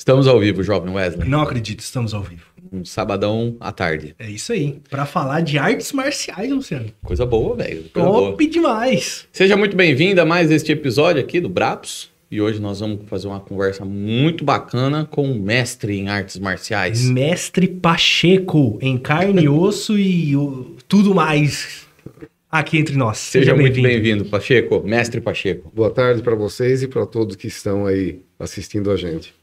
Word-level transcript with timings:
Estamos 0.00 0.26
ao 0.26 0.40
vivo, 0.40 0.62
jovem 0.62 0.94
Wesley. 0.94 1.28
Não 1.28 1.42
acredito, 1.42 1.80
estamos 1.80 2.14
ao 2.14 2.22
vivo. 2.22 2.46
Um 2.72 2.86
sabadão 2.86 3.54
à 3.60 3.70
tarde. 3.70 4.14
É 4.18 4.30
isso 4.30 4.50
aí. 4.50 4.80
Pra 4.88 5.04
falar 5.04 5.42
de 5.42 5.58
artes 5.58 5.92
marciais, 5.92 6.50
Luciano. 6.50 6.86
Coisa 7.04 7.26
boa, 7.26 7.54
velho. 7.54 7.84
coisa 7.92 8.08
boa. 8.08 8.30
Top 8.30 8.46
demais. 8.46 9.26
Seja 9.30 9.58
muito 9.58 9.76
bem-vindo 9.76 10.18
a 10.18 10.24
mais 10.24 10.50
este 10.50 10.72
episódio 10.72 11.20
aqui 11.20 11.38
do 11.38 11.50
Brapos. 11.50 12.08
E 12.30 12.40
hoje 12.40 12.58
nós 12.62 12.80
vamos 12.80 13.00
fazer 13.10 13.26
uma 13.28 13.40
conversa 13.40 13.84
muito 13.84 14.42
bacana 14.42 15.04
com 15.04 15.26
um 15.28 15.38
mestre 15.38 15.98
em 15.98 16.08
artes 16.08 16.38
marciais. 16.38 17.02
Mestre 17.04 17.68
Pacheco, 17.68 18.78
em 18.80 18.96
carne, 18.96 19.50
osso 19.50 19.98
e 19.98 20.34
o- 20.34 20.76
tudo 20.88 21.14
mais 21.14 21.86
aqui 22.50 22.78
entre 22.78 22.96
nós. 22.96 23.18
Seja 23.18 23.54
muito 23.54 23.82
bem-vindo, 23.82 24.24
Pacheco. 24.24 24.82
Mestre 24.82 25.20
Pacheco. 25.20 25.70
Boa 25.74 25.90
tarde 25.90 26.22
para 26.22 26.34
vocês 26.34 26.82
e 26.82 26.88
para 26.88 27.04
todos 27.04 27.36
que 27.36 27.48
estão 27.48 27.84
aí 27.84 28.20
assistindo 28.38 28.90
a 28.90 28.96
gente. 28.96 29.38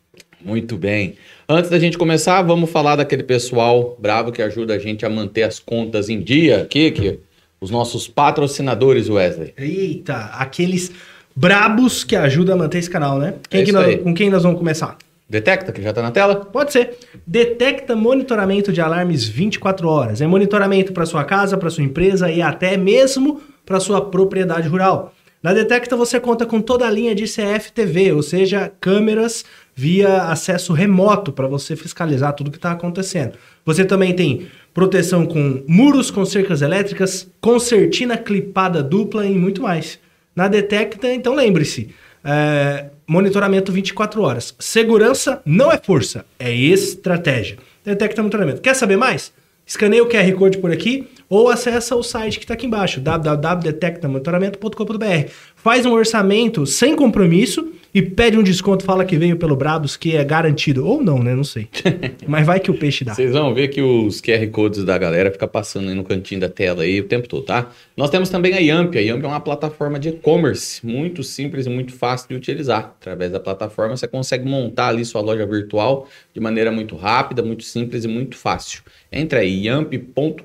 Muito 0.47 0.77
bem. 0.77 1.15
Antes 1.47 1.69
da 1.69 1.77
gente 1.77 1.97
começar, 1.97 2.41
vamos 2.41 2.69
falar 2.69 2.95
daquele 2.95 3.21
pessoal 3.23 3.97
bravo 3.99 4.31
que 4.31 4.41
ajuda 4.41 4.75
a 4.75 4.79
gente 4.79 5.05
a 5.05 5.09
manter 5.09 5.43
as 5.43 5.59
contas 5.59 6.07
em 6.07 6.21
dia 6.21 6.61
aqui, 6.61 6.89
que 6.89 7.19
os 7.59 7.69
nossos 7.69 8.07
patrocinadores, 8.07 9.09
Wesley. 9.09 9.53
Eita, 9.57 10.15
aqueles 10.35 10.89
brabos 11.35 12.05
que 12.05 12.15
ajudam 12.15 12.55
a 12.55 12.57
manter 12.59 12.77
esse 12.77 12.89
canal, 12.89 13.19
né? 13.19 13.33
Quem 13.49 13.61
É 13.61 13.65
que 13.65 13.71
nós- 13.73 14.01
com 14.01 14.13
quem 14.13 14.29
nós 14.29 14.43
vamos 14.43 14.57
começar? 14.57 14.97
Detecta 15.29 15.73
que 15.73 15.81
já 15.81 15.91
tá 15.91 16.01
na 16.01 16.11
tela? 16.11 16.37
Pode 16.37 16.71
ser. 16.71 16.91
Detecta 17.25 17.93
monitoramento 17.93 18.71
de 18.71 18.79
alarmes 18.79 19.27
24 19.27 19.89
horas. 19.89 20.21
É 20.21 20.27
monitoramento 20.27 20.93
para 20.93 21.05
sua 21.05 21.25
casa, 21.25 21.57
para 21.57 21.69
sua 21.69 21.83
empresa 21.83 22.31
e 22.31 22.41
até 22.41 22.77
mesmo 22.77 23.41
para 23.65 23.81
sua 23.81 23.99
propriedade 23.99 24.69
rural. 24.69 25.13
Na 25.43 25.53
Detecta 25.53 25.97
você 25.97 26.19
conta 26.21 26.45
com 26.45 26.61
toda 26.61 26.87
a 26.87 26.89
linha 26.89 27.13
de 27.13 27.25
CFTV, 27.27 28.13
ou 28.13 28.23
seja, 28.23 28.71
câmeras 28.79 29.43
via 29.77 30.23
acesso 30.23 30.73
remoto 30.73 31.31
para 31.31 31.47
você 31.47 31.75
fiscalizar 31.75 32.33
tudo 32.33 32.49
que 32.49 32.57
está 32.57 32.71
acontecendo. 32.71 33.33
Você 33.63 33.85
também 33.85 34.11
tem 34.11 34.47
proteção 34.73 35.23
com 35.23 35.63
muros 35.67 36.09
com 36.09 36.25
cercas 36.25 36.63
elétricas, 36.63 37.29
concertina 37.39 38.17
clipada 38.17 38.81
dupla 38.81 39.27
e 39.27 39.35
muito 39.35 39.61
mais. 39.61 39.99
Na 40.35 40.47
Detecta, 40.47 41.13
então 41.13 41.35
lembre-se, 41.35 41.89
é, 42.23 42.87
monitoramento 43.05 43.71
24 43.71 44.19
horas. 44.19 44.55
Segurança 44.57 45.43
não 45.45 45.71
é 45.71 45.77
força, 45.77 46.25
é 46.39 46.51
estratégia. 46.51 47.59
Detecta 47.85 48.23
monitoramento. 48.23 48.61
Quer 48.61 48.75
saber 48.75 48.97
mais? 48.97 49.31
Escaneia 49.63 50.01
o 50.01 50.07
QR 50.07 50.33
Code 50.33 50.57
por 50.57 50.71
aqui 50.71 51.07
ou 51.29 51.49
acessa 51.49 51.95
o 51.95 52.01
site 52.01 52.39
que 52.39 52.45
está 52.45 52.55
aqui 52.55 52.65
embaixo, 52.65 52.99
www.detectamonitoramento.com.br. 52.99 55.29
Faz 55.55 55.85
um 55.85 55.91
orçamento 55.91 56.65
sem 56.65 56.95
compromisso 56.95 57.71
e 57.97 58.01
pede 58.03 58.37
um 58.37 58.43
desconto, 58.43 58.85
fala 58.85 59.03
que 59.03 59.17
veio 59.17 59.37
pelo 59.37 59.55
Brabus, 59.55 59.97
que 59.97 60.15
é 60.15 60.23
garantido. 60.23 60.85
Ou 60.85 61.01
não, 61.01 61.23
né? 61.23 61.33
Não 61.33 61.43
sei. 61.43 61.67
Mas 62.27 62.45
vai 62.45 62.59
que 62.59 62.69
o 62.69 62.77
peixe 62.77 63.03
dá. 63.03 63.15
Vocês 63.15 63.31
vão 63.31 63.55
ver 63.55 63.69
que 63.69 63.81
os 63.81 64.21
QR 64.21 64.47
Codes 64.51 64.83
da 64.83 64.95
galera 64.99 65.31
fica 65.31 65.47
passando 65.47 65.89
aí 65.89 65.95
no 65.95 66.03
cantinho 66.03 66.39
da 66.39 66.47
tela 66.47 66.83
aí 66.83 66.99
o 66.99 67.05
tempo 67.05 67.27
todo, 67.27 67.41
tá? 67.41 67.71
Nós 67.95 68.11
temos 68.11 68.29
também 68.29 68.53
a 68.53 68.59
Yamp. 68.59 68.95
A 68.95 68.99
Yamp 68.99 69.23
é 69.23 69.27
uma 69.27 69.39
plataforma 69.39 69.97
de 69.97 70.09
e-commerce 70.09 70.85
muito 70.85 71.23
simples 71.23 71.65
e 71.65 71.69
muito 71.71 71.91
fácil 71.91 72.29
de 72.29 72.35
utilizar. 72.35 72.95
Através 72.99 73.31
da 73.31 73.39
plataforma 73.39 73.97
você 73.97 74.07
consegue 74.07 74.47
montar 74.47 74.89
ali 74.89 75.03
sua 75.03 75.21
loja 75.21 75.47
virtual 75.47 76.07
de 76.35 76.39
maneira 76.39 76.71
muito 76.71 76.95
rápida, 76.95 77.41
muito 77.41 77.63
simples 77.63 78.05
e 78.05 78.07
muito 78.07 78.37
fácil. 78.37 78.83
Entra 79.11 79.39
aí, 79.39 79.65
yamp.com.br. 79.65 80.43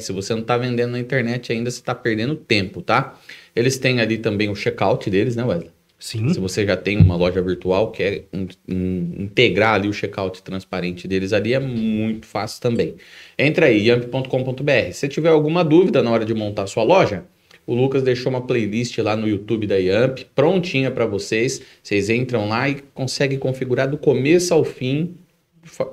Se 0.00 0.12
você 0.12 0.34
não 0.34 0.42
está 0.42 0.56
vendendo 0.56 0.92
na 0.92 1.00
internet 1.00 1.50
ainda, 1.50 1.68
você 1.68 1.80
está 1.80 1.96
perdendo 1.96 2.36
tempo, 2.36 2.80
tá? 2.80 3.18
Eles 3.56 3.76
têm 3.76 4.00
ali 4.00 4.18
também 4.18 4.48
o 4.48 4.54
checkout 4.54 5.10
deles, 5.10 5.34
né, 5.34 5.42
Wesley? 5.42 5.77
Sim. 5.98 6.32
Se 6.32 6.38
você 6.38 6.64
já 6.64 6.76
tem 6.76 6.96
uma 6.96 7.16
loja 7.16 7.42
virtual, 7.42 7.90
quer 7.90 8.24
in- 8.32 8.48
in- 8.68 9.14
integrar 9.24 9.74
ali 9.74 9.88
o 9.88 9.92
checkout 9.92 10.42
transparente 10.42 11.08
deles 11.08 11.32
ali, 11.32 11.54
é 11.54 11.58
muito 11.58 12.24
fácil 12.26 12.60
também. 12.62 12.94
Entra 13.36 13.66
aí, 13.66 13.88
yamp.com.br. 13.88 14.92
Se 14.92 15.08
tiver 15.08 15.30
alguma 15.30 15.64
dúvida 15.64 16.02
na 16.02 16.10
hora 16.10 16.24
de 16.24 16.32
montar 16.34 16.66
sua 16.68 16.84
loja, 16.84 17.24
o 17.66 17.74
Lucas 17.74 18.02
deixou 18.02 18.30
uma 18.30 18.40
playlist 18.40 18.96
lá 18.98 19.16
no 19.16 19.28
YouTube 19.28 19.66
da 19.66 19.76
Yamp, 19.76 20.20
prontinha 20.34 20.90
para 20.90 21.04
vocês. 21.04 21.60
Vocês 21.82 22.08
entram 22.08 22.48
lá 22.48 22.68
e 22.68 22.76
conseguem 22.94 23.38
configurar 23.38 23.90
do 23.90 23.98
começo 23.98 24.54
ao 24.54 24.64
fim 24.64 25.16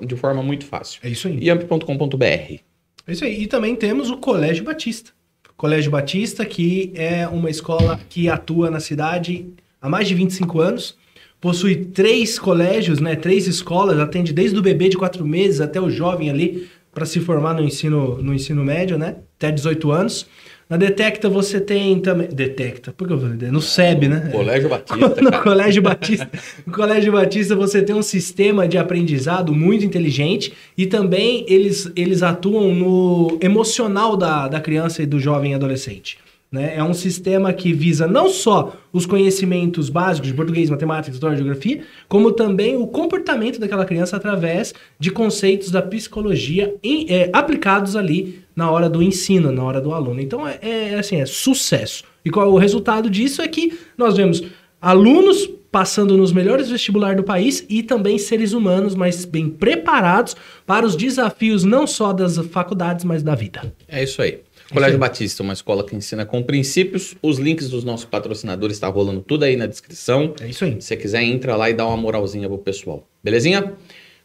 de 0.02 0.16
forma 0.16 0.42
muito 0.42 0.64
fácil. 0.64 1.00
É 1.02 1.08
isso 1.08 1.28
aí. 1.28 1.38
yamp.com.br. 1.44 2.24
É 2.24 2.60
isso 3.08 3.24
aí. 3.24 3.42
E 3.42 3.46
também 3.46 3.74
temos 3.76 4.08
o 4.08 4.16
Colégio 4.18 4.64
Batista. 4.64 5.10
Colégio 5.56 5.90
Batista, 5.90 6.44
que 6.46 6.92
é 6.94 7.26
uma 7.26 7.50
escola 7.50 7.98
que 8.08 8.28
atua 8.28 8.70
na 8.70 8.80
cidade 8.80 9.46
há 9.80 9.88
mais 9.88 10.08
de 10.08 10.14
25 10.14 10.60
anos. 10.60 10.96
Possui 11.40 11.76
três 11.76 12.38
colégios, 12.38 12.98
né? 12.98 13.14
Três 13.14 13.46
escolas, 13.46 13.98
atende 13.98 14.32
desde 14.32 14.58
o 14.58 14.62
bebê 14.62 14.88
de 14.88 14.96
quatro 14.96 15.24
meses 15.26 15.60
até 15.60 15.80
o 15.80 15.90
jovem 15.90 16.30
ali 16.30 16.68
para 16.92 17.04
se 17.04 17.20
formar 17.20 17.54
no 17.54 17.62
ensino, 17.62 18.20
no 18.22 18.32
ensino 18.32 18.64
médio, 18.64 18.96
né? 18.96 19.16
Até 19.36 19.52
18 19.52 19.90
anos. 19.90 20.26
Na 20.68 20.76
Detecta 20.76 21.28
você 21.28 21.60
tem 21.60 22.00
também. 22.00 22.26
Detecta, 22.26 22.92
por 22.92 23.06
que 23.06 23.12
eu 23.12 23.20
falei? 23.20 23.36
No 23.50 23.62
SEB, 23.62 24.08
né? 24.08 24.30
Colégio 24.32 24.68
Batista. 24.68 24.96
no 25.22 25.42
Colégio 25.42 25.82
Batista. 25.82 26.30
No 26.66 26.72
Colégio 26.72 27.12
Batista 27.12 27.54
você 27.54 27.82
tem 27.82 27.94
um 27.94 28.02
sistema 28.02 28.66
de 28.66 28.76
aprendizado 28.76 29.54
muito 29.54 29.84
inteligente 29.84 30.52
e 30.76 30.84
também 30.84 31.44
eles, 31.48 31.88
eles 31.94 32.22
atuam 32.22 32.74
no 32.74 33.38
emocional 33.40 34.16
da, 34.16 34.48
da 34.48 34.60
criança 34.60 35.02
e 35.02 35.06
do 35.06 35.20
jovem 35.20 35.54
adolescente. 35.54 36.18
Né? 36.50 36.76
É 36.76 36.82
um 36.82 36.94
sistema 36.94 37.52
que 37.52 37.72
visa 37.72 38.06
não 38.06 38.28
só 38.28 38.72
os 38.92 39.04
conhecimentos 39.04 39.90
básicos 39.90 40.28
de 40.28 40.34
português, 40.34 40.70
matemática, 40.70 41.12
história, 41.12 41.36
geografia, 41.36 41.82
como 42.08 42.30
também 42.32 42.76
o 42.76 42.86
comportamento 42.86 43.58
daquela 43.58 43.84
criança 43.84 44.16
através 44.16 44.72
de 44.98 45.10
conceitos 45.10 45.70
da 45.72 45.82
psicologia 45.82 46.74
em- 46.82 47.06
é, 47.10 47.28
aplicados 47.32 47.96
ali 47.96 48.40
na 48.54 48.70
hora 48.70 48.88
do 48.88 49.02
ensino, 49.02 49.50
na 49.50 49.62
hora 49.64 49.80
do 49.80 49.92
aluno. 49.92 50.20
Então 50.20 50.46
é, 50.46 50.58
é 50.62 50.94
assim, 50.98 51.16
é 51.20 51.26
sucesso. 51.26 52.04
E 52.24 52.30
qual 52.30 52.50
o 52.52 52.58
resultado 52.58 53.10
disso 53.10 53.42
é 53.42 53.48
que 53.48 53.76
nós 53.98 54.16
vemos 54.16 54.42
alunos 54.80 55.48
passando 55.70 56.16
nos 56.16 56.32
melhores 56.32 56.70
vestibulares 56.70 57.16
do 57.18 57.22
país 57.24 57.66
e 57.68 57.82
também 57.82 58.16
seres 58.18 58.52
humanos, 58.54 58.94
mas 58.94 59.24
bem 59.26 59.48
preparados 59.48 60.34
para 60.64 60.86
os 60.86 60.96
desafios 60.96 61.64
não 61.64 61.86
só 61.86 62.12
das 62.14 62.38
faculdades, 62.46 63.04
mas 63.04 63.22
da 63.22 63.34
vida. 63.34 63.74
É 63.86 64.02
isso 64.02 64.22
aí. 64.22 64.38
Colégio 64.72 64.98
Batista, 64.98 65.42
uma 65.42 65.52
escola 65.52 65.84
que 65.84 65.94
ensina 65.94 66.26
com 66.26 66.42
princípios. 66.42 67.14
Os 67.22 67.38
links 67.38 67.68
dos 67.68 67.84
nossos 67.84 68.04
patrocinadores 68.04 68.76
estão 68.76 68.90
rolando 68.90 69.20
tudo 69.20 69.44
aí 69.44 69.56
na 69.56 69.66
descrição. 69.66 70.34
É 70.40 70.48
isso 70.48 70.64
aí. 70.64 70.72
Se 70.80 70.88
você 70.88 70.96
quiser, 70.96 71.22
entra 71.22 71.56
lá 71.56 71.70
e 71.70 71.74
dá 71.74 71.86
uma 71.86 71.96
moralzinha 71.96 72.48
pro 72.48 72.58
pessoal. 72.58 73.06
Belezinha? 73.22 73.74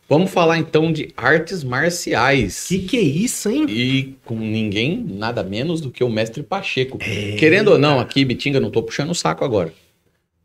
Vamos 0.09 0.29
falar 0.31 0.57
então 0.57 0.91
de 0.91 1.13
artes 1.15 1.63
marciais. 1.63 2.65
Que 2.67 2.79
que 2.79 2.97
é 2.97 3.01
isso, 3.01 3.49
hein? 3.49 3.65
E 3.69 4.15
com 4.25 4.35
ninguém, 4.35 5.05
nada 5.07 5.41
menos 5.41 5.79
do 5.79 5.89
que 5.89 6.03
o 6.03 6.09
mestre 6.09 6.43
Pacheco. 6.43 6.97
Querendo 7.39 7.69
ou 7.69 7.77
não, 7.77 7.97
aqui, 7.99 8.25
Bitinga, 8.25 8.59
não 8.59 8.69
tô 8.69 8.83
puxando 8.83 9.11
o 9.11 9.15
saco 9.15 9.45
agora. 9.45 9.73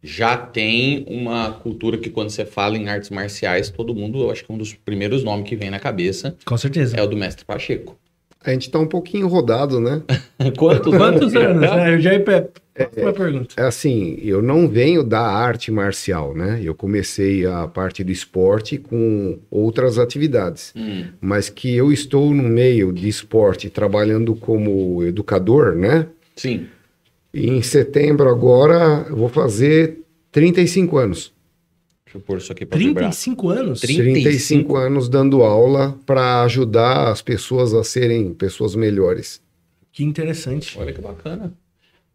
Já 0.02 0.36
tem 0.36 1.04
uma 1.08 1.50
cultura 1.50 1.98
que 1.98 2.10
quando 2.10 2.30
você 2.30 2.44
fala 2.44 2.76
em 2.76 2.88
artes 2.88 3.10
marciais, 3.10 3.68
todo 3.68 3.92
mundo, 3.92 4.20
eu 4.20 4.30
acho 4.30 4.44
que 4.44 4.52
um 4.52 4.58
dos 4.58 4.72
primeiros 4.72 5.24
nomes 5.24 5.48
que 5.48 5.56
vem 5.56 5.68
na 5.68 5.80
cabeça 5.80 6.36
Com 6.44 6.56
certeza. 6.56 6.96
é 6.96 7.02
o 7.02 7.06
do 7.08 7.16
mestre 7.16 7.44
Pacheco. 7.44 7.98
A 8.46 8.50
gente 8.52 8.70
tá 8.70 8.78
um 8.78 8.86
pouquinho 8.86 9.26
rodado, 9.26 9.80
né? 9.80 10.02
Quantos, 10.56 10.94
Quantos 10.96 11.34
anos? 11.34 11.62
É. 11.68 11.76
né? 11.76 11.94
Eu 11.94 12.00
já 12.00 12.12
ia 12.12 12.20
pra 12.20 12.42
próxima 12.74 13.12
pergunta. 13.12 13.54
É 13.56 13.62
assim, 13.66 14.18
eu 14.22 14.40
não 14.40 14.68
venho 14.68 15.02
da 15.02 15.20
arte 15.20 15.72
marcial, 15.72 16.34
né? 16.34 16.60
Eu 16.62 16.74
comecei 16.74 17.44
a 17.46 17.66
parte 17.66 18.04
do 18.04 18.12
esporte 18.12 18.78
com 18.78 19.38
outras 19.50 19.98
atividades, 19.98 20.72
Hum, 20.76 21.06
mas 21.20 21.48
que 21.48 21.74
eu 21.74 21.90
estou 21.92 22.32
no 22.32 22.42
meio 22.44 22.92
de 22.92 23.08
esporte 23.08 23.68
trabalhando 23.70 24.34
como 24.36 25.02
educador, 25.02 25.74
né? 25.74 26.06
sim. 26.36 26.66
E 27.34 27.48
em 27.50 27.60
setembro 27.60 28.30
agora 28.30 29.04
eu 29.10 29.16
vou 29.16 29.28
fazer 29.28 29.98
35 30.32 30.96
anos. 30.96 31.32
Deixa 32.16 32.18
eu 32.18 32.20
pôr 32.20 32.38
isso 32.38 32.52
aqui 32.52 32.64
vibrar. 32.64 33.10
35 33.10 33.48
anos? 33.50 33.80
35. 33.80 34.12
35 34.22 34.76
anos 34.76 35.08
dando 35.08 35.42
aula 35.42 35.98
para 36.06 36.42
ajudar 36.42 37.08
as 37.10 37.20
pessoas 37.20 37.74
a 37.74 37.84
serem 37.84 38.32
pessoas 38.32 38.74
melhores. 38.74 39.40
Que 39.92 40.02
interessante. 40.04 40.78
Olha 40.78 40.92
que 40.92 41.00
bacana. 41.00 41.52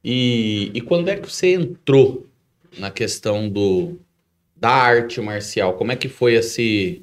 E, 0.04 0.72
e 0.74 0.82
quando 0.82 1.10
é 1.10 1.16
que 1.16 1.30
você 1.32 1.54
entrou 1.54 2.26
na 2.80 2.90
questão 2.90 3.48
do 3.50 3.98
da 4.56 4.70
arte 4.70 5.20
marcial? 5.22 5.74
Como 5.74 5.92
é 5.92 5.96
que 5.96 6.08
foi 6.10 6.34
esse 6.36 7.02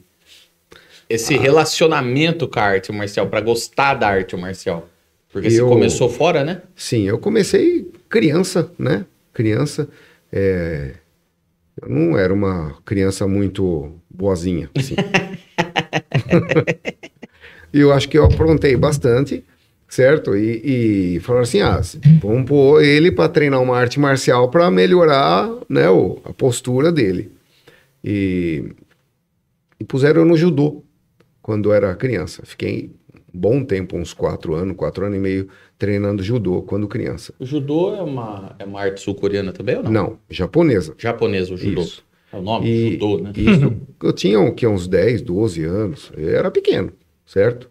esse 1.09 1.35
Ah. 1.35 1.41
relacionamento 1.41 2.47
com 2.47 2.59
a 2.61 2.62
arte 2.62 2.93
marcial 2.93 3.27
para 3.29 3.41
gostar 3.41 3.95
da 3.95 4.09
arte 4.09 4.37
marcial? 4.37 4.89
Porque 5.33 5.50
você 5.50 5.61
Eu- 5.61 5.69
começou 5.69 6.09
fora, 6.09 6.43
né? 6.45 6.62
Sim, 6.75 7.09
eu 7.09 7.19
comecei 7.19 7.87
criança, 8.09 8.71
né? 8.79 9.05
Criança. 9.33 9.89
é, 10.31 10.95
Eu 11.81 11.89
não 11.89 12.19
era 12.19 12.33
uma 12.33 12.75
criança 12.85 13.27
muito 13.27 13.93
boazinha, 14.11 14.71
assim. 14.77 14.95
E 17.73 17.81
eu 17.81 17.93
acho 17.93 18.09
que 18.09 18.17
eu 18.17 18.25
aprontei 18.25 18.75
bastante, 18.77 19.45
certo? 19.89 20.35
E, 20.35 21.17
e 21.17 21.21
falaram 21.21 21.43
assim: 21.43 21.61
ah, 21.61 21.81
vamos 22.21 22.47
pôr 22.49 22.83
ele 22.83 23.13
para 23.13 23.29
treinar 23.29 23.61
uma 23.63 23.77
arte 23.77 24.01
marcial 24.01 24.49
para 24.51 24.71
melhorar 24.71 25.51
né, 25.69 25.89
o- 25.91 26.19
a 26.25 26.33
postura 26.33 26.91
dele. 26.91 27.31
E 28.03 28.65
E 29.79 29.85
puseram 29.85 30.23
eu 30.23 30.27
no 30.27 30.35
judô 30.37 30.83
quando 31.43 31.69
eu 31.69 31.75
era 31.75 31.95
criança. 31.95 32.43
Fiquei 32.47 32.91
bom 33.38 33.64
tempo, 33.64 33.96
uns 33.96 34.12
quatro 34.12 34.55
anos, 34.55 34.76
quatro 34.76 35.06
anos 35.06 35.17
e 35.17 35.20
meio, 35.20 35.49
treinando 35.79 36.23
judô 36.23 36.62
quando 36.62 36.88
criança. 36.88 37.32
O 37.38 37.46
judô 37.46 37.94
é 37.94 38.02
uma, 38.02 38.56
é 38.58 38.64
uma 38.64 38.81
arte 38.81 39.00
sul-coreana 39.00 39.52
também 39.52 39.76
ou 39.76 39.82
não? 39.85 39.90
Não, 39.93 40.19
japonesa. 40.29 40.94
Japonês, 40.99 41.50
o 41.50 41.56
judô. 41.56 41.82
Isso. 41.82 42.05
É 42.32 42.37
o 42.37 42.43
nome? 42.43 42.69
E- 42.69 42.93
Judô, 42.93 43.19
né? 43.19 43.32
Isso, 43.35 43.73
eu 44.02 44.12
tinha 44.12 44.40
o 44.40 44.52
quê, 44.55 44.67
uns 44.67 44.87
10, 44.88 45.23
12 45.23 45.64
anos, 45.64 46.12
eu 46.17 46.29
era 46.31 46.50
pequeno, 46.50 46.93
certo? 47.25 47.70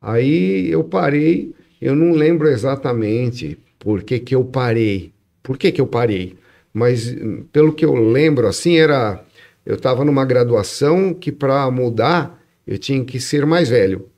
Aí 0.00 0.68
eu 0.70 0.84
parei, 0.84 1.54
eu 1.80 1.94
não 1.94 2.12
lembro 2.12 2.48
exatamente 2.48 3.58
por 3.78 4.02
que 4.02 4.18
que 4.18 4.34
eu 4.34 4.44
parei, 4.44 5.12
por 5.42 5.56
que 5.56 5.72
que 5.72 5.80
eu 5.80 5.86
parei, 5.86 6.36
mas 6.72 7.14
pelo 7.52 7.72
que 7.72 7.84
eu 7.84 7.94
lembro, 7.94 8.46
assim, 8.46 8.76
era, 8.76 9.24
eu 9.64 9.76
estava 9.76 10.04
numa 10.04 10.24
graduação 10.24 11.14
que 11.14 11.32
para 11.32 11.70
mudar 11.70 12.42
eu 12.66 12.76
tinha 12.78 13.02
que 13.04 13.18
ser 13.20 13.46
mais 13.46 13.68
velho, 13.70 14.08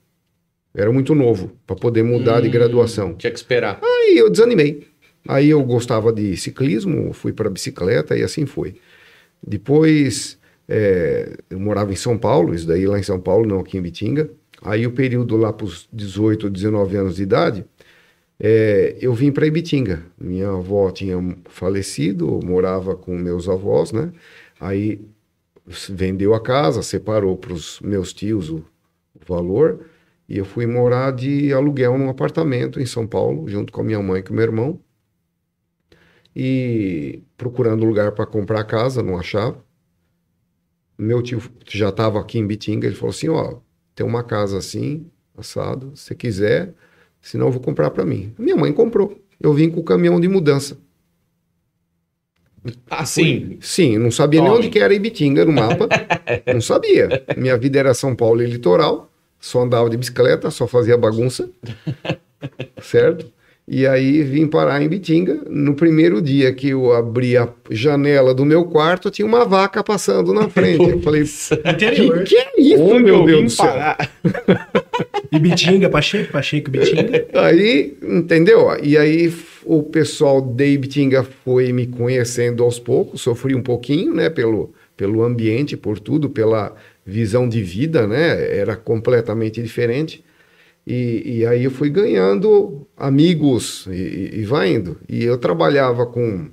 era 0.75 0.93
muito 0.93 1.15
novo 1.15 1.53
para 1.67 1.77
poder 1.77 2.03
mudar 2.03 2.41
de 2.41 2.49
Hum, 2.49 2.53
graduação. 2.53 3.15
Tinha 3.15 3.31
que 3.31 3.39
esperar. 3.39 3.81
Aí 3.83 4.17
eu 4.19 4.31
desanimei. 4.31 4.87
Aí 5.27 5.51
eu 5.51 5.63
gostava 5.63 6.13
de 6.13 6.37
ciclismo, 6.37 7.13
fui 7.13 7.33
para 7.33 7.51
bicicleta 7.51 8.17
e 8.17 8.23
assim 8.23 8.47
foi. 8.47 8.77
Depois 9.47 10.39
é, 10.69 11.37
eu 11.51 11.59
morava 11.59 11.93
em 11.93 11.97
São 11.97 12.17
Paulo, 12.17 12.55
isso 12.55 12.67
daí 12.67 12.87
lá 12.87 12.99
em 12.99 13.03
São 13.03 13.21
Paulo, 13.21 13.47
não 13.47 13.61
aqui 13.61 13.77
em 13.77 13.83
Bitinga. 13.83 14.31
Aí 14.63 14.87
o 14.87 14.93
período 14.93 15.37
lá 15.37 15.53
para 15.53 15.67
os 15.67 15.89
18, 15.93 16.51
19 16.51 16.97
anos 16.97 17.17
de 17.17 17.23
idade, 17.23 17.65
é, 18.41 18.97
eu 19.01 19.13
vim 19.15 19.33
para 19.33 19.47
Ibitinga. 19.47 20.03
Minha 20.19 20.51
avó 20.51 20.91
tinha 20.91 21.17
falecido, 21.49 22.41
morava 22.45 22.97
com 22.97 23.17
meus 23.17 23.49
avós, 23.49 23.93
né? 23.93 24.13
Aí 24.61 25.01
vendeu 25.89 26.35
a 26.35 26.41
casa, 26.41 26.83
separou 26.83 27.37
para 27.37 27.53
os 27.53 27.81
meus 27.81 28.13
tios 28.13 28.49
o, 28.49 28.57
o 29.15 29.21
valor 29.27 29.81
e 30.29 30.37
eu 30.37 30.45
fui 30.45 30.67
morar 30.67 31.11
de 31.13 31.53
aluguel 31.53 31.97
num 31.97 32.11
apartamento 32.11 32.79
em 32.79 32.85
São 32.85 33.07
Paulo, 33.07 33.49
junto 33.49 33.73
com 33.73 33.81
a 33.81 33.85
minha 33.85 34.03
mãe 34.03 34.21
e 34.21 34.23
com 34.23 34.33
o 34.33 34.37
meu 34.37 34.45
irmão. 34.45 34.81
E 36.37 37.23
procurando 37.37 37.85
lugar 37.87 38.13
para 38.13 38.27
comprar 38.27 38.63
casa, 38.65 39.03
não 39.03 39.19
achava. 39.19 39.65
Meu 40.99 41.23
tio 41.23 41.41
já 41.67 41.89
estava 41.89 42.21
aqui 42.21 42.39
em 42.39 42.47
Bitinga, 42.47 42.87
ele 42.87 42.95
falou 42.95 43.11
assim: 43.11 43.29
Ó, 43.29 43.57
tem 43.95 44.07
uma 44.07 44.23
casa 44.23 44.59
assim, 44.59 45.07
assado, 45.37 45.93
se 45.97 46.15
quiser, 46.15 46.75
senão 47.23 47.47
eu 47.47 47.53
vou 47.53 47.63
comprar 47.63 47.91
para 47.91 48.05
mim. 48.05 48.35
Minha 48.39 48.57
mãe 48.57 48.73
comprou. 48.73 49.19
Eu 49.41 49.55
vim 49.55 49.71
com 49.71 49.81
o 49.81 49.85
caminhão 49.85 50.21
de 50.21 50.29
mudança. 50.29 50.77
Assim, 52.91 53.57
Sim, 53.61 53.97
não 53.97 54.11
sabia 54.11 54.43
nem 54.43 54.51
onde 54.51 54.69
que 54.69 54.79
era 54.79 54.93
Ibitinga 54.93 55.45
no 55.45 55.53
mapa. 55.53 55.89
não 56.53 56.61
sabia. 56.61 57.25
Minha 57.37 57.57
vida 57.57 57.79
era 57.79 57.95
São 57.95 58.15
Paulo 58.15 58.43
e 58.43 58.47
litoral. 58.47 59.08
Só 59.41 59.63
andava 59.63 59.89
de 59.89 59.97
bicicleta, 59.97 60.51
só 60.51 60.67
fazia 60.67 60.97
bagunça. 60.97 61.49
certo? 62.83 63.27
E 63.71 63.87
aí 63.87 64.23
vim 64.23 64.47
parar 64.47 64.81
em 64.81 64.87
Ibitinga. 64.87 65.43
No 65.47 65.75
primeiro 65.75 66.23
dia 66.23 66.55
que 66.55 66.71
eu 66.71 66.91
abri 66.93 67.37
a 67.37 67.47
janela 67.71 68.33
do 68.33 68.45
meu 68.45 68.65
quarto, 68.65 69.11
tinha 69.11 69.27
uma 69.27 69.45
vaca 69.45 69.85
passando 69.85 70.33
na 70.33 70.49
frente. 70.49 70.89
Eu 70.89 71.03
falei, 71.03 71.25
que, 71.25 72.25
que 72.25 72.37
é 72.37 72.61
isso, 72.61 72.83
onde 72.83 73.05
meu 73.05 73.17
eu 73.17 73.27
Deus 73.27 73.45
do 73.45 73.51
céu? 73.51 73.67
parar? 73.67 74.11
E 75.31 75.39
Bitinga, 75.39 75.91
Pacheco, 75.91 76.33
Pacheco, 76.33 76.71
Bitinga. 76.71 77.27
Aí, 77.35 77.97
entendeu? 78.03 78.69
E 78.83 78.97
aí 78.97 79.33
o 79.65 79.83
pessoal 79.83 80.41
de 80.41 80.73
Ibitinga 80.73 81.23
foi 81.45 81.71
me 81.73 81.87
conhecendo 81.87 82.65
aos 82.65 82.79
poucos, 82.79 83.21
sofri 83.21 83.55
um 83.55 83.63
pouquinho, 83.63 84.15
né, 84.15 84.31
pelo, 84.31 84.73
pelo 84.97 85.23
ambiente, 85.23 85.77
por 85.77 86.01
tudo, 86.01 86.31
pela 86.31 86.75
visão 87.11 87.49
de 87.49 87.63
vida, 87.63 88.07
né, 88.07 88.55
era 88.57 88.77
completamente 88.77 89.63
diferente. 89.63 90.23
E, 90.87 91.39
e 91.39 91.47
aí 91.47 91.65
eu 91.65 91.71
fui 91.71 91.89
ganhando 91.91 92.87
amigos 92.97 93.87
e, 93.91 93.93
e- 93.93 94.41
e 94.41 94.45
vai 94.45 94.73
indo. 94.75 94.99
E 95.09 95.25
eu 95.25 95.37
trabalhava 95.39 96.05
com, 96.07 96.49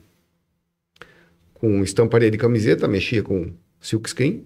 com 1.54 1.84
estamparia 1.84 2.32
de 2.32 2.38
camiseta, 2.38 2.88
mexia 2.88 3.22
com 3.24 3.52
silkscreen. 3.80 4.46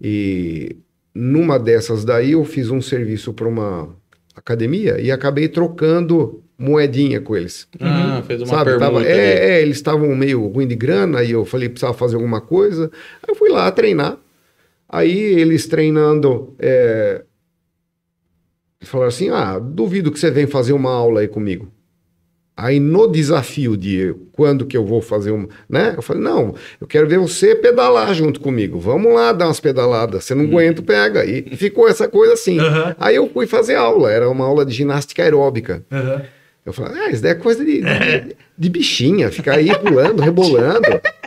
E 0.00 0.76
numa 1.14 1.58
dessas 1.58 2.04
daí 2.04 2.32
eu 2.32 2.44
fiz 2.44 2.70
um 2.70 2.80
serviço 2.80 3.32
para 3.32 3.48
uma 3.48 3.94
academia 4.34 4.98
e 5.00 5.10
acabei 5.10 5.48
trocando 5.48 6.42
moedinha 6.58 7.20
com 7.20 7.36
eles. 7.36 7.66
Ah, 7.80 8.22
fez 8.26 8.40
uma 8.42 8.48
Sabe? 8.48 8.70
Tava- 8.78 9.06
é, 9.06 9.50
é, 9.58 9.62
eles 9.62 9.76
estavam 9.76 10.14
meio 10.14 10.46
ruim 10.46 10.66
de 10.66 10.74
grana 10.76 11.22
e 11.22 11.30
eu 11.32 11.44
falei 11.44 11.68
que 11.68 11.74
precisava 11.74 11.96
fazer 11.96 12.16
alguma 12.16 12.40
coisa. 12.40 12.90
Aí 13.22 13.28
eu 13.28 13.34
fui 13.34 13.50
lá 13.50 13.70
treinar. 13.70 14.18
Aí 14.92 15.16
eles 15.16 15.66
treinando, 15.68 16.54
é, 16.58 17.22
falaram 18.82 19.08
assim: 19.08 19.30
ah, 19.30 19.58
duvido 19.58 20.10
que 20.10 20.18
você 20.18 20.30
venha 20.30 20.48
fazer 20.48 20.72
uma 20.72 20.90
aula 20.90 21.20
aí 21.20 21.28
comigo. 21.28 21.70
Aí 22.56 22.78
no 22.78 23.06
desafio 23.06 23.74
de 23.74 24.14
quando 24.32 24.66
que 24.66 24.76
eu 24.76 24.84
vou 24.84 25.00
fazer 25.00 25.30
uma, 25.30 25.48
né? 25.66 25.94
Eu 25.96 26.02
falei, 26.02 26.22
não, 26.22 26.54
eu 26.78 26.86
quero 26.86 27.08
ver 27.08 27.18
você 27.18 27.54
pedalar 27.54 28.12
junto 28.12 28.38
comigo. 28.38 28.78
Vamos 28.78 29.14
lá 29.14 29.32
dar 29.32 29.46
umas 29.46 29.60
pedaladas. 29.60 30.24
Você 30.24 30.34
não 30.34 30.44
aguenta, 30.44 30.82
pega. 30.82 31.24
E 31.24 31.56
ficou 31.56 31.88
essa 31.88 32.06
coisa 32.06 32.34
assim. 32.34 32.58
Aham. 32.58 32.94
Aí 32.98 33.16
eu 33.16 33.30
fui 33.30 33.46
fazer 33.46 33.76
aula, 33.76 34.12
era 34.12 34.28
uma 34.28 34.44
aula 34.44 34.66
de 34.66 34.74
ginástica 34.74 35.22
aeróbica. 35.22 35.82
Aham. 35.90 36.22
Eu 36.66 36.74
falei, 36.74 37.02
ah, 37.02 37.10
isso 37.10 37.22
daí 37.22 37.32
é 37.32 37.34
coisa 37.34 37.64
de, 37.64 37.80
de, 37.80 38.36
de 38.58 38.68
bichinha, 38.68 39.30
ficar 39.30 39.54
aí 39.54 39.70
pulando, 39.78 40.20
rebolando. 40.20 41.00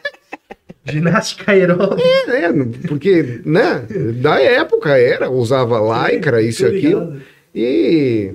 Ginástica 0.85 1.51
aeróbica. 1.51 2.03
É, 2.27 2.51
porque, 2.88 3.41
né, 3.45 3.85
da 4.21 4.39
época 4.39 4.97
era, 4.97 5.30
usava 5.30 5.80
lycra, 6.09 6.41
isso 6.41 6.65
e 6.65 6.77
aquilo. 6.77 7.21
E 7.56 8.33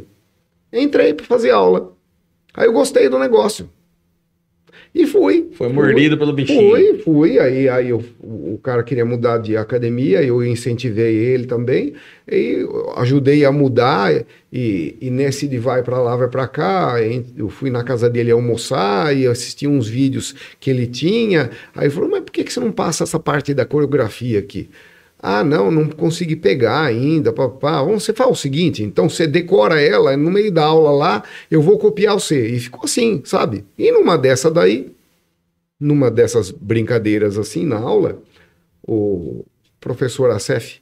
entrei 0.72 1.12
para 1.12 1.26
fazer 1.26 1.50
aula. 1.50 1.92
Aí 2.54 2.66
eu 2.66 2.72
gostei 2.72 3.08
do 3.08 3.18
negócio. 3.18 3.68
E 5.00 5.06
fui. 5.06 5.46
Foi 5.52 5.68
mordido 5.68 6.18
pelo 6.18 6.32
bichinho. 6.32 6.70
Fui, 6.70 6.98
fui. 7.04 7.38
Aí, 7.38 7.68
aí 7.68 7.88
eu- 7.90 8.02
o 8.20 8.58
cara 8.60 8.82
queria 8.82 9.04
mudar 9.04 9.38
de 9.38 9.56
academia, 9.56 10.24
eu 10.24 10.44
incentivei 10.44 11.14
ele 11.14 11.46
também. 11.46 11.92
E 12.28 12.66
ajudei 12.96 13.44
a 13.44 13.52
mudar. 13.52 14.12
E, 14.52 14.96
e 15.00 15.08
nesse 15.08 15.46
de 15.46 15.56
vai 15.56 15.82
para 15.84 16.00
lá, 16.00 16.16
vai 16.16 16.26
para 16.26 16.48
cá, 16.48 16.96
eu 17.36 17.48
fui 17.48 17.70
na 17.70 17.84
casa 17.84 18.10
dele 18.10 18.30
almoçar 18.32 19.16
e 19.16 19.26
assisti 19.26 19.68
uns 19.68 19.86
vídeos 19.88 20.34
que 20.58 20.68
ele 20.68 20.86
tinha. 20.86 21.50
Aí 21.76 21.84
ele 21.84 21.90
falou: 21.94 22.08
Mas 22.10 22.22
por 22.22 22.32
que, 22.32 22.42
que 22.42 22.52
você 22.52 22.58
não 22.58 22.72
passa 22.72 23.04
essa 23.04 23.20
parte 23.20 23.54
da 23.54 23.64
coreografia 23.64 24.38
aqui? 24.40 24.68
Ah, 25.20 25.42
não, 25.42 25.70
não 25.70 25.88
consegui 25.88 26.36
pegar 26.36 26.82
ainda. 26.82 27.32
Papá. 27.32 27.82
Vamos, 27.82 28.04
você 28.04 28.12
faz 28.12 28.30
o 28.30 28.34
seguinte: 28.34 28.82
então 28.82 29.08
você 29.08 29.26
decora 29.26 29.80
ela, 29.80 30.16
no 30.16 30.30
meio 30.30 30.52
da 30.52 30.64
aula 30.64 30.90
lá, 30.92 31.24
eu 31.50 31.60
vou 31.60 31.78
copiar 31.78 32.14
você. 32.14 32.46
E 32.48 32.60
ficou 32.60 32.84
assim, 32.84 33.22
sabe? 33.24 33.64
E 33.76 33.90
numa 33.90 34.16
dessa 34.16 34.50
daí, 34.50 34.92
numa 35.78 36.10
dessas 36.10 36.50
brincadeiras 36.50 37.36
assim 37.36 37.64
na 37.64 37.78
aula, 37.78 38.22
o 38.86 39.44
professor 39.80 40.30
Acef, 40.30 40.80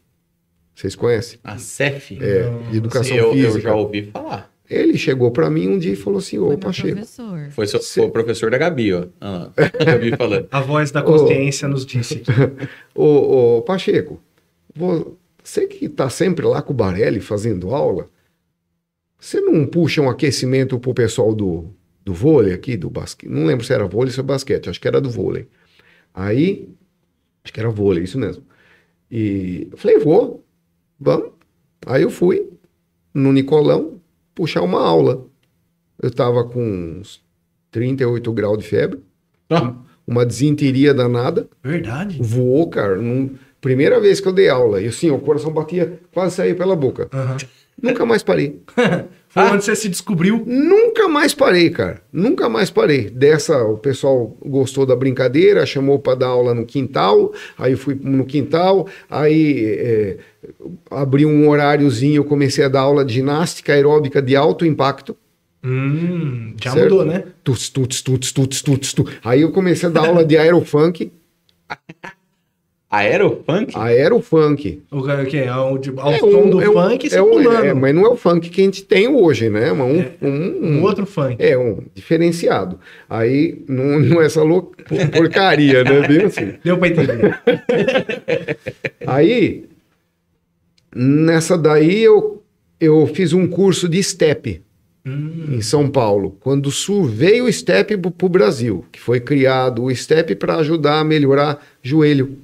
vocês 0.75 0.94
conhecem? 0.94 1.38
A 1.42 1.56
CEF? 1.56 2.18
É, 2.20 2.50
de 2.70 2.76
educação 2.76 3.16
eu, 3.16 3.28
eu 3.28 3.32
física. 3.32 3.61
já 3.61 3.75
ouvi 3.75 4.11
falar. 4.12 4.54
Ele 4.68 4.99
chegou 4.99 5.30
para 5.30 5.49
mim 5.49 5.68
um 5.68 5.78
dia 5.78 5.92
e 5.92 5.96
falou 5.96 6.18
assim: 6.18 6.38
Ô, 6.38 6.46
Foi 6.49 6.56
Pacheco, 6.56 6.94
professor. 6.96 7.50
Foi, 7.50 7.66
so- 7.66 7.80
foi 7.80 8.04
o 8.04 8.11
professor 8.11 8.50
da 8.50 8.58
Gabi, 8.58 8.92
ó. 8.92 9.06
Ah. 9.20 9.50
Gabi 9.85 10.16
falando. 10.16 10.49
A 10.50 10.61
voz 10.61 10.90
da 10.90 11.02
consciência 11.02 11.68
nos 11.68 11.87
disse. 11.87 12.23
ô, 12.94 13.58
ô, 13.58 13.62
Pacheco, 13.62 14.20
você 14.75 15.66
que 15.66 15.87
está 15.87 16.11
sempre 16.11 16.44
lá 16.44 16.61
com 16.62 16.73
o 16.73 16.76
Barelli 16.76 17.20
fazendo 17.20 17.75
aula, 17.75 18.11
você 19.18 19.40
não 19.40 19.66
puxa 19.66 20.02
um 20.02 20.11
aquecimento 20.11 20.78
pro 20.78 20.92
pessoal 20.92 21.32
do, 21.35 21.66
do 22.04 22.12
vôlei 22.12 22.52
aqui, 22.52 22.76
do 22.76 22.90
basquete? 22.90 23.30
Não 23.30 23.46
lembro 23.46 23.64
se 23.64 23.73
era 23.73 23.87
vôlei 23.87 24.08
ou 24.08 24.12
se 24.12 24.18
era 24.20 24.26
basquete, 24.26 24.68
acho 24.68 24.80
que 24.80 24.88
era 24.88 25.00
do 25.00 25.08
vôlei. 25.11 25.46
Aí, 26.12 26.68
acho 27.44 27.52
que 27.52 27.61
era 27.61 27.70
vôlei, 27.70 28.02
isso 28.04 28.18
mesmo. 28.18 28.42
E 29.11 29.68
eu 29.70 29.76
falei, 29.78 29.99
vou, 29.99 30.44
vamos. 30.99 31.30
Aí 31.87 32.02
eu 32.02 32.11
fui 32.11 32.50
no 33.14 33.32
Nicolão 33.32 33.95
puxar 34.37 34.62
uma 34.62 34.81
aula. 34.81 35.26
Eu 36.00 36.09
estava 36.11 36.45
com 36.45 36.62
uns 37.00 37.21
38 37.73 38.33
graus 38.33 38.59
de 38.59 38.64
febre, 38.64 39.00
Ah, 39.50 39.75
uma 40.07 40.25
desinteria 40.25 40.95
danada. 40.95 41.49
Verdade? 41.64 42.19
Voou, 42.23 42.69
cara. 42.69 42.97
num- 42.97 43.35
primeira 43.61 43.99
vez 43.99 44.21
que 44.21 44.28
eu 44.28 44.33
dei 44.33 44.49
aula. 44.49 44.81
E 44.81 44.87
assim, 44.87 45.11
o 45.11 45.19
coração 45.19 45.50
batia, 45.52 45.99
quase 46.12 46.37
saía 46.37 46.55
pela 46.55 46.76
boca. 46.76 47.09
Aham. 47.12 47.37
Nunca 47.83 48.07
mais 48.07 48.23
parei. 48.23 48.62
Foi 49.37 49.43
Ah. 49.45 49.52
onde 49.52 49.64
você 49.64 49.76
se 49.76 49.88
descobriu. 49.90 50.43
Nunca 50.47 51.07
mais 51.09 51.35
parei, 51.35 51.69
cara. 51.69 52.00
Nunca 52.11 52.49
mais 52.49 52.71
parei. 52.71 53.11
Dessa, 53.11 53.62
o 53.64 53.76
pessoal 53.76 54.35
gostou 54.43 54.87
da 54.87 54.97
brincadeira, 54.97 55.66
chamou 55.66 55.99
para 55.99 56.14
dar 56.14 56.28
aula 56.28 56.55
no 56.55 56.64
quintal. 56.64 57.35
Aí 57.59 57.73
eu 57.73 57.78
fui 57.78 57.95
no 58.02 58.25
quintal. 58.25 58.88
Aí 59.11 59.62
é, 59.78 60.16
abri 60.90 61.26
um 61.26 61.47
horáriozinho, 61.50 62.16
eu 62.21 62.25
comecei 62.25 62.64
a 62.64 62.69
dar 62.69 62.81
aula 62.81 63.05
de 63.05 63.12
ginástica 63.12 63.75
aeróbica 63.75 64.23
de 64.23 64.35
alto 64.35 64.64
impacto. 64.64 65.14
Hum, 65.62 66.55
já 66.62 66.71
Certo. 66.71 66.85
mudou, 66.95 67.05
né? 67.05 67.25
Tuts, 67.45 67.69
tuts, 67.69 68.00
tuts, 68.00 68.33
tuts, 68.33 68.62
tuts, 68.62 68.93
tuts. 68.95 69.14
Aí 69.23 69.43
eu 69.43 69.50
comecei 69.52 69.88
a 69.88 69.93
dar 69.93 70.07
aula 70.07 70.25
de 70.25 70.38
aerofunk. 70.38 71.12
Aerofunk? 72.96 73.72
Aerofunk. 73.76 74.82
O 74.90 75.02
que 75.26 75.36
é? 75.38 75.48
Ao, 75.48 75.76
de- 75.78 75.92
ao 75.96 76.12
É 76.12 76.18
som 76.18 76.26
um- 76.26 76.50
do 76.50 76.60
é 76.60 76.66
funk, 76.66 77.08
você 77.10 77.16
é 77.18 77.22
um- 77.22 77.30
pulando. 77.30 77.64
é, 77.66 77.74
mas 77.74 77.94
não 77.94 78.04
é 78.06 78.08
o 78.08 78.16
funk 78.16 78.48
que 78.48 78.60
a 78.60 78.64
gente 78.64 78.82
tem 78.84 79.08
hoje, 79.08 79.48
né? 79.50 79.72
Um, 79.72 80.04
um- 80.22 80.66
Um 80.78 80.82
outro 80.82 81.04
funk. 81.06 81.36
É, 81.38 81.56
um 81.58 81.80
diferenciado. 81.94 82.78
Aí 83.08 83.62
não, 83.68 83.98
não 84.00 84.22
é 84.22 84.26
essa 84.26 84.42
lou- 84.42 84.72
porcaria, 85.14 85.84
né? 85.84 86.06
Bem 86.08 86.22
assim. 86.24 86.54
Deu 86.64 86.78
pra 86.78 86.88
entender. 86.88 87.38
Aí, 89.06 89.64
nessa 90.94 91.56
daí, 91.56 92.02
eu, 92.02 92.42
eu 92.80 93.06
fiz 93.06 93.32
um 93.32 93.46
curso 93.46 93.88
de 93.88 94.02
STEP 94.02 94.62
Hum, 95.08 95.50
em 95.52 95.60
São 95.60 95.88
Paulo, 95.88 96.36
quando 96.40 96.68
su- 96.68 97.04
veio 97.04 97.44
o 97.44 97.52
STEP 97.52 97.96
para 97.96 98.26
o 98.26 98.28
Brasil, 98.28 98.84
que 98.90 98.98
foi 99.00 99.20
criado 99.20 99.84
o 99.84 99.94
STEP 99.94 100.34
para 100.34 100.56
ajudar 100.56 100.98
a 100.98 101.04
melhorar 101.04 101.64
joelho. 101.80 102.36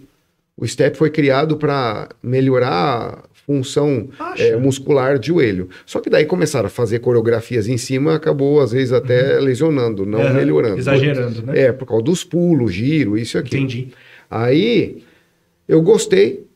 O 0.62 0.64
STEP 0.68 0.96
foi 0.96 1.10
criado 1.10 1.56
para 1.56 2.08
melhorar 2.22 2.70
a 2.70 3.18
função 3.44 4.08
é, 4.38 4.54
muscular 4.56 5.18
de 5.18 5.26
joelho. 5.26 5.68
Só 5.84 5.98
que 5.98 6.08
daí 6.08 6.24
começaram 6.24 6.68
a 6.68 6.70
fazer 6.70 7.00
coreografias 7.00 7.66
em 7.66 7.76
cima, 7.76 8.14
acabou 8.14 8.60
às 8.60 8.70
vezes 8.70 8.92
até 8.92 9.40
lesionando, 9.40 10.06
não 10.06 10.20
Aham, 10.20 10.34
melhorando. 10.34 10.78
Exagerando, 10.78 11.42
né? 11.42 11.62
É, 11.62 11.72
por 11.72 11.84
causa 11.84 12.04
dos 12.04 12.22
pulos, 12.22 12.72
giro, 12.72 13.18
isso 13.18 13.36
aqui. 13.36 13.56
Entendi. 13.56 13.88
Aí 14.30 15.02
eu 15.66 15.82
gostei 15.82 16.46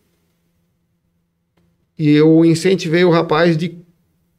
e 1.98 2.08
eu 2.12 2.44
incentivei 2.44 3.02
o 3.02 3.10
rapaz 3.10 3.56
de 3.56 3.76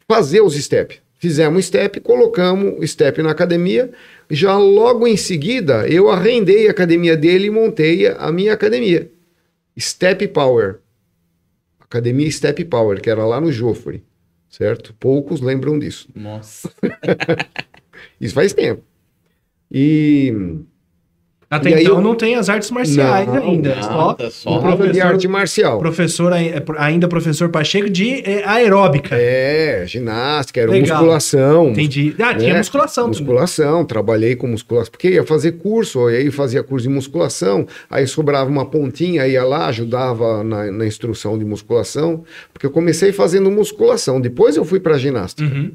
fazer 0.07 0.39
os 0.39 0.55
step. 0.55 0.97
Fizemos 1.19 1.65
step, 1.65 1.99
colocamos 1.99 2.89
step 2.89 3.21
na 3.21 3.31
academia. 3.31 3.91
Já 4.29 4.57
logo 4.57 5.05
em 5.05 5.17
seguida, 5.17 5.85
eu 5.89 6.09
arrendei 6.09 6.69
a 6.69 6.71
academia 6.71 7.17
dele 7.17 7.47
e 7.47 7.51
montei 7.51 8.07
a 8.07 8.31
minha 8.31 8.53
academia. 8.53 9.11
Step 9.79 10.27
Power. 10.29 10.79
Academia 11.79 12.29
Step 12.31 12.65
Power, 12.65 13.01
que 13.01 13.09
era 13.09 13.25
lá 13.25 13.39
no 13.39 13.51
Jofre, 13.51 14.03
certo? 14.49 14.93
Poucos 14.99 15.39
lembram 15.39 15.79
disso. 15.79 16.09
Nossa. 16.13 16.69
Isso 18.19 18.33
faz 18.33 18.53
tempo. 18.53 18.83
E 19.71 20.33
Até 21.49 21.69
E 21.69 21.81
então 21.83 21.95
eu- 21.95 22.01
não 22.01 22.13
tem 22.13 22.35
as 22.35 22.49
artes 22.49 22.69
marciais 22.71 23.25
Não, 23.25 23.35
ainda. 23.37 23.69
nada, 23.75 24.29
só 24.29 24.29
só 24.29 24.61
nada 24.61 24.71
de 24.71 24.77
professor, 24.77 25.05
arte 25.07 25.27
marcial. 25.29 25.79
professor 25.79 26.33
é, 26.33 26.61
ainda 26.77 27.07
professor 27.07 27.47
Pacheco 27.47 27.89
de 27.89 28.21
é, 28.29 28.43
aeróbica. 28.45 29.15
É, 29.17 29.85
ginástica, 29.87 30.59
era 30.59 30.69
Legal. 30.71 30.97
musculação. 30.97 31.69
Entendi. 31.69 32.13
Ah, 32.19 32.33
tinha 32.35 32.53
É, 32.53 32.57
musculação. 32.57 33.05
também. 33.05 33.19
Musculação, 33.21 33.85
trabalhei 33.85 34.35
com 34.35 34.45
musculação, 34.45 34.91
porque 34.91 35.11
ia 35.11 35.23
fazer 35.23 35.53
curso, 35.53 36.05
aí 36.07 36.29
fazia 36.31 36.61
curso 36.63 36.85
de 36.85 36.93
musculação, 36.93 37.65
aí 37.89 38.05
sobrava 38.05 38.49
uma 38.49 38.65
pontinha, 38.65 39.25
ia 39.25 39.45
lá, 39.45 39.67
ajudava 39.67 40.43
na, 40.43 40.69
na 40.69 40.85
instrução 40.85 41.39
de 41.39 41.45
musculação, 41.45 42.25
porque 42.51 42.65
eu 42.65 42.71
comecei 42.71 43.13
fazendo 43.13 43.49
musculação, 43.49 44.19
depois 44.19 44.57
eu 44.57 44.65
fui 44.65 44.81
para 44.81 44.97
ginástica. 44.97 45.47
Uhum, 45.49 45.71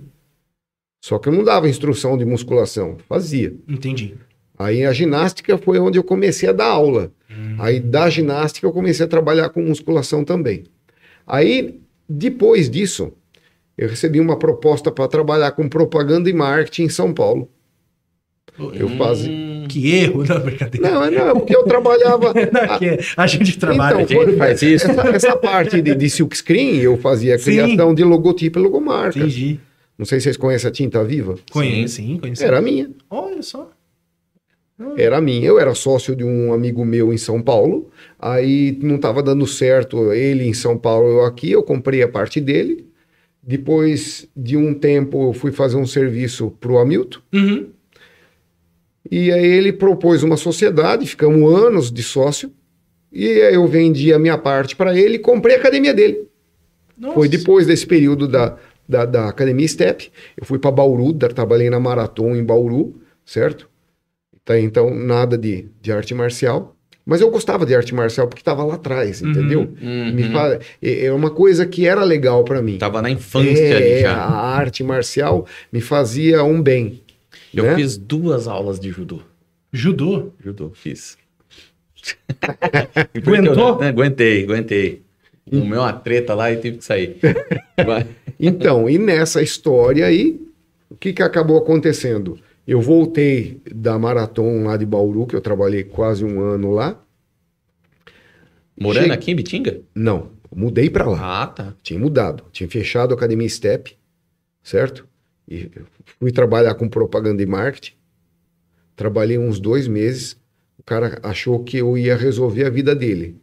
Só 1.02 1.18
que 1.18 1.30
eu 1.30 1.32
não 1.32 1.42
dava 1.42 1.66
instrução 1.66 2.18
de 2.18 2.26
musculação, 2.26 2.98
fazia. 3.08 3.54
entendi. 3.66 4.14
Aí 4.62 4.84
a 4.84 4.92
ginástica 4.92 5.56
foi 5.58 5.78
onde 5.78 5.98
eu 5.98 6.04
comecei 6.04 6.48
a 6.48 6.52
dar 6.52 6.66
aula. 6.66 7.10
Hum. 7.30 7.56
Aí 7.58 7.80
da 7.80 8.08
ginástica 8.10 8.66
eu 8.66 8.72
comecei 8.72 9.04
a 9.04 9.08
trabalhar 9.08 9.48
com 9.50 9.62
musculação 9.62 10.24
também. 10.24 10.64
Aí, 11.26 11.80
depois 12.08 12.68
disso, 12.68 13.12
eu 13.78 13.88
recebi 13.88 14.20
uma 14.20 14.38
proposta 14.38 14.90
para 14.90 15.08
trabalhar 15.08 15.52
com 15.52 15.68
propaganda 15.68 16.28
e 16.28 16.32
marketing 16.32 16.84
em 16.84 16.88
São 16.88 17.12
Paulo. 17.14 17.48
Eu 18.74 18.88
fazia. 18.90 19.32
Hum, 19.32 19.64
Que 19.66 19.94
erro, 19.94 20.24
não, 20.24 20.40
brincadeira. 20.40 20.90
Não, 20.90 21.10
não, 21.10 21.28
é 21.30 21.32
porque 21.32 21.56
eu 21.56 21.62
trabalhava. 21.64 22.34
Não, 22.52 22.78
que 22.78 22.98
a 23.16 23.26
gente 23.26 23.58
trabalha. 23.58 24.02
Então, 24.02 24.22
foi- 24.24 24.36
faz 24.36 24.60
isso. 24.60 24.90
Essa, 24.90 25.08
essa 25.08 25.36
parte 25.36 25.80
de, 25.80 25.94
de 25.94 26.10
silkscreen 26.10 26.76
eu 26.76 26.98
fazia 26.98 27.38
Sim. 27.38 27.44
criação 27.44 27.94
de 27.94 28.04
logotipo 28.04 28.58
e 28.58 28.62
logomarca. 28.62 29.18
Entendi. 29.18 29.58
Não 29.96 30.04
sei 30.04 30.20
se 30.20 30.24
vocês 30.24 30.36
conhecem 30.36 30.68
a 30.68 30.72
Tinta 30.72 31.02
Viva. 31.02 31.36
Conheço, 31.50 31.94
sim, 31.96 32.18
conheço. 32.18 32.44
Era 32.44 32.60
minha. 32.60 32.90
Olha 33.08 33.42
só. 33.42 33.70
Era 34.96 35.20
minha. 35.20 35.46
Eu 35.46 35.58
era 35.58 35.74
sócio 35.74 36.14
de 36.14 36.24
um 36.24 36.52
amigo 36.52 36.84
meu 36.84 37.12
em 37.12 37.18
São 37.18 37.40
Paulo. 37.40 37.90
Aí 38.18 38.78
não 38.82 38.96
estava 38.96 39.22
dando 39.22 39.46
certo 39.46 40.12
ele 40.12 40.44
em 40.44 40.54
São 40.54 40.76
Paulo, 40.76 41.08
eu 41.08 41.24
aqui. 41.24 41.50
Eu 41.50 41.62
comprei 41.62 42.02
a 42.02 42.08
parte 42.08 42.40
dele. 42.40 42.86
Depois 43.42 44.28
de 44.36 44.56
um 44.56 44.72
tempo, 44.72 45.28
eu 45.28 45.32
fui 45.32 45.50
fazer 45.50 45.76
um 45.76 45.86
serviço 45.86 46.52
para 46.60 46.72
o 46.72 46.78
Hamilton. 46.78 47.18
Uhum. 47.32 47.68
E 49.10 49.32
aí 49.32 49.44
ele 49.44 49.72
propôs 49.72 50.22
uma 50.22 50.36
sociedade, 50.36 51.06
ficamos 51.06 51.52
anos 51.54 51.90
de 51.90 52.02
sócio. 52.02 52.52
E 53.12 53.26
aí 53.42 53.54
eu 53.54 53.66
vendi 53.66 54.12
a 54.12 54.18
minha 54.18 54.38
parte 54.38 54.76
para 54.76 54.96
ele 54.96 55.16
e 55.16 55.18
comprei 55.18 55.56
a 55.56 55.58
academia 55.58 55.92
dele. 55.92 56.26
Nossa. 56.96 57.14
Foi 57.14 57.28
depois 57.28 57.66
desse 57.66 57.86
período 57.86 58.28
da, 58.28 58.56
da, 58.88 59.04
da 59.04 59.28
Academia 59.28 59.66
Step. 59.66 60.10
Eu 60.36 60.46
fui 60.46 60.58
para 60.58 60.70
Bauru, 60.70 61.12
trabalhei 61.12 61.68
na 61.68 61.80
Maratona 61.80 62.38
em 62.38 62.44
Bauru, 62.44 62.94
certo? 63.24 63.68
Tá, 64.44 64.58
então, 64.58 64.92
nada 64.94 65.38
de, 65.38 65.66
de 65.80 65.92
arte 65.92 66.14
marcial. 66.14 66.74
Mas 67.04 67.20
eu 67.20 67.30
gostava 67.30 67.66
de 67.66 67.74
arte 67.74 67.92
marcial 67.94 68.28
porque 68.28 68.40
estava 68.40 68.62
lá 68.64 68.74
atrás, 68.74 69.20
Uhum. 69.22 69.30
entendeu? 69.30 69.60
uhum. 69.82 70.12
Me 70.14 70.24
fa- 70.30 70.58
é 70.80 71.06
é 71.06 71.12
uma 71.12 71.30
coisa 71.30 71.66
que 71.66 71.86
era 71.86 72.04
legal 72.04 72.44
para 72.44 72.62
mim. 72.62 72.78
Tava 72.78 73.02
na 73.02 73.10
infância 73.10 73.76
ali 73.76 73.90
É, 73.90 74.00
já. 74.02 74.14
a 74.14 74.56
arte 74.56 74.84
marcial 74.84 75.46
me 75.72 75.80
fazia 75.80 76.44
um 76.44 76.62
bem. 76.62 77.00
Eu 77.52 77.64
né? 77.64 77.74
fiz 77.74 77.96
duas 77.96 78.46
aulas 78.46 78.78
de 78.78 78.90
judô. 78.90 79.20
Judô. 79.72 80.30
Judô, 80.44 80.70
fiz. 80.74 81.16
Aguentou? 83.16 83.68
Eu, 83.70 83.78
né, 83.78 83.88
aguentei, 83.88 84.44
aguentei. 84.44 85.02
O 85.50 85.64
meu 85.64 85.78
é 85.80 85.82
uma 85.82 85.92
treta 85.92 86.34
lá 86.34 86.52
e 86.52 86.56
tive 86.56 86.78
que 86.78 86.84
sair. 86.84 87.16
Então, 88.44 88.88
e 88.90 88.98
nessa 88.98 89.40
história 89.40 90.04
aí, 90.04 90.40
o 90.90 90.96
que, 90.96 91.12
que 91.12 91.22
acabou 91.22 91.56
acontecendo? 91.58 92.38
Eu 92.66 92.80
voltei 92.80 93.60
da 93.74 93.98
maratona 93.98 94.68
lá 94.70 94.76
de 94.76 94.86
Bauru, 94.86 95.26
que 95.26 95.34
eu 95.34 95.40
trabalhei 95.40 95.82
quase 95.84 96.24
um 96.24 96.40
ano 96.40 96.70
lá. 96.70 97.00
Morando 98.78 99.02
Chega- 99.04 99.14
aqui 99.14 99.30
em 99.32 99.36
Bitinga? 99.36 99.80
Não, 99.94 100.30
mudei 100.54 100.88
para 100.88 101.06
lá. 101.08 101.42
Ah, 101.42 101.46
tá. 101.46 101.74
Tinha 101.82 101.98
mudado. 101.98 102.44
Tinha 102.52 102.68
fechado 102.68 103.12
a 103.12 103.16
Academia 103.16 103.48
Step, 103.48 103.96
certo? 104.62 105.06
E 105.48 105.70
fui 106.18 106.30
trabalhar 106.32 106.74
com 106.74 106.88
propaganda 106.88 107.42
e 107.42 107.46
marketing. 107.46 107.94
Trabalhei 108.96 109.38
uns 109.38 109.58
dois 109.60 109.88
meses. 109.88 110.36
O 110.78 110.82
cara 110.82 111.18
achou 111.22 111.62
que 111.62 111.76
eu 111.78 111.96
ia 111.98 112.16
resolver 112.16 112.64
a 112.64 112.70
vida 112.70 112.94
dele. 112.94 113.36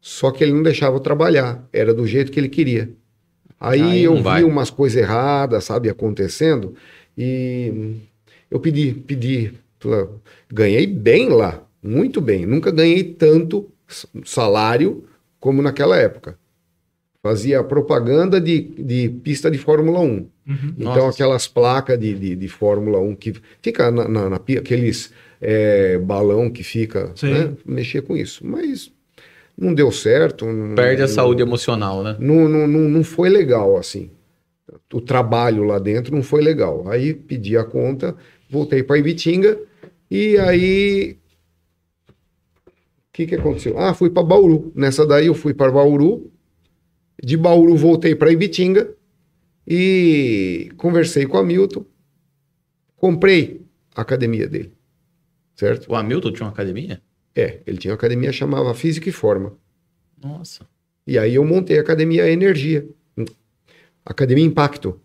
Só 0.00 0.30
que 0.30 0.42
ele 0.42 0.52
não 0.52 0.62
deixava 0.62 0.96
eu 0.96 1.00
trabalhar. 1.00 1.68
Era 1.72 1.92
do 1.94 2.06
jeito 2.06 2.32
que 2.32 2.40
ele 2.40 2.48
queria. 2.48 2.90
Aí, 3.58 3.80
Aí 3.82 4.02
eu 4.04 4.16
vi 4.16 4.22
vai. 4.22 4.44
umas 4.44 4.70
coisas 4.70 4.96
erradas, 5.00 5.64
sabe, 5.64 5.88
acontecendo. 5.90 6.74
E 7.16 7.96
eu 8.50 8.58
pedi, 8.60 8.92
pedi. 8.92 9.52
Ganhei 10.52 10.86
bem 10.86 11.28
lá. 11.28 11.62
Muito 11.82 12.20
bem. 12.20 12.44
Nunca 12.44 12.70
ganhei 12.70 13.02
tanto 13.04 13.68
salário 14.24 15.04
como 15.38 15.62
naquela 15.62 15.96
época. 15.96 16.38
Fazia 17.22 17.62
propaganda 17.62 18.40
de, 18.40 18.60
de 18.60 19.08
pista 19.22 19.50
de 19.50 19.58
Fórmula 19.58 20.00
1. 20.00 20.04
Uhum. 20.06 20.28
Então, 20.78 20.94
Nossa. 20.94 21.10
aquelas 21.10 21.46
placas 21.46 21.98
de, 21.98 22.14
de, 22.14 22.36
de 22.36 22.48
Fórmula 22.48 22.98
1 22.98 23.14
que 23.14 23.34
fica 23.62 23.90
na, 23.90 24.08
na, 24.08 24.30
na 24.30 24.36
aqueles 24.36 25.12
é, 25.40 25.98
balão 25.98 26.50
que 26.50 26.62
fica, 26.62 27.12
Sim. 27.14 27.32
né? 27.32 27.52
Mexer 27.64 28.02
com 28.02 28.16
isso. 28.16 28.44
Mas 28.46 28.90
não 29.56 29.74
deu 29.74 29.92
certo. 29.92 30.46
não- 30.46 30.74
Perde 30.74 31.02
a 31.02 31.06
não- 31.06 31.14
saúde 31.14 31.42
emocional, 31.42 32.02
né? 32.02 32.16
Não, 32.18 32.48
não, 32.48 32.66
não, 32.66 32.80
não 32.88 33.04
foi 33.04 33.28
legal, 33.28 33.76
assim. 33.76 34.10
O 34.92 35.00
trabalho 35.00 35.64
lá 35.64 35.78
dentro 35.78 36.14
não 36.14 36.22
foi 36.22 36.40
legal. 36.42 36.88
Aí 36.88 37.12
pedi 37.12 37.56
a 37.56 37.64
conta, 37.64 38.16
voltei 38.50 38.82
para 38.82 38.98
Ibitinga 38.98 39.58
e 40.10 40.36
aí. 40.38 41.16
O 42.12 43.12
que, 43.12 43.26
que 43.26 43.34
aconteceu? 43.34 43.78
Ah, 43.78 43.94
fui 43.94 44.10
para 44.10 44.22
Bauru. 44.22 44.72
Nessa 44.74 45.06
daí 45.06 45.26
eu 45.26 45.34
fui 45.34 45.54
para 45.54 45.70
Bauru. 45.70 46.30
De 47.22 47.36
Bauru 47.36 47.76
voltei 47.76 48.14
para 48.14 48.32
Ibitinga 48.32 48.94
e 49.66 50.70
conversei 50.76 51.26
com 51.26 51.36
o 51.36 51.40
Hamilton. 51.40 51.84
Comprei 52.96 53.62
a 53.94 54.02
academia 54.02 54.48
dele. 54.48 54.72
Certo? 55.54 55.92
O 55.92 55.94
Hamilton 55.94 56.32
tinha 56.32 56.46
uma 56.46 56.52
academia? 56.52 57.02
É, 57.34 57.60
ele 57.66 57.78
tinha 57.78 57.92
uma 57.92 57.96
academia 57.96 58.32
chamava 58.32 58.74
Física 58.74 59.08
e 59.08 59.12
Forma. 59.12 59.56
Nossa. 60.22 60.66
E 61.06 61.18
aí 61.18 61.34
eu 61.34 61.44
montei 61.44 61.78
a 61.78 61.82
academia 61.82 62.30
Energia. 62.30 62.88
Academia 64.04 64.44
Impacto. 64.44 65.00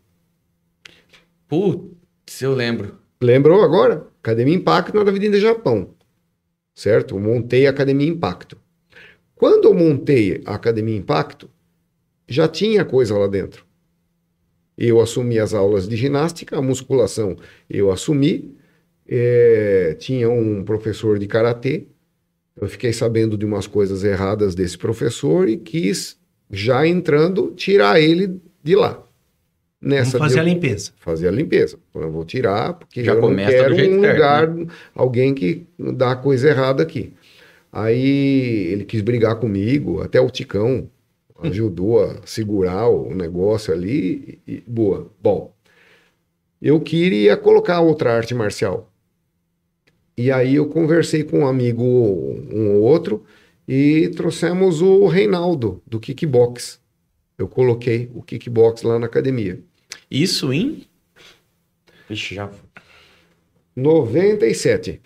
Putz, 1.48 2.42
eu 2.42 2.54
lembro. 2.54 3.05
Lembrou 3.22 3.62
agora? 3.62 4.08
Academia 4.22 4.56
Impacto 4.56 4.96
na 4.96 5.02
Avenida 5.02 5.40
Japão. 5.40 5.94
Certo? 6.76 7.16
Eu 7.16 7.20
montei 7.20 7.68
a 7.68 7.70
Academia 7.70 8.08
Impacto. 8.08 8.58
Quando 9.36 9.66
eu 9.66 9.74
montei 9.74 10.42
a 10.46 10.56
Academia 10.56 10.96
Impacto, 10.98 11.50
já 12.28 12.48
tinha 12.48 12.84
coisa 12.86 13.18
lá 13.18 13.28
dentro. 13.28 13.66
Eu 14.78 15.00
assumi 15.00 15.40
as 15.40 15.54
aulas 15.54 15.88
de 15.88 15.96
ginástica, 15.96 16.58
a 16.58 16.62
musculação 16.62 17.36
eu 17.70 17.92
assumi. 17.92 18.56
eh, 19.08 19.96
tinha 20.00 20.30
um 20.30 20.64
professor 20.64 21.20
de 21.20 21.28
karatê 21.28 21.88
Eu 22.60 22.68
fiquei 22.70 22.94
sabendo 22.94 23.38
de 23.38 23.46
umas 23.46 23.68
coisas 23.68 24.04
erradas 24.04 24.56
desse 24.56 24.78
professor 24.78 25.48
e 25.50 25.58
quis, 25.58 26.18
já 26.50 26.88
entrando, 26.88 27.54
tirar 27.56 28.00
ele 28.02 28.42
de 28.64 28.76
lá. 28.76 29.05
Nessa 29.86 30.18
Vamos 30.18 30.34
fazer 30.34 30.34
de 30.34 30.40
a 30.40 30.44
limpeza. 30.54 30.92
fazer 30.98 31.28
a 31.28 31.32
limpeza. 31.32 31.78
Eu 31.94 32.12
vou 32.12 32.26
tirar, 32.26 32.74
porque 32.74 33.04
Já 33.04 33.12
eu 33.12 33.22
não 33.22 33.30
começa 33.30 33.70
do 33.70 33.76
quero 33.76 33.98
um 33.98 34.02
certo, 34.02 34.14
lugar, 34.14 34.56
alguém 34.96 35.36
que 35.36 35.68
dá 35.78 36.14
a 36.14 36.16
coisa 36.16 36.50
errada 36.50 36.82
aqui. 36.82 37.14
Aí 37.72 38.68
ele 38.72 38.84
quis 38.84 39.02
brigar 39.02 39.36
comigo, 39.36 40.02
até 40.02 40.20
o 40.20 40.32
Ticão 40.32 40.90
ajudou 41.44 42.04
a 42.04 42.16
segurar 42.26 42.88
o 42.88 43.14
negócio 43.14 43.72
ali. 43.72 44.40
E, 44.48 44.64
boa. 44.66 45.12
Bom, 45.22 45.54
eu 46.60 46.80
queria 46.80 47.38
colocar 47.38 47.80
outra 47.82 48.12
arte 48.16 48.34
marcial. 48.34 48.92
E 50.18 50.32
aí 50.32 50.56
eu 50.56 50.68
conversei 50.68 51.24
com 51.24 51.42
um 51.42 51.48
amigo, 51.48 51.84
um 51.84 52.78
ou 52.78 52.82
outro, 52.82 53.24
e 53.68 54.10
trouxemos 54.16 54.82
o 54.82 55.06
Reinaldo, 55.06 55.80
do 55.86 56.00
kickbox. 56.00 56.80
Eu 57.38 57.48
coloquei 57.48 58.10
o 58.16 58.24
kickbox 58.24 58.82
lá 58.82 58.98
na 58.98 59.06
academia. 59.06 59.60
Isso 60.10 60.52
em. 60.54 60.86
Ixi, 62.10 62.36
já. 62.36 62.50
97. 63.76 65.02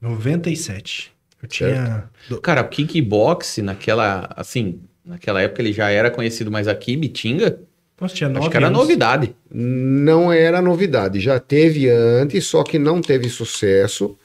97. 0.00 1.12
Eu 1.42 1.48
tinha. 1.48 2.08
do- 2.28 2.40
Cara, 2.40 2.62
o 2.62 2.68
kickbox 2.68 3.58
naquela. 3.58 4.30
Assim, 4.36 4.80
naquela 5.04 5.42
época 5.42 5.62
ele 5.62 5.72
já 5.72 5.90
era 5.90 6.10
conhecido, 6.10 6.50
mas 6.50 6.68
aqui, 6.68 6.96
Bitinga, 6.96 7.60
Nossa, 8.00 8.14
tinha 8.14 8.28
9 8.28 8.40
acho 8.40 8.50
que 8.50 8.56
era 8.56 8.66
anos. 8.68 8.78
novidade. 8.78 9.34
Não 9.50 10.32
era 10.32 10.62
novidade, 10.62 11.20
já 11.20 11.38
teve 11.40 11.88
antes, 11.90 12.46
só 12.46 12.62
que 12.62 12.78
não 12.78 13.00
teve 13.00 13.28
sucesso, 13.28 14.16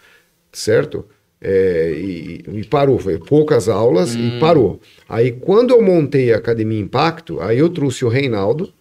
certo? 0.51 1.07
É, 1.39 1.91
e, 1.95 2.43
e 2.51 2.63
parou, 2.65 2.97
foi 2.97 3.19
poucas 3.19 3.69
aulas 3.69 4.15
e 4.15 4.39
parou. 4.39 4.81
Aí 5.07 5.31
quando 5.31 5.71
eu 5.71 5.81
montei 5.83 6.33
a 6.33 6.37
Academia 6.37 6.79
Impacto, 6.79 7.39
aí 7.39 7.59
eu 7.59 7.69
trouxe 7.69 8.03
o 8.03 8.09
Reinaldo, 8.09 8.73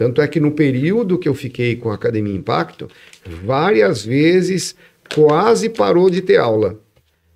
tanto 0.00 0.22
é 0.22 0.26
que 0.26 0.40
no 0.40 0.52
período 0.52 1.18
que 1.18 1.28
eu 1.28 1.34
fiquei 1.34 1.76
com 1.76 1.90
a 1.90 1.94
Academia 1.94 2.34
Impacto, 2.34 2.88
várias 3.44 4.02
vezes 4.02 4.74
quase 5.14 5.68
parou 5.68 6.08
de 6.08 6.22
ter 6.22 6.38
aula. 6.38 6.80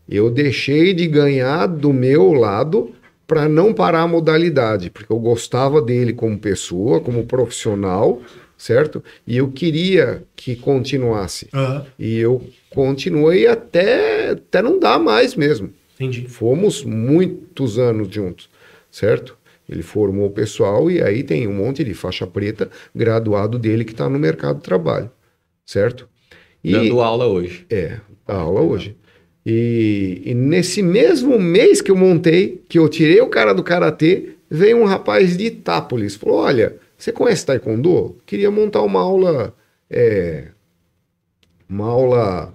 Eu 0.08 0.30
deixei 0.30 0.94
de 0.94 1.06
ganhar 1.06 1.66
do 1.66 1.92
meu 1.92 2.32
lado 2.32 2.92
para 3.26 3.50
não 3.50 3.74
parar 3.74 4.00
a 4.00 4.08
modalidade, 4.08 4.88
porque 4.88 5.12
eu 5.12 5.18
gostava 5.18 5.82
dele 5.82 6.14
como 6.14 6.38
pessoa, 6.38 7.02
como 7.02 7.26
profissional, 7.26 8.22
certo? 8.56 9.04
E 9.26 9.36
eu 9.36 9.48
queria 9.48 10.22
que 10.34 10.56
continuasse. 10.56 11.48
Aham, 11.52 11.84
E 11.98 12.16
eu 12.18 12.42
continuei 12.70 13.46
até, 13.46 14.30
até 14.30 14.62
não 14.62 14.78
dar 14.80 14.98
mais 14.98 15.34
mesmo. 15.34 15.68
entendi. 16.00 16.26
Fomos 16.28 16.82
muitos 16.82 17.78
anos 17.78 18.08
juntos, 18.08 18.48
certo? 18.90 19.36
Ele 19.68 19.82
formou 19.82 20.26
o 20.26 20.30
pessoal 20.30 20.90
e 20.90 21.02
aí 21.02 21.22
tem 21.22 21.46
um 21.48 21.54
monte 21.54 21.82
de 21.82 21.94
faixa 21.94 22.26
preta 22.26 22.70
graduado 22.94 23.58
dele 23.58 23.84
que 23.84 23.92
está 23.92 24.08
no 24.08 24.18
mercado 24.18 24.56
de 24.56 24.62
trabalho, 24.62 25.10
certo? 25.64 26.08
E, 26.62 26.72
Dando 26.72 27.00
aula 27.00 27.26
hoje. 27.26 27.66
é, 27.70 27.98
aula 28.26 28.60
hoje. 28.60 28.96
E, 29.46 30.22
e 30.24 30.34
nesse 30.34 30.82
mesmo 30.82 31.38
mês 31.38 31.82
que 31.82 31.90
eu 31.90 31.96
montei, 31.96 32.62
que 32.68 32.78
eu 32.78 32.88
tirei 32.88 33.20
o 33.20 33.28
cara 33.28 33.52
do 33.52 33.62
karatê, 33.62 34.30
veio 34.50 34.78
um 34.78 34.84
rapaz 34.84 35.36
de 35.36 35.46
Itápolis. 35.46 36.14
Falou: 36.14 36.38
Olha, 36.38 36.76
você 36.96 37.12
conhece 37.12 37.44
Taekwondo? 37.44 38.16
Queria 38.24 38.50
montar 38.50 38.82
uma 38.82 39.00
aula. 39.00 39.54
é, 39.90 40.48
uma 41.68 41.86
aula 41.86 42.54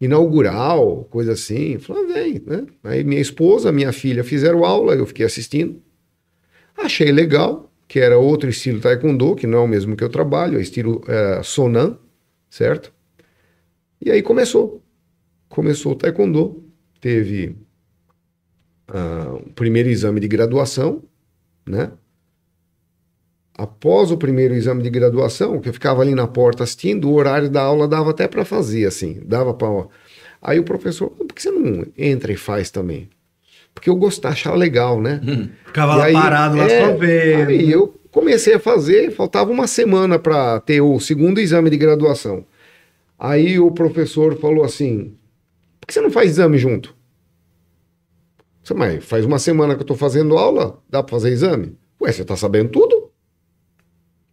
inaugural, 0.00 1.06
coisa 1.10 1.32
assim. 1.32 1.78
Falei: 1.78 2.02
ah, 2.02 2.12
vem, 2.12 2.42
né? 2.46 2.66
Aí 2.82 3.04
minha 3.04 3.20
esposa, 3.20 3.72
minha 3.72 3.92
filha 3.92 4.22
fizeram 4.22 4.64
aula, 4.64 4.94
eu 4.94 5.06
fiquei 5.06 5.24
assistindo. 5.24 5.80
Achei 6.76 7.10
legal, 7.12 7.72
que 7.86 8.00
era 8.00 8.18
outro 8.18 8.48
estilo 8.48 8.80
Taekwondo, 8.80 9.36
que 9.36 9.46
não 9.46 9.58
é 9.58 9.62
o 9.62 9.68
mesmo 9.68 9.96
que 9.96 10.04
eu 10.04 10.08
trabalho, 10.08 10.58
é 10.58 10.62
estilo 10.62 11.02
é, 11.06 11.42
Sonan, 11.42 11.98
certo? 12.50 12.92
E 14.00 14.10
aí 14.10 14.22
começou. 14.22 14.82
Começou 15.48 15.92
o 15.92 15.94
Taekwondo. 15.94 16.62
Teve 17.00 17.56
ah, 18.88 19.38
o 19.46 19.52
primeiro 19.52 19.88
exame 19.88 20.20
de 20.20 20.28
graduação, 20.28 21.02
né? 21.66 21.92
Após 23.56 24.10
o 24.10 24.16
primeiro 24.16 24.52
exame 24.54 24.82
de 24.82 24.90
graduação, 24.90 25.60
que 25.60 25.68
eu 25.68 25.72
ficava 25.72 26.02
ali 26.02 26.14
na 26.14 26.26
porta 26.26 26.64
assistindo, 26.64 27.08
o 27.08 27.14
horário 27.14 27.48
da 27.48 27.62
aula 27.62 27.86
dava 27.86 28.10
até 28.10 28.26
para 28.26 28.44
fazer, 28.44 28.86
assim, 28.86 29.22
dava 29.24 29.54
para. 29.54 29.86
Aí 30.42 30.58
o 30.58 30.64
professor, 30.64 31.08
por 31.10 31.26
que 31.28 31.40
você 31.40 31.50
não 31.50 31.86
entra 31.96 32.32
e 32.32 32.36
faz 32.36 32.70
também? 32.70 33.08
Porque 33.74 33.90
eu 33.90 33.96
gostava, 33.96 34.32
achava 34.32 34.56
legal, 34.56 35.00
né? 35.00 35.20
Ficava 35.66 35.94
E 35.94 35.96
lá 35.96 36.04
aí, 36.04 36.12
parado 36.12 36.56
lá 36.56 36.64
é, 36.64 36.86
só 36.86 36.96
vendo. 36.96 37.48
Aí 37.50 37.70
eu 37.70 38.00
comecei 38.10 38.54
a 38.54 38.60
fazer, 38.60 39.10
faltava 39.10 39.50
uma 39.50 39.66
semana 39.66 40.18
para 40.18 40.60
ter 40.60 40.80
o 40.80 40.98
segundo 41.00 41.40
exame 41.40 41.68
de 41.68 41.76
graduação. 41.76 42.46
Aí 43.18 43.58
o 43.58 43.70
professor 43.72 44.38
falou 44.38 44.64
assim: 44.64 45.16
por 45.80 45.88
que 45.88 45.94
você 45.94 46.00
não 46.00 46.10
faz 46.10 46.30
exame 46.30 46.56
junto? 46.56 46.94
Disse, 48.62 48.74
Mas 48.74 49.04
faz 49.04 49.24
uma 49.24 49.38
semana 49.38 49.74
que 49.74 49.82
eu 49.82 49.86
tô 49.86 49.94
fazendo 49.94 50.38
aula, 50.38 50.78
dá 50.88 51.02
para 51.02 51.10
fazer 51.10 51.30
exame? 51.30 51.76
Ué, 52.00 52.10
você 52.12 52.24
tá 52.24 52.36
sabendo 52.36 52.70
tudo? 52.70 53.03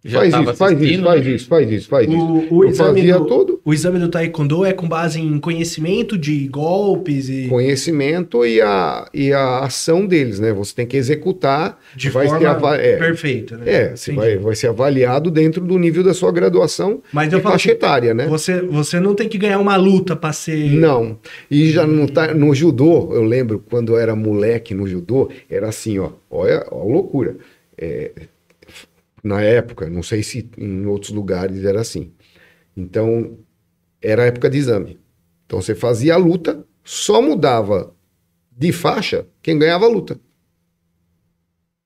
Já 0.04 0.20
faz 0.20 0.32
tava 0.32 0.44
isso, 0.50 0.56
faz 0.58 0.82
isso, 0.82 1.04
faz 1.04 1.26
né? 1.26 1.32
isso, 1.32 1.48
faz 1.48 1.72
isso, 1.72 1.88
faz 1.90 2.08
isso. 2.08 2.18
O, 2.18 2.56
o 2.58 2.66
exame 2.66 3.00
fazia 3.00 3.20
do, 3.20 3.26
tudo. 3.26 3.62
o 3.64 3.72
exame 3.74 4.00
do 4.00 4.10
Taekwondo 4.10 4.66
é 4.66 4.74
com 4.74 4.88
base 4.90 5.20
em 5.22 5.38
conhecimento 5.40 6.18
de 6.18 6.48
golpes 6.48 7.30
e 7.30 7.48
Conhecimento 7.48 8.44
e 8.44 8.60
a, 8.62 9.08
e 9.14 9.32
a 9.32 9.60
ação 9.60 10.08
deles, 10.08 10.40
né? 10.40 10.52
Você 10.54 10.74
tem 10.74 10.88
que 10.88 10.98
executar. 10.98 11.80
de 11.96 12.10
vai 12.10 12.26
ser 12.28 12.32
forma 12.34 12.50
ava- 12.50 12.78
é, 12.78 12.98
perfeita, 12.98 13.58
né? 13.58 13.64
É, 13.72 13.96
você 13.96 14.12
vai, 14.14 14.38
vai 14.38 14.56
ser 14.56 14.68
avaliado 14.70 15.30
dentro 15.30 15.64
do 15.64 15.78
nível 15.78 16.04
da 16.04 16.14
sua 16.16 16.32
graduação 16.32 17.02
Mas 17.14 17.32
e 17.32 17.36
eu 17.36 17.42
faixa 17.42 17.56
assim, 17.70 17.70
etária, 17.70 18.14
né? 18.14 18.26
você, 18.26 18.60
você 18.62 19.00
não 19.00 19.14
tem 19.14 19.30
que 19.30 19.38
ganhar 19.38 19.60
uma 19.60 19.76
luta 19.76 20.16
pra 20.16 20.34
ser... 20.34 20.72
Não. 20.72 21.20
E 21.50 21.70
já 21.70 21.86
no, 21.86 22.10
ta- 22.10 22.34
no 22.34 22.56
judô, 22.56 23.14
eu 23.14 23.24
lembro 23.24 23.64
quando 23.70 23.94
eu 23.94 24.00
era 24.00 24.16
moleque 24.16 24.74
no 24.74 24.88
judô, 24.88 25.30
era 25.48 25.70
assim, 25.70 26.00
ó. 26.00 26.10
Olha 26.30 26.66
a 26.72 26.76
loucura. 26.76 27.36
É, 27.78 28.12
na 29.24 29.42
época, 29.42 29.90
não 29.90 30.02
sei 30.02 30.24
se 30.24 30.50
em 30.58 30.86
outros 30.86 31.12
lugares 31.12 31.64
era 31.64 31.82
assim. 31.82 32.12
Então, 32.76 33.38
era 34.02 34.26
época 34.26 34.50
de 34.50 34.58
exame. 34.58 35.00
Então, 35.46 35.62
você 35.62 35.76
fazia 35.76 36.16
a 36.16 36.18
luta, 36.18 36.66
só 36.84 37.22
mudava 37.22 37.94
de 38.52 38.72
faixa 38.72 39.28
quem 39.42 39.58
ganhava 39.58 39.86
a 39.86 39.90
luta. 39.90 40.20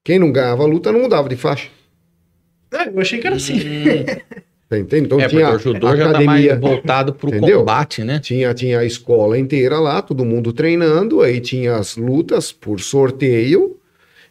Quem 0.03 0.19
não 0.19 0.31
ganhava 0.31 0.63
a 0.63 0.67
luta 0.67 0.91
não 0.91 1.01
mudava 1.01 1.27
de 1.27 1.35
faixa. 1.35 1.69
É, 2.71 2.89
eu 2.89 2.99
achei 2.99 3.19
que 3.19 3.27
era 3.27 3.35
assim. 3.35 3.59
Tá 4.67 4.79
entendendo? 4.79 5.05
Então 5.05 5.21
é, 5.21 5.27
tinha 5.27 5.51
o 5.51 5.59
judô 5.59 5.87
a 5.87 5.95
já 5.95 6.05
tá 6.05 6.09
academia, 6.09 6.49
mais 6.53 6.59
voltado 6.59 7.13
pro 7.13 7.29
Entendeu? 7.29 7.59
combate, 7.59 8.03
né? 8.03 8.19
Tinha, 8.19 8.51
tinha 8.51 8.79
a 8.79 8.85
escola 8.85 9.37
inteira 9.37 9.79
lá, 9.79 10.01
todo 10.01 10.25
mundo 10.25 10.51
treinando, 10.51 11.21
aí 11.21 11.39
tinha 11.39 11.75
as 11.75 11.95
lutas 11.95 12.51
por 12.51 12.79
sorteio, 12.79 13.79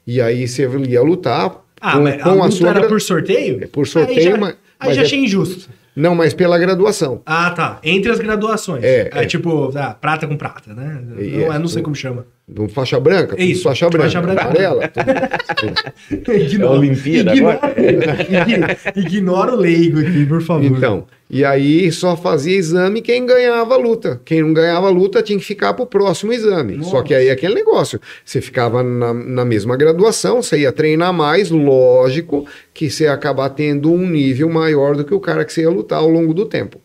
e 0.04 0.20
aí 0.20 0.48
você 0.48 0.68
ia 0.88 1.02
lutar 1.02 1.63
Ah, 1.86 1.92
com, 1.92 2.02
mas 2.02 2.22
com 2.22 2.42
a 2.42 2.50
sua 2.50 2.70
era 2.70 2.80
gra- 2.80 2.88
por 2.88 3.00
sorteio? 3.00 3.58
É 3.62 3.66
por 3.66 3.86
sorteio, 3.86 4.18
aí 4.18 4.24
já, 4.24 4.36
mas- 4.38 4.56
Aí 4.80 4.94
já 4.94 5.02
é- 5.02 5.04
achei 5.04 5.18
injusto. 5.18 5.68
Não, 5.94 6.14
mas 6.14 6.34
pela 6.34 6.58
graduação. 6.58 7.22
Ah, 7.24 7.50
tá. 7.50 7.78
Entre 7.84 8.10
as 8.10 8.18
graduações. 8.18 8.82
É, 8.82 9.10
é. 9.12 9.26
tipo, 9.26 9.70
ah, 9.76 9.94
prata 9.94 10.26
com 10.26 10.36
prata, 10.36 10.74
né? 10.74 11.00
Não, 11.06 11.18
é, 11.20 11.54
eu 11.56 11.60
não 11.60 11.68
sei 11.68 11.82
como 11.82 11.94
chama. 11.94 12.26
Do 12.46 12.68
faixa 12.68 13.00
branca, 13.00 13.42
Isso, 13.42 13.62
faixa 13.62 13.88
branca, 13.88 14.04
faixa 14.04 14.20
branca. 14.20 14.42
amarela. 14.42 14.82
Ignora, 16.28 16.78
Olimpíada 16.78 17.34
ignora, 17.34 17.60
ignora, 17.78 18.76
ignora 18.94 19.52
o 19.54 19.56
leigo 19.56 19.98
aqui, 20.00 20.26
por 20.26 20.42
favor. 20.42 20.64
Então, 20.64 21.06
e 21.30 21.42
aí 21.42 21.90
só 21.90 22.14
fazia 22.14 22.54
exame 22.56 23.00
quem 23.00 23.24
ganhava 23.24 23.74
a 23.74 23.78
luta. 23.78 24.20
Quem 24.26 24.42
não 24.42 24.52
ganhava 24.52 24.88
a 24.88 24.90
luta 24.90 25.22
tinha 25.22 25.38
que 25.38 25.44
ficar 25.44 25.72
pro 25.72 25.86
próximo 25.86 26.34
exame. 26.34 26.76
Nossa. 26.76 26.90
Só 26.90 27.02
que 27.02 27.14
aí 27.14 27.28
é 27.28 27.30
aquele 27.32 27.54
negócio, 27.54 27.98
você 28.22 28.42
ficava 28.42 28.82
na, 28.82 29.14
na 29.14 29.44
mesma 29.44 29.74
graduação, 29.74 30.42
você 30.42 30.58
ia 30.58 30.72
treinar 30.72 31.14
mais, 31.14 31.50
lógico 31.50 32.46
que 32.74 32.90
você 32.90 33.04
ia 33.04 33.14
acabar 33.14 33.48
tendo 33.50 33.90
um 33.90 34.06
nível 34.06 34.50
maior 34.50 34.96
do 34.96 35.04
que 35.04 35.14
o 35.14 35.20
cara 35.20 35.46
que 35.46 35.52
você 35.52 35.62
ia 35.62 35.70
lutar 35.70 36.00
ao 36.00 36.08
longo 36.08 36.34
do 36.34 36.44
tempo. 36.44 36.78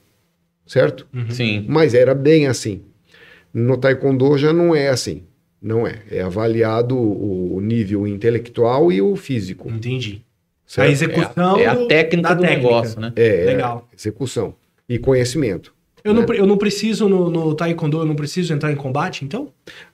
Certo? 0.66 1.06
Sim. 1.32 1.66
Mas 1.68 1.94
era 1.94 2.14
bem 2.16 2.48
assim. 2.48 2.82
No 3.54 3.76
taekwondo 3.76 4.38
já 4.38 4.54
não 4.54 4.74
é 4.74 4.88
assim. 4.88 5.24
Não 5.62 5.86
é. 5.88 6.02
É 6.10 6.22
avaliado 6.22 6.98
o 6.98 7.60
nível 7.62 8.08
intelectual 8.08 8.92
e 8.92 9.02
o 9.02 9.16
físico. 9.16 9.70
Entendi. 9.70 10.24
certo? 10.66 10.88
A 10.88 10.92
execução 10.92 11.58
É 11.58 11.66
a, 11.66 11.74
é 11.74 11.84
a 11.84 11.88
técnica 11.88 12.30
da 12.30 12.36
do 12.36 12.42
técnica. 12.42 12.62
negócio, 12.70 13.00
né? 13.02 13.12
É, 13.16 13.42
é 13.42 13.46
Legal. 13.46 13.88
execução 13.98 14.56
e 14.88 14.98
conhecimento. 14.98 15.74
Eu 16.04 16.14
não, 16.14 16.22
né? 16.22 16.28
pre- 16.28 16.40
eu 16.40 16.46
não 16.48 16.58
preciso, 16.58 17.10
no, 17.10 17.30
no 17.30 17.54
Taekwondo, 17.54 18.00
eu 18.00 18.06
não 18.06 18.16
preciso 18.16 18.54
entrar 18.54 18.72
em 18.72 18.76
combate, 18.76 19.26
então? 19.26 19.52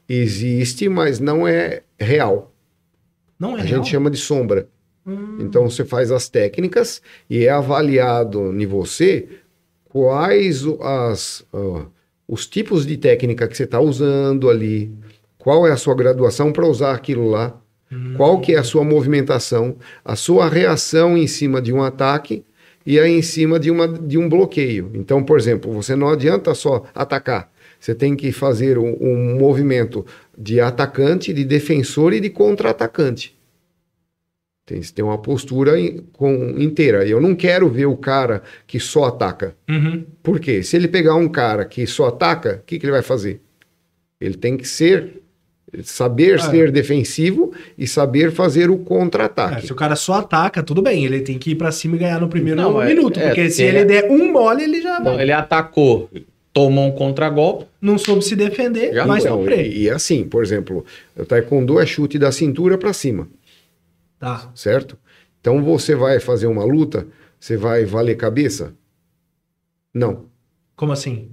Existe, 0.08 0.88
mas 0.88 1.20
não 1.20 1.48
é 1.48 1.82
real. 2.00 2.54
Não 3.40 3.58
é 3.58 3.62
a 3.62 3.64
real? 3.64 3.78
gente 3.84 3.90
chama 3.92 4.12
de 4.12 4.18
sombra. 4.18 4.68
Hum, 5.06 5.38
Então 5.42 5.68
você 5.70 5.84
faz 5.84 6.12
as 6.12 6.30
técnicas 6.30 7.02
e 7.30 7.46
é 7.46 7.50
avaliado 7.50 8.54
em 8.60 8.66
você 8.68 9.28
quais 9.90 10.64
as, 10.82 11.46
ah, 11.54 11.86
os 12.28 12.46
tipos 12.48 12.86
de 12.86 12.98
técnica 12.98 13.48
que 13.48 13.56
você 13.58 13.64
está 13.64 13.80
usando 13.80 14.50
ali, 14.50 14.92
qual 15.46 15.68
é 15.68 15.72
a 15.72 15.78
sua 15.78 15.94
graduação 15.94 16.52
para 16.52 16.66
usar 16.66 16.96
aquilo 16.96 17.30
lá, 17.30 17.56
qual 18.18 18.42
que 18.42 18.56
é 18.56 18.58
a 18.58 18.64
sua 18.64 18.84
movimentação, 18.84 19.76
a 20.04 20.16
sua 20.16 20.50
reação 20.50 21.16
em 21.16 21.28
cima 21.28 21.62
de 21.62 21.72
um 21.72 21.84
ataque 21.84 22.44
e 22.84 23.00
aí 23.00 23.12
em 23.12 23.22
cima 23.22 23.60
de, 23.60 23.70
uma, 23.70 23.88
de 23.88 24.18
um 24.18 24.28
bloqueio. 24.28 24.90
Então, 24.96 25.24
por 25.24 25.38
exemplo, 25.38 25.72
você 25.72 25.96
não 25.96 26.10
adianta 26.10 26.56
só 26.56 26.84
atacar, 26.96 27.52
você 27.80 27.94
tem 27.94 28.16
que 28.16 28.32
fazer 28.32 28.80
um, 28.80 28.98
um 29.00 29.38
movimento 29.38 30.04
de 30.36 30.60
atacante, 30.60 31.32
de 31.32 31.46
defensor 31.46 32.12
e 32.12 32.20
de 32.20 32.32
contra-atacante. 32.32 33.38
Tem, 34.66 34.82
você 34.82 34.92
tem 34.92 35.06
uma 35.06 35.20
postura 35.20 35.80
in- 35.80 36.00
com, 36.12 36.56
inteira. 36.58 37.06
Eu 37.08 37.22
não 37.22 37.36
quero 37.36 37.70
ver 37.70 37.86
o 37.86 37.96
cara 37.96 38.42
que 38.66 38.80
só 38.80 39.04
ataca. 39.06 39.56
Uhum. 39.70 40.04
Por 40.24 40.40
quê? 40.40 40.64
Se 40.64 40.76
ele 40.76 40.88
pegar 40.88 41.14
um 41.14 41.30
cara 41.30 41.66
que 41.66 41.86
só 41.86 42.08
ataca, 42.08 42.62
o 42.64 42.66
que, 42.66 42.80
que 42.80 42.86
ele 42.88 42.94
vai 42.94 43.04
fazer? 43.04 43.42
Ele 44.20 44.36
tem 44.36 44.58
que 44.58 44.68
ser 44.68 45.22
saber 45.84 46.36
É. 46.36 46.38
ser 46.38 46.72
defensivo 46.72 47.54
e 47.78 47.88
saber 47.88 48.32
fazer 48.32 48.70
o 48.70 48.76
É, 48.76 48.86
contra-ataque. 48.86 49.66
se 49.68 49.72
o 49.72 49.76
cara 49.76 49.96
só 49.96 50.14
ataca, 50.16 50.64
tudo 50.64 50.82
bem, 50.82 51.04
ele 51.06 51.20
tem 51.22 51.38
que 51.38 51.52
ir 51.52 51.56
pra 51.56 51.72
cima 51.72 51.96
e 51.96 52.00
ganhar 52.00 52.20
no 52.22 52.28
primeiro 52.30 52.62
Não, 52.62 52.82
é- 52.82 52.88
minuto, 52.88 53.20
é, 53.20 53.28
porque 53.28 53.50
se 53.50 53.64
ele 53.64 53.84
der 53.84 54.10
um 54.10 54.32
mole, 54.32 54.64
ele 54.64 54.82
já 54.82 55.00
Então, 55.00 55.20
ele 55.20 55.32
atacou, 55.32 56.10
tomou 56.54 56.88
um 56.88 56.92
contragolpe. 56.92 57.66
não 57.82 57.98
soube 57.98 58.22
se 58.24 58.36
defender, 58.36 58.94
Já 58.94 59.06
vai 59.06 59.20
Então, 59.20 59.40
sofrer. 59.40 59.66
e, 59.68 59.84
e 59.84 59.90
assim, 59.90 60.24
por 60.24 60.44
exemplo, 60.44 60.86
o 61.18 61.26
taekwondo 61.26 61.80
é 61.80 61.86
chute 61.86 62.18
da 62.18 62.32
cintura 62.32 62.78
para 62.78 62.94
cima, 62.94 63.28
Tá. 64.20 64.50
certo? 64.56 64.98
Então 65.42 65.62
você 65.62 65.94
vai 65.96 66.20
fazer 66.20 66.48
uma 66.48 66.64
luta, 66.64 67.06
você 67.40 67.58
vai 67.58 67.84
valer 67.86 68.16
cabeça? 68.16 68.74
Não. 69.94 70.26
Como 70.76 70.92
assim? 70.92 71.30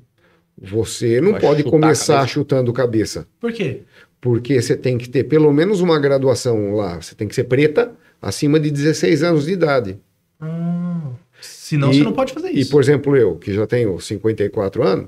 Você 0.61 1.21
não 1.21 1.33
Vai 1.33 1.41
pode 1.41 1.65
começar 1.65 2.15
cabeça. 2.17 2.33
chutando 2.35 2.73
cabeça. 2.73 3.27
Por 3.41 3.53
quê? 3.53 3.83
Porque 4.23 4.63
você 4.63 4.77
tem 4.77 4.97
que 4.97 5.09
ter 5.09 5.25
pelo 5.25 5.53
menos 5.53 5.81
uma 5.81 5.99
graduação 5.99 6.75
lá. 6.77 7.03
Você 7.03 7.13
tem 7.15 7.27
que 7.29 7.35
ser 7.35 7.43
preta 7.45 7.91
acima 8.23 8.59
de 8.61 8.71
16 8.71 9.23
anos 9.25 9.47
de 9.47 9.53
idade. 9.53 9.99
Ah, 10.41 11.01
senão 11.41 11.91
E- 11.91 11.97
você 11.99 12.05
não 12.05 12.13
pode 12.13 12.33
fazer 12.33 12.51
E, 12.53 12.61
isso. 12.61 12.71
por 12.71 12.81
exemplo, 12.81 13.17
eu, 13.17 13.35
que 13.35 13.53
já 13.53 13.67
tenho 13.67 13.99
54 14.01 14.83
anos, 14.85 15.07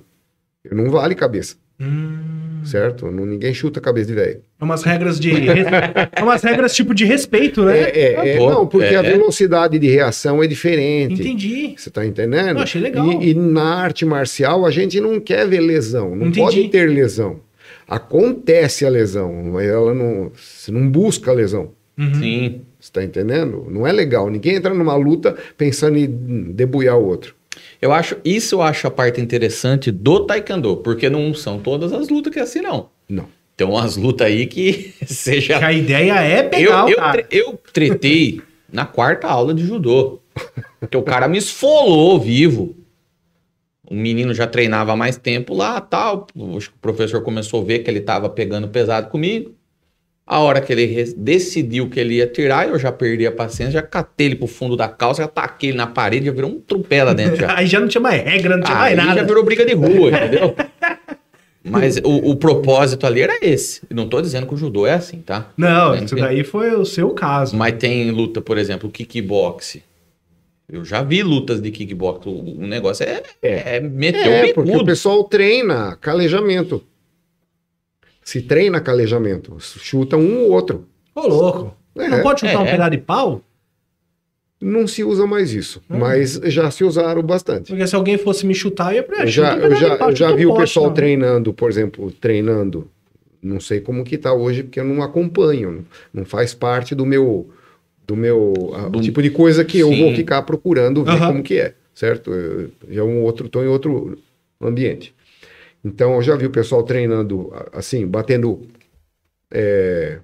eu 0.64 0.77
não 0.77 0.90
vale 0.90 1.14
cabeça, 1.14 1.55
Hum, 1.81 2.61
certo? 2.64 3.11
Não, 3.11 3.24
ninguém 3.27 3.53
chuta 3.55 3.81
cabeça 3.81 4.09
de 4.09 4.14
velho. 4.14 4.40
é 4.61 4.64
umas 4.64 4.83
regras 4.83 5.18
de. 5.20 5.31
é 5.33 6.22
umas 6.22 6.42
regras 6.42 6.74
tipo 6.74 6.92
de 6.94 7.05
respeito, 7.05 7.64
né? 7.64 7.81
É, 7.83 7.98
é, 7.98 8.29
é, 8.35 8.37
pô, 8.38 8.50
não, 8.50 8.66
porque 8.66 8.87
é, 8.87 8.96
a 8.96 9.05
é. 9.05 9.11
velocidade 9.12 9.79
de 9.79 9.88
reação 9.88 10.42
é 10.42 10.46
diferente. 10.48 11.14
Entendi. 11.20 11.74
Você 11.77 11.90
tá 11.90 12.05
entendendo? 12.07 12.57
Eu 12.59 12.62
achei 12.62 12.81
legal. 12.81 13.07
E, 13.22 13.31
e 13.31 13.35
na 13.35 13.74
arte 13.77 14.05
marcial 14.05 14.64
a 14.66 14.70
gente 14.72 15.00
não 15.00 15.20
quer 15.20 15.46
ver 15.48 15.61
lesão, 15.61 16.11
não 16.16 16.27
Entendi. 16.29 16.40
pode 16.40 16.68
ter 16.68 16.88
lesão. 16.88 17.38
Acontece 17.88 18.85
a 18.87 18.88
lesão, 18.90 19.33
mas 19.53 19.66
ela 19.68 19.92
não, 19.94 20.31
você 20.35 20.70
não 20.73 20.88
busca 20.88 21.31
a 21.31 21.35
lesão. 21.35 21.70
Uhum. 21.99 22.14
Sim. 22.14 22.61
Você 22.81 22.92
tá 22.92 23.05
entendendo? 23.05 23.66
Não 23.70 23.87
é 23.87 23.92
legal. 23.92 24.29
Ninguém 24.29 24.57
entra 24.57 24.75
numa 24.75 24.97
luta 24.97 25.37
pensando 25.57 25.97
em 25.97 26.07
debuiar 26.53 26.99
o 26.99 27.05
outro. 27.07 27.35
Eu 27.81 27.92
acho, 27.92 28.16
isso 28.25 28.57
eu 28.57 28.62
acho 28.62 28.87
a 28.87 28.90
parte 28.90 29.20
interessante 29.20 29.90
do 29.90 30.27
Taekwondo, 30.27 30.79
porque 30.79 31.09
não 31.09 31.33
são 31.35 31.59
todas 31.59 31.92
as 31.92 32.09
lutas 32.09 32.33
que 32.33 32.38
é 32.38 32.42
assim, 32.42 32.61
não. 32.61 32.88
Não. 33.09 33.27
Tem 33.57 33.66
umas 33.66 33.97
lutas 33.97 34.27
aí 34.27 34.47
que 34.47 34.92
seja. 35.07 35.59
Que 35.59 35.64
a 35.64 35.73
ideia 35.73 36.20
é 36.20 36.40
Eu, 36.40 36.51
pegar 36.51 36.85
o 36.85 36.88
eu, 36.88 36.97
cara. 36.97 37.27
eu 37.31 37.61
tretei 37.73 38.40
na 38.73 38.85
quarta 38.85 39.29
aula 39.29 39.55
de 39.55 39.64
judô. 39.64 40.20
Porque 40.81 40.97
o 40.97 41.03
cara 41.03 41.29
me 41.29 41.38
esfolou 41.38 42.18
vivo. 42.18 42.75
O 43.90 43.94
menino 43.94 44.33
já 44.33 44.47
treinava 44.47 44.92
há 44.92 44.97
mais 44.97 45.16
tempo 45.16 45.55
lá, 45.55 45.81
tal. 45.81 46.27
O 46.35 46.59
professor 46.81 47.23
começou 47.23 47.61
a 47.62 47.64
ver 47.64 47.81
que 47.81 47.90
ele 47.90 47.99
estava 47.99 48.29
pegando 48.29 48.68
pesado 48.68 49.09
comigo. 49.09 49.55
A 50.27 50.38
hora 50.40 50.59
que 50.61 50.73
ele 50.73 51.12
decidiu 51.18 51.90
que 51.90 52.01
ele 52.01 52.14
ia 52.14 52.27
tirar, 52.27 52.66
eu 52.66 52.79
já 52.79 52.90
perdi 52.90 53.27
a 53.27 53.33
paciência, 53.33 53.73
já 53.73 53.83
catei 53.83 54.29
ele 54.29 54.37
pro 54.37 54.47
fundo 54.47 54.75
da 54.75 54.88
calça, 54.88 55.20
já 55.23 55.29
taquei 55.29 55.68
ele 55.68 55.77
na 55.77 55.87
parede, 55.87 56.25
já 56.25 56.33
virou 56.33 56.51
um 56.51 56.59
trupé 56.59 57.05
lá 57.05 57.12
dentro. 57.12 57.37
Já. 57.37 57.53
Aí 57.59 57.66
já 57.66 57.79
não 57.79 57.88
tinha 57.88 58.01
mais 58.01 58.23
regra, 58.23 58.57
não 58.57 58.64
tinha 58.64 58.79
Aí 58.81 58.97
mais 58.97 59.09
nada. 59.09 59.20
já 59.20 59.27
virou 59.27 59.44
briga 59.44 59.66
de 59.66 59.75
rua, 59.75 60.11
entendeu? 60.11 60.57
Mas 61.62 61.97
o, 61.99 62.31
o 62.31 62.37
propósito 62.37 63.07
ali 63.07 63.23
era 63.23 63.38
esse. 63.40 63.83
Não 63.90 64.07
tô 64.07 64.20
dizendo 64.20 64.47
que 64.47 64.55
o 64.55 64.57
judô 64.57 64.87
é 64.87 64.92
assim, 64.92 65.18
tá? 65.18 65.49
Não, 65.57 65.94
isso 65.94 66.14
daí 66.14 66.44
foi 66.44 66.75
o 66.75 66.85
seu 66.85 67.11
caso. 67.11 67.57
Mas 67.57 67.75
tem 67.79 68.11
luta, 68.11 68.42
por 68.42 68.59
exemplo, 68.59 68.90
kickbox. 68.90 69.81
Eu 70.68 70.85
já 70.85 71.03
vi 71.03 71.22
lutas 71.22 71.61
de 71.61 71.70
kickbox. 71.70 72.27
O, 72.27 72.66
negócio 72.66 73.05
é, 73.05 73.22
é. 73.42 73.81
meter 73.81 74.27
É, 74.27 74.50
o 74.50 74.55
porque 74.55 74.77
o 74.77 74.85
pessoal 74.85 75.22
treina 75.24 75.96
calejamento. 75.96 76.83
Se 78.22 78.40
treina 78.40 78.81
calejamento, 78.81 79.57
chuta 79.61 80.16
um 80.16 80.44
ou 80.44 80.53
outro. 80.53 80.88
Ô, 81.14 81.27
louco. 81.27 81.77
É, 81.96 82.09
Não 82.09 82.22
pode 82.22 82.40
chutar 82.40 82.55
É, 82.55 82.59
um 82.59 82.66
é. 82.66 82.70
pedaço 82.70 82.90
de 82.92 82.98
pau? 82.98 83.42
Não 84.61 84.87
se 84.87 85.05
usa 85.05 85.27
mais 85.27 85.53
isso, 85.53 85.83
Hum. 85.90 85.98
mas 85.98 86.40
já 86.44 86.70
se 86.70 86.83
usaram 86.85 87.22
bastante. 87.22 87.68
Porque 87.68 87.87
se 87.87 87.94
alguém 87.94 88.16
fosse 88.16 88.46
me 88.46 88.55
chutar, 88.55 88.92
eu 88.92 88.96
ia 88.96 89.03
pra 89.03 89.22
Eu 89.24 89.27
já, 89.27 89.57
eu 89.59 89.74
já, 89.77 89.96
pau, 89.96 90.09
eu 90.11 90.16
já 90.16 90.33
vi 90.35 90.46
o 90.46 90.55
pessoal 90.57 90.87
não. 90.87 90.94
treinando, 90.94 91.53
por 91.53 91.70
exemplo, 91.70 92.11
treinando. 92.12 92.90
Não 93.42 93.61
sei 93.61 93.81
como 93.81 94.03
que 94.05 94.16
tá 94.16 94.33
hoje, 94.33 94.62
porque 94.62 94.81
eu 94.81 94.85
não 94.87 95.03
acompanho. 95.03 95.87
Não 96.14 96.24
faz 96.24 96.55
parte 96.55 96.94
do 96.94 97.05
meu 97.05 97.50
do 98.07 98.17
meu 98.17 98.53
Do- 98.90 99.01
tipo 99.01 99.23
de 99.23 99.31
coisa 99.31 99.64
que 99.64 99.79
eu 99.79 99.88
Sim. 99.88 99.99
vou 100.05 100.14
ficar 100.14 100.43
procurando 100.43 101.05
ver 101.05 101.12
Aham. 101.17 101.27
como 101.29 101.43
que 101.43 101.59
é, 101.59 101.75
certo? 101.95 102.33
Eu, 102.33 102.71
já 102.88 103.01
é 103.01 103.05
um 103.05 103.23
outro, 103.23 103.49
tô 103.49 103.62
em 103.62 103.67
outro 103.69 104.19
ambiente. 104.61 105.14
Então 105.85 106.14
eu 106.17 106.23
já 106.23 106.37
vi 106.37 106.47
o 106.47 106.51
pessoal 106.51 106.83
treinando 106.83 107.53
assim, 107.73 108.07
batendo 108.07 108.62
é, 109.51 110.21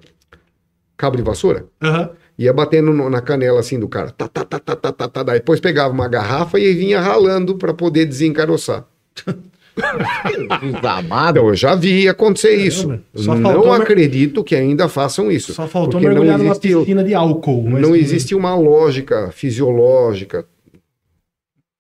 cabo 0.97 1.17
de 1.17 1.23
vassoura. 1.23 1.67
Aham. 1.83 2.11
Ia 2.39 2.53
batendo 2.55 2.93
no- 2.93 3.11
na 3.11 3.21
canela 3.21 3.61
assim 3.61 3.79
do 3.79 3.89
cara. 3.89 4.11
Tá, 4.13 4.27
tá, 4.27 4.45
tá, 4.45 4.59
tá, 4.59 4.77
tá, 4.77 4.93
tá, 4.93 5.09
tá. 5.09 5.23
Depois 5.25 5.61
pegava 5.61 5.93
uma 5.93 6.09
garrafa 6.09 6.59
e 6.59 6.73
vinha 6.73 6.99
ralando 7.01 7.57
para 7.59 7.75
poder 7.75 8.07
desencaroçar. 8.07 8.87
Então, 11.31 11.49
eu 11.49 11.55
já 11.55 11.75
vi 11.75 12.09
acontecer 12.09 12.55
isso. 12.55 13.01
Não 13.15 13.73
acredito 13.73 14.43
que 14.45 14.55
ainda 14.55 14.89
façam 14.89 15.31
isso. 15.31 15.53
Só 15.53 15.67
faltou 15.67 16.01
mergulhar 16.01 16.39
numa 16.39 16.55
piscina 16.59 17.03
de 17.05 17.15
álcool. 17.15 17.69
mas 17.71 17.83
não 17.83 17.95
existe 17.97 18.35
uma 18.35 18.55
lógica 18.55 19.31
fisiológica 19.33 20.45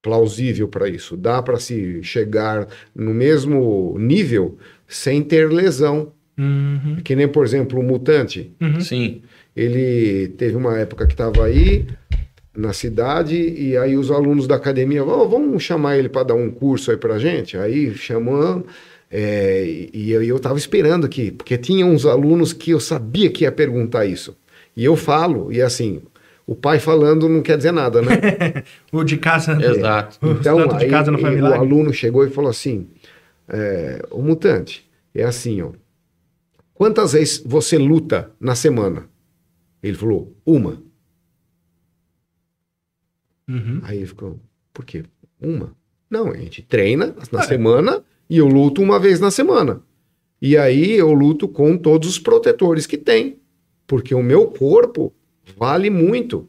plausível 0.02 0.68
para 0.68 0.88
isso. 0.88 1.16
Dá 1.16 1.42
para 1.42 1.58
se 1.58 2.02
chegar 2.02 2.66
no 2.94 3.12
mesmo 3.12 3.96
nível 3.98 4.56
sem 4.88 5.22
ter 5.22 5.50
lesão. 5.50 6.12
Uhum, 6.38 6.96
Que 7.04 7.14
nem, 7.14 7.28
por 7.28 7.44
exemplo, 7.44 7.78
o 7.78 7.82
mutante. 7.82 8.50
uhum. 8.60 8.80
Sim. 8.80 9.22
Ele 9.54 10.28
teve 10.38 10.56
uma 10.56 10.78
época 10.78 11.06
que 11.06 11.12
estava 11.12 11.44
aí 11.44 11.86
na 12.60 12.72
cidade 12.72 13.36
e 13.36 13.76
aí 13.76 13.96
os 13.96 14.10
alunos 14.10 14.46
da 14.46 14.56
academia, 14.56 15.04
"Ó, 15.04 15.26
vamos 15.26 15.62
chamar 15.62 15.96
ele 15.98 16.08
para 16.08 16.24
dar 16.24 16.34
um 16.34 16.50
curso 16.50 16.90
aí 16.90 16.96
para 16.96 17.18
gente. 17.18 17.56
Aí 17.56 17.94
chamamos 17.94 18.64
é, 19.10 19.64
e 19.66 19.90
e 20.12 20.12
eu 20.28 20.36
estava 20.36 20.58
esperando 20.58 21.04
aqui, 21.06 21.30
porque 21.32 21.58
tinha 21.58 21.84
uns 21.86 22.06
alunos 22.06 22.52
que 22.52 22.70
eu 22.70 22.78
sabia 22.80 23.30
que 23.30 23.44
ia 23.44 23.50
perguntar 23.52 24.06
isso. 24.06 24.36
E 24.76 24.84
eu 24.84 24.94
falo, 24.96 25.52
e 25.52 25.60
assim, 25.60 26.00
o 26.46 26.54
pai 26.54 26.78
falando 26.78 27.28
não 27.28 27.42
quer 27.42 27.56
dizer 27.56 27.72
nada, 27.72 28.00
né? 28.02 28.62
O 28.92 29.02
de 29.04 29.16
casa. 29.16 29.52
Exato. 29.60 30.18
O 30.24 30.32
Então, 30.32 30.66
de 30.68 30.84
aí, 30.84 30.90
casa 30.90 31.10
não 31.10 31.18
faz 31.18 31.32
e 31.32 31.36
o 31.40 31.42
milagre. 31.42 31.58
aluno 31.58 31.92
chegou 31.92 32.24
e 32.26 32.30
falou 32.30 32.50
assim: 32.50 32.86
é, 33.48 34.02
o 34.10 34.22
mutante, 34.22 34.88
é 35.14 35.24
assim, 35.24 35.60
ó. 35.62 35.70
Quantas 36.74 37.12
vezes 37.12 37.42
você 37.44 37.76
luta 37.76 38.30
na 38.40 38.54
semana? 38.54 39.04
Ele 39.82 39.96
falou, 39.96 40.34
uma. 40.46 40.82
Uhum. 43.50 43.80
Aí 43.82 43.98
ele 43.98 44.06
ficou, 44.06 44.38
por 44.72 44.84
quê? 44.84 45.02
Uma? 45.40 45.72
Não, 46.08 46.28
a 46.30 46.36
gente 46.36 46.62
treina 46.62 47.14
na 47.32 47.40
É. 47.40 47.42
semana 47.44 48.02
e 48.28 48.38
eu 48.38 48.46
luto 48.46 48.80
uma 48.82 48.98
vez 48.98 49.18
na 49.20 49.30
semana. 49.30 49.80
E 50.40 50.56
aí 50.56 50.92
eu 50.92 51.12
luto 51.12 51.46
com 51.48 51.76
todos 51.76 52.08
os 52.08 52.18
protetores 52.18 52.86
que 52.86 52.96
tem. 52.96 53.36
Porque 53.86 54.14
o 54.14 54.22
meu 54.22 54.46
corpo 54.46 55.12
vale 55.56 55.90
muito. 55.90 56.48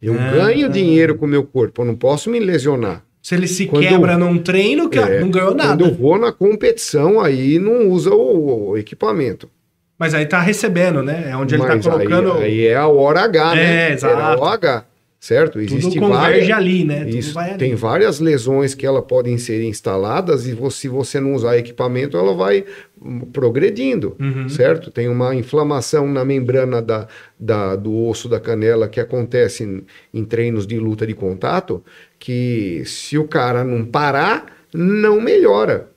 Eu 0.00 0.14
Ah, 0.18 0.30
ganho 0.32 0.68
dinheiro 0.68 1.16
com 1.16 1.26
o 1.26 1.28
meu 1.28 1.42
corpo, 1.44 1.82
eu 1.82 1.86
não 1.86 1.96
posso 1.96 2.30
me 2.30 2.38
lesionar. 2.38 3.04
Se 3.20 3.34
ele 3.34 3.48
se 3.48 3.66
Quando- 3.66 3.82
quebra 3.86 4.16
num 4.16 4.38
treino, 4.38 4.88
cara, 4.88 5.14
É, 5.16 5.20
não 5.20 5.30
ganhou 5.30 5.50
Quando 5.50 5.58
nada. 5.64 5.84
eu 5.84 5.92
vou 5.94 6.16
na 6.18 6.32
competição, 6.32 7.20
aí 7.20 7.58
não 7.58 7.88
usa 7.88 8.14
o, 8.14 8.70
o 8.70 8.78
equipamento. 8.78 9.50
Mas 9.98 10.14
aí 10.14 10.24
tá 10.24 10.40
recebendo, 10.40 11.02
né? 11.02 11.30
É 11.30 11.36
onde 11.36 11.56
ele 11.56 11.62
Mas 11.64 11.84
tá 11.84 11.90
colocando. 11.90 12.32
aí, 12.34 12.42
aí 12.44 12.66
é 12.66 12.76
a 12.76 12.86
hora 12.86 13.22
H, 13.22 13.54
né? 13.56 13.90
É, 13.90 13.92
exato. 13.92 14.14
É 14.14 14.22
a 14.22 14.38
hora 14.38 14.54
H, 14.54 14.86
certo? 15.20 15.54
tudo 15.54 15.62
Existe 15.64 15.98
converge 15.98 16.48
várias, 16.48 16.50
ali, 16.50 16.84
né? 16.84 17.04
Tudo 17.04 17.16
Isso, 17.16 17.34
vai 17.34 17.50
ali. 17.50 17.58
tem 17.58 17.74
várias 17.74 18.20
lesões 18.20 18.74
que 18.74 18.86
ela 18.86 19.02
podem 19.02 19.36
ser 19.38 19.62
instaladas 19.64 20.46
e 20.46 20.52
vo- 20.52 20.70
se 20.70 20.88
você 20.88 21.18
não 21.20 21.34
usar 21.34 21.58
equipamento, 21.58 22.16
ela 22.16 22.34
vai 22.34 22.64
hum, 23.02 23.20
progredindo, 23.32 24.16
Uhum. 24.20 24.48
certo? 24.48 24.90
Tem 24.90 25.08
uma 25.08 25.34
inflamação 25.34 26.06
na 26.06 26.24
membrana 26.24 26.80
da, 26.80 27.08
da- 27.38 27.74
do 27.76 27.94
osso 28.06 28.28
da 28.28 28.38
canela 28.38 28.88
que 28.88 29.00
acontece 29.00 29.64
em, 29.64 29.84
em 30.12 30.24
treinos 30.24 30.66
de 30.66 30.78
luta 30.78 31.06
de 31.06 31.14
contato, 31.14 31.82
que 32.18 32.82
se 32.86 33.18
o 33.18 33.26
cara 33.26 33.64
não 33.64 33.84
parar, 33.84 34.46
não 34.72 35.20
melhora. 35.20 35.88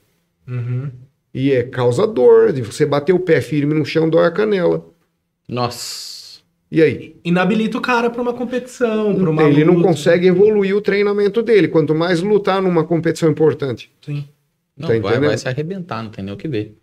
Uhum. 0.48 0.90
E 1.34 1.52
é 1.52 1.64
causa 1.64 2.06
dor, 2.06 2.52
de 2.52 2.62
você 2.62 2.86
bater 2.86 3.14
o 3.14 3.20
pé 3.20 3.40
firme 3.40 3.74
no 3.74 3.86
chão, 3.86 4.10
dói 4.10 4.26
a 4.26 4.32
canela. 4.32 4.86
Nossa. 5.48 6.11
E 6.72 6.82
aí? 6.82 7.16
Inabilita 7.26 7.78
o 7.78 7.82
cara 7.82 8.10
pra 8.10 8.22
uma 8.22 8.34
competição, 8.34 9.14
pra 9.14 9.30
uma 9.30 9.44
ele 9.44 9.66
não 9.66 9.74
luta. 9.76 9.88
consegue 9.90 10.28
evoluir 10.28 10.74
o 10.76 10.80
treinamento 10.82 11.42
dele, 11.44 11.68
quanto 11.68 11.94
mais 11.94 12.22
lutar 12.22 12.62
numa 12.62 12.84
competição 12.86 13.30
importante. 13.30 13.92
Sim. 14.02 14.24
Não, 14.78 14.88
Tá 14.88 14.98
vai, 15.00 15.20
vai 15.20 15.38
se 15.38 15.48
arrebentar, 15.50 16.02
não 16.02 16.10
tem 16.12 16.24
nem 16.24 16.34
o 16.34 16.38
que 16.38 16.48
ver. 16.48 16.78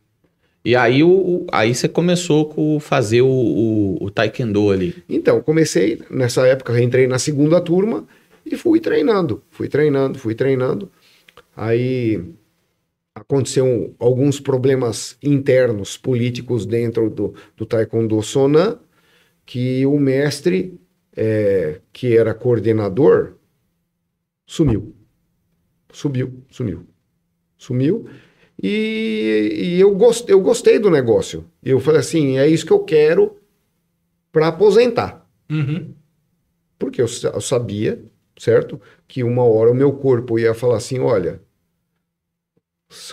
E 0.64 0.76
aí, 0.76 1.02
o, 1.02 1.08
o- 1.08 1.46
aí 1.50 1.74
você 1.74 1.88
começou 1.88 2.44
com 2.46 2.78
fazer 2.78 3.22
o, 3.22 3.28
o, 3.28 4.04
o 4.04 4.10
taekwondo 4.10 4.70
ali. 4.70 4.94
Então, 5.08 5.40
comecei, 5.40 6.02
nessa 6.10 6.46
época, 6.46 6.78
entrei 6.82 7.06
na 7.06 7.18
segunda 7.18 7.58
turma 7.60 8.06
e 8.44 8.56
fui 8.56 8.80
treinando, 8.80 9.42
fui 9.50 9.68
treinando, 9.68 10.18
fui 10.18 10.34
treinando. 10.34 10.90
Aí 11.56 12.22
aconteceu 13.14 13.94
alguns 13.98 14.38
problemas 14.38 15.16
internos 15.22 15.96
políticos 15.96 16.66
dentro 16.66 17.08
do, 17.10 17.34
do 17.56 17.66
Taekwondo 17.66 18.22
Sonan, 18.22 18.78
que 19.48 19.86
o 19.86 19.98
mestre, 19.98 20.78
é, 21.16 21.80
que 21.90 22.14
era 22.14 22.34
coordenador, 22.34 23.36
sumiu. 24.46 24.94
Subiu, 25.90 26.44
sumiu. 26.50 26.86
Sumiu. 27.56 28.06
E, 28.62 29.54
e 29.54 29.80
eu, 29.80 29.94
gostei, 29.94 30.34
eu 30.34 30.40
gostei 30.42 30.78
do 30.78 30.90
negócio. 30.90 31.46
Eu 31.62 31.80
falei 31.80 32.00
assim, 32.00 32.36
é 32.36 32.46
isso 32.46 32.66
que 32.66 32.72
eu 32.74 32.80
quero 32.80 33.38
para 34.30 34.48
aposentar. 34.48 35.26
Uhum. 35.50 35.94
Porque 36.78 37.00
eu, 37.00 37.06
eu 37.32 37.40
sabia, 37.40 38.04
certo? 38.38 38.78
Que 39.06 39.24
uma 39.24 39.44
hora 39.44 39.70
o 39.70 39.74
meu 39.74 39.94
corpo 39.94 40.38
ia 40.38 40.52
falar 40.52 40.76
assim: 40.76 40.98
olha, 40.98 41.40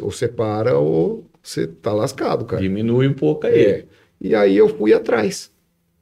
ou 0.01 0.11
você 0.11 0.27
para 0.27 0.77
ou 0.77 1.31
você 1.41 1.65
tá 1.65 1.93
lascado, 1.93 2.43
cara. 2.43 2.61
Diminui 2.61 3.07
um 3.07 3.13
pouco 3.13 3.47
aí. 3.47 3.61
É. 3.65 3.85
E 4.19 4.35
aí 4.35 4.57
eu 4.57 4.67
fui 4.67 4.93
atrás. 4.93 5.54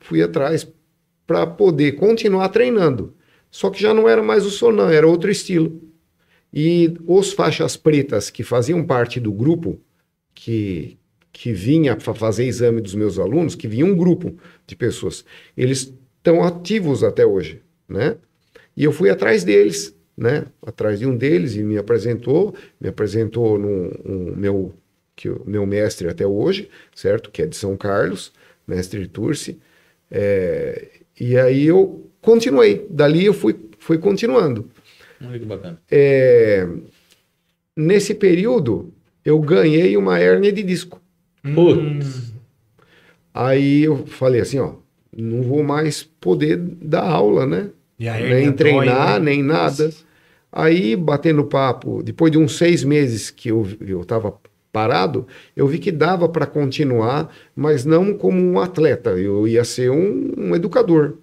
Fui 0.04 0.22
atrás 0.22 0.68
para 1.26 1.48
poder 1.48 1.94
continuar 1.94 2.50
treinando. 2.50 3.16
Só 3.50 3.70
que 3.70 3.82
já 3.82 3.94
não 3.94 4.08
era 4.08 4.22
mais 4.22 4.46
o 4.46 4.50
Sonan, 4.50 4.92
era 4.92 5.08
outro 5.08 5.32
estilo. 5.32 5.82
E 6.54 6.94
os 7.08 7.32
faixas 7.32 7.78
pretas 7.78 8.30
que 8.30 8.44
faziam 8.44 8.86
parte 8.86 9.20
do 9.20 9.32
grupo, 9.32 9.80
que, 10.36 10.98
que 11.32 11.54
vinha 11.54 11.96
para 11.96 12.14
fazer 12.14 12.46
exame 12.46 12.82
dos 12.82 12.94
meus 12.94 13.18
alunos, 13.18 13.56
que 13.56 13.68
vinha 13.68 13.86
um 13.86 13.96
grupo 13.96 14.36
de 14.68 14.76
pessoas, 14.76 15.24
eles 15.56 15.94
estão 16.18 16.44
ativos 16.44 17.02
até 17.02 17.26
hoje, 17.26 17.62
né? 17.88 18.18
E 18.76 18.84
eu 18.84 18.92
fui 18.92 19.10
atrás 19.10 19.44
deles, 19.44 19.96
né? 20.18 20.46
Atrás 20.66 21.00
de 21.00 21.08
um 21.08 21.16
deles 21.16 21.56
e 21.56 21.64
me 21.64 21.78
apresentou, 21.78 22.54
me 22.80 22.90
apresentou 22.90 23.58
no 23.58 23.92
um, 24.06 24.36
meu 24.36 24.74
que 25.16 25.30
meu 25.46 25.66
mestre 25.66 26.10
até 26.10 26.26
hoje, 26.26 26.70
certo? 26.94 27.32
Que 27.32 27.44
é 27.44 27.46
de 27.46 27.56
São 27.56 27.78
Carlos, 27.78 28.34
mestre 28.68 29.08
Turci. 29.08 29.60
É, 30.16 30.90
e 31.20 31.36
aí 31.36 31.66
eu 31.66 32.08
continuei. 32.22 32.86
Dali 32.88 33.26
eu 33.26 33.34
fui, 33.34 33.56
fui 33.80 33.98
continuando. 33.98 34.70
Que 35.20 35.40
bacana. 35.40 35.82
É, 35.90 36.68
nesse 37.76 38.14
período, 38.14 38.94
eu 39.26 39.40
ganhei 39.40 39.98
uma 39.98 40.20
hérnia 40.20 40.52
de 40.52 40.62
disco. 40.62 41.02
Putz. 41.56 42.32
Aí 43.34 43.84
eu 43.84 44.06
falei 44.06 44.42
assim, 44.42 44.60
ó, 44.60 44.76
não 45.16 45.42
vou 45.42 45.64
mais 45.64 46.04
poder 46.04 46.58
dar 46.58 47.04
aula, 47.04 47.48
né? 47.48 47.70
Nem 47.98 48.52
treinar, 48.52 49.14
dói, 49.14 49.20
né? 49.20 49.20
nem 49.20 49.44
nada. 49.44 49.90
Aí, 50.52 50.96
batendo 50.96 51.44
papo, 51.46 52.04
depois 52.04 52.32
de 52.32 52.38
uns 52.38 52.56
seis 52.58 52.84
meses 52.84 53.32
que 53.32 53.50
eu 53.50 53.66
estava 54.02 54.38
parado, 54.74 55.26
eu 55.56 55.68
vi 55.68 55.80
que 55.80 55.92
dava 55.92 56.28
para 56.28 56.46
continuar, 56.48 57.34
mas 57.56 57.86
não 57.86 58.18
como 58.18 58.42
um 58.42 58.60
atleta, 58.60 59.12
eu 59.12 59.48
ia 59.48 59.64
ser 59.64 59.92
um, 59.92 60.34
um 60.38 60.56
educador. 60.56 61.18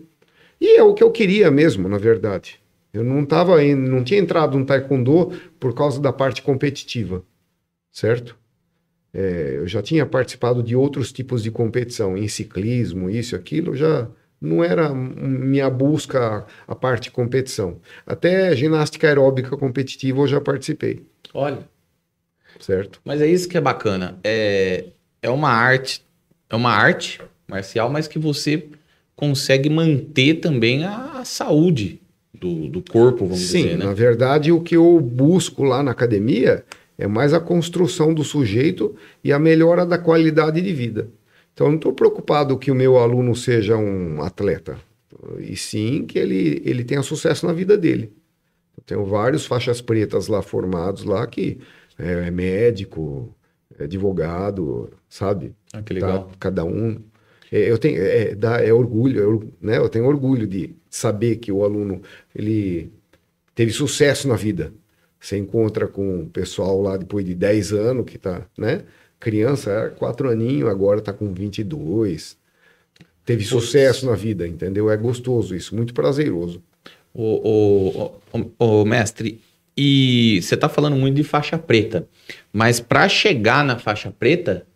E 0.61 0.77
é 0.77 0.83
o 0.83 0.95
que 0.95 1.03
eu 1.03 1.11
queria 1.11 1.51
mesmo, 1.51 1.89
na 1.89 1.99
verdade. 1.99 2.61
Eu 2.95 3.05
não 3.05 3.25
tava, 3.27 3.63
em- 3.63 3.75
não 3.75 4.05
tinha 4.05 4.21
entrado 4.21 4.59
no 4.59 4.65
taekwondo 4.65 5.33
por 5.59 5.75
causa 5.75 6.01
da 6.01 6.13
parte 6.13 6.43
competitiva, 6.43 7.25
certo? 7.93 8.37
É, 9.13 9.55
eu 9.57 9.67
já 9.67 9.83
tinha 9.83 10.07
participado 10.07 10.63
de 10.63 10.77
outros 10.77 11.13
tipos 11.13 11.43
de 11.43 11.51
competição, 11.51 12.17
em 12.17 12.29
ciclismo, 12.29 13.11
isso 13.11 13.35
aquilo, 13.35 13.75
já 13.75 14.09
não 14.41 14.63
era 14.65 14.95
minha 14.95 15.69
busca 15.69 16.47
a 16.67 16.75
parte 16.75 17.11
competição. 17.11 17.81
Até 18.07 18.55
ginástica 18.55 19.09
aeróbica 19.09 19.57
competitiva 19.57 20.21
eu 20.21 20.27
já 20.29 20.41
participei, 20.41 21.05
Olha. 21.35 21.69
Certo? 22.61 23.01
Mas 23.05 23.21
é 23.21 23.27
isso 23.27 23.49
que 23.49 23.57
é 23.57 23.61
bacana. 23.61 24.19
É, 24.23 24.87
é 25.23 25.31
uma 25.31 25.51
arte, 25.51 26.05
é 26.49 26.57
uma 26.57 26.73
arte 26.73 27.21
marcial, 27.49 27.91
mas 27.91 28.07
que 28.07 28.19
você 28.19 28.69
consegue 29.17 29.69
manter 29.69 30.37
também 30.37 30.85
a, 30.85 31.23
saúde 31.25 32.01
do, 32.33 32.69
do 32.69 32.81
corpo, 32.81 33.27
vamos 33.27 33.41
Sim, 33.41 33.65
dizer, 33.65 33.79
na 33.79 33.87
né? 33.87 33.95
verdade 33.95 34.51
o 34.51 34.63
que 34.63 34.75
eu 34.75 34.99
busco 34.99 35.63
lá 35.63 35.83
na 35.83 35.91
academia 35.91 36.65
é 36.97 37.07
mais 37.07 37.35
a 37.35 37.41
construção 37.41 38.15
do 38.15 38.25
sujeito 38.25 38.97
e 39.23 39.31
a 39.31 39.39
melhora 39.39 39.85
da 39.85 39.99
qualidade 39.99 40.63
de 40.63 40.73
vida. 40.73 41.11
Então 41.53 41.67
eu 41.67 41.73
não 41.73 41.77
estou 41.77 41.93
preocupado 41.93 42.57
que 42.57 42.71
o 42.71 42.75
meu 42.75 42.97
aluno 42.97 43.37
seja 43.37 43.77
um 43.77 44.23
atleta, 44.23 44.79
e 45.39 45.55
sim 45.57 46.07
que 46.07 46.19
ele, 46.19 46.63
ele 46.65 46.85
tenha 46.85 47.03
sucesso 47.03 47.47
na 47.47 47.53
vida 47.53 47.77
dele. 47.77 48.11
Eu 48.77 48.83
tenho 48.87 49.05
vários 49.05 49.45
faixas 49.45 49.83
pretas 49.83 50.29
lá 50.29 50.41
formados 50.41 51.05
lá 51.05 51.27
que 51.27 51.59
é, 52.01 52.27
é 52.29 52.31
médico, 52.31 53.35
é 53.79 53.85
advogado, 53.85 54.91
sabe? 55.09 55.53
Ah, 55.73 55.83
que 55.83 55.95
Tá? 55.95 56.07
legal. 56.07 56.31
Cada 56.39 56.65
um. 56.65 56.99
É, 57.53 57.71
eu 57.71 57.79
tenho, 57.79 58.01
é, 58.03 58.35
dá, 58.35 58.61
é 58.65 58.73
orgulho, 58.73 59.21
é 59.23 59.27
or- 59.27 59.47
né? 59.61 59.79
Eu 59.79 59.89
tenho 59.89 60.07
orgulho 60.07 60.47
de 60.47 60.75
saber 60.89 61.37
que 61.37 61.51
o 61.53 61.65
aluno 61.65 62.01
ele 62.35 62.93
teve 63.55 63.73
sucesso 63.73 64.29
na 64.29 64.37
vida. 64.37 64.73
Você 65.19 65.37
encontra 65.37 65.87
com 65.87 66.21
o 66.23 66.27
pessoal 66.31 66.81
lá 66.81 66.97
depois 66.97 67.25
de 67.25 67.35
10 67.35 67.73
anos 67.73 68.07
que 68.07 68.17
tá, 68.19 68.47
né? 68.57 68.83
Criança, 69.19 69.71
era 69.71 69.91
4 69.91 70.31
aninhos, 70.31 70.69
agora 70.71 71.01
tá 71.01 71.13
com 71.13 71.33
22. 71.35 72.39
Teve 73.25 73.45
sucesso 73.45 74.07
na 74.07 74.15
vida, 74.15 74.47
entendeu? 74.49 74.91
É 74.91 74.97
gostoso 74.97 75.55
isso, 75.55 75.77
muito 75.77 75.93
prazeroso. 75.93 76.63
O, 77.13 78.21
o, 78.33 78.39
o- 78.59 78.81
o 78.81 78.85
mestre, 78.85 79.41
e 79.83 80.43
você 80.43 80.59
tá 80.59 80.69
falando 80.69 80.95
muito 80.95 81.17
de 81.17 81.25
faixa 81.25 81.57
preta, 81.57 82.07
mas 82.53 82.81
para 82.81 83.09
chegar 83.09 83.65
na 83.65 83.79
faixa 83.79 84.11
preta, 84.11 84.67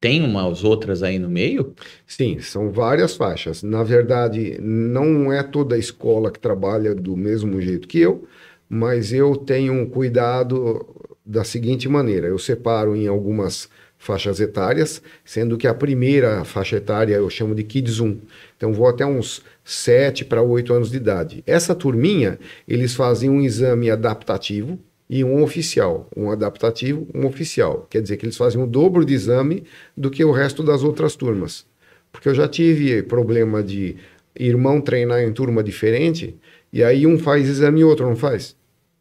tem 0.00 0.24
umas 0.24 0.62
outras 0.62 1.02
aí 1.02 1.18
no 1.18 1.28
meio? 1.28 1.74
Sim, 2.06 2.38
são 2.38 2.70
várias 2.70 3.16
faixas. 3.16 3.64
Na 3.64 3.82
verdade, 3.82 4.56
não 4.60 5.32
é 5.32 5.42
toda 5.42 5.74
a 5.74 5.78
escola 5.78 6.30
que 6.30 6.38
trabalha 6.38 6.94
do 6.94 7.16
mesmo 7.16 7.60
jeito 7.60 7.88
que 7.88 7.98
eu, 7.98 8.24
mas 8.68 9.12
eu 9.12 9.34
tenho 9.34 9.72
um 9.72 9.84
cuidado 9.84 10.86
da 11.26 11.42
seguinte 11.42 11.88
maneira: 11.88 12.28
eu 12.28 12.38
separo 12.38 12.94
em 12.94 13.08
algumas 13.08 13.68
faixas 13.98 14.38
etárias, 14.38 15.02
sendo 15.24 15.58
que 15.58 15.66
a 15.66 15.74
primeira 15.74 16.44
faixa 16.44 16.76
etária 16.76 17.16
eu 17.16 17.28
chamo 17.28 17.52
de 17.52 17.64
Kids 17.64 17.98
1. 17.98 18.16
Então 18.56 18.72
vou 18.72 18.86
até 18.86 19.04
uns 19.04 19.42
7 19.70 20.24
para 20.24 20.42
8 20.42 20.72
anos 20.72 20.90
de 20.90 20.96
idade. 20.96 21.44
Essa 21.46 21.76
turminha, 21.76 22.38
eles 22.66 22.94
fazem 22.94 23.30
um 23.30 23.40
exame 23.40 23.88
adaptativo 23.88 24.76
e 25.08 25.22
um 25.22 25.42
oficial. 25.44 26.08
Um 26.16 26.28
adaptativo, 26.28 27.06
um 27.14 27.24
oficial. 27.24 27.86
Quer 27.88 28.02
dizer 28.02 28.16
que 28.16 28.24
eles 28.24 28.36
fazem 28.36 28.60
o 28.60 28.66
dobro 28.66 29.04
de 29.04 29.14
exame 29.14 29.62
do 29.96 30.10
que 30.10 30.24
o 30.24 30.32
resto 30.32 30.64
das 30.64 30.82
outras 30.82 31.14
turmas. 31.14 31.64
Porque 32.10 32.28
eu 32.28 32.34
já 32.34 32.48
tive 32.48 33.02
problema 33.04 33.62
de 33.62 33.96
irmão 34.34 34.80
treinar 34.80 35.22
em 35.22 35.32
turma 35.32 35.62
diferente, 35.62 36.36
e 36.72 36.82
aí 36.82 37.06
um 37.06 37.16
faz 37.16 37.48
exame 37.48 37.80
e 37.80 37.84
outro 37.84 38.06
não 38.06 38.16
faz. 38.16 38.56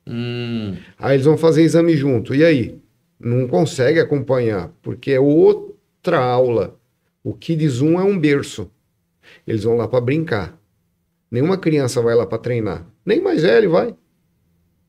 Hum, 0.05 0.75
Aí 0.99 1.15
eles 1.15 1.25
vão 1.25 1.37
fazer 1.37 1.63
exame 1.63 1.95
junto. 1.95 2.35
E 2.35 2.45
aí? 2.45 2.77
Não 3.19 3.47
consegue 3.47 3.99
acompanhar, 3.99 4.71
porque 4.83 5.11
é 5.11 5.19
outra 5.19 6.19
aula. 6.19 6.79
O 7.23 7.33
Kids 7.33 7.81
1 7.81 7.99
é 7.99 8.03
um 8.03 8.19
berço. 8.19 8.69
Eles 9.47 9.63
vão 9.63 9.75
lá 9.75 9.87
para 9.87 9.99
brincar. 10.01 10.58
Nenhuma 11.31 11.57
criança 11.57 12.01
vai 12.01 12.15
lá 12.15 12.25
para 12.25 12.37
treinar. 12.37 12.87
Nem 13.05 13.21
mais 13.21 13.43
velho 13.43 13.71
vai. 13.71 13.95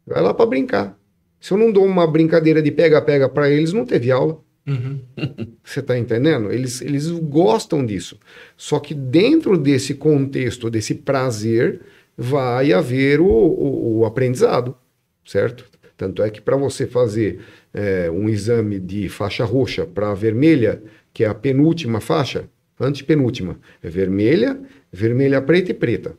Vai 0.07 0.23
lá 0.23 0.33
para 0.33 0.47
brincar. 0.47 0.99
Se 1.41 1.53
eu 1.53 1.59
não 1.59 1.73
dou 1.73 1.85
uma 1.85 2.07
brincadeira 2.07 2.63
de 2.63 2.71
pega-pega 2.71 3.29
para 3.29 3.51
eles, 3.51 3.73
não 3.73 3.85
teve 3.85 4.11
aula. 4.11 4.41
Uhum. 4.67 5.01
Você 5.65 5.81
está 5.81 5.99
entendendo? 5.99 6.53
Eles, 6.53 6.81
eles 6.81 7.11
gostam 7.11 7.85
disso. 7.85 8.19
Só 8.57 8.79
que 8.79 8.95
dentro 8.95 9.57
desse 9.57 9.95
contexto, 9.95 10.71
desse 10.71 10.95
prazer, 10.95 11.81
vai 12.17 12.73
haver 12.73 13.21
o, 13.21 13.27
o, 13.27 13.99
o 13.99 14.05
aprendizado, 14.05 14.77
certo? 15.25 15.65
Tanto 15.97 16.23
é 16.23 16.31
que 16.31 16.41
para 16.41 16.57
você 16.57 16.87
fazer 16.87 17.41
é, 17.75 18.11
um 18.11 18.29
exame 18.29 18.79
de 18.79 19.09
faixa 19.09 19.45
roxa 19.45 19.87
para 19.87 20.15
vermelha, 20.15 20.83
que 21.13 21.25
é 21.25 21.27
a 21.29 21.35
penúltima 21.35 22.01
faixa, 22.01 22.49
antepenúltima, 22.79 23.59
é 23.83 23.89
vermelha, 23.89 24.59
vermelha 24.93 25.43
preta 25.43 25.71
e 25.71 25.75
preta. 25.75 26.15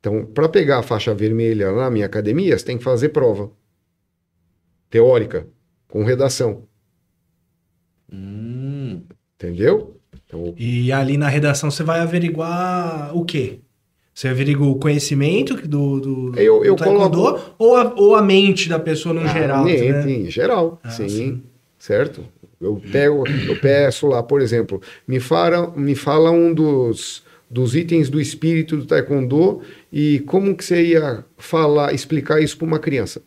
Então, 0.00 0.24
para 0.24 0.48
pegar 0.48 0.78
a 0.78 0.82
faixa 0.82 1.14
vermelha 1.14 1.70
na 1.72 1.90
minha 1.90 2.06
academia, 2.06 2.58
você 2.58 2.64
tem 2.64 2.78
que 2.78 2.84
fazer 2.84 3.10
prova 3.10 3.50
teórica, 4.88 5.46
com 5.88 6.02
redação. 6.04 6.64
Hum. 8.12 9.02
Entendeu? 9.36 9.96
Então, 10.26 10.54
E 10.58 10.92
ali 10.92 11.16
na 11.16 11.28
redação 11.28 11.70
você 11.70 11.82
vai 11.82 12.00
averiguar 12.00 13.16
o 13.16 13.24
quê? 13.24 13.60
Você 14.12 14.28
averigua 14.28 14.66
o 14.68 14.78
conhecimento 14.78 15.54
do, 15.68 16.00
do, 16.00 16.38
Eu- 16.38 16.64
eu 16.64 16.74
do 16.74 16.84
coloco- 16.84 17.40
ou, 17.58 17.76
a, 17.76 17.94
ou 17.94 18.16
a 18.16 18.22
mente 18.22 18.68
da 18.68 18.78
pessoa 18.78 19.14
no 19.14 19.22
a 19.22 19.26
geral? 19.28 19.64
mente, 19.64 19.82
né? 20.06 20.10
em 20.10 20.30
geral, 20.30 20.80
Ah, 20.84 20.90
sim, 20.90 21.08
sim. 21.08 21.42
certo? 21.78 22.24
Eu 22.60 22.76
pego, 22.92 23.24
eu 23.46 23.56
peço 23.56 24.06
lá, 24.06 24.22
por 24.22 24.42
exemplo, 24.42 24.82
me 25.08 25.18
fala, 25.20 25.70
me 25.76 25.94
fala 25.94 26.30
um 26.30 26.52
dos, 26.52 27.22
dos 27.50 27.74
itens 27.74 28.08
do 28.08 28.20
espírito 28.20 28.76
do 28.76 28.86
taekwondo 28.86 29.60
e 29.92 30.20
como 30.20 30.56
que 30.56 30.64
você 30.64 30.86
ia 30.86 31.24
falar, 31.36 31.92
explicar 31.92 32.40
isso 32.40 32.56
para 32.56 32.66
uma 32.66 32.78
criança. 32.78 33.20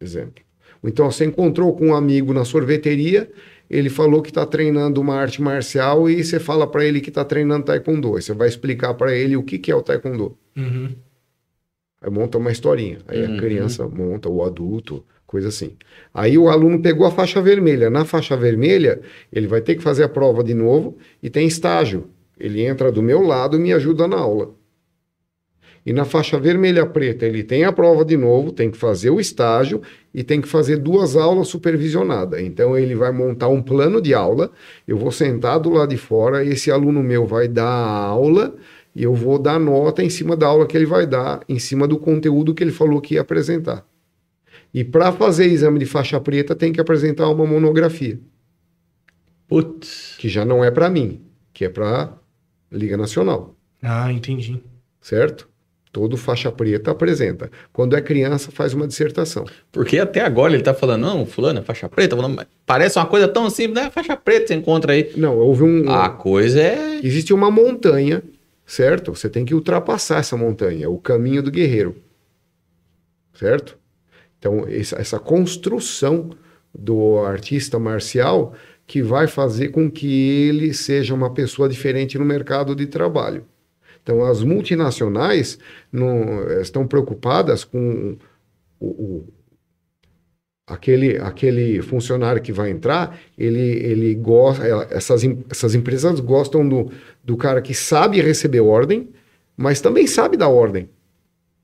Exemplo. 0.00 0.44
Então 0.82 1.10
você 1.10 1.24
encontrou 1.24 1.74
com 1.74 1.88
um 1.88 1.94
amigo 1.94 2.32
na 2.32 2.44
sorveteria, 2.44 3.30
ele 3.70 3.88
falou 3.88 4.20
que 4.22 4.28
está 4.28 4.44
treinando 4.44 5.00
uma 5.00 5.14
arte 5.16 5.40
marcial 5.40 6.08
e 6.08 6.22
você 6.22 6.38
fala 6.38 6.66
para 6.66 6.84
ele 6.84 7.00
que 7.00 7.08
está 7.08 7.24
treinando 7.24 7.64
taekwondo. 7.64 8.14
Aí 8.16 8.22
você 8.22 8.34
vai 8.34 8.46
explicar 8.48 8.94
para 8.94 9.14
ele 9.14 9.36
o 9.36 9.42
que, 9.42 9.58
que 9.58 9.72
é 9.72 9.74
o 9.74 9.82
taekwondo. 9.82 10.36
Uhum. 10.56 10.94
Aí 12.02 12.10
monta 12.10 12.36
uma 12.38 12.52
historinha. 12.52 12.98
Aí 13.08 13.24
Uhum. 13.24 13.34
a 13.36 13.40
criança 13.40 13.88
monta, 13.88 14.28
o 14.28 14.44
adulto, 14.44 15.02
coisa 15.34 15.48
assim. 15.48 15.72
Aí 16.14 16.38
o 16.38 16.48
aluno 16.48 16.80
pegou 16.80 17.04
a 17.04 17.10
faixa 17.10 17.42
vermelha. 17.42 17.90
Na 17.90 18.04
faixa 18.04 18.36
vermelha, 18.36 19.00
ele 19.32 19.48
vai 19.48 19.60
ter 19.60 19.74
que 19.74 19.82
fazer 19.82 20.04
a 20.04 20.08
prova 20.08 20.44
de 20.44 20.54
novo 20.54 20.96
e 21.20 21.28
tem 21.28 21.44
estágio. 21.44 22.04
Ele 22.38 22.62
entra 22.64 22.92
do 22.92 23.02
meu 23.02 23.20
lado 23.20 23.56
e 23.56 23.60
me 23.60 23.72
ajuda 23.72 24.06
na 24.06 24.16
aula. 24.16 24.54
E 25.84 25.92
na 25.92 26.04
faixa 26.04 26.38
vermelha 26.38 26.86
preta, 26.86 27.26
ele 27.26 27.42
tem 27.42 27.64
a 27.64 27.72
prova 27.72 28.04
de 28.04 28.16
novo, 28.16 28.52
tem 28.52 28.70
que 28.70 28.78
fazer 28.78 29.10
o 29.10 29.18
estágio 29.18 29.82
e 30.14 30.22
tem 30.22 30.40
que 30.40 30.46
fazer 30.46 30.76
duas 30.76 31.16
aulas 31.16 31.48
supervisionadas. 31.48 32.40
Então 32.40 32.78
ele 32.78 32.94
vai 32.94 33.10
montar 33.10 33.48
um 33.48 33.60
plano 33.60 34.00
de 34.00 34.14
aula, 34.14 34.52
eu 34.86 34.96
vou 34.96 35.10
sentar 35.10 35.58
do 35.58 35.70
lado 35.70 35.90
de 35.90 35.96
fora, 35.96 36.44
esse 36.44 36.70
aluno 36.70 37.02
meu 37.02 37.26
vai 37.26 37.48
dar 37.48 37.66
a 37.66 38.04
aula 38.06 38.54
e 38.94 39.02
eu 39.02 39.14
vou 39.14 39.36
dar 39.36 39.58
nota 39.58 40.00
em 40.00 40.08
cima 40.08 40.36
da 40.36 40.46
aula 40.46 40.64
que 40.64 40.76
ele 40.76 40.86
vai 40.86 41.08
dar, 41.08 41.40
em 41.48 41.58
cima 41.58 41.88
do 41.88 41.98
conteúdo 41.98 42.54
que 42.54 42.62
ele 42.62 42.70
falou 42.70 43.00
que 43.00 43.14
ia 43.14 43.20
apresentar. 43.20 43.84
E 44.74 44.82
para 44.84 45.12
fazer 45.12 45.46
exame 45.46 45.78
de 45.78 45.86
faixa 45.86 46.20
preta, 46.20 46.54
tem 46.54 46.72
que 46.72 46.80
apresentar 46.80 47.28
uma 47.30 47.46
monografia, 47.46 48.18
Putz. 49.46 50.16
que 50.18 50.28
já 50.28 50.44
não 50.44 50.64
é 50.64 50.70
para 50.70 50.90
mim, 50.90 51.20
que 51.52 51.64
é 51.64 51.68
para 51.68 52.12
Liga 52.72 52.96
Nacional, 52.96 53.54
Ah, 53.82 54.10
entendi. 54.12 54.60
certo? 55.00 55.48
Todo 55.92 56.16
faixa 56.16 56.50
preta 56.50 56.90
apresenta. 56.90 57.48
Quando 57.72 57.94
é 57.94 58.00
criança, 58.00 58.50
faz 58.50 58.74
uma 58.74 58.84
dissertação. 58.84 59.44
Porque 59.70 59.96
até 60.00 60.22
agora 60.22 60.52
ele 60.52 60.62
tá 60.64 60.74
falando, 60.74 61.02
não, 61.02 61.24
fulano 61.24 61.60
é 61.60 61.62
faixa 61.62 61.88
preta, 61.88 62.16
falando, 62.16 62.34
"Mas 62.34 62.46
parece 62.66 62.98
uma 62.98 63.06
coisa 63.06 63.28
tão 63.28 63.48
simples, 63.48 63.80
né? 63.80 63.90
Faixa 63.92 64.16
preta 64.16 64.48
você 64.48 64.54
encontra 64.54 64.92
aí. 64.92 65.12
Não, 65.16 65.38
houve 65.38 65.62
um. 65.62 65.88
A 65.88 66.08
coisa 66.08 66.60
é. 66.60 66.98
Existe 67.00 67.32
uma 67.32 67.48
montanha, 67.48 68.24
certo? 68.66 69.14
Você 69.14 69.28
tem 69.28 69.44
que 69.44 69.54
ultrapassar 69.54 70.18
essa 70.18 70.36
montanha, 70.36 70.90
o 70.90 70.98
caminho 70.98 71.44
do 71.44 71.50
guerreiro. 71.52 71.94
Certo? 73.34 73.78
Então, 74.44 74.66
essa, 74.68 75.18
construção 75.18 76.28
do 76.74 77.18
artista 77.24 77.78
marcial 77.78 78.52
que 78.86 79.02
vai 79.02 79.26
fazer 79.26 79.68
com 79.68 79.90
que 79.90 80.06
ele 80.46 80.74
seja 80.74 81.14
uma 81.14 81.32
pessoa 81.32 81.66
diferente 81.66 82.18
no 82.18 82.26
mercado 82.26 82.76
de 82.76 82.86
trabalho. 82.86 83.46
Então, 84.02 84.22
as 84.22 84.42
multinacionais 84.42 85.58
não, 85.90 86.46
estão 86.60 86.86
preocupadas 86.86 87.64
com 87.64 88.18
o, 88.78 88.86
o- 88.86 89.28
aquele, 90.66 91.16
aquele 91.16 91.80
funcionário 91.80 92.42
que 92.42 92.52
vai 92.52 92.68
entrar, 92.70 93.18
ele, 93.38 93.58
ele 93.60 94.14
gosta, 94.14 94.62
essas, 94.90 95.22
essas 95.50 95.74
empresas 95.74 96.20
gostam 96.20 96.68
do, 96.68 96.90
do 97.22 97.34
cara 97.34 97.62
que 97.62 97.72
sabe 97.72 98.20
receber 98.20 98.60
ordem, 98.60 99.08
mas 99.56 99.80
também 99.80 100.06
sabe 100.06 100.36
dar 100.36 100.48
ordem, 100.48 100.90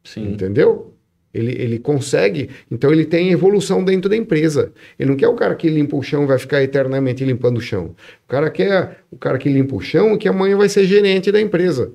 Sim. 0.03 0.33
entendeu? 0.33 0.95
Ele, 1.33 1.53
ele 1.53 1.79
consegue, 1.79 2.51
então 2.69 2.93
ele 2.93 3.05
tem 3.05 3.31
evolução 3.31 3.85
dentro 3.85 4.11
da 4.11 4.17
empresa. 4.17 4.73
Ele 4.99 5.11
não 5.11 5.17
quer 5.17 5.29
o 5.29 5.35
cara 5.35 5.55
que 5.55 5.69
limpa 5.69 5.97
o 5.97 6.03
chão 6.03 6.25
e 6.25 6.27
vai 6.27 6.39
ficar 6.39 6.61
eternamente 6.63 7.25
limpando 7.25 7.59
o 7.59 7.61
chão. 7.61 7.95
O 8.25 8.29
cara 8.29 8.51
quer 8.51 9.05
o 9.11 9.17
cara 9.17 9.39
que 9.39 9.49
limpa 9.49 9.77
o 9.77 9.81
chão 9.81 10.15
e 10.15 10.19
que 10.19 10.29
amanhã 10.29 10.57
vai 10.57 10.69
ser 10.69 10.85
gerente 10.87 11.31
da 11.31 11.41
empresa. 11.41 11.93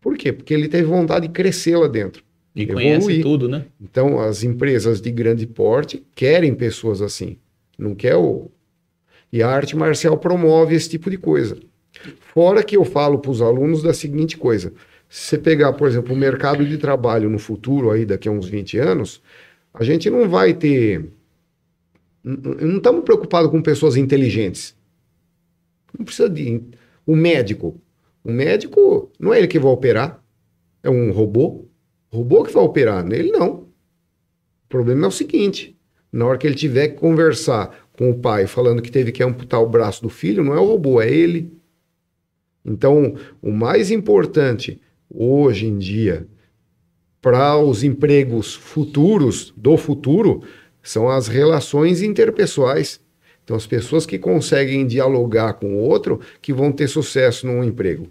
Por 0.00 0.16
quê? 0.16 0.32
Porque 0.32 0.54
ele 0.54 0.66
teve 0.66 0.84
vontade 0.84 1.28
de 1.28 1.32
crescer 1.32 1.76
lá 1.76 1.86
dentro. 1.86 2.22
E 2.56 2.62
Evoluir. 2.62 2.98
conhece 2.98 3.20
tudo, 3.20 3.48
né? 3.48 3.66
Então, 3.80 4.18
as 4.18 4.42
empresas 4.42 5.00
de 5.00 5.10
grande 5.10 5.46
porte 5.46 6.02
querem 6.14 6.54
pessoas 6.54 7.02
assim. 7.02 7.36
Não 7.78 7.94
quer 7.94 8.16
o. 8.16 8.50
E 9.32 9.42
a 9.42 9.48
arte 9.48 9.76
marcial 9.76 10.16
promove 10.16 10.74
esse 10.74 10.88
tipo 10.88 11.10
de 11.10 11.16
coisa. 11.16 11.56
Fora 12.34 12.62
que 12.62 12.76
eu 12.76 12.84
falo 12.84 13.18
para 13.18 13.30
os 13.30 13.42
alunos 13.42 13.82
da 13.82 13.92
seguinte 13.92 14.36
coisa: 14.36 14.72
se 15.10 15.30
você 15.30 15.38
pegar, 15.38 15.72
por 15.72 15.88
exemplo, 15.88 16.14
o 16.14 16.16
mercado 16.16 16.64
de 16.64 16.78
trabalho 16.78 17.28
no 17.28 17.38
futuro, 17.38 17.90
aí 17.90 18.06
daqui 18.06 18.28
a 18.28 18.32
uns 18.32 18.48
20 18.48 18.78
anos, 18.78 19.20
a 19.74 19.82
gente 19.82 20.08
não 20.08 20.28
vai 20.28 20.54
ter. 20.54 21.10
Não 22.22 22.76
estamos 22.76 23.02
preocupados 23.02 23.50
com 23.50 23.60
pessoas 23.60 23.96
inteligentes. 23.96 24.76
Não 25.98 26.04
precisa 26.04 26.30
de. 26.30 26.62
O 27.04 27.16
médico. 27.16 27.80
O 28.22 28.30
médico 28.30 29.10
não 29.18 29.34
é 29.34 29.38
ele 29.38 29.48
que 29.48 29.58
vai 29.58 29.72
operar, 29.72 30.22
é 30.80 30.88
um 30.88 31.10
robô. 31.10 31.66
O 32.12 32.18
robô 32.18 32.44
que 32.44 32.52
vai 32.52 32.62
operar, 32.62 33.04
nele 33.04 33.32
não. 33.32 33.52
O 33.54 34.68
problema 34.68 35.06
é 35.06 35.08
o 35.08 35.12
seguinte: 35.12 35.76
na 36.12 36.24
hora 36.24 36.38
que 36.38 36.46
ele 36.46 36.54
tiver 36.54 36.90
que 36.90 37.00
conversar 37.00 37.88
com 37.94 38.10
o 38.10 38.18
pai 38.20 38.46
falando 38.46 38.80
que 38.80 38.92
teve 38.92 39.10
que 39.10 39.24
amputar 39.24 39.60
o 39.60 39.68
braço 39.68 40.02
do 40.02 40.08
filho, 40.08 40.44
não 40.44 40.54
é 40.54 40.60
o 40.60 40.66
robô, 40.66 41.00
é 41.00 41.10
ele. 41.10 41.52
Então, 42.64 43.16
o 43.42 43.50
mais 43.50 43.90
importante 43.90 44.80
hoje 45.10 45.66
em 45.66 45.78
dia 45.78 46.26
para 47.20 47.58
os 47.58 47.84
empregos 47.84 48.54
futuros 48.54 49.52
do 49.56 49.76
futuro 49.76 50.42
são 50.82 51.08
as 51.08 51.28
relações 51.28 52.00
interpessoais. 52.00 53.00
Então, 53.44 53.56
as 53.56 53.66
pessoas 53.66 54.06
que 54.06 54.18
conseguem 54.18 54.86
dialogar 54.86 55.54
com 55.54 55.74
o 55.74 55.78
outro 55.78 56.20
que 56.40 56.52
vão 56.52 56.72
ter 56.72 56.88
sucesso 56.88 57.46
no 57.46 57.62
emprego. 57.64 58.08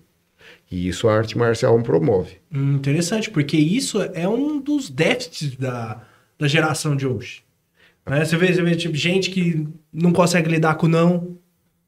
E 0.70 0.88
isso 0.88 1.08
a 1.08 1.16
arte 1.16 1.38
marcial 1.38 1.82
promove. 1.82 2.38
Hum, 2.54 2.76
interessante, 2.76 3.32
porque 3.32 3.58
isso 3.58 4.02
é 4.14 4.28
um 4.28 4.60
dos 4.60 4.90
déficits 4.90 5.56
da, 5.56 6.04
da 6.38 6.48
geração 6.48 6.96
de 6.96 7.08
hoje. 7.08 7.42
Né? 8.06 8.24
Você 8.24 8.38
vê, 8.38 8.54
você 8.54 8.62
vê 8.62 8.76
tipo, 8.76 8.96
gente 8.96 9.32
que 9.32 9.68
não 9.92 10.12
consegue 10.12 10.50
lidar 10.50 10.76
com 10.76 10.88
não, 10.88 11.39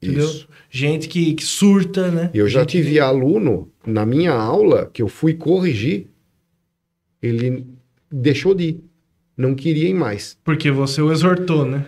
entendeu? 0.01 0.25
Isso. 0.25 0.47
Gente 0.69 1.07
que, 1.07 1.33
que 1.33 1.43
surta, 1.43 2.09
né? 2.09 2.29
Eu 2.33 2.47
já 2.47 2.61
Gente 2.61 2.69
tive 2.71 2.99
aluno 2.99 3.69
na 3.85 4.05
minha 4.05 4.33
aula 4.33 4.89
que 4.91 5.01
eu 5.01 5.07
fui 5.07 5.33
corrigir, 5.33 6.07
ele 7.21 7.65
deixou 8.11 8.53
de 8.53 8.63
ir, 8.69 8.83
não 9.37 9.53
queria 9.55 9.89
ir 9.89 9.93
mais, 9.93 10.37
Porque 10.43 10.71
você 10.71 11.01
o 11.01 11.11
exortou, 11.11 11.65
né? 11.65 11.85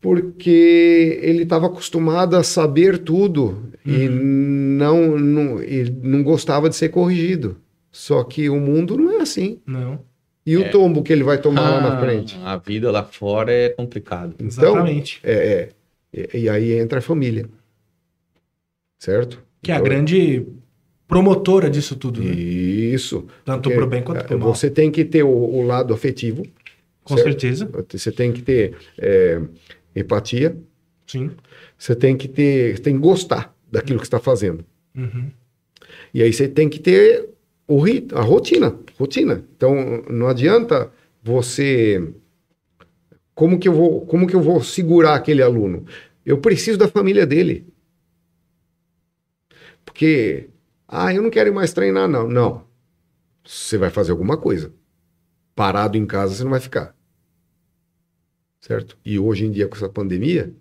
porque 0.00 1.18
ele 1.22 1.44
estava 1.44 1.66
acostumado 1.66 2.36
a 2.36 2.42
saber 2.42 2.98
tudo 2.98 3.70
e 3.86 4.06
não, 4.08 5.18
não, 5.18 5.62
ele 5.62 5.96
não 6.02 6.22
gostava 6.22 6.68
de 6.68 6.76
ser 6.76 6.90
corrigido. 6.90 7.56
Só 7.90 8.22
que 8.22 8.50
o 8.50 8.56
mundo 8.60 8.98
não 8.98 9.12
é 9.12 9.22
assim. 9.22 9.60
Não. 9.66 10.00
E 10.44 10.58
o 10.58 10.62
É. 10.64 10.68
tombo 10.68 11.02
que 11.02 11.10
ele 11.10 11.22
vai 11.22 11.38
tomar 11.40 11.70
lá 11.70 11.80
na 11.80 11.96
Ah, 11.96 12.00
frente? 12.00 12.36
A 12.44 12.58
vida 12.58 12.90
lá 12.90 13.02
fora 13.02 13.50
é 13.50 13.70
complicado. 13.70 14.34
Então, 14.38 14.46
Exatamente. 14.74 15.20
é, 15.22 15.32
é, 15.32 15.68
e, 16.14 16.38
e 16.42 16.48
aí 16.48 16.72
entra 16.72 16.98
a 16.98 17.02
família. 17.02 17.48
Certo? 18.98 19.42
Que 19.62 19.70
é 19.70 19.74
a 19.74 19.78
Então, 19.78 19.84
grande 19.90 20.46
promotora 21.06 21.68
disso 21.68 21.96
tudo, 21.96 22.22
né? 22.22 22.32
Isso. 22.32 23.26
Tanto 23.44 23.64
Porque, 23.64 23.76
pro 23.76 23.86
bem 23.86 24.02
quanto 24.02 24.20
é, 24.20 24.24
pro 24.24 24.38
mal. 24.38 24.54
Você 24.54 24.70
tem 24.70 24.90
que 24.90 25.04
ter 25.04 25.22
o, 25.22 25.28
o 25.28 25.62
lado 25.62 25.92
afetivo, 25.92 26.42
Com 27.02 27.14
certo? 27.16 27.28
certeza. 27.28 27.68
você 27.90 28.12
tem 28.12 28.32
que 28.32 28.42
ter 28.42 28.76
é, 28.98 29.40
empatia, 29.94 30.56
Sim. 31.06 31.30
você 31.78 31.94
tem 31.94 32.16
que 32.16 32.28
ter, 32.28 32.78
tem 32.80 32.94
que 32.94 33.00
gostar 33.00 33.54
daquilo 33.70 33.98
que 33.98 34.06
está 34.06 34.18
fazendo. 34.18 34.64
Uhum. 34.96 35.30
E 36.12 36.22
aí 36.22 36.32
você 36.32 36.48
tem 36.48 36.68
que 36.68 36.78
ter 36.78 37.28
o 37.66 37.78
rit- 37.80 38.12
a 38.14 38.20
rotina, 38.22 38.78
rotina. 38.98 39.44
Então 39.56 40.02
não 40.08 40.28
adianta 40.28 40.90
você 41.22 42.12
como 43.34 43.58
que 43.58 43.68
eu 43.68 43.72
vou, 43.72 44.06
como 44.06 44.26
que 44.26 44.34
eu 44.34 44.40
vou 44.42 44.62
segurar 44.62 45.14
aquele 45.14 45.42
aluno? 45.42 45.84
Eu 46.24 46.38
preciso 46.38 46.78
da 46.78 46.88
família 46.88 47.26
dele. 47.26 47.66
Porque 49.84 50.48
ah, 50.88 51.12
eu 51.12 51.22
não 51.22 51.30
quero 51.30 51.50
ir 51.50 51.52
mais 51.52 51.72
treinar 51.72 52.08
não. 52.08 52.28
Não. 52.28 52.64
Você 53.44 53.76
vai 53.76 53.90
fazer 53.90 54.12
alguma 54.12 54.36
coisa. 54.36 54.72
Parado 55.54 55.96
em 55.96 56.06
casa 56.06 56.34
você 56.34 56.44
não 56.44 56.50
vai 56.50 56.60
ficar. 56.60 56.94
Certo? 58.60 58.96
E 59.04 59.18
hoje 59.18 59.44
em 59.44 59.50
dia 59.50 59.68
com 59.68 59.76
essa 59.76 59.88
pandemia, 59.88 60.54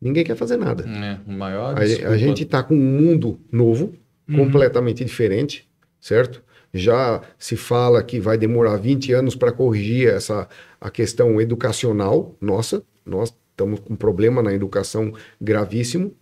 ninguém 0.00 0.24
quer 0.24 0.36
fazer 0.36 0.56
nada. 0.56 0.84
É, 0.88 1.30
maior 1.30 1.78
A, 1.78 1.80
a 1.82 2.16
gente 2.16 2.42
está 2.42 2.62
com 2.62 2.74
um 2.74 3.00
mundo 3.00 3.40
novo, 3.50 3.94
Uhum. 4.26 4.38
completamente 4.38 5.04
diferente, 5.04 5.68
certo? 6.00 6.42
Já 6.72 7.20
se 7.38 7.56
fala 7.56 8.02
que 8.02 8.18
vai 8.18 8.38
demorar 8.38 8.76
20 8.78 9.12
anos 9.12 9.36
para 9.36 9.52
corrigir 9.52 10.08
essa 10.08 10.48
a 10.84 10.90
questão 10.90 11.40
educacional 11.40 12.36
nossa. 12.38 12.84
Nós 13.06 13.34
estamos 13.50 13.80
com 13.80 13.94
um 13.94 13.96
problema 13.96 14.42
na 14.42 14.52
educação 14.52 15.14
gravíssimo, 15.40 16.14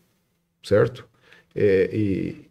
certo? 0.62 1.04
É, 1.52 1.90
e 1.92 2.48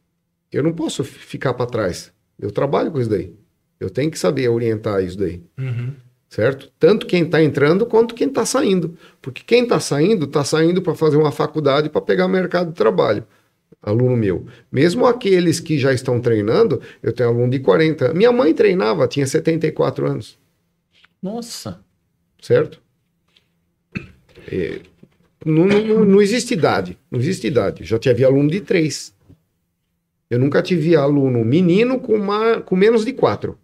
eu 0.51 0.61
não 0.61 0.73
posso 0.73 1.05
ficar 1.05 1.53
para 1.53 1.65
trás. 1.65 2.11
Eu 2.37 2.51
trabalho 2.51 2.91
com 2.91 2.99
isso 2.99 3.09
daí. 3.09 3.33
Eu 3.79 3.89
tenho 3.89 4.11
que 4.11 4.19
saber 4.19 4.49
orientar 4.49 5.01
isso 5.01 5.17
daí. 5.17 5.41
Uhum. 5.57 5.93
Certo? 6.27 6.69
Tanto 6.77 7.07
quem 7.07 7.23
está 7.23 7.41
entrando 7.41 7.85
quanto 7.85 8.13
quem 8.13 8.27
está 8.27 8.45
saindo. 8.45 8.97
Porque 9.21 9.41
quem 9.45 9.63
está 9.63 9.79
saindo, 9.79 10.25
está 10.25 10.43
saindo 10.43 10.81
para 10.81 10.93
fazer 10.93 11.15
uma 11.15 11.31
faculdade 11.31 11.89
para 11.89 12.01
pegar 12.01 12.27
mercado 12.27 12.71
de 12.71 12.75
trabalho. 12.75 13.25
Aluno 13.81 14.17
meu. 14.17 14.45
Mesmo 14.69 15.05
aqueles 15.05 15.61
que 15.61 15.79
já 15.79 15.93
estão 15.93 16.19
treinando, 16.19 16.81
eu 17.01 17.13
tenho 17.13 17.29
aluno 17.29 17.49
de 17.49 17.59
40. 17.59 18.13
Minha 18.13 18.33
mãe 18.33 18.53
treinava, 18.53 19.07
tinha 19.07 19.25
74 19.25 20.05
anos. 20.05 20.37
Nossa. 21.21 21.79
Certo? 22.41 22.81
É, 24.51 24.79
não, 25.45 25.65
não, 25.65 26.05
não 26.05 26.21
existe 26.21 26.53
idade. 26.53 26.97
Não 27.09 27.19
existe 27.19 27.47
idade. 27.47 27.83
Já 27.83 27.97
tive 27.99 28.25
aluno 28.25 28.49
de 28.49 28.61
3. 28.61 29.13
Eu 30.29 30.39
nunca 30.39 30.61
tive 30.61 30.95
aluno 30.95 31.43
menino 31.45 31.99
com, 31.99 32.13
uma, 32.13 32.61
com 32.61 32.75
menos 32.75 33.05
de 33.05 33.13
4. 33.13 33.57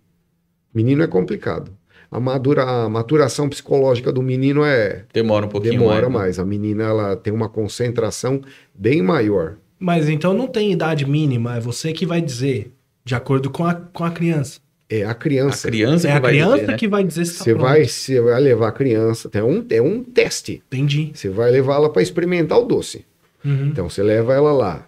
Menino 0.74 1.04
é 1.04 1.08
complicado. 1.08 1.72
A, 2.10 2.20
madura, 2.20 2.64
a 2.64 2.90
maturação 2.90 3.50
psicológica 3.50 4.12
do 4.12 4.22
menino 4.22 4.64
é. 4.64 5.06
Demora 5.14 5.46
um 5.46 5.50
pouquinho 5.50 5.80
Demora 5.80 6.02
mais. 6.02 6.14
né? 6.14 6.20
mais. 6.20 6.40
A 6.40 6.46
menina 6.46 6.84
ela 6.84 7.16
tem 7.16 7.34
uma 7.34 7.50
concentração 7.50 8.42
bem 8.74 9.02
maior. 9.02 9.58
Mas 9.80 10.08
então 10.10 10.34
não 10.34 10.48
tem 10.48 10.72
idade 10.72 11.06
mínima, 11.06 11.58
é 11.58 11.60
você 11.60 11.94
que 11.94 12.06
vai 12.06 12.22
dizer, 12.22 12.72
de 13.06 13.14
acordo 13.14 13.50
com 13.50 13.66
a, 13.66 13.76
com 13.76 14.04
a 14.04 14.12
criança. 14.12 14.60
É 14.90 15.04
a 15.04 15.12
A 15.12 15.14
criança. 15.16 15.68
criança 15.68 16.08
é 16.08 16.12
que 16.12 16.18
a 16.18 16.20
vai 16.22 16.32
criança 16.32 16.56
dizer, 16.56 16.68
né? 16.68 16.78
que 16.78 16.88
vai 16.88 17.04
dizer 17.04 17.26
se 17.26 17.38
tá 17.38 17.44
Você 17.44 17.54
pronto. 17.54 17.64
vai, 17.68 17.86
você 17.86 18.22
vai 18.22 18.40
levar 18.42 18.68
a 18.70 18.72
criança. 18.72 19.30
É 19.34 19.44
um, 19.44 19.66
é 19.70 19.82
um 19.82 20.04
teste. 20.04 20.64
Entendi. 20.68 21.12
Você 21.14 21.30
vai 21.30 21.52
levá-la 21.52 21.90
para 21.90 22.02
experimentar 22.02 22.58
o 22.58 22.66
doce. 22.66 23.06
Uhum. 23.44 23.68
Então 23.68 23.90
você 23.90 24.02
leva 24.02 24.34
ela 24.34 24.52
lá. 24.54 24.88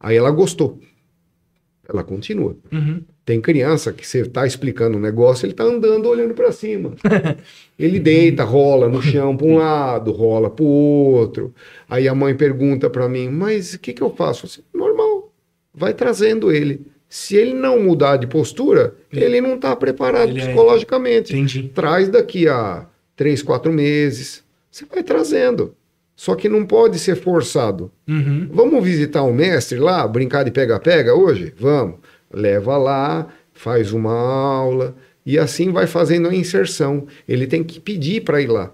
Aí 0.00 0.16
ela 0.16 0.30
gostou. 0.30 0.80
Ela 1.88 2.02
continua. 2.04 2.56
Uhum. 2.72 3.02
Tem 3.24 3.40
criança 3.40 3.92
que 3.92 4.04
você 4.06 4.20
está 4.22 4.44
explicando 4.46 4.96
um 4.96 5.00
negócio, 5.00 5.44
ele 5.46 5.52
está 5.52 5.62
andando 5.62 6.08
olhando 6.08 6.34
para 6.34 6.50
cima. 6.50 6.94
Ele 7.78 7.98
deita, 8.00 8.44
rola 8.44 8.88
no 8.88 9.00
chão 9.00 9.36
para 9.36 9.46
um 9.46 9.56
lado, 9.56 10.10
rola 10.12 10.50
para 10.50 10.64
o 10.64 10.66
outro. 10.66 11.54
Aí 11.88 12.06
a 12.08 12.14
mãe 12.14 12.34
pergunta 12.34 12.90
para 12.90 13.08
mim: 13.08 13.28
Mas 13.28 13.74
o 13.74 13.78
que, 13.78 13.92
que 13.92 14.02
eu 14.02 14.10
faço? 14.14 14.44
Eu 14.44 14.48
disse, 14.48 14.64
Normal, 14.74 15.32
vai 15.72 15.94
trazendo 15.94 16.50
ele. 16.52 16.86
Se 17.12 17.34
ele 17.36 17.52
não 17.52 17.82
mudar 17.82 18.16
de 18.18 18.28
postura, 18.28 18.94
ele 19.12 19.40
não 19.40 19.56
está 19.56 19.74
preparado 19.74 20.28
Ele 20.30 20.40
é- 20.40 20.46
psicologicamente. 20.46 21.32
Entendi. 21.32 21.68
Traz 21.74 22.08
daqui 22.08 22.46
a 22.48 22.86
três, 23.16 23.42
quatro 23.42 23.72
meses. 23.72 24.44
Você 24.70 24.84
vai 24.86 25.02
trazendo. 25.02 25.74
Só 26.14 26.36
que 26.36 26.48
não 26.48 26.64
pode 26.64 26.98
ser 27.00 27.16
forçado. 27.16 27.90
Uhum. 28.08 28.48
Vamos 28.52 28.84
visitar 28.84 29.22
o 29.22 29.32
mestre 29.34 29.78
lá, 29.78 30.06
brincar 30.06 30.44
de 30.44 30.52
pega-pega 30.52 31.12
hoje? 31.14 31.52
Vamos. 31.58 31.96
Leva 32.32 32.76
lá, 32.76 33.26
faz 33.52 33.92
uma 33.92 34.12
aula 34.12 34.94
e 35.26 35.36
assim 35.36 35.72
vai 35.72 35.88
fazendo 35.88 36.28
a 36.28 36.34
inserção. 36.34 37.06
Ele 37.26 37.46
tem 37.46 37.64
que 37.64 37.80
pedir 37.80 38.22
para 38.22 38.40
ir 38.40 38.46
lá. 38.48 38.70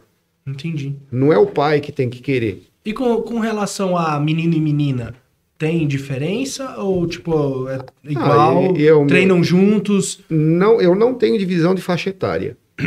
Entendi. 0.47 0.95
Não 1.11 1.33
é 1.33 1.39
o 1.39 1.47
pai 1.47 1.81
que 1.81 1.91
tem 1.91 2.11
que 2.11 2.21
querer. 2.21 2.65
E 2.85 2.93
com, 2.93 3.23
com 3.23 3.39
relação 3.41 3.97
a 3.97 4.21
menino 4.21 4.55
e 4.55 4.61
menina, 4.61 5.15
tem 5.59 5.87
diferença? 5.87 6.77
Ou, 6.79 7.07
tipo, 7.07 7.69
é 7.69 7.79
igual? 8.05 8.77
e 8.77 8.83
eu- 8.83 9.07
treinam 9.07 9.43
juntos? 9.43 10.21
Não, 10.29 10.81
eu 10.81 10.95
não 10.95 11.15
tenho 11.15 11.39
divisão 11.39 11.75
de 11.75 11.83
faixa 11.83 12.11
etária. 12.11 12.57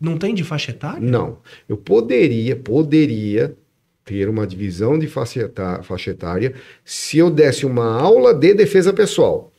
Não 0.00 0.16
tem 0.16 0.32
de 0.32 0.44
faixa 0.44 0.70
etária? 0.70 1.00
Não. 1.00 1.38
Eu 1.68 1.76
poderia, 1.76 2.54
poderia 2.54 3.56
ter 4.04 4.28
uma 4.28 4.46
divisão 4.46 4.96
de 4.96 5.08
faixa 5.08 5.40
etá- 5.40 5.82
faixa 5.82 6.12
etária 6.12 6.54
se 6.84 7.18
eu 7.18 7.28
desse 7.28 7.66
uma 7.66 8.00
aula 8.00 8.32
de 8.32 8.54
defesa 8.54 8.92
pessoal. 8.92 9.52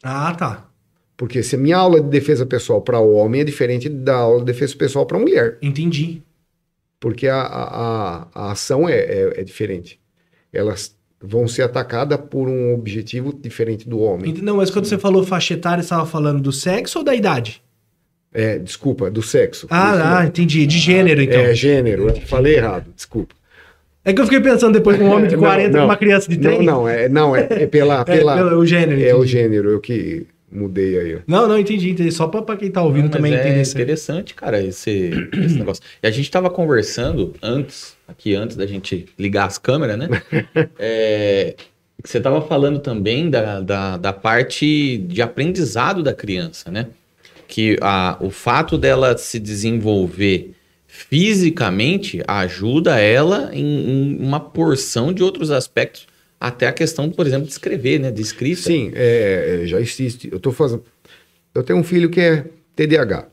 Ah, 0.00 0.32
tá. 0.32 0.70
Porque 1.16 1.42
se 1.42 1.56
a 1.56 1.58
minha 1.58 1.76
aula 1.76 2.00
de 2.00 2.08
defesa 2.08 2.46
pessoal 2.46 2.82
para 2.82 3.00
homem 3.00 3.40
é 3.40 3.44
diferente 3.44 3.88
da 3.88 4.14
aula 4.14 4.38
de 4.40 4.44
defesa 4.44 4.76
pessoal 4.76 5.06
para 5.06 5.18
mulher. 5.18 5.58
Entendi. 5.60 6.22
Porque 7.00 7.26
a, 7.26 7.40
a, 7.40 7.64
a- 8.22 8.28
a 8.32 8.52
ação 8.52 8.88
é, 8.88 8.96
é, 8.96 9.40
é 9.40 9.42
diferente. 9.42 9.98
Elas 10.52 10.96
vão 11.26 11.48
ser 11.48 11.62
atacadas 11.62 12.18
por 12.30 12.48
um 12.48 12.74
objetivo 12.74 13.32
diferente 13.32 13.88
do 13.88 13.98
homem. 14.00 14.34
Não, 14.42 14.56
mas 14.58 14.70
quando 14.70 14.84
você 14.86 14.98
falou 14.98 15.24
faixa 15.24 15.54
etária, 15.54 15.82
você 15.82 15.86
estava 15.86 16.06
falando 16.06 16.40
do 16.40 16.52
sexo 16.52 16.98
ou 16.98 17.04
da 17.04 17.14
idade? 17.14 17.62
É, 18.32 18.58
desculpa, 18.58 19.10
do 19.10 19.22
sexo. 19.22 19.66
Ah, 19.70 20.18
ah, 20.18 20.26
entendi. 20.26 20.66
De 20.66 20.78
gênero, 20.78 21.22
então. 21.22 21.40
É 21.40 21.54
gênero, 21.54 22.08
eu 22.08 22.20
falei 22.22 22.56
errado, 22.56 22.86
desculpa. 22.94 23.34
É 24.04 24.12
que 24.12 24.20
eu 24.20 24.24
fiquei 24.24 24.40
pensando 24.40 24.74
depois 24.74 24.98
com 24.98 25.04
um 25.04 25.12
homem 25.12 25.28
de 25.28 25.34
Não, 25.36 25.42
40 25.44 25.70
não. 25.70 25.78
com 25.80 25.84
uma 25.86 25.96
criança 25.96 26.28
de 26.28 26.36
Não, 26.36 26.42
3. 26.42 26.64
não, 26.66 26.88
é, 26.88 27.08
não, 27.08 27.34
é, 27.34 27.46
é 27.50 27.66
pela. 27.66 28.00
É, 28.02 28.04
pela 28.04 28.34
pelo- 28.36 28.58
o 28.58 28.66
gênero. 28.66 29.00
é 29.00 29.14
o 29.14 29.18
entendi. 29.18 29.26
gênero, 29.32 29.70
eu 29.70 29.80
que 29.80 30.26
mudei 30.54 30.98
aí. 30.98 31.16
ó. 31.16 31.18
Não, 31.26 31.48
não, 31.48 31.58
entendi, 31.58 31.90
entendi. 31.90 32.12
Só 32.12 32.28
pra, 32.28 32.40
pra 32.42 32.56
quem 32.56 32.70
tá 32.70 32.82
ouvindo 32.82 33.04
Não, 33.04 33.10
também 33.10 33.34
é 33.34 33.40
entender 33.40 33.62
isso. 33.62 33.76
aí. 33.76 33.82
interessante, 33.82 34.34
cara, 34.34 34.62
esse, 34.62 35.10
esse 35.32 35.58
negócio. 35.58 35.82
E 36.02 36.06
a 36.06 36.10
gente 36.10 36.30
tava 36.30 36.48
conversando 36.48 37.34
antes, 37.42 37.96
aqui 38.06 38.34
antes 38.34 38.56
da 38.56 38.66
gente 38.66 39.06
ligar 39.18 39.46
as 39.46 39.58
câmeras, 39.58 39.98
né? 39.98 40.08
É, 40.78 41.54
que 42.02 42.08
você 42.10 42.20
tava 42.20 42.42
falando 42.42 42.78
também 42.78 43.30
da, 43.30 43.60
da, 43.60 43.96
da 43.96 44.12
parte 44.12 44.98
de 44.98 45.22
aprendizado 45.22 46.02
da 46.02 46.12
criança, 46.12 46.70
né? 46.70 46.88
Que 47.48 47.78
a, 47.80 48.16
o 48.20 48.28
fato 48.30 48.76
dela 48.76 49.16
se 49.16 49.38
desenvolver 49.40 50.52
fisicamente 50.86 52.22
ajuda 52.28 52.98
ela 53.00 53.50
em, 53.52 53.64
em 53.64 54.18
uma 54.20 54.38
porção 54.38 55.12
de 55.12 55.22
outros 55.22 55.50
aspectos, 55.50 56.06
até 56.46 56.66
a 56.66 56.72
questão, 56.72 57.10
por 57.10 57.26
exemplo, 57.26 57.46
de 57.46 57.52
escrever, 57.52 57.98
né? 57.98 58.10
De 58.10 58.20
escrita. 58.20 58.60
Sim, 58.60 58.92
é, 58.94 59.62
é, 59.62 59.66
já 59.66 59.80
existe. 59.80 60.28
Eu 60.30 60.38
tô 60.38 60.52
fazendo. 60.52 60.84
Eu 61.54 61.62
tenho 61.62 61.78
um 61.78 61.82
filho 61.82 62.10
que 62.10 62.20
é 62.20 62.44
TDAH. 62.76 63.28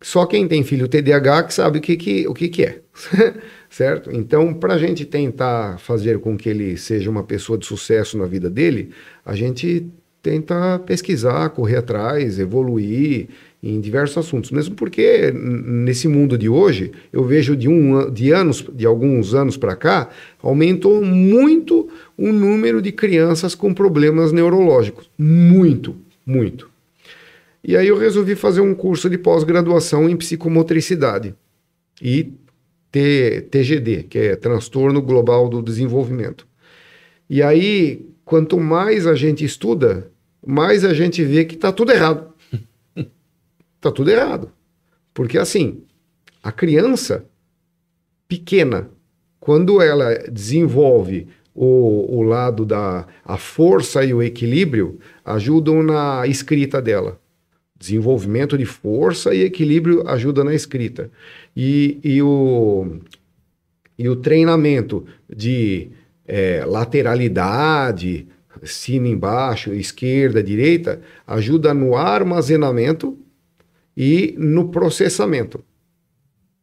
Só 0.00 0.24
quem 0.24 0.46
tem 0.46 0.62
filho 0.62 0.86
TDAH 0.86 1.42
que 1.44 1.54
sabe 1.54 1.78
o 1.78 1.80
que, 1.80 1.96
que, 1.96 2.28
o 2.28 2.32
que, 2.32 2.48
que 2.48 2.62
é. 2.62 2.80
certo? 3.68 4.12
Então, 4.12 4.54
para 4.54 4.74
a 4.74 4.78
gente 4.78 5.04
tentar 5.04 5.80
fazer 5.80 6.20
com 6.20 6.36
que 6.36 6.48
ele 6.48 6.76
seja 6.76 7.10
uma 7.10 7.24
pessoa 7.24 7.58
de 7.58 7.66
sucesso 7.66 8.16
na 8.16 8.26
vida 8.26 8.48
dele, 8.48 8.90
a 9.24 9.34
gente 9.34 9.86
tenta 10.22 10.78
pesquisar, 10.78 11.48
correr 11.50 11.78
atrás, 11.78 12.38
evoluir 12.38 13.28
em 13.62 13.80
diversos 13.80 14.18
assuntos. 14.18 14.50
Mesmo 14.50 14.74
porque 14.74 15.32
nesse 15.32 16.08
mundo 16.08 16.36
de 16.36 16.48
hoje, 16.48 16.92
eu 17.12 17.24
vejo 17.24 17.56
de, 17.56 17.68
um, 17.68 18.10
de 18.10 18.30
anos, 18.32 18.64
de 18.72 18.86
alguns 18.86 19.34
anos 19.34 19.56
para 19.56 19.74
cá, 19.74 20.08
aumentou 20.42 21.02
muito 21.04 21.88
o 22.16 22.32
número 22.32 22.80
de 22.80 22.92
crianças 22.92 23.54
com 23.54 23.74
problemas 23.74 24.32
neurológicos. 24.32 25.10
Muito, 25.18 25.96
muito. 26.24 26.70
E 27.64 27.76
aí 27.76 27.88
eu 27.88 27.98
resolvi 27.98 28.36
fazer 28.36 28.60
um 28.60 28.74
curso 28.74 29.10
de 29.10 29.18
pós-graduação 29.18 30.08
em 30.08 30.16
psicomotricidade 30.16 31.34
e 32.00 32.32
TGD, 33.50 34.04
que 34.04 34.18
é 34.18 34.36
Transtorno 34.36 35.02
Global 35.02 35.48
do 35.48 35.60
Desenvolvimento. 35.60 36.46
E 37.28 37.42
aí, 37.42 38.06
quanto 38.24 38.58
mais 38.60 39.06
a 39.06 39.14
gente 39.14 39.44
estuda, 39.44 40.08
mais 40.46 40.84
a 40.84 40.94
gente 40.94 41.24
vê 41.24 41.44
que 41.44 41.56
está 41.56 41.72
tudo 41.72 41.90
errado. 41.90 42.32
Está 43.86 43.94
tudo 43.94 44.10
errado. 44.10 44.50
Porque 45.14 45.38
assim, 45.38 45.84
a 46.42 46.50
criança 46.50 47.24
pequena, 48.26 48.90
quando 49.38 49.80
ela 49.80 50.12
desenvolve 50.28 51.28
o, 51.54 52.18
o 52.18 52.22
lado 52.22 52.66
da 52.66 53.06
a 53.24 53.36
força 53.36 54.04
e 54.04 54.12
o 54.12 54.20
equilíbrio, 54.20 54.98
ajudam 55.24 55.84
na 55.84 56.26
escrita 56.26 56.82
dela. 56.82 57.20
Desenvolvimento 57.78 58.58
de 58.58 58.66
força 58.66 59.32
e 59.32 59.42
equilíbrio 59.42 60.02
ajuda 60.08 60.42
na 60.42 60.52
escrita. 60.52 61.08
E, 61.56 62.00
e, 62.02 62.20
o, 62.20 62.98
e 63.96 64.08
o 64.08 64.16
treinamento 64.16 65.06
de 65.32 65.90
é, 66.26 66.64
lateralidade, 66.66 68.26
cima 68.64 69.06
embaixo, 69.06 69.72
esquerda, 69.72 70.42
direita, 70.42 71.00
ajuda 71.24 71.72
no 71.72 71.94
armazenamento 71.94 73.16
e 73.96 74.34
no 74.38 74.68
processamento. 74.68 75.64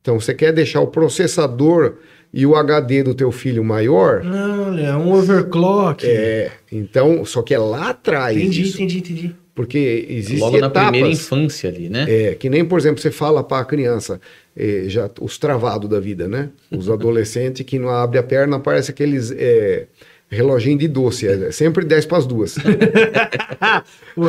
Então, 0.02 0.20
você 0.20 0.34
quer 0.34 0.52
deixar 0.52 0.82
o 0.82 0.88
processador 0.88 1.96
e 2.34 2.46
o 2.46 2.56
HD 2.56 3.04
do 3.04 3.16
teu 3.16 3.32
filho 3.32 3.64
maior? 3.64 4.22
Olha, 4.26 4.82
é 4.82 4.96
um 4.96 5.14
overclock. 5.14 6.06
É, 6.06 6.52
então, 6.72 7.24
só 7.24 7.42
que 7.42 7.54
é 7.54 7.58
lá 7.58 7.90
atrás. 7.90 8.36
entendi, 8.36 8.62
isso. 8.64 8.76
entendi, 8.76 8.98
entendi. 9.00 9.36
Porque 9.56 10.08
existem 10.10 10.40
Logo 10.40 10.58
na 10.58 10.68
etapas. 10.68 10.90
primeira 10.90 11.10
infância 11.10 11.70
ali, 11.70 11.88
né? 11.88 12.06
É, 12.10 12.36
que 12.36 12.50
nem, 12.50 12.66
por 12.66 12.80
exemplo, 12.80 13.00
você 13.00 13.12
fala 13.12 13.44
para 13.44 13.62
a 13.62 13.66
criança, 13.66 14.20
eh, 14.58 14.86
já, 14.88 15.10
os 15.22 15.38
travados 15.38 15.88
da 15.88 16.00
vida, 16.00 16.28
né? 16.28 16.50
Os 16.72 16.90
adolescentes 16.92 17.64
que 17.64 17.78
não 17.78 17.90
abrem 17.90 18.20
a 18.20 18.24
perna, 18.24 18.60
parece 18.60 18.90
aqueles 18.90 19.32
eh, 19.32 19.86
Reloginho 20.34 20.78
de 20.78 20.88
doce, 20.88 21.28
é 21.28 21.52
sempre 21.52 21.86
10 21.86 22.06
para 22.06 22.18
as 22.18 22.26
duas. 22.26 22.56
Pô, 24.16 24.24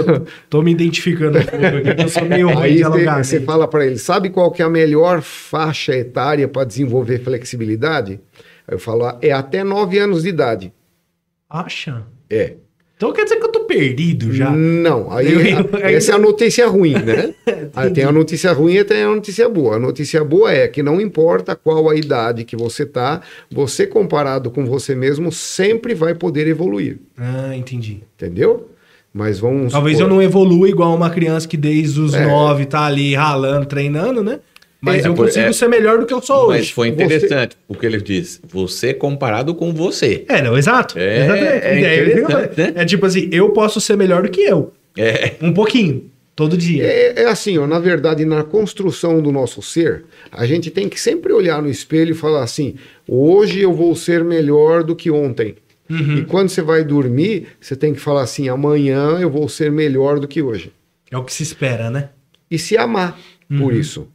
tô 0.49 0.63
me 0.63 0.73
identificando 0.73 1.39
um 1.39 1.43
pouco 1.43 2.01
eu 2.03 2.09
sou 2.09 2.25
meio 2.25 2.49
ruim 2.49 2.63
Aí 2.63 2.77
de 2.77 2.83
você- 2.85 3.05
você 3.07 3.41
fala 3.41 3.67
para 3.69 3.87
ele, 3.87 3.99
sabe 3.99 4.31
qual 4.31 4.51
que 4.51 4.63
é 4.63 4.65
a 4.65 4.71
melhor 4.71 5.21
faixa 5.23 5.95
etária 5.97 6.47
para 6.49 6.65
desenvolver 6.65 7.19
flexibilidade? 7.21 8.21
Aí 8.67 8.75
eu 8.75 8.79
falo, 8.79 9.05
"Ah, 9.05 9.19
é 9.21 9.31
até 9.33 9.63
9 9.63 9.99
anos 9.99 10.23
de 10.23 10.29
idade. 10.31 10.73
Acha? 11.49 12.03
É. 12.31 12.55
Então 13.05 13.13
quer 13.13 13.25
dizer 13.25 13.37
que 13.37 13.45
eu 13.45 13.53
tô 13.53 13.61
perdido 13.65 14.33
já. 14.33 14.51
Não, 14.51 15.13
aí 15.13 15.31
Eu- 15.53 15.59
a- 15.85 15.91
essa 15.91 16.13
é 16.13 16.15
a 16.15 16.19
notícia 16.19 16.67
ruim, 16.67 16.95
né? 16.95 17.35
Aí 17.77 17.91
tem 17.91 18.05
a 18.05 18.13
notícia 18.13 18.53
ruim 18.53 18.77
e 18.77 18.85
tem 18.85 19.03
a 19.03 19.09
notícia 19.09 19.49
boa. 19.49 19.77
A 19.77 19.79
notícia 19.79 20.25
boa 20.25 20.51
é 20.53 20.67
que 20.69 20.83
não 20.83 21.01
importa 21.01 21.55
qual 21.57 21.91
a 21.91 21.95
idade 21.97 22.45
que 22.45 22.57
você 22.57 22.87
tá, 22.87 23.21
você 23.51 23.87
comparado 23.87 24.51
com 24.51 24.65
você 24.65 24.95
mesmo 24.95 25.31
sempre 25.33 25.93
vai 25.95 26.15
poder 26.15 26.47
evoluir, 26.47 26.99
Ah, 27.19 27.55
entendi. 27.57 28.01
entendeu? 28.17 28.71
Mas 29.13 29.39
vamos 29.39 29.73
Talvez 29.73 29.97
supor- 29.99 30.11
eu 30.11 30.15
não 30.17 30.23
evolua 30.23 30.69
igual 30.69 30.95
uma 30.95 31.09
criança 31.11 31.47
que 31.47 31.57
desde 31.57 32.01
os 32.01 32.15
É. 32.15 32.27
nove 32.27 32.65
tá 32.67 32.85
ali 32.85 33.15
ralando, 33.15 33.67
treinando, 33.67 34.25
né? 34.25 34.41
Mas 34.85 35.05
É, 35.05 35.09
eu 35.09 35.15
por- 35.15 35.27
consigo 35.27 35.47
é. 35.47 35.53
ser 35.53 35.69
melhor 35.69 35.99
do 35.99 36.07
que 36.07 36.13
eu 36.13 36.21
sou 36.21 36.49
Mas 36.49 36.61
hoje. 36.63 36.73
foi 36.75 36.89
interessante 36.89 37.57
o 37.67 37.75
que 37.75 37.87
ele 37.87 38.01
disse. 38.01 38.41
Você 38.49 38.93
comparado 38.93 39.55
com 39.55 39.73
você. 39.73 40.25
É, 40.29 40.43
não, 40.43 40.57
exato. 40.59 40.99
É, 40.99 41.25
Exatamente. 41.25 41.47
é 41.47 41.85
É, 41.85 42.03
interessante, 42.03 42.61
né? 42.61 42.73
é 42.77 42.85
tipo 42.85 43.07
assim, 43.07 43.29
eu 43.33 43.51
posso 43.51 43.81
ser 43.81 43.97
melhor 43.97 44.23
do 44.23 44.29
que 44.31 44.41
eu. 44.43 44.73
É. 44.97 45.33
Um 45.41 45.53
pouquinho. 45.53 46.11
Todo 46.37 46.57
dia. 46.57 46.83
É, 46.85 47.23
é 47.23 47.27
assim, 47.27 47.57
ó, 47.59 47.67
na 47.67 47.79
verdade, 47.79 48.25
na 48.25 48.43
construção 48.43 49.23
do 49.23 49.31
nosso 49.31 49.63
ser, 49.63 50.05
a 50.33 50.45
gente 50.47 50.69
tem 50.69 50.89
que 50.89 51.01
sempre 51.01 51.33
olhar 51.33 51.63
no 51.63 51.71
espelho 51.71 52.11
e 52.11 52.15
falar 52.15 52.43
assim: 52.43 52.75
hoje 53.09 53.61
eu 53.61 53.73
vou 53.73 53.95
ser 53.95 54.25
melhor 54.25 54.83
do 54.83 54.97
que 54.97 55.11
ontem. 55.13 55.55
Uhum. 55.89 56.19
E 56.19 56.25
quando 56.25 56.49
você 56.49 56.61
vai 56.61 56.83
dormir, 56.83 57.47
você 57.61 57.77
tem 57.77 57.95
que 57.95 58.01
falar 58.01 58.23
assim: 58.23 58.49
amanhã 58.49 59.19
eu 59.21 59.31
vou 59.31 59.49
ser 59.49 59.71
melhor 59.71 60.19
do 60.19 60.27
que 60.27 60.43
hoje. 60.43 60.73
É 61.11 61.17
o 61.17 61.23
que 61.23 61.33
se 61.33 61.45
espera, 61.45 61.89
né? 61.89 62.09
E 62.51 62.59
se 62.59 62.77
amar 62.77 63.17
por 63.49 63.73
Uhum. 63.73 63.79
isso. 63.79 64.09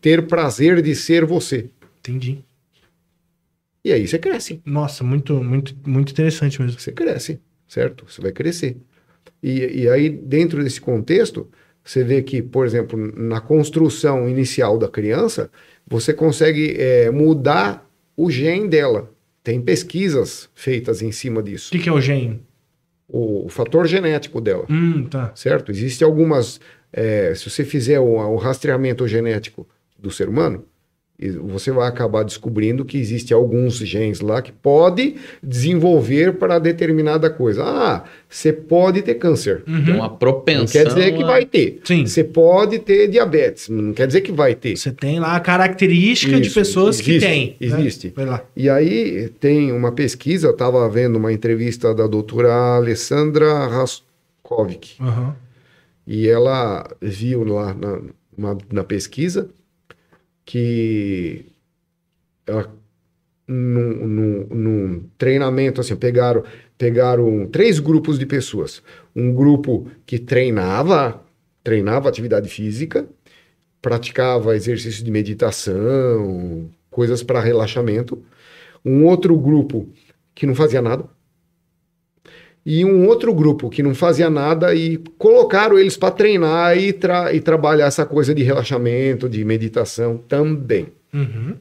Ter 0.00 0.26
prazer 0.26 0.80
de 0.82 0.94
ser 0.94 1.24
você. 1.24 1.68
Entendi. 1.98 2.38
E 3.84 3.92
aí 3.92 4.06
você 4.06 4.18
cresce. 4.18 4.60
Nossa, 4.64 5.02
muito, 5.02 5.42
muito, 5.42 5.74
muito 5.86 6.12
interessante 6.12 6.60
mesmo. 6.60 6.78
Você 6.78 6.92
cresce, 6.92 7.40
certo? 7.66 8.04
Você 8.08 8.20
vai 8.20 8.32
crescer. 8.32 8.76
E, 9.42 9.82
e 9.82 9.88
aí, 9.88 10.08
dentro 10.10 10.62
desse 10.62 10.80
contexto, 10.80 11.48
você 11.82 12.04
vê 12.04 12.22
que, 12.22 12.42
por 12.42 12.66
exemplo, 12.66 12.98
na 13.16 13.40
construção 13.40 14.28
inicial 14.28 14.78
da 14.78 14.86
criança, 14.88 15.50
você 15.86 16.12
consegue 16.12 16.76
é, 16.78 17.10
mudar 17.10 17.90
o 18.16 18.30
gene 18.30 18.68
dela. 18.68 19.10
Tem 19.42 19.60
pesquisas 19.60 20.50
feitas 20.54 21.00
em 21.00 21.10
cima 21.10 21.40
O 21.40 21.42
disso. 21.42 21.70
que, 21.72 21.78
que 21.78 21.88
é 21.88 21.92
o 21.92 22.00
gênio? 22.00 22.40
O, 23.08 23.46
o 23.46 23.48
fator 23.48 23.86
genético 23.88 24.40
dela, 24.40 24.66
Hum, 24.70 25.04
tá. 25.08 25.32
certo? 25.34 25.70
Existem 25.72 26.06
algumas. 26.06 26.60
É, 26.92 27.32
se 27.34 27.48
você 27.48 27.64
fizer 27.64 28.00
o, 28.00 28.14
o 28.16 28.36
rastreamento 28.36 29.06
genético 29.08 29.66
do 29.98 30.10
ser 30.10 30.28
humano, 30.28 30.64
você 31.42 31.70
vai 31.70 31.86
acabar 31.86 32.22
descobrindo 32.22 32.82
que 32.82 32.96
existe 32.96 33.34
alguns 33.34 33.74
genes 33.76 34.20
lá 34.22 34.40
que 34.40 34.50
pode 34.50 35.16
desenvolver 35.42 36.38
para 36.38 36.58
determinada 36.58 37.28
coisa. 37.28 37.62
Ah, 37.62 38.04
você 38.26 38.50
pode 38.54 39.02
ter 39.02 39.16
câncer. 39.16 39.62
Tem 39.66 39.94
uma 39.94 40.08
propensão. 40.08 40.62
Não 40.64 40.66
quer 40.72 40.86
dizer 40.86 41.14
que 41.14 41.22
a- 41.22 41.26
vai 41.26 41.44
ter. 41.44 41.80
Sim. 41.84 42.06
Você 42.06 42.24
pode 42.24 42.78
ter 42.78 43.06
diabetes. 43.08 43.68
Não 43.68 43.92
quer 43.92 44.06
dizer 44.06 44.22
que 44.22 44.32
vai 44.32 44.54
ter. 44.54 44.74
Você 44.78 44.92
tem 44.92 45.20
lá 45.20 45.36
a 45.36 45.40
característica 45.40 46.40
de 46.40 46.46
Isso, 46.46 46.54
pessoas 46.54 46.98
que 47.02 47.10
existe, 47.10 47.26
têm. 47.28 47.56
né? 47.60 47.66
existe. 47.80 48.12
Vai 48.16 48.24
lá. 48.24 48.42
E 48.56 48.70
aí 48.70 49.28
tem 49.38 49.72
uma 49.72 49.92
pesquisa, 49.92 50.46
eu 50.46 50.52
estava 50.52 50.88
vendo 50.88 51.16
uma 51.16 51.30
entrevista 51.34 51.94
da 51.94 52.06
doutora 52.06 52.50
Alessandra 52.76 53.66
Raskovic. 53.66 54.94
Aham. 55.02 55.36
E 56.12 56.28
ela 56.28 56.88
viu 57.00 57.44
lá 57.44 57.72
na, 57.72 58.02
uma- 58.36 58.58
na 58.72 58.82
pesquisa 58.82 59.48
que 60.44 61.46
ela, 62.46 62.74
num, 63.48 64.06
num- 64.08 64.46
num 64.48 65.10
treinamento, 65.18 65.80
assim, 65.80 65.96
pegaram, 65.96 66.44
pegaram 66.78 67.46
três 67.48 67.78
grupos 67.78 68.18
de 68.18 68.26
pessoas. 68.26 68.82
Um 69.14 69.32
grupo 69.34 69.88
que 70.06 70.18
treinava, 70.18 71.24
treinava 71.62 72.08
atividade 72.08 72.48
física, 72.48 73.08
praticava 73.82 74.56
exercício 74.56 75.04
de 75.04 75.10
meditação, 75.12 76.70
coisas 76.90 77.22
para 77.22 77.40
relaxamento. 77.40 78.22
Um 78.84 79.06
outro 79.06 79.38
grupo 79.38 79.88
que 80.34 80.46
não 80.46 80.54
fazia 80.56 80.82
nada 80.82 81.04
e 82.64 82.84
um 82.84 83.06
outro 83.06 83.32
grupo 83.32 83.70
que 83.70 83.82
não 83.82 83.94
fazia 83.94 84.28
nada 84.28 84.74
e 84.74 84.98
colocaram 85.18 85.78
eles 85.78 85.96
para 85.96 86.10
treinar 86.10 86.76
e, 86.76 86.92
tra- 86.92 87.32
e 87.32 87.40
trabalhar 87.40 87.86
essa 87.86 88.04
coisa 88.04 88.34
de 88.34 88.42
relaxamento, 88.42 89.28
de 89.28 89.44
meditação 89.44 90.18
também. 90.28 90.88
Uhum. 91.12 91.56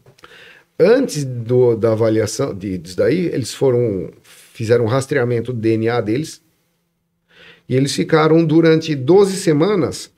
Antes 0.80 1.24
do- 1.26 1.76
da 1.76 1.92
avaliação 1.94 2.54
de, 2.54 2.78
disso 2.78 2.98
daí, 2.98 3.26
eles 3.28 3.54
foram 3.54 4.10
fizeram 4.54 4.84
um 4.86 4.88
rastreamento 4.90 5.54
do 5.54 5.60
DNA 5.60 6.02
deles 6.02 6.42
e 7.68 7.76
eles 7.76 7.94
ficaram 7.96 8.44
durante 8.44 8.94
12 8.94 9.38
semanas 9.38 10.12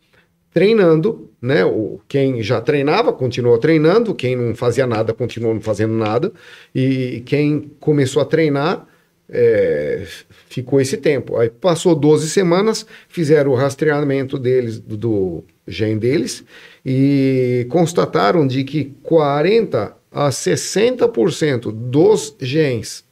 treinando, 0.52 1.30
né? 1.42 1.64
O, 1.64 2.00
quem 2.08 2.42
já 2.42 2.60
treinava 2.60 3.14
continuou 3.14 3.58
treinando, 3.58 4.16
quem 4.16 4.36
não 4.36 4.56
fazia 4.56 4.86
nada 4.88 5.14
continuou 5.14 5.54
não 5.54 5.62
fazendo 5.62 5.94
nada 5.94 6.32
e 6.74 7.22
quem 7.26 7.72
começou 7.80 8.22
a 8.22 8.26
treinar 8.26 8.88
é, 9.32 10.06
ficou 10.50 10.82
esse 10.82 10.98
tempo. 10.98 11.38
Aí 11.38 11.50
passou 11.50 11.96
12 11.96 12.30
semanas, 12.30 12.86
fizeram 13.08 13.52
o 13.52 13.56
rastreamento 13.56 14.38
deles, 14.38 14.80
do, 14.80 14.98
do 14.98 15.44
gene 15.68 16.00
deles, 16.00 16.44
e 16.86 17.66
constataram 17.70 18.46
de 18.46 18.64
que 18.64 18.94
40 19.02 19.96
a 20.12 20.30
60% 20.30 21.72
dos 21.72 22.36
genes 22.40 23.06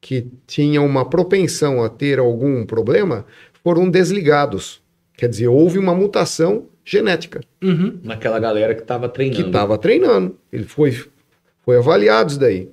que 0.00 0.26
tinham 0.46 0.86
uma 0.86 1.04
propensão 1.04 1.84
a 1.84 1.90
ter 1.90 2.18
algum 2.18 2.64
problema 2.64 3.26
foram 3.62 3.90
desligados. 3.90 4.80
Quer 5.14 5.28
dizer, 5.28 5.48
houve 5.48 5.78
uma 5.78 5.94
mutação 5.94 6.66
genética 6.82 7.40
Uhum. 7.62 8.00
Naquela 8.02 8.38
galera 8.40 8.74
que 8.74 8.82
tava 8.82 9.06
que 9.06 9.14
treinando. 9.14 9.46
estava 9.46 9.76
treinando. 9.76 10.38
Ele 10.50 10.64
foi, 10.64 10.98
foi 11.62 11.76
avaliado 11.76 12.30
isso 12.30 12.40
daí. 12.40 12.70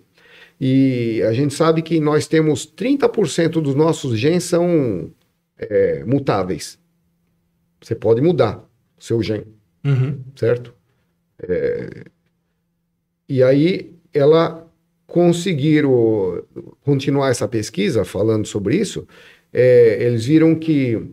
E 0.60 1.22
a 1.24 1.34
gente 1.34 1.54
sabe 1.54 1.82
que 1.82 2.00
nós 2.00 2.28
temos 2.28 2.66
30% 2.66 3.62
dos 3.62 3.76
nossos 3.76 4.18
genes 4.20 4.44
são 4.44 5.12
é, 5.58 6.04
mutáveis. 6.04 6.80
Você 7.82 7.94
pode 7.94 8.22
mudar 8.22 8.68
o 8.98 9.04
seu 9.04 9.22
gene, 9.22 9.46
Uhum. 9.86 10.20
certo? 10.36 10.74
É, 11.42 12.06
e 13.30 13.44
aí 13.44 13.94
ela 14.14 14.68
conseguiram 15.06 16.44
continuar 16.82 17.30
essa 17.30 17.48
pesquisa 17.48 18.04
falando 18.04 18.46
sobre 18.48 18.76
isso. 18.78 19.08
é, 19.54 20.04
eles 20.04 20.26
viram 20.26 20.56
que 20.56 21.12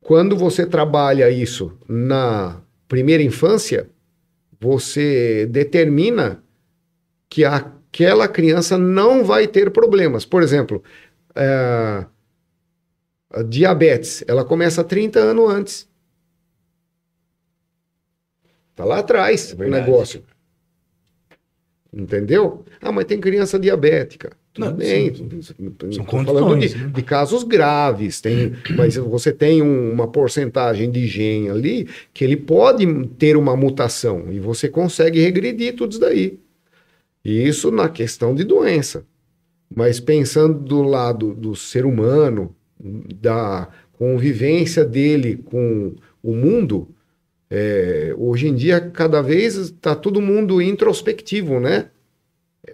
quando 0.00 0.36
você 0.36 0.64
trabalha 0.66 1.30
isso 1.30 1.76
na 1.88 2.60
primeira 2.86 3.22
infância, 3.22 3.88
você 4.60 5.46
determina 5.46 6.42
que 7.28 7.44
aquela 7.92 8.28
criança 8.28 8.76
não 8.78 9.24
vai 9.24 9.46
ter 9.46 9.70
problemas. 9.70 10.24
Por 10.24 10.42
exemplo, 10.42 10.82
é, 11.34 12.04
diabetes, 13.48 14.22
ela 14.26 14.44
começa 14.44 14.84
30 14.84 15.18
anos 15.20 15.50
antes. 15.50 15.88
Tá 18.74 18.84
lá 18.84 18.98
atrás 19.00 19.54
É 19.58 19.64
o 19.64 19.68
negócio. 19.70 20.22
Entendeu? 21.92 22.64
Ah, 22.82 22.92
mas 22.92 23.06
tem 23.06 23.18
criança 23.18 23.58
diabética. 23.58 24.30
Tudo 24.52 24.66
Não, 24.66 24.76
bem. 24.76 25.10
Tô 25.78 25.90
São 25.92 26.04
falando 26.04 26.58
de, 26.58 26.76
né? 26.76 26.90
de 26.94 27.02
casos 27.02 27.42
graves, 27.44 28.20
tem, 28.20 28.52
mas 28.76 28.96
você 28.96 29.32
tem 29.32 29.62
um- 29.62 29.90
uma 29.92 30.06
porcentagem 30.06 30.90
de 30.90 31.06
gene 31.06 31.48
ali 31.48 31.88
que 32.12 32.22
ele 32.24 32.36
pode 32.36 32.84
ter 33.18 33.36
uma 33.36 33.56
mutação 33.56 34.30
e 34.30 34.38
você 34.38 34.68
consegue 34.68 35.18
regredir 35.20 35.74
tudo 35.76 35.92
isso 35.92 36.00
daí. 36.00 36.38
E 37.28 37.46
isso 37.46 37.70
na 37.70 37.90
questão 37.90 38.34
de 38.34 38.42
doença. 38.42 39.04
Mas 39.74 40.00
pensando 40.00 40.58
do 40.58 40.80
lado 40.82 41.34
do 41.34 41.54
ser 41.54 41.84
humano, 41.84 42.56
da 43.20 43.68
convivência 43.92 44.82
dele 44.82 45.36
com 45.36 45.94
o 46.22 46.34
mundo, 46.34 46.88
é, 47.50 48.14
hoje 48.16 48.48
em 48.48 48.54
dia 48.54 48.80
cada 48.80 49.20
vez 49.20 49.56
está 49.56 49.94
todo 49.94 50.22
mundo 50.22 50.62
introspectivo, 50.62 51.60
né? 51.60 51.90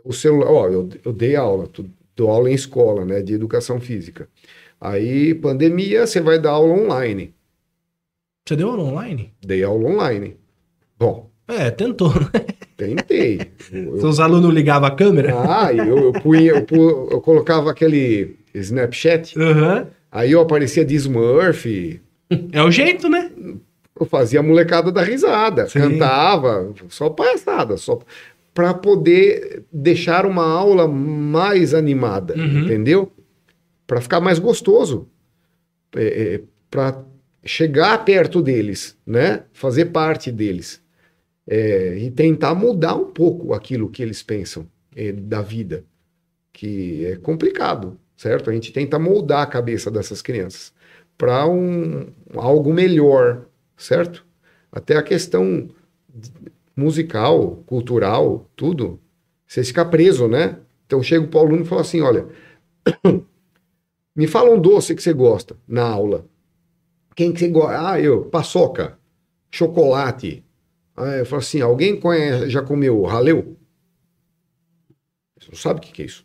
O 0.05 0.13
celular, 0.13 0.49
ó, 0.53 0.69
eu, 0.69 0.89
eu 1.05 1.13
dei 1.13 1.35
aula, 1.35 1.67
tu- 1.67 1.91
dou 2.15 2.31
aula 2.31 2.49
em 2.49 2.55
escola, 2.55 3.05
né, 3.05 3.23
de 3.23 3.35
educação 3.35 3.81
física. 3.81 4.29
Aí, 4.81 5.35
pandemia, 5.35 6.07
você 6.07 6.21
vai 6.21 6.39
dar 6.39 6.53
aula 6.53 6.75
online. 6.75 7.35
Você 8.47 8.55
deu 8.55 8.69
aula 8.71 8.85
online? 8.85 9.35
Dei 9.45 9.65
aula 9.65 9.89
online. 9.89 10.37
Bom, 10.97 11.29
É, 11.49 11.71
tentou. 11.73 12.13
Tentei. 12.77 13.51
Eu- 13.73 13.79
eu- 13.97 14.01
Seus 14.01 14.19
alunos 14.21 14.53
ligavam 14.53 14.89
a 14.89 14.91
câmera? 14.91 15.35
ah, 15.37 15.73
eu, 15.73 16.05
eu, 16.05 16.13
punha, 16.13 16.51
eu, 16.53 16.67
eu 17.11 17.21
colocava 17.21 17.71
aquele 17.71 18.37
Snapchat, 18.55 19.39
Aham. 19.39 19.87
aí 20.11 20.33
eu 20.33 20.41
aparecia 20.41 20.85
de 20.85 20.95
Smurf, 20.95 22.01
É 22.53 22.63
o 22.63 22.71
jeito, 22.71 23.09
né? 23.09 23.31
eu 23.99 24.07
fazia 24.07 24.41
a 24.41 24.43
molecada 24.43 24.91
da 24.91 25.03
risada, 25.03 25.69
Sim. 25.69 25.79
cantava, 25.79 26.73
só 26.89 27.09
palhaçada, 27.11 27.77
só 27.77 28.01
para 28.53 28.75
poder 28.75 29.63
deixar 29.73 30.27
uma 30.27 30.45
aula 30.45 30.87
mais 30.89 31.75
animada, 31.75 32.35
Uhum. 32.37 32.65
entendeu? 32.65 33.13
Para 33.87 34.01
ficar 34.01 34.21
mais 34.21 34.39
gostoso, 34.41 35.09
é, 35.97 36.41
para 36.71 37.03
chegar 37.45 38.05
perto 38.05 38.41
deles, 38.43 38.97
né? 39.07 39.43
Fazer 39.53 39.87
parte 39.87 40.33
deles 40.33 40.83
É, 41.47 41.99
e 41.99 42.11
tentar 42.11 42.55
mudar 42.55 42.95
um 42.95 43.13
pouco 43.13 43.53
aquilo 43.53 43.91
que 43.91 44.03
eles 44.03 44.23
pensam 44.23 44.67
é, 44.97 45.13
da 45.13 45.43
vida, 45.43 45.85
que 46.53 47.05
é 47.05 47.17
complicado, 47.17 47.99
certo? 48.17 48.49
A 48.49 48.53
gente 48.55 48.73
tenta 48.73 48.99
moldar 48.99 49.43
a 49.43 49.47
cabeça 49.47 49.91
dessas 49.91 50.23
crianças 50.23 50.73
para 51.19 51.47
um 51.47 52.07
algo 52.35 52.73
melhor, 52.73 53.47
certo? 53.77 54.25
Até 54.73 54.97
a 54.97 55.03
questão 55.03 55.69
musical, 56.77 57.63
cultural, 57.67 58.51
tudo. 58.57 59.01
Você 59.47 59.63
fica 59.63 59.85
preso, 59.85 60.27
né? 60.27 60.59
Então 60.87 61.03
chega 61.03 61.25
o 61.25 61.29
Paulo 61.29 61.51
Nuno 61.51 61.63
e 61.63 61.67
fala 61.67 61.83
assim: 61.83 62.01
olha, 62.01 62.27
me 64.15 64.27
fala 64.27 64.51
um 64.51 64.61
doce 64.61 64.95
que 64.95 65.03
você 65.03 65.13
gosta 65.13 65.57
na 65.67 65.85
aula. 65.85 66.27
Quem 67.15 67.33
que 67.33 67.39
você 67.39 67.49
gosta? 67.49 67.91
Ah, 67.91 68.01
eu, 68.01 68.25
paçoca, 68.25 68.99
chocolate. 69.51 70.45
Aí 70.97 71.21
eu 71.21 71.27
falo 71.27 71.41
assim: 71.41 71.61
alguém 71.61 71.99
conhece, 71.99 72.49
já 72.51 72.63
comeu 72.63 73.03
raleu? 73.03 73.57
Você 75.39 75.49
não 75.51 75.59
sabe 75.59 75.81
o 75.81 75.83
que 75.83 75.93
que 75.93 76.03
é 76.03 76.07
isso? 76.07 76.25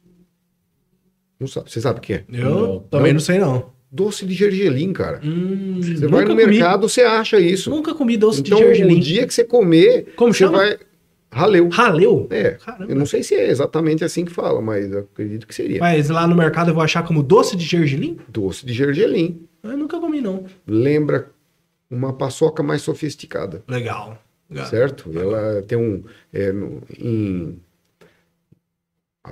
Não 1.40 1.48
sabe. 1.48 1.72
Você 1.72 1.82
sabe 1.82 2.00
o 2.00 2.02
que 2.02 2.14
é? 2.14 2.26
Eu 2.32 2.50
Não. 2.50 2.80
também 2.80 3.08
Não. 3.08 3.14
não 3.14 3.20
sei, 3.20 3.40
não. 3.40 3.72
Doce 3.92 4.24
de 4.26 4.34
gergelim, 4.36 4.94
cara. 4.94 5.20
Hum, 5.24 5.80
Você 5.82 6.06
vai 6.08 6.22
no 6.24 6.36
comi. 6.36 6.46
mercado, 6.46 6.88
você 6.88 7.02
acha 7.02 7.40
isso. 7.40 7.70
Nunca 7.72 7.96
comi 7.96 8.18
doce 8.18 8.42
então, 8.42 8.58
de 8.60 8.66
gergelim. 8.66 8.98
o 8.98 9.00
dia 9.00 9.26
que 9.26 9.34
você 9.34 9.44
comer, 9.44 10.14
Como 10.16 10.32
você 10.32 10.40
chama? 10.40 10.60
vai. 10.60 10.78
Raleu. 11.32 11.70
Raleu? 11.70 12.28
É. 12.30 12.52
Caramba. 12.52 12.92
Eu 12.92 12.96
não 12.96 13.06
sei 13.06 13.24
se 13.24 13.34
é 13.36 13.50
exatamente 13.50 14.04
assim 14.04 14.26
que 14.26 14.32
fala, 14.32 14.62
mas 14.62 14.92
eu 14.92 15.00
acredito 15.00 15.48
que 15.48 15.56
seria. 15.56 15.80
Mas 15.80 16.10
lá 16.10 16.28
no 16.28 16.36
mercado 16.36 16.70
eu 16.70 16.74
vou 16.76 16.84
achar 16.84 17.04
como 17.04 17.24
doce 17.24 17.56
de 17.56 17.66
gergelim? 17.66 18.18
Doce 18.28 18.64
de 18.66 18.74
gergelim. 18.74 19.48
Eu 19.64 19.76
nunca 19.78 20.00
comi, 20.00 20.22
não. 20.22 20.46
Lembra 20.68 21.32
uma 21.90 22.14
paçoca 22.14 22.62
mais 22.62 22.82
sofisticada, 22.84 23.64
Legal. 23.68 24.22
Certo? 24.66 25.12
Ela 25.18 25.62
tem 25.62 25.78
um. 25.78 26.04
é, 26.34 26.52
em, 26.98 27.62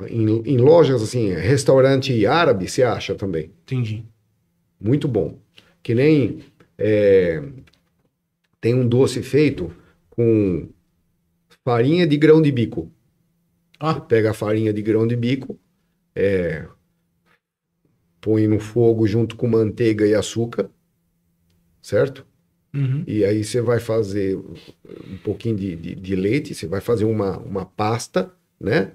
em, 0.10 0.42
em 0.46 0.58
lojas 0.58 1.02
assim, 1.02 1.30
restaurante 1.34 2.26
árabe, 2.26 2.70
você 2.70 2.84
acha 2.84 3.16
também. 3.16 3.52
Entendi. 3.64 4.06
Muito 4.80 5.08
bom. 5.08 5.40
Que 5.82 5.96
nem. 5.96 6.44
é, 6.78 7.42
tem 8.62 8.76
um 8.76 8.88
doce 8.88 9.24
feito 9.24 9.72
com 10.10 10.70
farinha 11.64 12.06
de 12.06 12.18
grão 12.18 12.42
de 12.42 12.52
bico. 12.52 12.92
Ah. 13.80 13.94
Você 13.94 14.02
pega 14.02 14.32
a 14.32 14.34
farinha 14.34 14.74
de 14.74 14.82
grão 14.82 15.08
de 15.08 15.16
bico, 15.16 15.60
é, 16.16 16.68
põe 18.20 18.46
no 18.46 18.60
fogo 18.60 19.08
junto 19.08 19.38
com 19.38 19.48
manteiga 19.48 20.06
e 20.06 20.14
açúcar, 20.14 20.70
certo? 21.82 22.27
Uhum. 22.78 23.04
E 23.08 23.26
aí 23.26 23.44
você 23.44 23.60
vai 23.62 23.80
fazer 23.80 24.38
um 24.38 25.18
pouquinho 25.24 25.56
de, 25.56 25.76
de, 25.76 25.96
de 25.96 26.16
leite, 26.16 26.54
você 26.54 26.68
vai 26.68 26.80
fazer 26.82 27.06
uma, 27.06 27.38
uma 27.40 27.66
pasta, 27.66 28.32
né? 28.60 28.92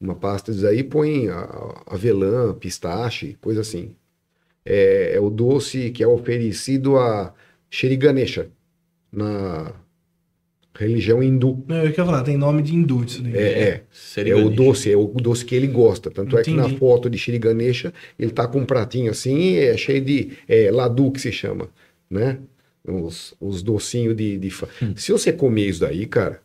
Uma 0.00 0.14
pasta 0.14 0.52
disso 0.52 0.66
aí, 0.66 0.82
põe 0.82 1.28
a- 1.28 1.38
a- 1.38 1.82
avelã, 1.94 2.52
pistache, 2.54 3.36
coisa 3.40 3.60
assim. 3.60 3.92
É, 4.64 5.12
é 5.16 5.20
o 5.20 5.30
doce 5.30 5.90
que 5.90 6.02
é 6.02 6.06
oferecido 6.06 6.96
a 6.98 7.32
Shri 7.70 7.96
Ganesha, 7.96 8.48
na 9.12 9.72
religião 10.74 11.22
hindu. 11.22 11.64
Eu 11.68 11.86
ia 11.88 11.92
falar, 11.94 12.22
tem 12.22 12.36
nome 12.36 12.62
de 12.62 12.74
hindu 12.74 13.04
isso 13.04 13.22
daí. 13.22 13.36
É, 13.36 13.62
é. 13.62 13.84
É 14.30 14.34
o 14.34 14.48
doce, 14.50 14.90
é 14.90 14.96
o 14.96 15.06
doce 15.08 15.44
que 15.44 15.54
ele 15.54 15.66
gosta. 15.66 16.10
Tanto 16.10 16.38
é 16.38 16.42
que 16.42 16.52
na 16.54 16.62
Entendi. 16.64 16.78
foto 16.78 17.10
de 17.10 17.18
Shri 17.18 17.38
Ganesha, 17.38 17.92
ele 18.18 18.30
tá 18.30 18.46
com 18.46 18.60
um 18.60 18.64
pratinho 18.66 19.10
assim, 19.10 19.56
é 19.56 19.76
cheio 19.76 20.00
de 20.00 20.32
é, 20.48 20.70
ladu 20.70 21.10
que 21.10 21.20
se 21.20 21.32
chama, 21.32 21.68
né? 22.08 22.38
Os, 22.86 23.34
os 23.40 23.62
docinhos 23.62 24.16
de, 24.16 24.38
de 24.38 24.50
fa- 24.50 24.68
Hum. 24.82 24.94
Se 24.96 25.12
você 25.12 25.32
comer 25.32 25.68
isso 25.68 25.80
daí, 25.80 26.06
cara, 26.06 26.40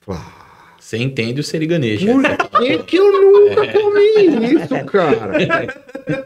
fala, 0.00 0.18
"Ah, 0.20 0.76
Você 0.78 0.96
entende 0.96 1.40
o 1.40 1.44
Seriganesha. 1.44 2.06
por 2.06 2.22
que, 2.60 2.78
que 2.84 2.96
eu 2.98 3.12
nunca 3.22 3.72
comi 3.72 4.52
isso, 4.54 4.84
cara? 4.86 5.32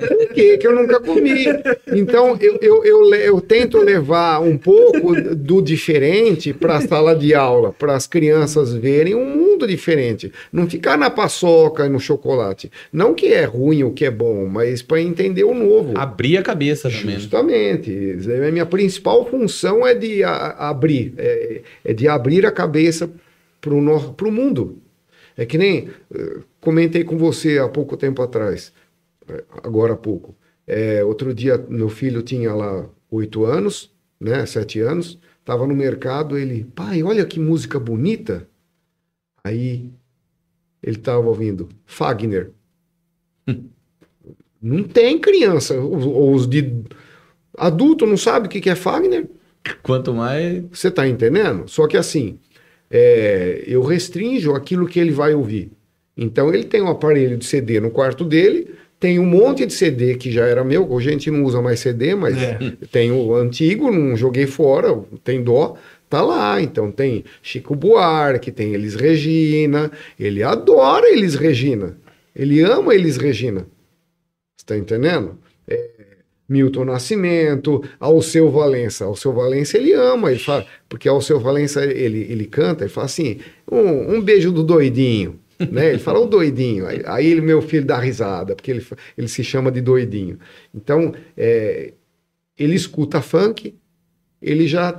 Por 0.09 0.29
que, 0.35 0.57
que 0.59 0.67
eu 0.67 0.75
nunca 0.75 0.99
comi? 1.01 1.45
Então, 1.89 2.37
eu, 2.41 2.59
eu, 2.63 2.85
eu, 2.85 3.15
eu 3.15 3.41
tento 3.41 3.79
levar 3.79 4.41
um 4.41 4.57
pouco 4.57 5.15
do 5.35 5.61
diferente 5.63 6.53
para 6.55 6.77
a 6.77 6.81
sala 6.81 7.15
de 7.15 7.35
aula, 7.35 7.73
para 7.73 7.95
as 7.95 8.07
crianças 8.07 8.73
verem 8.75 9.15
um 9.15 9.46
mundo 9.57 9.67
diferente. 9.67 10.31
Não 10.53 10.69
ficar 10.69 10.97
na 10.99 11.09
paçoca 11.11 11.87
e 11.87 11.89
no 11.89 11.99
chocolate. 11.99 12.71
Não 12.93 13.15
que 13.15 13.27
é 13.33 13.45
ruim 13.45 13.83
ou 13.83 13.93
que 13.93 14.05
é 14.05 14.11
bom, 14.11 14.47
mas 14.47 14.83
para 14.83 15.01
entender 15.01 15.45
o 15.45 15.55
novo. 15.55 15.97
Abrir 15.97 16.37
a 16.37 16.43
cabeça 16.43 16.91
também. 16.91 17.07
né? 17.07 17.13
Justamente. 17.19 18.17
A 18.47 18.53
minha 18.53 18.67
principal 18.67 19.29
função 19.29 19.87
é 19.87 19.95
de 19.95 20.23
a- 20.23 20.55
abrir, 20.69 21.15
é, 21.17 21.63
é 21.85 21.93
de 21.93 22.07
abrir 22.07 22.45
a 22.47 22.53
cabeça 22.53 23.11
para 23.61 23.73
o 23.75 24.33
mundo. 24.33 24.79
É 25.37 25.45
que 25.45 25.59
nem 25.59 25.89
eh, 26.15 26.37
comentei 26.61 27.05
com 27.05 27.19
você 27.19 27.59
há 27.59 27.69
pouco 27.69 27.97
tempo 27.97 28.23
atrás, 28.23 28.73
eh, 29.29 29.45
agora 29.63 29.93
há 29.93 29.97
pouco. 29.97 30.35
É, 30.67 31.05
outro 31.05 31.35
dia, 31.35 31.63
meu 31.69 31.89
filho 31.89 32.23
tinha 32.23 32.55
lá 32.55 32.87
oito 33.11 33.45
anos, 33.45 33.91
né, 34.21 34.47
sete 34.47 34.81
anos, 34.81 35.19
estava 35.41 35.67
no 35.67 35.75
mercado, 35.75 36.39
ele, 36.39 36.67
pai, 36.75 37.03
olha 37.03 37.25
que 37.27 37.39
música 37.39 37.79
bonita. 37.79 38.49
Aí 39.47 39.89
ele 40.83 40.97
estava 40.97 41.25
ouvindo 41.27 41.69
Fagner. 41.87 42.51
Não 44.61 44.83
tem 44.83 45.19
criança, 45.19 45.79
ou 45.79 46.35
os 46.35 46.47
de 46.47 46.73
adulto 47.57 48.05
não 48.07 48.17
sabe 48.17 48.47
o 48.47 48.51
que 48.51 48.61
que 48.61 48.71
é 48.71 48.75
Fagner. 48.75 49.29
Quanto 49.83 50.13
mais. 50.13 50.65
Você 50.73 50.89
está 50.89 51.07
entendendo? 51.07 51.69
Só 51.69 51.87
que 51.87 51.97
assim, 51.97 52.39
é, 52.91 53.63
eu 53.67 53.83
restringo 53.83 54.55
aquilo 54.55 54.87
que 54.89 54.99
ele 54.99 55.13
vai 55.13 55.35
ouvir. 55.35 55.71
Então 56.17 56.53
ele 56.53 56.65
tem 56.65 56.83
um 56.83 56.89
aparelho 56.89 57.37
de 57.37 57.45
CD 57.45 57.79
no 57.79 57.91
quarto 57.91 58.25
dele, 58.25 58.75
tem 58.99 59.19
um 59.21 59.27
monte 59.27 59.67
de 59.67 59.73
CD 59.73 60.17
que 60.17 60.33
já 60.33 60.47
era 60.47 60.65
meu, 60.65 60.91
hoje 60.91 61.11
a 61.11 61.13
gente 61.13 61.31
não 61.31 61.45
usa 61.45 61.61
mais 61.63 61.79
CD, 61.79 62.15
mas 62.15 62.37
É. 62.37 62.59
tem 62.91 63.13
o 63.13 63.35
antigo, 63.35 63.93
não 63.93 64.17
joguei 64.17 64.47
fora, 64.47 64.99
tem 65.23 65.45
dó, 65.45 65.77
tá 66.09 66.23
lá. 66.23 66.61
Então 66.61 66.91
tem 66.91 67.25
Chico 67.43 67.75
Buarque, 67.75 68.51
tem 68.51 68.75
Elis 68.75 68.95
Regina, 68.95 69.91
ele 70.19 70.43
adora 70.43 71.09
Elis 71.11 71.35
Regina, 71.35 71.97
ele 72.35 72.61
ama 72.63 72.95
Elis 72.95 73.17
Regina. 73.17 73.67
Você 74.57 74.67
tá 74.67 74.77
entendendo? 74.77 75.39
É, 75.69 75.91
Milton 76.49 76.85
Nascimento, 76.85 77.83
Alceu 77.99 78.51
Valença. 78.51 79.05
Alceu 79.05 79.33
Valença 79.33 79.77
ele 79.77 79.93
ama, 79.93 80.31
ele 80.31 80.41
fala, 80.41 80.67
porque 80.89 81.09
Alceu 81.09 81.41
Valença 81.41 81.85
ele, 81.85 82.21
ele 82.31 82.47
canta, 82.47 82.85
ele 82.85 82.93
fala 82.93 83.07
assim: 83.07 83.41
um, 83.71 84.17
um 84.17 84.21
beijo 84.23 84.53
do 84.53 84.63
doidinho. 84.63 85.41
né? 85.71 85.91
Ele 85.91 85.99
fala 85.99 86.21
o 86.21 86.27
doidinho. 86.27 86.87
Aí, 86.87 87.03
aí 87.07 87.27
ele, 87.27 87.41
meu 87.41 87.63
filho 87.63 87.85
dá 87.85 87.99
risada, 87.99 88.55
porque 88.55 88.71
ele, 88.71 88.87
ele 89.17 89.29
se 89.29 89.43
chama 89.43 89.71
de 89.71 89.81
doidinho. 89.81 90.39
Então, 90.75 91.15
é, 91.37 91.95
ele 92.59 92.75
escuta 92.75 93.21
funk, 93.21 93.75
ele 94.41 94.67
já 94.67 94.99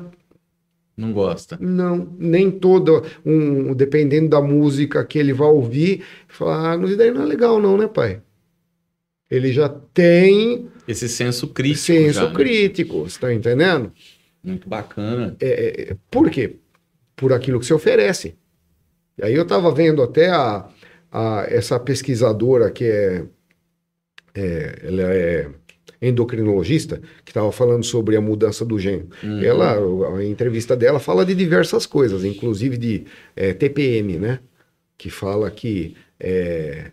Não 0.98 1.14
gosta. 1.14 1.58
não, 1.62 2.12
nem 2.18 2.50
toda, 2.50 3.04
um, 3.24 3.72
dependendo 3.76 4.30
da 4.30 4.42
música 4.42 5.06
que 5.06 5.20
ele 5.20 5.32
vai 5.32 5.48
ouvir, 5.48 6.04
fala, 6.28 6.74
ah, 6.74 6.86
isso 6.86 6.98
daí 6.98 7.12
não 7.12 7.22
é 7.22 7.26
legal 7.26 7.62
não, 7.62 7.78
né, 7.78 7.88
pai? 7.88 8.20
Ele 9.30 9.52
já 9.54 9.70
tem 9.70 10.68
Esse 10.88 11.08
senso 11.08 11.48
crítico. 11.50 11.86
senso 11.86 12.14
já, 12.22 12.28
né? 12.30 12.34
crítico, 12.34 13.00
você 13.02 13.08
está 13.18 13.32
entendendo? 13.34 13.92
Muito 14.44 14.68
bacana. 14.68 15.36
É, 15.40 15.96
por 16.10 16.30
quê? 16.32 16.56
Por 17.16 17.32
aquilo 17.34 17.60
que 17.60 17.66
se 17.66 17.74
oferece. 17.74 18.36
E 19.18 19.24
aí 19.26 19.34
eu 19.36 19.44
estava 19.44 19.72
vendo 19.72 20.02
até 20.02 20.30
a, 20.30 20.68
a- 21.12 21.46
essa 21.50 21.80
pesquisadora 21.80 22.72
que 22.72 22.86
é, 22.86 23.26
é, 24.34 24.80
ela 24.84 25.02
é 25.14 25.50
endocrinologista, 26.02 27.02
que 27.24 27.32
estava 27.32 27.52
falando 27.52 27.84
sobre 27.84 28.16
a 28.16 28.22
mudança 28.22 28.64
do 28.64 28.80
gene. 28.80 29.10
Uhum. 29.24 29.42
Ela, 29.42 30.18
a 30.18 30.26
entrevista 30.26 30.76
dela 30.76 31.00
fala 31.00 31.26
de 31.26 31.34
diversas 31.34 31.86
coisas, 31.86 32.24
inclusive 32.24 32.78
de 32.78 33.06
é, 33.36 33.54
TPM, 33.54 34.18
né? 34.18 34.40
Que 34.98 35.10
fala 35.10 35.50
que 35.50 35.96
é, 36.20 36.92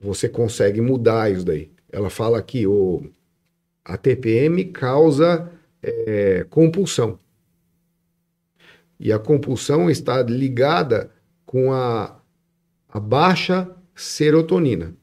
você 0.00 0.28
consegue 0.28 0.80
mudar 0.80 1.30
isso 1.30 1.44
daí. 1.44 1.70
Ela 1.90 2.10
fala 2.10 2.42
que 2.42 2.66
o, 2.66 3.04
a 3.84 3.96
TPM 3.96 4.64
causa 4.66 5.50
é, 5.82 6.44
compulsão. 6.50 7.18
E 8.98 9.12
a 9.12 9.18
compulsão 9.18 9.90
está 9.90 10.22
ligada 10.22 11.10
com 11.44 11.72
a, 11.72 12.18
a 12.88 12.98
baixa 12.98 13.68
serotonina. 13.94 14.94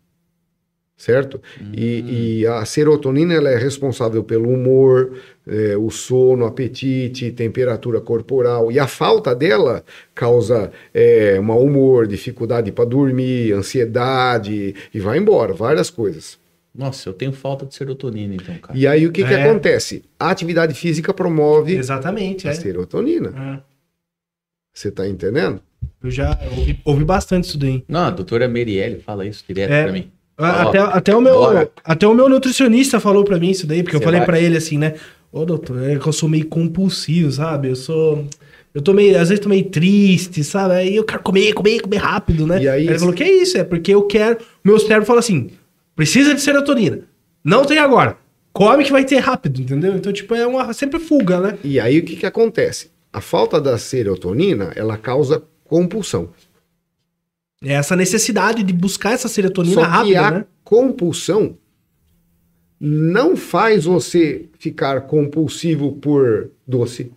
Certo? 1.03 1.41
E, 1.73 2.39
e 2.39 2.47
a 2.47 2.63
serotonina 2.63 3.33
ela 3.33 3.49
é 3.49 3.57
responsável 3.57 4.23
pelo 4.23 4.47
humor, 4.49 5.17
é, 5.45 5.75
o 5.75 5.89
sono, 5.89 6.45
apetite, 6.45 7.29
temperatura 7.29 7.99
corporal. 7.99 8.71
E 8.71 8.79
a 8.79 8.87
falta 8.87 9.35
dela 9.35 9.83
causa 10.15 10.71
é, 10.93 11.37
mau 11.41 11.61
humor, 11.61 12.07
dificuldade 12.07 12.71
para 12.71 12.85
dormir, 12.85 13.51
ansiedade 13.51 14.73
e 14.93 14.99
vai 15.01 15.17
embora, 15.17 15.51
várias 15.53 15.89
coisas. 15.89 16.39
Nossa, 16.73 17.09
eu 17.09 17.13
tenho 17.13 17.33
falta 17.33 17.65
de 17.65 17.75
serotonina, 17.75 18.35
então, 18.35 18.55
cara. 18.59 18.79
E 18.79 18.87
aí 18.87 19.05
o 19.05 19.11
que, 19.11 19.25
que 19.25 19.33
É. 19.33 19.43
acontece? 19.43 20.05
A 20.17 20.29
atividade 20.31 20.73
física 20.73 21.13
promove 21.13 21.75
Exatamente, 21.75 22.47
a 22.47 22.51
é. 22.51 22.53
serotonina. 22.53 23.59
É. 23.59 23.73
Você 24.73 24.89
tá 24.89 25.05
entendendo? 25.05 25.59
Eu 26.01 26.09
já 26.09 26.39
ouvi, 26.57 26.79
ouvi 26.85 27.03
bastante 27.03 27.43
isso 27.49 27.57
daí. 27.57 27.83
Não, 27.89 28.05
a 28.05 28.09
doutora 28.09 28.47
Merielle 28.47 29.01
fala 29.01 29.25
isso 29.25 29.43
direto 29.45 29.69
É. 29.73 29.83
pra 29.83 29.91
mim. 29.91 30.09
A- 30.37 30.65
Ó, 30.65 30.69
até, 30.69 30.79
até, 30.79 31.15
o 31.15 31.21
meu, 31.21 31.33
bora. 31.35 31.69
até 31.83 32.07
o 32.07 32.13
meu 32.13 32.27
nutricionista 32.27 32.99
falou 32.99 33.23
pra 33.23 33.37
mim 33.37 33.51
isso 33.51 33.67
daí, 33.67 33.83
porque 33.83 33.95
eu 33.95 33.99
Você 33.99 34.05
falei 34.05 34.19
vai? 34.21 34.25
pra 34.27 34.39
ele 34.39 34.57
assim, 34.57 34.77
né? 34.77 34.95
Ô, 35.31 35.45
doutor, 35.45 35.81
é 35.89 35.97
que 35.97 36.07
eu 36.07 36.13
sou 36.13 36.27
meio 36.29 36.45
compulsivo, 36.47 37.31
sabe? 37.31 37.69
Eu 37.69 37.75
sou. 37.75 38.25
Eu 38.73 38.81
tô 38.81 38.91
meio, 38.93 39.19
às 39.19 39.29
vezes 39.29 39.43
tô 39.43 39.49
meio 39.49 39.65
triste, 39.65 40.43
sabe? 40.43 40.73
Aí 40.73 40.95
eu 40.95 41.03
quero 41.03 41.21
comer, 41.21 41.53
comer, 41.53 41.79
comer 41.81 41.97
rápido, 41.97 42.47
né? 42.47 42.61
E 42.63 42.67
aí- 42.67 42.87
ele 42.87 42.97
falou: 42.99 43.13
que 43.13 43.23
é 43.23 43.31
isso? 43.41 43.57
É 43.57 43.63
porque 43.63 43.93
eu 43.93 44.03
quero. 44.03 44.37
Meu 44.63 44.79
cérebro 44.79 45.05
fala 45.05 45.19
assim: 45.19 45.51
precisa 45.95 46.33
de 46.33 46.41
serotonina. 46.41 46.99
Não 47.43 47.65
tem 47.65 47.77
agora. 47.77 48.17
Come 48.51 48.83
que 48.83 48.91
vai 48.91 49.03
ter 49.03 49.17
rápido, 49.17 49.61
entendeu? 49.61 49.95
Então, 49.95 50.13
tipo, 50.13 50.33
é 50.35 50.45
uma 50.45 50.71
sempre 50.73 50.99
fuga, 50.99 51.39
né? 51.39 51.57
E 51.63 51.79
aí 51.79 51.97
o 51.99 52.03
que, 52.03 52.15
que 52.15 52.25
acontece? 52.25 52.91
A 53.11 53.19
falta 53.21 53.59
da 53.59 53.77
serotonina 53.79 54.71
ela 54.75 54.97
causa 54.97 55.41
compulsão. 55.63 56.29
É 57.63 57.73
essa 57.73 57.95
necessidade 57.95 58.61
de 58.61 58.73
buscar 58.73 59.13
essa 59.13 59.27
serotonina 59.27 59.75
Só 59.75 59.81
que 59.81 59.87
rápida, 59.87 60.27
a 60.27 60.31
né? 60.31 60.45
compulsão 60.63 61.57
não 62.85 63.37
faz 63.37 63.85
você 63.85 64.49
ficar 64.59 65.01
compulsivo 65.07 65.93
por 65.93 66.51
doce, 66.67 67.13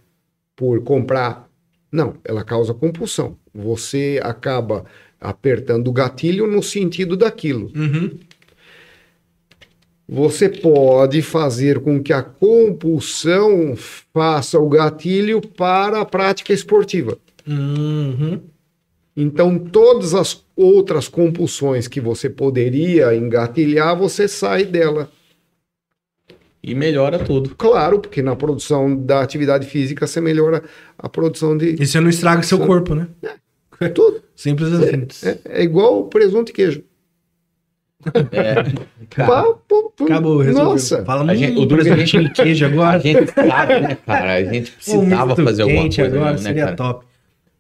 por 0.54 0.80
comprar. 0.84 1.48
Não, 1.90 2.14
ela 2.24 2.44
causa 2.44 2.72
compulsão. 2.72 3.36
Você 3.52 4.20
acaba 4.22 4.84
apertando 5.20 5.88
o 5.88 5.92
gatilho 5.92 6.46
no 6.46 6.62
sentido 6.62 7.16
daquilo. 7.16 7.72
Uhum. 7.74 8.16
Você 10.08 10.48
pode 10.48 11.20
fazer 11.20 11.80
com 11.80 12.00
que 12.00 12.12
a 12.12 12.22
compulsão 12.22 13.74
faça 14.14 14.60
o 14.60 14.68
gatilho 14.68 15.40
para 15.40 16.00
a 16.00 16.04
prática 16.04 16.52
esportiva. 16.52 17.18
Uhum. 17.44 18.40
Então, 19.16 19.58
todas 19.58 20.14
as 20.14 20.44
outras 20.54 21.08
compulsões 21.08 21.88
que 21.88 22.00
você 22.00 22.28
poderia 22.28 23.14
engatilhar, 23.16 23.96
você 23.96 24.28
sai 24.28 24.64
dela. 24.64 25.10
E 26.62 26.74
melhora 26.74 27.18
tudo. 27.18 27.54
Claro, 27.56 27.98
porque 28.00 28.20
na 28.20 28.34
produção 28.36 28.94
da 28.94 29.20
atividade 29.22 29.66
física 29.68 30.06
você 30.06 30.20
melhora 30.20 30.62
a 30.98 31.08
produção 31.08 31.56
de 31.56 31.76
E 31.80 31.86
você 31.86 32.00
não 32.00 32.10
estraga 32.10 32.42
seu 32.42 32.58
corpo, 32.58 32.94
né? 32.94 33.06
tudo. 33.94 34.22
Simples 34.36 34.72
assim. 34.72 35.06
É, 35.46 35.60
é 35.60 35.62
igual 35.62 36.04
presunto 36.08 36.50
e 36.50 36.54
queijo. 36.54 36.82
É, 38.32 38.54
Pá, 39.26 39.42
pô, 39.66 39.90
pô, 39.96 40.04
Acabou, 40.04 40.38
resolveu. 40.38 40.72
Nossa, 40.72 41.04
Fala 41.04 41.30
A 41.30 41.34
gente- 41.34 41.52
o 41.56 41.66
Dudu- 41.66 41.76
presuntinho 41.76 42.24
de 42.24 42.30
queijo 42.30 42.64
a 42.66 42.68
agora. 42.68 43.00
gente 43.00 43.26
sabe, 43.32 43.80
né, 43.80 43.96
cara? 44.04 44.34
A 44.34 44.44
gente 44.44 44.70
precisava 44.72 45.36
fazer 45.36 45.62
alguma 45.62 45.82
coisa, 45.84 46.04
agora 46.06 46.32
né, 46.32 46.38
seria 46.38 46.64
cara? 46.64 46.76
top. 46.76 47.06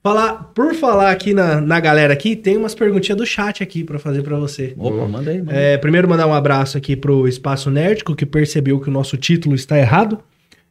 Falar, 0.06 0.52
por 0.54 0.72
falar 0.72 1.10
aqui 1.10 1.34
na, 1.34 1.60
na 1.60 1.80
galera 1.80 2.12
aqui, 2.12 2.36
tem 2.36 2.56
umas 2.56 2.76
perguntinhas 2.76 3.18
do 3.18 3.26
chat 3.26 3.60
aqui 3.60 3.82
pra 3.82 3.98
fazer 3.98 4.22
pra 4.22 4.36
você. 4.38 4.72
Opa, 4.78 5.08
manda 5.08 5.32
aí, 5.32 5.38
manda 5.38 5.50
aí. 5.50 5.58
É, 5.74 5.78
primeiro 5.78 6.08
mandar 6.08 6.28
um 6.28 6.32
abraço 6.32 6.78
aqui 6.78 6.94
pro 6.94 7.26
Espaço 7.26 7.72
Nerdico, 7.72 8.14
que 8.14 8.24
percebeu 8.24 8.78
que 8.78 8.88
o 8.88 8.92
nosso 8.92 9.16
título 9.16 9.56
está 9.56 9.76
errado 9.76 10.20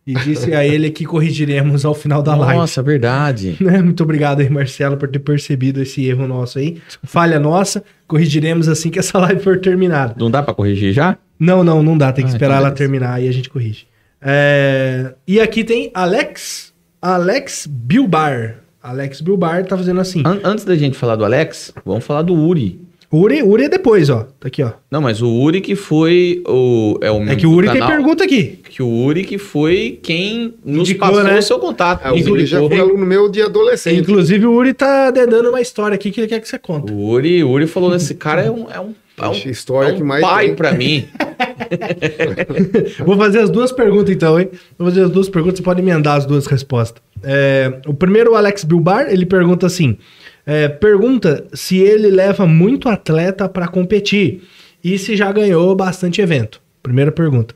e 0.07 0.13
disse 0.13 0.53
a 0.53 0.65
ele 0.65 0.89
que 0.89 1.03
corrigiremos 1.03 1.83
ao 1.83 1.93
final 1.93 2.23
da 2.23 2.33
live. 2.33 2.59
Nossa, 2.59 2.81
verdade. 2.81 3.57
Né? 3.59 3.81
Muito 3.81 4.01
obrigado 4.03 4.39
aí, 4.39 4.49
Marcelo, 4.49 4.95
por 4.95 5.09
ter 5.09 5.19
percebido 5.19 5.81
esse 5.81 6.05
erro 6.05 6.25
nosso 6.25 6.57
aí. 6.57 6.77
Falha 7.03 7.38
nossa, 7.38 7.83
corrigiremos 8.07 8.69
assim 8.69 8.89
que 8.89 8.99
essa 8.99 9.19
live 9.19 9.41
for 9.41 9.59
terminada. 9.59 10.15
Não 10.17 10.31
dá 10.31 10.41
pra 10.41 10.53
corrigir 10.53 10.93
já? 10.93 11.17
Não, 11.38 11.61
não, 11.61 11.83
não 11.83 11.97
dá. 11.97 12.13
Tem 12.13 12.23
que 12.23 12.31
Ah, 12.31 12.33
esperar 12.33 12.55
então 12.55 12.67
ela 12.67 12.73
terminar 12.73 13.21
e 13.21 13.27
a 13.27 13.33
gente 13.33 13.49
corrige. 13.49 13.86
É, 14.21 15.13
E 15.27 15.41
aqui 15.41 15.65
tem 15.65 15.91
Alex, 15.93 16.73
Alex 17.01 17.67
Bilbar. 17.69 18.63
Alex 18.86 19.19
Bilbar 19.19 19.65
tá 19.65 19.75
fazendo 19.75 19.99
assim. 19.99 20.21
An- 20.23 20.39
antes 20.43 20.63
da 20.63 20.75
gente 20.75 20.95
falar 20.95 21.15
do 21.15 21.25
Alex, 21.25 21.73
vamos 21.83 22.03
falar 22.05 22.21
do 22.21 22.36
Uri. 22.36 22.79
Uri, 23.11 23.41
Uri 23.41 23.63
é 23.63 23.69
depois, 23.69 24.11
ó. 24.11 24.27
Tá 24.39 24.47
aqui, 24.47 24.61
ó. 24.61 24.73
Não, 24.91 25.01
mas 25.01 25.23
o 25.23 25.27
Uri 25.27 25.59
que 25.59 25.75
foi 25.75 26.43
o. 26.47 26.99
É, 27.01 27.09
o 27.09 27.23
É 27.23 27.36
que 27.36 27.47
o 27.47 27.51
Uri 27.51 27.71
tem 27.71 27.83
pergunta 27.83 28.23
aqui. 28.23 28.59
Que 28.69 28.83
o 28.83 28.88
Uri 28.88 29.23
que 29.23 29.39
foi 29.39 29.99
quem 30.03 30.53
nos 30.63 30.88
Indicou, 30.89 31.07
passou 31.09 31.23
né? 31.23 31.39
o 31.39 31.41
seu 31.41 31.57
contato. 31.57 32.01
Ah, 32.03 32.13
o 32.13 32.17
Inclusive, 32.17 32.31
Uri 32.31 32.45
já 32.45 32.59
foi 32.59 32.79
aluno 32.79 33.05
meu 33.07 33.27
de 33.27 33.41
adolescente. 33.41 34.01
Inclusive, 34.01 34.45
o 34.45 34.51
Uri 34.51 34.73
tá 34.73 35.09
dedando 35.09 35.49
uma 35.49 35.61
história 35.61 35.95
aqui 35.95 36.11
que 36.11 36.19
ele 36.19 36.27
quer 36.27 36.39
que 36.39 36.47
você 36.47 36.59
conte. 36.59 36.93
O 36.93 37.07
Uri, 37.09 37.43
o 37.43 37.49
Uri 37.49 37.65
falou: 37.65 37.95
esse 37.95 38.13
cara 38.13 38.43
é 38.43 38.51
um, 38.51 38.67
é 38.69 38.79
um, 38.79 38.93
é 39.17 39.27
um, 39.27 39.49
história 39.49 39.89
é 39.89 39.93
um 39.93 39.97
que 39.97 40.03
mais 40.03 40.21
pai 40.21 40.53
pra 40.53 40.73
mim. 40.73 41.07
Vou 43.05 43.17
fazer 43.17 43.39
as 43.39 43.49
duas 43.49 43.71
perguntas 43.71 44.13
então, 44.13 44.39
hein? 44.39 44.49
Vou 44.77 44.88
fazer 44.89 45.03
as 45.03 45.09
duas 45.09 45.29
perguntas, 45.29 45.57
você 45.57 45.63
pode 45.63 45.81
emendar 45.81 46.17
as 46.17 46.25
duas 46.25 46.45
respostas. 46.47 47.01
É, 47.28 47.82
o 47.88 47.93
primeiro, 47.93 48.36
Alex 48.36 48.63
Bilbar, 48.63 49.07
ele 49.09 49.26
pergunta 49.26 49.65
assim: 49.65 49.97
é, 50.45 50.67
pergunta 50.67 51.47
se 51.53 51.80
ele 51.80 52.09
leva 52.09 52.45
muito 52.45 52.88
atleta 52.88 53.49
pra 53.49 53.67
competir 53.67 54.43
e 54.84 54.99
se 54.99 55.15
já 55.15 55.32
ganhou 55.32 55.76
bastante 55.76 56.21
evento. 56.21 56.61
Primeira 56.84 57.11
pergunta. 57.11 57.55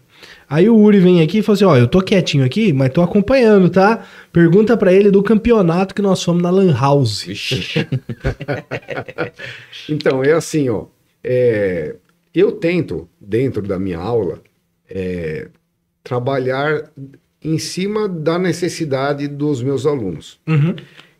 Aí 0.50 0.68
o 0.68 0.76
Uri 0.76 1.00
vem 1.00 1.22
aqui 1.22 1.38
e 1.38 1.42
fala 1.44 1.56
assim: 1.56 1.66
ó, 1.66 1.78
eu 1.78 1.88
tô 1.88 2.02
quietinho 2.02 2.44
aqui, 2.44 2.74
mas 2.74 2.92
tô 2.92 3.04
acompanhando, 3.04 3.70
tá? 3.70 4.04
Pergunta 4.34 4.76
pra 4.76 4.92
ele 4.92 5.12
do 5.12 5.22
campeonato 5.22 5.94
que 5.94 6.02
nós 6.02 6.24
fomos 6.24 6.42
na 6.42 6.50
Lan 6.50 6.74
House. 6.74 7.28
Então, 9.88 10.24
é 10.24 10.34
assim, 10.34 10.70
ó. 10.70 10.86
é, 11.24 11.96
eu 12.34 12.52
tento, 12.52 13.10
dentro 13.20 13.62
da 13.62 13.80
minha 13.80 13.98
aula, 13.98 14.40
é, 14.90 15.48
trabalhar 16.04 16.92
em 17.44 17.58
cima 17.58 18.08
da 18.08 18.38
necessidade 18.38 19.28
dos 19.28 19.62
meus 19.64 19.86
alunos. 19.86 20.40
Uhum. 20.48 20.76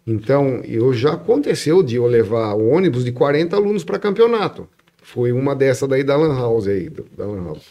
Então, 0.06 0.62
eu 0.66 0.92
já 0.94 1.14
aconteceu 1.14 1.84
de 1.84 1.96
eu 1.96 2.06
levar 2.08 2.54
o 2.56 2.68
ônibus 2.70 3.06
de 3.06 3.12
40 3.12 3.56
alunos 3.56 3.84
para 3.84 4.00
campeonato. 4.00 4.68
Foi 5.02 5.32
uma 5.32 5.56
dessa 5.56 5.88
daí 5.88 6.04
da 6.04 6.16
Lan 6.18 6.36
House 6.36 6.68
aí, 6.68 6.90
da 6.90 7.26
Lan 7.26 7.44
House. 7.46 7.68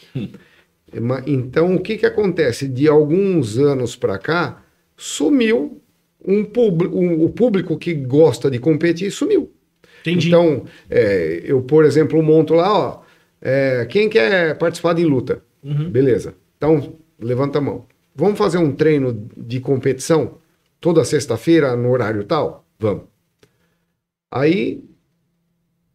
Ma- 1.00 1.22
Então, 1.26 1.74
o 1.74 1.80
que 1.80 1.96
que 1.98 2.06
acontece? 2.06 2.66
De 2.68 2.88
alguns 2.88 3.58
anos 3.58 3.96
para 3.96 4.18
cá, 4.18 4.62
sumiu 4.96 5.80
um 6.24 6.44
público, 6.44 6.96
o 6.98 7.28
público 7.30 7.76
que 7.76 7.94
gosta 7.94 8.50
de 8.50 8.58
competir 8.58 9.10
sumiu. 9.10 9.50
Entendi. 10.00 10.28
Então, 10.28 10.64
é, 10.88 11.42
eu, 11.44 11.60
por 11.62 11.84
exemplo, 11.84 12.22
monto 12.22 12.54
lá, 12.54 12.72
ó, 12.72 13.00
é, 13.42 13.84
quem 13.88 14.08
quer 14.08 14.56
participar 14.58 14.94
de 14.94 15.04
luta? 15.04 15.42
Uhum. 15.62 15.90
Beleza. 15.90 16.34
Então, 16.56 16.94
levanta 17.20 17.58
a 17.58 17.60
mão. 17.60 17.84
Vamos 18.18 18.36
fazer 18.36 18.58
um 18.58 18.74
treino 18.74 19.30
de 19.36 19.60
competição 19.60 20.38
toda 20.80 21.04
sexta-feira 21.04 21.76
no 21.76 21.88
horário 21.88 22.24
tal? 22.24 22.66
Vamos. 22.76 23.04
Aí, 24.28 24.84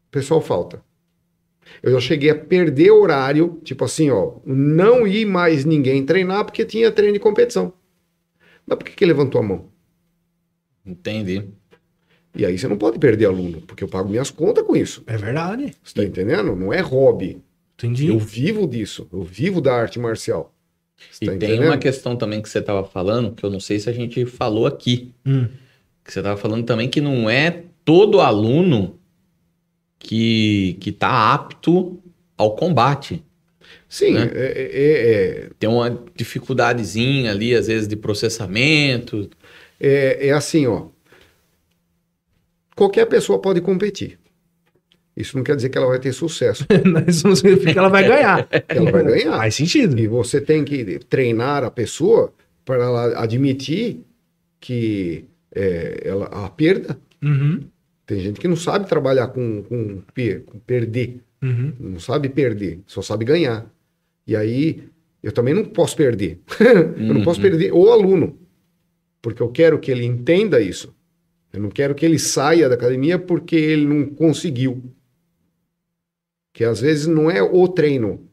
o 0.08 0.10
pessoal 0.10 0.40
falta. 0.40 0.82
Eu 1.82 1.92
já 1.92 2.00
cheguei 2.00 2.30
a 2.30 2.36
perder 2.36 2.92
horário, 2.92 3.60
tipo 3.66 3.84
assim, 3.84 4.10
ó, 4.10 4.38
não 4.46 5.06
ir 5.06 5.26
mais 5.26 5.66
ninguém 5.66 6.06
treinar 6.06 6.46
porque 6.46 6.64
tinha 6.64 6.90
treino 6.94 7.12
de 7.12 7.20
competição. 7.20 7.74
Mas 8.66 8.78
por 8.78 8.86
que, 8.86 8.96
que 8.96 9.06
levantou 9.06 9.42
a 9.42 9.44
mão? 9.44 9.70
Entendi. 10.86 11.50
E 12.34 12.46
aí 12.46 12.58
você 12.58 12.70
não 12.70 12.78
pode 12.78 13.00
perder 13.00 13.26
aluno, 13.26 13.62
porque 13.64 13.84
eu 13.84 13.90
pago 13.90 14.08
minhas 14.08 14.32
contas 14.32 14.66
com 14.66 14.78
isso. 14.78 15.04
É 15.08 15.18
verdade. 15.18 15.76
Você 15.84 15.94
tá 15.94 16.06
entendendo? 16.06 16.56
Não 16.56 16.72
é 16.72 16.80
hobby. 16.80 17.44
Entendi. 17.74 18.08
Eu 18.08 18.18
vivo 18.18 18.66
disso. 18.66 19.10
Eu 19.12 19.24
vivo 19.24 19.60
da 19.60 19.76
arte 19.76 20.00
marcial. 20.00 20.53
Você 21.12 21.26
E 21.26 21.28
tá 21.28 21.38
tem 21.38 21.60
uma 21.60 21.78
questão 21.78 22.16
também 22.16 22.42
que 22.42 22.50
você 22.50 22.62
tava 22.62 22.84
falando, 22.84 23.34
que 23.34 23.44
eu 23.44 23.50
não 23.50 23.60
sei 23.60 23.80
se 23.80 23.90
a 23.90 23.94
gente 23.94 24.26
falou 24.26 24.66
aqui. 24.66 25.14
Hum. 25.26 25.48
Que 26.04 26.12
você 26.12 26.22
tava 26.22 26.38
falando 26.38 26.66
também 26.66 26.90
que 26.90 27.00
não 27.02 27.30
é 27.30 27.64
todo 27.86 28.20
aluno 28.20 29.00
que, 30.00 30.78
que 30.80 30.92
tá 30.92 31.34
apto 31.34 32.00
ao 32.38 32.56
combate. 32.56 33.24
Sim, 33.88 34.14
né? 34.14 34.32
é, 34.34 34.52
é- 34.62 35.46
é- 35.46 35.50
Tem 35.60 35.70
uma 35.70 35.98
dificuldadezinha 36.16 37.32
ali, 37.32 37.54
às 37.56 37.68
vezes, 37.68 37.88
de 37.88 37.96
processamento. 37.96 39.30
é- 39.80 40.28
é 40.28 40.32
assim, 40.32 40.66
ó. 40.68 40.88
Qualquer 42.76 43.06
pessoa 43.06 43.40
pode 43.40 43.62
competir. 43.62 44.18
Isso 45.16 45.38
não 45.38 45.44
quer 45.44 45.56
dizer 45.56 45.70
que 45.70 45.78
ela 45.78 45.88
vai 45.88 46.00
ter 46.00 46.12
sucesso. 46.12 46.66
Isso 47.08 47.28
não 47.28 47.36
significa 47.36 47.74
que 47.74 47.78
ela 47.80 47.90
vai 47.90 48.08
ganhar. 48.08 48.48
Ela 48.68 48.92
vai 48.92 49.04
ganhar. 49.04 49.38
Faz 49.38 49.56
sentido. 49.56 50.00
E 50.00 50.08
você 50.08 50.42
tem 50.42 50.64
que 50.66 51.00
treinar 51.08 51.64
a 51.64 51.70
pessoa 51.70 52.34
para 52.66 52.84
ela 52.84 53.22
admitir 53.22 54.00
que 54.60 55.26
é, 55.54 56.02
ela, 56.06 56.26
a 56.26 56.50
perda. 56.50 56.98
Uhum. 57.22 57.62
Tem 58.06 58.20
gente 58.20 58.40
que 58.40 58.48
não 58.48 58.56
sabe 58.56 58.88
trabalhar 58.88 59.28
com, 59.28 59.62
com, 59.64 60.02
per- 60.14 60.42
com 60.44 60.60
perder, 60.60 61.20
Uhum. 61.42 61.74
não 61.80 62.00
sabe 62.00 62.30
perder, 62.30 62.80
só 62.88 63.02
sabe 63.02 63.26
ganhar. 63.26 63.66
E 64.26 64.36
aí, 64.36 64.84
eu 65.22 65.32
também 65.32 65.54
não 65.54 65.64
posso 65.66 65.96
perder. 65.96 66.40
eu 66.98 67.14
não 67.14 67.22
posso 67.24 67.40
Uhum. 67.40 67.50
perder 67.50 67.72
o 67.74 67.92
aluno, 67.92 68.38
porque 69.22 69.44
eu 69.44 69.50
quero 69.50 69.78
que 69.78 69.92
ele 69.92 70.06
entenda 70.06 70.60
isso. 70.62 70.94
Eu 71.52 71.62
não 71.62 71.70
quero 71.70 71.94
que 71.94 72.06
ele 72.06 72.18
saia 72.18 72.68
da 72.68 72.76
academia 72.76 73.20
porque 73.20 73.56
ele 73.56 73.86
não 73.86 74.06
conseguiu. 74.08 74.82
Que 76.54 76.64
às 76.64 76.82
vezes 76.82 77.08
não 77.08 77.30
é 77.32 77.42
o 77.42 77.68
treino. 77.68 78.30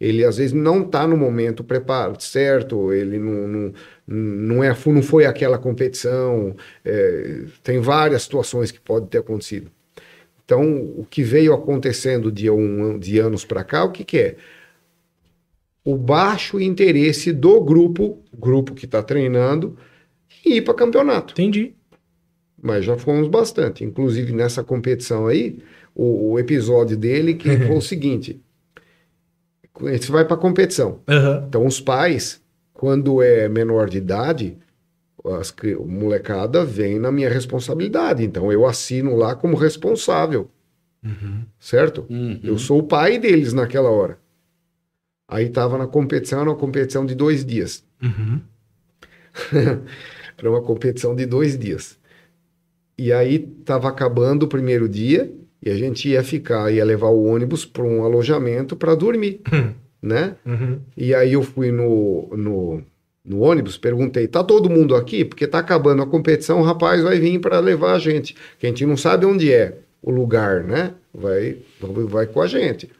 Ele 0.00 0.24
às 0.24 0.36
vezes 0.38 0.52
não 0.52 0.82
está 0.82 1.06
no 1.06 1.16
momento 1.16 1.62
preparado, 1.64 2.20
certo? 2.22 2.92
Ele 2.92 3.18
não, 3.18 3.48
não, 3.48 3.72
não, 4.06 4.64
é, 4.64 4.76
não 4.86 5.02
foi 5.02 5.26
aquela 5.26 5.58
competição. 5.58 6.56
é, 6.84 7.44
tem 7.62 7.80
várias 7.80 8.22
situações 8.24 8.70
que 8.72 8.80
podem 8.80 9.08
ter 9.08 9.18
acontecido. 9.18 9.70
Então, 10.44 10.62
o 10.98 11.06
que 11.08 11.22
veio 11.22 11.54
acontecendo 11.54 12.30
de, 12.32 12.50
um, 12.50 12.98
de 12.98 13.18
anos 13.18 13.44
para 13.44 13.64
cá, 13.64 13.84
o 13.84 13.92
que, 13.92 14.04
que 14.04 14.18
é? 14.18 14.36
O 15.84 15.96
baixo 15.96 16.60
interesse 16.60 17.32
do 17.32 17.60
grupo, 17.60 18.18
grupo 18.32 18.74
que 18.74 18.84
está 18.84 19.02
treinando, 19.02 19.76
em 20.44 20.54
ir 20.56 20.62
para 20.62 20.74
campeonato 20.74 21.32
Entendi. 21.32 21.74
mas 22.60 22.84
já 22.84 22.96
fomos 22.98 23.28
bastante. 23.28 23.84
Inclusive 23.84 24.32
nessa 24.32 24.62
competição 24.64 25.26
aí, 25.26 25.58
o, 25.94 26.32
o 26.32 26.38
episódio 26.38 26.96
dele 26.96 27.34
que 27.34 27.56
foi 27.56 27.76
o 27.76 27.80
seguinte: 27.82 28.40
você 29.74 30.10
vai 30.12 30.24
para 30.24 30.36
competição. 30.36 31.00
Aham. 31.08 31.44
Então 31.48 31.66
os 31.66 31.80
pais, 31.80 32.40
quando 32.72 33.22
é 33.22 33.48
menor 33.48 33.88
de 33.88 33.98
idade, 33.98 34.58
as 35.24 35.54
molecada 35.86 36.64
vem 36.64 36.98
na 36.98 37.10
minha 37.12 37.28
responsabilidade. 37.30 38.24
Então 38.24 38.52
eu 38.52 38.66
assino 38.66 39.16
lá 39.16 39.34
como 39.34 39.56
responsável, 39.56 40.48
Uhum. 41.04 41.42
certo? 41.58 42.06
Uhum. 42.08 42.38
Eu 42.44 42.58
sou 42.58 42.78
o 42.78 42.82
pai 42.84 43.18
deles 43.18 43.52
naquela 43.52 43.90
hora. 43.90 44.18
Aí 45.26 45.48
tava 45.48 45.76
na 45.78 45.86
competição, 45.86 46.40
era 46.40 46.50
uma 46.50 46.56
competição 46.56 47.04
de 47.06 47.14
dois 47.14 47.44
dias. 47.44 47.82
Uhum. 48.02 48.40
Era 50.36 50.50
uma 50.50 50.60
competição 50.62 51.14
de 51.14 51.24
dois 51.24 51.56
dias. 51.58 51.98
E 52.98 53.12
aí 53.12 53.50
estava 53.60 53.88
acabando 53.88 54.42
o 54.44 54.48
primeiro 54.48 54.88
dia 54.88 55.32
e 55.62 55.70
a 55.70 55.76
gente 55.76 56.08
ia 56.08 56.24
ficar, 56.24 56.72
ia 56.72 56.84
levar 56.84 57.08
o 57.08 57.24
ônibus 57.24 57.64
para 57.64 57.84
um 57.84 58.04
alojamento 58.04 58.74
para 58.74 58.96
dormir, 58.96 59.40
né? 60.02 60.34
Uhum. 60.44 60.80
E 60.96 61.14
aí 61.14 61.34
eu 61.34 61.42
fui 61.42 61.70
no, 61.70 62.28
no, 62.36 62.82
no 63.24 63.40
ônibus, 63.40 63.78
perguntei, 63.78 64.26
tá 64.26 64.42
todo 64.42 64.68
mundo 64.68 64.96
aqui? 64.96 65.24
Porque 65.24 65.46
tá 65.46 65.60
acabando 65.60 66.02
a 66.02 66.06
competição, 66.06 66.60
o 66.60 66.64
rapaz 66.64 67.02
vai 67.02 67.20
vir 67.20 67.38
para 67.38 67.60
levar 67.60 67.94
a 67.94 67.98
gente, 68.00 68.34
que 68.58 68.66
a 68.66 68.68
gente 68.68 68.84
não 68.84 68.96
sabe 68.96 69.24
onde 69.24 69.52
é 69.52 69.78
o 70.02 70.10
lugar, 70.10 70.64
né? 70.64 70.94
Vai, 71.14 71.58
vai 71.80 72.26
com 72.26 72.40
a 72.40 72.48
gente. 72.48 72.90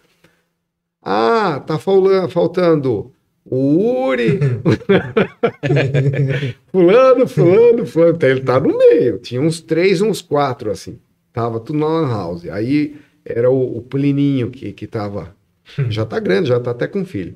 Ah, 1.02 1.60
tá 1.66 1.78
faltando 1.78 3.10
o 3.44 4.06
Uri, 4.06 4.38
fulano, 6.70 7.26
fulano, 7.26 7.86
fulano. 7.86 8.14
Então, 8.14 8.28
ele 8.28 8.42
tá 8.42 8.60
no 8.60 8.78
meio. 8.78 9.18
Tinha 9.18 9.40
uns 9.40 9.60
três, 9.60 10.00
uns 10.00 10.22
quatro, 10.22 10.70
assim. 10.70 11.00
Tava 11.32 11.60
tudo 11.60 11.78
na 11.78 11.86
lan 11.86 12.08
house. 12.08 12.46
Aí 12.48 12.96
era 13.24 13.50
o, 13.50 13.78
o 13.78 13.82
Plininho 13.82 14.50
que, 14.50 14.72
que 14.72 14.86
tava... 14.86 15.34
Já 15.88 16.04
tá 16.04 16.18
grande, 16.18 16.48
já 16.48 16.58
tá 16.60 16.72
até 16.72 16.86
com 16.88 17.04
filho. 17.04 17.34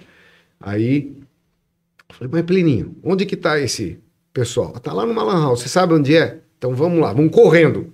Aí, 0.61 1.17
falei, 2.13 2.29
mas 2.33 2.43
Plininho, 2.43 2.97
onde 3.03 3.25
que 3.25 3.37
tá 3.37 3.59
esse 3.61 3.99
pessoal? 4.33 4.73
"Ah, 4.77 4.81
Tá 4.81 4.93
lá 4.93 5.07
numa 5.07 5.23
lan 5.23 5.41
house. 5.41 5.61
Você 5.63 5.69
sabe 5.69 5.95
onde 5.95 6.15
é? 6.17 6.41
Então 6.59 6.75
vamos 6.75 6.99
lá, 7.01 7.13
vamos 7.13 7.33
correndo. 7.33 7.93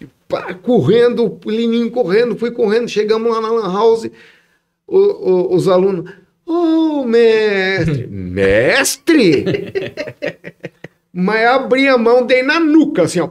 E 0.00 0.06
pá, 0.26 0.54
correndo, 0.54 1.24
o 1.26 1.30
Plininho 1.30 1.90
correndo, 1.90 2.36
fui 2.36 2.50
correndo. 2.50 2.88
Chegamos 2.88 3.30
lá 3.30 3.40
na 3.40 3.50
lan 3.52 3.70
house, 3.72 4.10
o- 4.86 4.96
o- 4.98 5.54
os 5.54 5.68
alunos... 5.68 6.10
Ô, 6.46 7.04
mestre! 7.04 8.06
mestre? 8.10 9.44
Mas 11.12 11.44
abri 11.46 11.86
a 11.86 11.98
mão, 11.98 12.24
dei 12.26 12.42
na 12.42 12.58
nuca, 12.58 13.02
assim, 13.02 13.20
ó. 13.20 13.30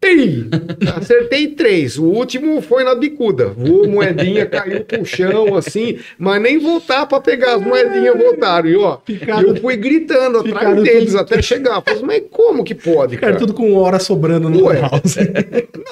Tem! 0.00 0.48
Acertei 0.96 1.48
três. 1.48 1.98
O 1.98 2.04
último 2.04 2.60
foi 2.62 2.84
na 2.84 2.94
bicuda. 2.94 3.48
Voou, 3.48 3.88
moedinha 3.88 4.46
caiu 4.46 4.84
pro 4.84 5.04
chão, 5.04 5.56
assim, 5.56 5.98
mas 6.16 6.40
nem 6.40 6.58
voltar 6.58 7.04
pra 7.06 7.20
pegar 7.20 7.54
as 7.56 7.62
moedinhas 7.62 8.16
voltaram. 8.16 8.68
E 8.68 8.76
ó, 8.76 8.98
Ficaram- 9.04 9.48
eu 9.48 9.56
fui 9.56 9.76
gritando 9.76 10.38
atrás 10.38 10.82
deles 10.82 11.10
tudo- 11.10 11.18
até 11.20 11.42
chegar. 11.42 11.82
Falei, 11.82 12.02
mas 12.04 12.22
como 12.30 12.62
que 12.62 12.74
pode, 12.76 13.16
Cara, 13.16 13.32
cara? 13.32 13.38
tudo 13.40 13.54
com 13.54 13.74
hora 13.74 13.98
sobrando 13.98 14.48
no 14.48 14.66
Ué. 14.66 14.80
house. 14.80 15.16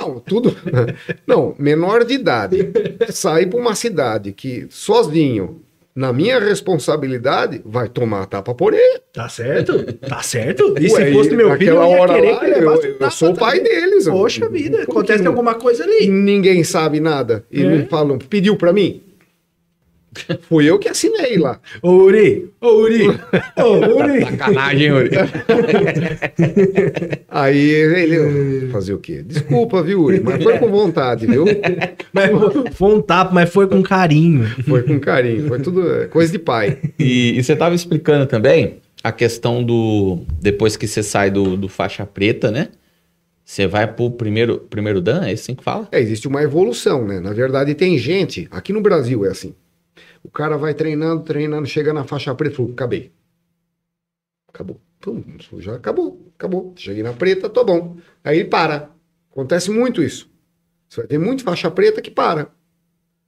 Não, 0.01 0.21
tudo. 0.21 0.57
Não, 1.27 1.55
menor 1.59 2.05
de 2.05 2.15
idade. 2.15 2.71
Sair 3.11 3.47
pra 3.49 3.59
uma 3.59 3.75
cidade 3.75 4.33
que 4.33 4.67
sozinho, 4.71 5.63
na 5.97 6.13
minha 6.13 6.39
responsabilidade, 6.39 7.63
vai 7.65 7.89
tomar 7.89 8.27
tapa 8.27 8.55
por 8.55 8.75
ele. 8.75 9.01
Tá 9.13 9.29
certo? 9.31 9.83
Tá 9.95 10.21
certo? 10.23 10.75
E 10.79 10.93
Ué, 10.93 11.07
se 11.07 11.13
fosse 11.13 11.35
meu 11.35 11.57
filho, 11.57 11.71
eu 11.71 11.75
ia 11.77 11.81
hora 12.01 12.15
querer 12.15 12.33
lá, 12.33 12.39
que 12.41 12.47
levasse 12.47 12.87
eu- 12.87 12.97
eu 13.01 13.11
sou 13.11 13.31
o 13.31 13.35
pai 13.37 13.59
também. 13.61 13.81
deles. 13.81 14.07
Poxa 14.07 14.49
vida, 14.49 14.83
acontece 14.83 15.27
alguma 15.27 15.55
coisa 15.55 15.85
ali. 15.85 16.07
Ninguém 16.07 16.63
sabe 16.63 17.01
nada. 17.01 17.45
E 17.51 17.63
É. 17.63 17.65
não 17.65 17.87
falam, 17.87 18.19
pediu 18.19 18.57
pra 18.57 18.73
mim? 18.73 19.03
Fui 20.43 20.69
eu 20.69 20.79
que 20.79 20.89
assinei 20.89 21.39
lá. 21.39 21.59
Ô, 21.83 21.93
Uri! 21.93 22.51
Ô, 22.61 22.83
Uri! 22.83 23.09
Ô, 23.57 23.97
Uri! 23.97 24.21
Sacanagem, 24.27 24.93
Uri. 24.93 25.11
Aí 27.29 27.59
ele. 27.59 28.69
Fazer 28.69 28.95
o 28.95 28.99
quê? 28.99 29.23
Desculpa, 29.23 29.83
viu, 29.83 30.03
Uri? 30.03 30.21
Mas 30.21 30.43
foi 30.43 30.59
com 30.59 30.71
vontade, 30.71 31.27
viu? 31.27 31.45
Mas 32.13 32.31
foi 32.75 32.95
um 32.95 33.03
tapa, 33.03 33.35
mas 33.35 33.51
foi 33.51 33.69
com 33.69 33.83
carinho. 33.83 34.47
Foi 34.67 34.83
com 34.83 34.99
carinho. 34.99 35.49
Foi 35.49 35.61
tudo 35.61 35.93
é, 35.93 36.07
coisa 36.07 36.33
de 36.33 36.39
pai. 36.39 36.79
E, 36.99 37.39
e 37.39 37.43
você 37.43 37.53
estava 37.53 37.75
explicando 37.75 38.27
também 38.27 38.79
a 39.03 39.13
questão 39.13 39.63
do. 39.63 40.21
Depois 40.41 40.77
que 40.77 40.87
você 40.87 41.03
sai 41.03 41.31
do, 41.31 41.57
do 41.57 41.69
faixa 41.69 42.07
preta, 42.07 42.51
né? 42.51 42.69
Você 43.45 43.67
vai 43.67 43.87
pro 43.87 44.11
primeiro, 44.11 44.59
primeiro 44.59 45.01
Dan? 45.01 45.25
É 45.25 45.31
assim 45.31 45.55
que 45.55 45.63
fala? 45.63 45.87
É, 45.93 46.01
existe 46.01 46.27
uma 46.27 46.43
evolução, 46.43 47.07
né? 47.07 47.21
Na 47.21 47.33
verdade, 47.33 47.77
tem 47.77 47.97
gente. 47.97 48.49
Aqui 48.51 48.73
no 48.73 48.81
Brasil 48.81 49.25
é 49.25 49.29
assim. 49.29 49.55
O 50.27 50.29
cara 50.29 50.59
vai 50.59 50.75
treinando, 50.75 51.23
treinando, 51.23 51.69
chega 51.69 51.93
na 51.93 52.03
faixa 52.03 52.35
preta 52.35 52.55
e 52.55 52.57
fala: 52.57 52.71
acabei. 52.73 53.13
Acabou. 54.49 54.81
Pum, 55.01 55.23
já 55.59 55.77
acabou, 55.77 56.33
acabou. 56.35 56.73
Cheguei 56.77 57.03
na 57.05 57.13
preta, 57.13 57.49
tô 57.49 57.65
bom. 57.65 57.97
Aí 58.25 58.41
ele 58.41 58.49
para. 58.49 58.91
Acontece 59.31 59.71
muito 59.71 60.03
isso. 60.03 60.29
Você 60.89 61.03
vai 61.03 61.07
ter 61.07 61.19
muito 61.19 61.45
faixa 61.45 61.71
preta 61.71 62.03
que 62.03 62.11
para. 62.11 62.51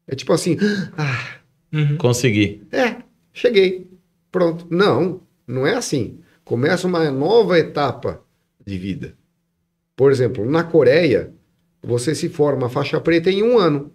É 0.08 0.16
tipo 0.16 0.32
assim, 0.32 0.56
ah, 0.98 1.38
Uhum. 1.72 1.96
Consegui. 1.98 2.66
é, 2.72 2.96
cheguei. 3.32 3.88
Pronto. 4.32 4.66
Não, 4.68 5.20
não 5.46 5.64
é 5.64 5.74
assim. 5.76 6.18
Começa 6.44 6.86
uma 6.86 7.08
nova 7.12 7.58
etapa 7.60 8.24
de 8.66 8.76
vida. 8.76 9.14
Por 9.94 10.10
exemplo, 10.10 10.50
na 10.50 10.64
Coreia, 10.64 11.32
você 11.82 12.12
se 12.14 12.28
forma 12.28 12.68
faixa 12.68 13.00
preta 13.00 13.30
em 13.30 13.42
um 13.42 13.56
ano. 13.56 13.92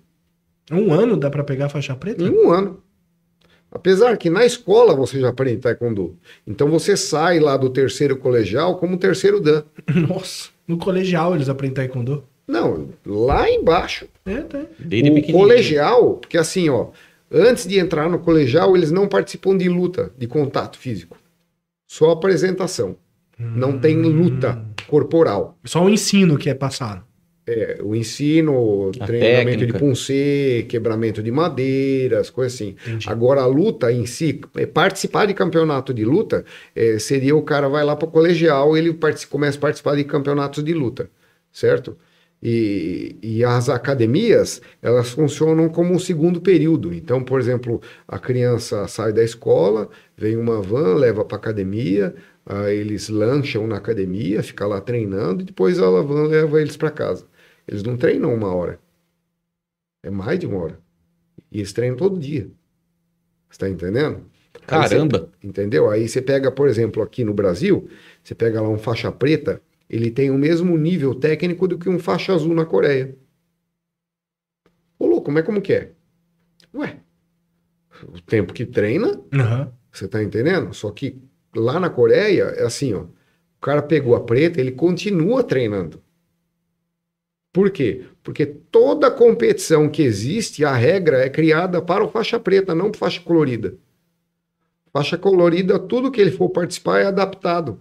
Um 0.71 0.93
ano 0.93 1.17
dá 1.17 1.29
pra 1.29 1.43
pegar 1.43 1.65
a 1.65 1.69
faixa 1.69 1.95
preta? 1.95 2.23
Em 2.23 2.29
um 2.29 2.49
ano. 2.51 2.82
Apesar 3.73 4.17
que 4.17 4.29
na 4.29 4.45
escola 4.45 4.95
você 4.95 5.19
já 5.19 5.29
aprende 5.29 5.61
taekwondo. 5.61 6.15
Então 6.45 6.69
você 6.69 6.95
sai 6.95 7.39
lá 7.39 7.57
do 7.57 7.71
terceiro 7.71 8.15
colegial 8.17 8.77
como 8.77 8.97
terceiro 8.97 9.41
dan. 9.41 9.63
Nossa, 10.07 10.49
no 10.67 10.77
colegial 10.77 11.33
eles 11.33 11.49
aprendem 11.49 11.73
taekwondo. 11.73 12.23
Não, 12.47 12.89
lá 13.03 13.49
embaixo. 13.49 14.05
É, 14.25 14.41
tá. 14.41 14.61
Desde 14.77 15.09
o 15.09 15.31
colegial, 15.31 16.17
porque 16.17 16.37
assim, 16.37 16.69
ó, 16.69 16.89
antes 17.31 17.65
de 17.65 17.79
entrar 17.79 18.07
no 18.07 18.19
colegial, 18.19 18.77
eles 18.77 18.91
não 18.91 19.07
participam 19.07 19.57
de 19.57 19.67
luta, 19.67 20.11
de 20.17 20.27
contato 20.27 20.77
físico. 20.77 21.17
Só 21.89 22.11
apresentação. 22.11 22.95
Não 23.39 23.79
tem 23.79 23.95
luta 23.95 24.63
corporal. 24.87 25.57
Só 25.65 25.83
o 25.83 25.89
ensino 25.89 26.37
que 26.37 26.49
é 26.49 26.53
passado. 26.53 27.03
É, 27.45 27.77
o 27.83 27.93
ensino, 27.93 28.89
A 28.99 29.05
treinamento 29.05 29.59
técnica. 29.59 29.73
de 29.73 29.79
puncer, 29.79 30.65
quebramento 30.67 31.21
de 31.21 31.29
madeiras, 31.29 32.29
coisas 32.29 32.53
assim. 32.53 32.75
Entendi. 32.87 33.09
Agora, 33.09 33.41
a 33.41 33.45
luta 33.45 33.91
em 33.91 34.05
si, 34.05 34.39
é, 34.55 34.65
participar 34.65 35.25
de 35.25 35.33
campeonato 35.33 35.93
de 35.93 36.05
luta, 36.05 36.45
é, 36.73 36.97
seria 36.99 37.35
o 37.35 37.41
cara 37.41 37.67
vai 37.67 37.83
lá 37.83 37.95
para 37.97 38.07
o 38.07 38.11
colegial 38.11 38.77
ele 38.77 38.97
começa 39.29 39.57
a 39.57 39.61
participar 39.61 39.95
de 39.97 40.05
campeonatos 40.05 40.63
de 40.63 40.73
luta, 40.73 41.09
certo? 41.51 41.97
E, 42.41 43.15
e 43.21 43.43
as 43.43 43.69
academias, 43.69 44.61
elas 44.81 45.09
funcionam 45.11 45.69
como 45.69 45.93
um 45.93 45.99
segundo 45.99 46.41
período. 46.41 46.93
Então, 46.93 47.23
por 47.23 47.39
exemplo, 47.39 47.81
a 48.07 48.19
criança 48.19 48.85
sai 48.87 49.13
da 49.13 49.23
escola, 49.23 49.89
vem 50.17 50.35
uma 50.35 50.61
van, 50.61 50.95
leva 50.95 51.23
para 51.23 51.37
academia, 51.37 52.13
eles 52.69 53.07
lancham 53.07 53.65
na 53.65 53.77
academia, 53.77 54.43
fica 54.43 54.67
lá 54.67 54.81
treinando, 54.81 55.41
e 55.41 55.45
depois 55.45 55.79
a 55.79 55.89
van 56.01 56.27
leva 56.27 56.61
eles 56.61 56.75
para 56.75 56.91
casa. 56.91 57.25
Eles 57.67 57.83
não 57.83 57.95
treinam 57.97 58.33
uma 58.33 58.53
hora. 58.53 58.79
É 60.03 60.09
mais 60.09 60.39
de 60.39 60.45
uma 60.45 60.57
hora. 60.61 60.79
E 61.51 61.59
eles 61.59 61.71
treinam 61.73 61.95
todo 61.97 62.19
dia. 62.19 62.49
Você 63.49 63.59
tá 63.59 63.69
entendendo? 63.69 64.25
Aí 64.67 64.83
você- 64.87 64.95
Caramba. 64.95 65.31
entendeu? 65.43 65.89
Aí 65.89 66.07
você 66.07 66.21
pega, 66.21 66.51
por 66.51 66.67
exemplo, 66.67 67.01
aqui 67.01 67.23
no 67.23 67.33
Brasil, 67.33 67.87
você 68.23 68.35
pega 68.35 68.61
lá 68.61 68.69
um 68.69 68.77
faixa 68.77 69.11
preta, 69.11 69.61
ele 69.89 70.09
tem 70.11 70.29
o 70.29 70.37
mesmo 70.37 70.77
nível 70.77 71.13
técnico 71.15 71.67
do 71.67 71.77
que 71.77 71.89
um 71.89 71.99
faixa 71.99 72.33
azul 72.33 72.53
na 72.53 72.65
Coreia. 72.65 73.15
Ô, 74.97 75.07
louco, 75.07 75.31
mas 75.31 75.45
como 75.45 75.61
que 75.61 75.73
é? 75.73 75.91
Ué, 76.73 76.99
o 78.07 78.19
tempo 78.21 78.53
que 78.53 78.65
treina, 78.65 79.21
Aham. 79.33 79.71
você 79.91 80.07
tá 80.07 80.23
entendendo? 80.23 80.73
Só 80.73 80.91
que 80.91 81.21
lá 81.55 81.79
na 81.79 81.89
Coreia 81.89 82.43
é 82.43 82.63
assim, 82.63 82.93
ó. 82.93 83.03
O 83.03 83.61
cara 83.61 83.81
pegou 83.81 84.15
a 84.15 84.21
preta, 84.23 84.59
ele 84.59 84.71
continua 84.71 85.43
treinando. 85.43 86.01
Por 87.53 87.69
quê? 87.69 88.01
Porque 88.23 88.45
toda 88.45 89.11
competição 89.11 89.87
que 89.87 90.01
existe, 90.01 90.65
a 90.65 90.75
regra 90.75 91.23
é 91.23 91.29
criada 91.29 91.79
para 91.81 92.03
o 92.03 92.09
faixa 92.09 92.39
preta, 92.39 92.73
não 92.73 92.89
para 92.89 92.99
faixa 92.99 93.21
colorida. 93.21 93.75
Faixa 94.91 95.17
colorida, 95.17 95.77
tudo 95.77 96.11
que 96.11 96.19
ele 96.19 96.31
for 96.31 96.49
participar 96.49 97.01
é 97.01 97.05
adaptado. 97.05 97.79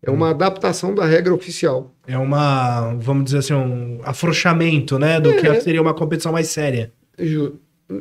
É 0.00 0.10
uma 0.10 0.30
adaptação 0.30 0.94
da 0.94 1.04
regra 1.04 1.34
oficial. 1.34 1.92
É 2.06 2.16
uma, 2.16 2.94
vamos 2.94 3.24
dizer 3.24 3.38
assim, 3.38 3.54
um 3.54 4.00
afrouxamento, 4.04 4.96
né? 4.98 5.20
Do 5.20 5.30
É. 5.30 5.40
que 5.40 5.60
seria 5.60 5.82
uma 5.82 5.94
competição 5.94 6.30
mais 6.30 6.46
séria. 6.48 6.92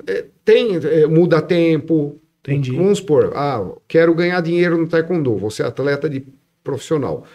É, 0.06 0.26
Tem, 0.46 0.76
é, 0.76 1.08
muda 1.08 1.42
tempo. 1.42 2.22
Entendi. 2.42 2.72
Vamos 2.72 3.00
supor, 3.00 3.34
ah, 3.36 3.66
quero 3.88 4.14
ganhar 4.14 4.40
dinheiro 4.42 4.78
no 4.78 4.88
taekwondo, 4.88 5.36
você 5.36 5.64
é 5.64 5.66
atleta 5.66 6.08
de 6.10 6.26
profissional. 6.64 7.26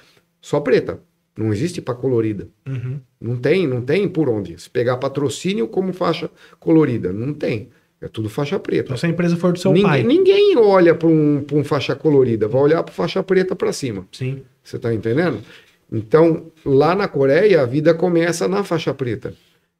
Só 0.41 0.61
preta. 0.61 1.01
Não 1.37 1.53
existe 1.53 1.81
para 1.81 1.95
colorida. 1.95 2.49
Uhum. 2.67 3.01
Não 3.21 3.37
tem, 3.37 3.67
não 3.67 3.81
tem 3.81 4.09
por 4.09 4.29
onde. 4.29 4.61
Se 4.61 4.69
pegar 4.69 4.99
patrocínio 4.99 5.67
como 5.67 5.93
faixa 5.93 6.31
colorida, 6.61 7.13
não 7.13 7.33
tem. 7.33 7.69
É 8.01 8.09
tudo 8.09 8.29
faixa 8.29 8.59
preta. 8.59 8.87
Então, 8.87 8.97
se 8.97 9.07
a 9.07 9.09
empresa 9.09 9.37
for 9.37 9.53
do 9.53 9.59
seu 9.59 9.73
ninguém, 9.73 9.89
pai. 9.89 10.03
ninguém 10.03 10.57
olha 10.57 10.95
para 10.95 11.09
um, 11.09 11.43
pra 11.47 11.57
um 11.57 11.65
faixa 11.65 11.95
colorida, 11.95 12.49
vai 12.49 12.61
olhar 12.61 12.83
para 12.83 12.93
faixa 12.93 13.23
preta 13.23 13.55
para 13.55 13.73
cima. 13.73 14.07
Sim. 14.11 14.43
Você 14.63 14.77
está 14.77 14.93
entendendo? 14.93 15.39
Então, 15.91 16.47
lá 16.65 16.95
na 16.95 17.07
Coreia, 17.07 17.63
a 17.63 17.67
vida 17.67 17.95
começa 17.95 18.49
na 18.49 18.65
faixa 18.65 18.93
preta. 18.93 19.35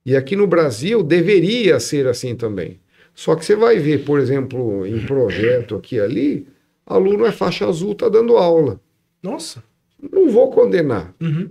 E 0.07 0.15
aqui 0.15 0.37
no 0.37 0.47
Brasil, 0.47 1.03
deveria 1.03 1.81
ser 1.81 2.07
assim 2.07 2.37
também. 2.37 2.79
Só 3.15 3.35
que 3.35 3.45
você 3.45 3.57
vai 3.57 3.79
ver, 3.79 4.05
por 4.05 4.21
exemplo, 4.21 4.87
em 4.87 5.01
projeto 5.05 5.75
aqui 5.75 5.99
ali, 5.99 6.47
aluno 6.87 7.27
é 7.27 7.33
faixa 7.33 7.67
azul, 7.67 7.95
tá 7.95 8.09
dando 8.09 8.37
aula. 8.37 8.81
Nossa. 9.23 9.63
Não 10.11 10.29
vou 10.29 10.51
condenar. 10.51 11.15
Uhum. 11.21 11.49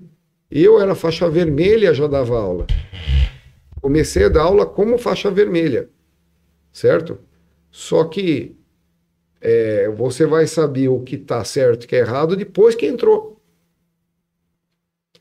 Eu 0.49 0.81
era 0.81 0.93
faixa 0.93 1.29
vermelha, 1.29 1.93
já 1.93 2.07
dava 2.07 2.37
aula. 2.37 2.67
Comecei 3.81 4.25
a 4.25 4.29
dar 4.29 4.43
aula 4.43 4.65
como 4.65 4.97
faixa 4.97 5.31
vermelha, 5.31 5.89
certo? 6.71 7.17
Só 7.71 8.03
que 8.03 8.55
é, 9.39 9.89
você 9.89 10.25
vai 10.25 10.45
saber 10.45 10.89
o 10.89 10.99
que 10.99 11.15
está 11.15 11.43
certo 11.43 11.83
e 11.83 11.85
o 11.85 11.87
que 11.87 11.95
é 11.95 11.99
errado 11.99 12.35
depois 12.35 12.75
que 12.75 12.85
entrou. 12.85 13.41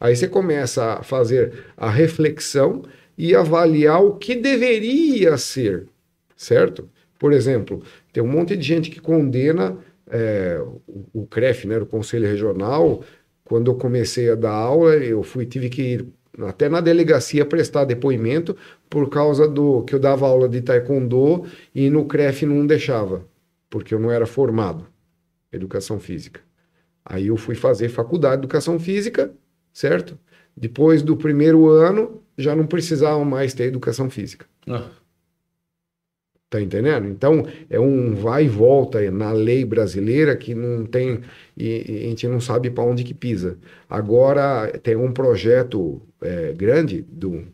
Aí 0.00 0.16
você 0.16 0.26
começa 0.26 0.94
a 0.94 1.02
fazer 1.02 1.66
a 1.76 1.88
reflexão 1.88 2.82
e 3.16 3.34
avaliar 3.34 4.02
o 4.02 4.16
que 4.16 4.34
deveria 4.34 5.36
ser, 5.36 5.86
certo? 6.36 6.88
Por 7.18 7.32
exemplo, 7.32 7.82
tem 8.12 8.22
um 8.22 8.26
monte 8.26 8.56
de 8.56 8.66
gente 8.66 8.90
que 8.90 8.98
condena 8.98 9.78
é, 10.10 10.58
o, 10.86 11.22
o 11.22 11.26
CREF, 11.26 11.66
né, 11.66 11.78
o 11.78 11.86
Conselho 11.86 12.26
Regional. 12.26 13.04
Quando 13.50 13.68
eu 13.68 13.74
comecei 13.74 14.30
a 14.30 14.36
dar 14.36 14.52
aula, 14.52 14.94
eu 14.94 15.24
fui 15.24 15.44
tive 15.44 15.68
que 15.68 15.82
ir 15.82 16.06
até 16.46 16.68
na 16.68 16.80
delegacia 16.80 17.44
prestar 17.44 17.84
depoimento 17.84 18.56
por 18.88 19.10
causa 19.10 19.48
do 19.48 19.82
que 19.82 19.92
eu 19.92 19.98
dava 19.98 20.24
aula 20.24 20.48
de 20.48 20.60
taekwondo 20.60 21.44
e 21.74 21.90
no 21.90 22.04
CREF 22.04 22.46
não 22.46 22.64
deixava, 22.64 23.26
porque 23.68 23.92
eu 23.92 23.98
não 23.98 24.08
era 24.08 24.24
formado 24.24 24.86
em 25.52 25.56
educação 25.56 25.98
física. 25.98 26.40
Aí 27.04 27.26
eu 27.26 27.36
fui 27.36 27.56
fazer 27.56 27.88
faculdade 27.88 28.36
de 28.36 28.42
educação 28.42 28.78
física, 28.78 29.32
certo? 29.72 30.16
Depois 30.56 31.02
do 31.02 31.16
primeiro 31.16 31.68
ano, 31.68 32.22
já 32.38 32.54
não 32.54 32.68
precisava 32.68 33.24
mais 33.24 33.52
ter 33.52 33.64
educação 33.64 34.08
física. 34.08 34.46
Ah, 34.68 34.90
Tá 36.50 36.60
entendendo? 36.60 37.06
Então, 37.06 37.46
é 37.70 37.78
um 37.78 38.12
vai 38.12 38.46
e 38.46 38.48
volta 38.48 39.08
na 39.12 39.30
lei 39.30 39.64
brasileira 39.64 40.36
que 40.36 40.52
não 40.52 40.84
tem. 40.84 41.20
E, 41.56 41.84
e 41.88 42.06
a 42.06 42.08
gente 42.08 42.26
não 42.26 42.40
sabe 42.40 42.68
para 42.70 42.82
onde 42.82 43.04
que 43.04 43.14
pisa. 43.14 43.56
Agora, 43.88 44.66
tem 44.82 44.96
um 44.96 45.12
projeto 45.12 46.02
é, 46.20 46.52
grande 46.52 47.02
do, 47.02 47.44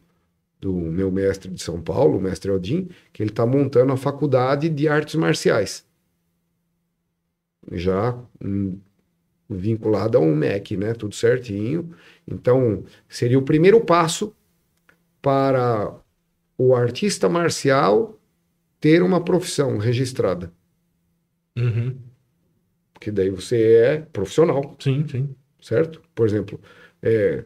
do 0.59 0.73
meu 0.73 1.11
mestre 1.11 1.51
de 1.51 1.63
São 1.63 1.79
Paulo, 1.83 2.17
o 2.17 2.21
mestre 2.23 2.51
Odin, 2.51 2.89
que 3.13 3.23
ele 3.23 3.29
está 3.29 3.45
montando 3.45 3.93
a 3.93 3.99
faculdade 3.99 4.71
de 4.71 4.89
artes 4.89 5.15
marciais. 5.15 5.85
Já 7.71 8.19
hum, 8.43 8.79
vinculado 9.47 10.17
ao 10.17 10.25
MEC, 10.25 10.75
né? 10.75 10.95
Tudo 10.95 11.15
certinho. 11.15 11.91
Então, 12.27 12.83
seria 13.11 13.39
o 13.39 13.43
primeiro 13.43 13.79
passo 13.83 14.35
para 15.21 15.95
o 16.57 16.75
artista 16.75 17.29
marcial 17.29 18.19
ter 18.87 19.03
uma 19.03 19.21
profissão 19.21 19.79
registrada. 19.79 20.53
Uhum. 21.59 21.99
Porque 22.95 23.11
daí 23.11 23.31
você 23.31 23.61
é 23.75 23.99
profissional, 23.99 24.77
Sim, 24.79 25.05
sim. 25.09 25.35
certo? 25.61 26.01
Por 26.15 26.25
exemplo, 26.25 26.61
é, 27.03 27.45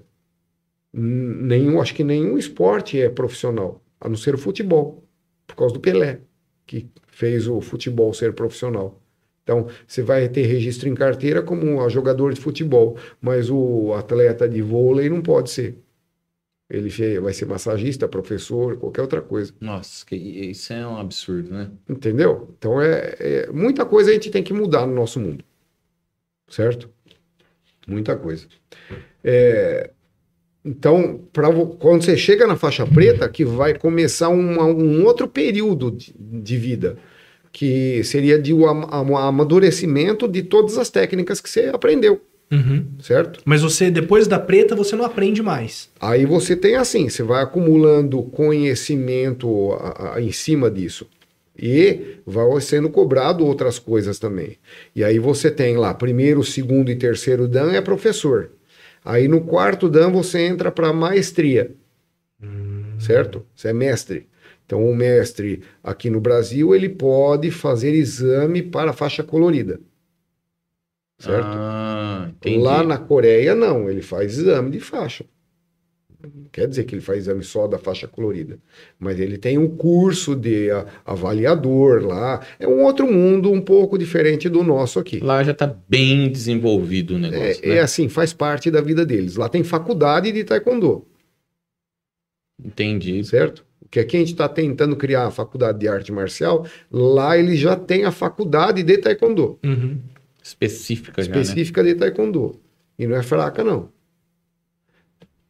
nenhum, 0.92 1.80
acho 1.80 1.94
que 1.94 2.04
nenhum 2.04 2.36
esporte 2.36 3.00
é 3.00 3.08
profissional, 3.08 3.82
a 3.98 4.06
não 4.06 4.16
ser 4.16 4.34
o 4.34 4.38
futebol, 4.38 5.02
por 5.46 5.56
causa 5.56 5.72
do 5.72 5.80
Pelé, 5.80 6.20
que 6.66 6.90
fez 7.06 7.48
o 7.48 7.58
futebol 7.62 8.12
ser 8.12 8.34
profissional. 8.34 9.00
Então, 9.42 9.66
você 9.86 10.02
vai 10.02 10.28
ter 10.28 10.42
registro 10.42 10.90
em 10.90 10.94
carteira 10.94 11.42
como 11.42 11.80
a 11.80 11.88
jogador 11.88 12.34
de 12.34 12.40
futebol, 12.40 12.98
mas 13.18 13.48
o 13.48 13.94
atleta 13.94 14.46
de 14.46 14.60
vôlei 14.60 15.08
não 15.08 15.22
pode 15.22 15.48
ser. 15.50 15.78
Ele 16.70 17.18
vai 17.18 17.32
ser 17.32 17.46
massagista, 17.46 18.06
professor, 18.06 18.76
qualquer 18.76 19.02
outra 19.02 19.20
coisa. 19.20 19.52
nossa, 19.60 20.06
que, 20.06 20.14
isso 20.14 20.72
é 20.72 20.86
um 20.86 20.96
absurdo, 20.98 21.50
né? 21.50 21.68
Entendeu? 21.88 22.54
Então 22.56 22.80
é, 22.80 23.16
é- 23.18 23.50
muita 23.52 23.84
coisa 23.84 24.10
a 24.10 24.12
gente 24.14 24.30
tem 24.30 24.42
que 24.42 24.52
mudar 24.52 24.86
no 24.86 24.94
nosso 24.94 25.18
mundo, 25.18 25.44
certo? 26.48 26.88
Muita 27.88 28.14
coisa. 28.16 28.46
É, 29.24 29.90
então, 30.64 31.20
pra, 31.32 31.48
quando 31.78 32.04
você 32.04 32.16
chega 32.16 32.46
na 32.46 32.54
faixa 32.56 32.86
preta, 32.86 33.28
que 33.28 33.44
vai 33.44 33.76
começar 33.76 34.28
uma- 34.28 34.64
um 34.66 35.04
outro 35.04 35.26
período 35.26 35.90
de, 35.90 36.14
de 36.16 36.56
vida, 36.56 36.98
que 37.50 38.04
seria 38.04 38.38
de 38.38 38.52
am- 38.52 39.16
amadurecimento 39.16 40.28
de 40.28 40.42
todas 40.44 40.78
as 40.78 40.88
técnicas 40.88 41.40
que 41.40 41.50
você 41.50 41.66
aprendeu, 41.72 42.20
Uhum. 42.52 42.84
certo? 43.00 43.40
Mas 43.44 43.62
você, 43.62 43.90
depois 43.90 44.26
da 44.26 44.38
preta, 44.38 44.74
você 44.74 44.96
não 44.96 45.04
aprende 45.04 45.40
mais. 45.42 45.88
Aí 46.00 46.26
você 46.26 46.56
tem 46.56 46.74
assim, 46.74 47.08
você 47.08 47.22
vai 47.22 47.42
acumulando 47.44 48.22
conhecimento 48.24 49.72
a- 49.74 50.14
a- 50.16 50.20
em 50.22 50.32
cima 50.32 50.68
disso. 50.70 51.06
E 51.56 52.16
vai 52.26 52.60
sendo 52.60 52.88
cobrado 52.90 53.46
outras 53.46 53.78
coisas 53.78 54.18
também. 54.18 54.56
E 54.96 55.04
aí 55.04 55.18
você 55.18 55.50
tem 55.50 55.76
lá, 55.76 55.92
primeiro, 55.94 56.42
segundo 56.42 56.90
e 56.90 56.96
terceiro 56.96 57.46
Dan 57.46 57.70
é 57.72 57.80
professor. 57.80 58.50
Aí 59.04 59.28
no 59.28 59.42
quarto 59.42 59.88
Dan 59.88 60.10
você 60.10 60.40
entra 60.40 60.70
para 60.72 60.92
maestria. 60.92 61.70
Certo? 62.98 63.44
Você 63.54 63.68
é 63.68 63.72
mestre. 63.72 64.26
Então 64.66 64.84
o 64.88 64.94
mestre 64.94 65.62
aqui 65.82 66.08
no 66.10 66.20
Brasil, 66.20 66.74
ele 66.74 66.88
pode 66.88 67.50
fazer 67.50 67.92
exame 67.94 68.62
para 68.62 68.92
faixa 68.92 69.22
colorida. 69.22 69.80
Certo? 71.18 71.46
Ah, 71.46 71.99
entendi. 72.30 72.58
Lá 72.58 72.82
na 72.82 72.98
Coreia, 72.98 73.54
não, 73.54 73.88
ele 73.90 74.02
faz 74.02 74.38
exame 74.38 74.70
de 74.70 74.80
faixa. 74.80 75.24
Não 76.22 76.44
quer 76.52 76.68
dizer 76.68 76.84
que 76.84 76.94
ele 76.94 77.00
faz 77.00 77.20
exame 77.20 77.42
só 77.42 77.66
da 77.66 77.78
faixa 77.78 78.06
colorida, 78.06 78.58
mas 78.98 79.18
ele 79.18 79.38
tem 79.38 79.56
um 79.56 79.74
curso 79.74 80.36
de 80.36 80.68
avaliador 81.06 82.04
lá. 82.04 82.44
É 82.58 82.68
um 82.68 82.84
outro 82.84 83.10
mundo 83.10 83.50
um 83.50 83.60
pouco 83.60 83.96
diferente 83.96 84.46
do 84.46 84.62
nosso 84.62 84.98
aqui. 84.98 85.18
Lá 85.18 85.42
já 85.42 85.54
tá 85.54 85.74
bem 85.88 86.30
desenvolvido 86.30 87.14
o 87.14 87.16
É, 87.16 87.20
negócio, 87.20 87.64
é 87.64 87.74
né? 87.76 87.80
assim, 87.80 88.06
faz 88.10 88.34
parte 88.34 88.70
da 88.70 88.82
vida 88.82 89.06
deles. 89.06 89.36
Lá 89.36 89.48
tem 89.48 89.64
faculdade 89.64 90.30
de 90.30 90.44
taekwondo, 90.44 91.06
Entendi. 92.62 93.24
certo? 93.24 93.64
Porque 93.80 94.00
aqui 94.00 94.16
a 94.16 94.20
gente 94.20 94.32
está 94.32 94.48
tentando 94.48 94.94
criar 94.96 95.26
a 95.26 95.30
faculdade 95.30 95.78
de 95.78 95.88
arte 95.88 96.12
marcial, 96.12 96.66
lá 96.92 97.36
eles 97.36 97.58
já 97.58 97.74
têm 97.74 98.04
a 98.04 98.12
faculdade 98.12 98.82
de 98.82 98.98
taekwondo. 98.98 99.58
Uhum. 99.64 99.98
Específica 100.50 101.22
já, 101.22 101.32
né? 101.32 101.40
específica 101.40 101.84
de 101.84 101.94
taekwondo. 101.94 102.60
E 102.98 103.06
não 103.06 103.16
é 103.16 103.22
fraca, 103.22 103.62
não. 103.62 103.88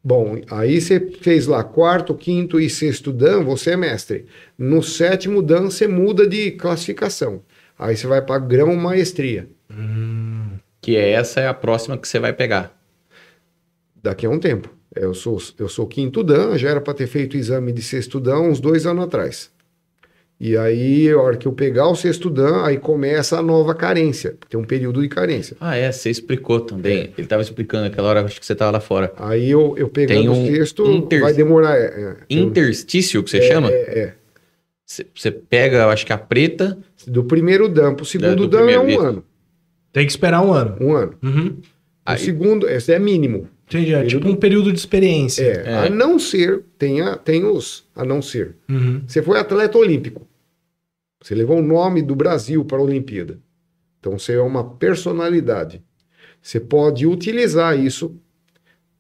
Bom, 0.03 0.41
aí 0.51 0.81
você 0.81 0.99
fez 1.21 1.47
lá 1.47 1.63
quarto, 1.63 2.15
quinto 2.15 2.59
e 2.59 2.71
sexto 2.71 3.13
dan, 3.13 3.45
você 3.45 3.73
é 3.73 3.77
mestre. 3.77 4.27
No 4.57 4.83
sétimo 4.83 5.43
dan, 5.43 5.65
você 5.65 5.87
muda 5.87 6.27
de 6.27 6.53
classificação. 6.53 7.43
Aí 7.79 7.97
você 7.97 8.07
vai 8.07 8.23
para 8.23 8.39
grão 8.39 8.75
maestria. 8.77 9.49
Que 10.81 10.97
é 10.97 11.11
essa 11.11 11.41
é 11.41 11.49
a 11.49 11.55
próxima 11.55 11.99
que 11.99 12.09
você 12.09 12.19
vai 12.19 12.33
pegar. 12.33 12.79
Daqui 14.03 14.25
a 14.25 14.31
um 14.31 14.39
tempo. 14.39 14.75
Eu 14.95 15.15
sou, 15.15 15.39
eu 15.59 15.69
sou 15.69 15.87
quinto 15.87 16.23
dan, 16.23 16.57
já 16.57 16.71
era 16.71 16.81
para 16.81 16.95
ter 16.95 17.07
feito 17.07 17.35
o 17.35 17.37
exame 17.37 17.73
de 17.73 17.83
sexto 17.83 18.19
dan 18.19 18.41
uns 18.41 18.61
dois 18.61 18.87
anos 18.87 19.05
atrás. 19.05 19.51
E 20.41 20.57
aí, 20.57 21.11
a 21.11 21.19
hora 21.21 21.37
que 21.37 21.47
eu 21.47 21.53
pegar 21.53 21.87
o 21.89 21.95
sexto 21.95 22.31
Dan, 22.31 22.65
aí 22.65 22.79
começa 22.79 23.39
a 23.39 23.43
nova 23.43 23.75
carência. 23.75 24.37
Tem 24.49 24.59
um 24.59 24.65
período 24.65 25.03
de 25.03 25.09
carência. 25.09 25.55
Ah, 25.61 25.77
é, 25.77 25.93
você 25.93 26.09
explicou 26.09 26.61
também. 26.61 27.13
Ele 27.19 27.27
tava 27.27 27.43
explicando 27.43 27.87
aquela 27.87 28.09
hora, 28.09 28.25
acho 28.25 28.41
que 28.41 28.47
você 28.47 28.55
tava 28.55 28.71
lá 28.71 28.81
fora. 28.81 29.13
Aí 29.19 29.51
eu, 29.51 29.75
eu 29.77 29.89
pegando 29.91 30.19
Tem 30.19 30.29
o 30.31 30.33
um 30.33 30.47
sexto, 30.47 30.87
inter- 30.91 31.21
vai 31.21 31.35
demorar. 31.35 31.77
É, 31.77 31.85
é, 32.31 32.35
um- 32.35 32.39
Interstício, 32.47 33.23
que 33.23 33.29
você 33.31 33.43
chama? 33.43 33.71
É, 33.71 33.99
é. 33.99 34.15
Você 35.15 35.31
pega, 35.31 35.77
eu 35.83 35.91
acho 35.91 36.07
que 36.07 36.13
a 36.13 36.19
preta. 36.19 36.77
Do 37.07 37.23
primeiro 37.25 37.69
Dan 37.69 37.95
pro 37.95 38.05
segundo 38.07 38.35
do 38.35 38.49
Dan 38.49 38.69
é 38.71 38.79
um 38.79 38.99
ano. 38.99 39.25
Tem 39.93 40.07
que 40.07 40.11
esperar 40.13 40.43
um 40.43 40.53
ano. 40.55 40.77
Um 40.81 40.95
ano. 40.95 41.15
Uhum. 41.23 41.47
O 41.49 41.63
Aí- 42.07 42.19
segundo, 42.19 42.67
esse 42.69 42.93
é 42.93 42.99
mínimo. 42.99 43.47
Entendi. 43.69 43.93
É 43.93 43.99
Período- 44.01 44.09
tipo 44.09 44.29
um 44.29 44.35
período 44.37 44.73
de 44.73 44.79
experiência. 44.79 45.45
É, 45.45 45.71
É. 45.71 45.75
A 45.87 45.91
não 45.91 46.19
ser, 46.19 46.63
tem, 46.79 47.03
a, 47.03 47.17
tem 47.17 47.45
os 47.45 47.85
a 47.95 48.05
não 48.05 48.21
ser. 48.23 48.57
Uhum. 48.69 49.03
Você 49.07 49.23
foi 49.23 49.39
atleta 49.39 49.79
olímpico. 49.79 50.27
Você 51.23 51.35
levou 51.35 51.59
o 51.59 51.63
nome 51.63 52.03
do 52.03 52.15
Brasil 52.17 52.65
para 52.65 52.79
a 52.79 52.83
Olimpíada. 52.83 53.39
Então 53.99 54.19
você 54.19 54.35
é 54.35 54.41
uma 54.41 54.65
personalidade. 54.65 55.83
Você 56.41 56.59
pode 56.59 57.07
utilizar 57.07 57.79
isso 57.79 58.17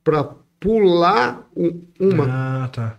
para 0.04 0.28
pular 0.58 1.48
um- 1.56 1.80
uma 1.98 2.26
Ah, 2.28 2.68
tá. 2.70 2.98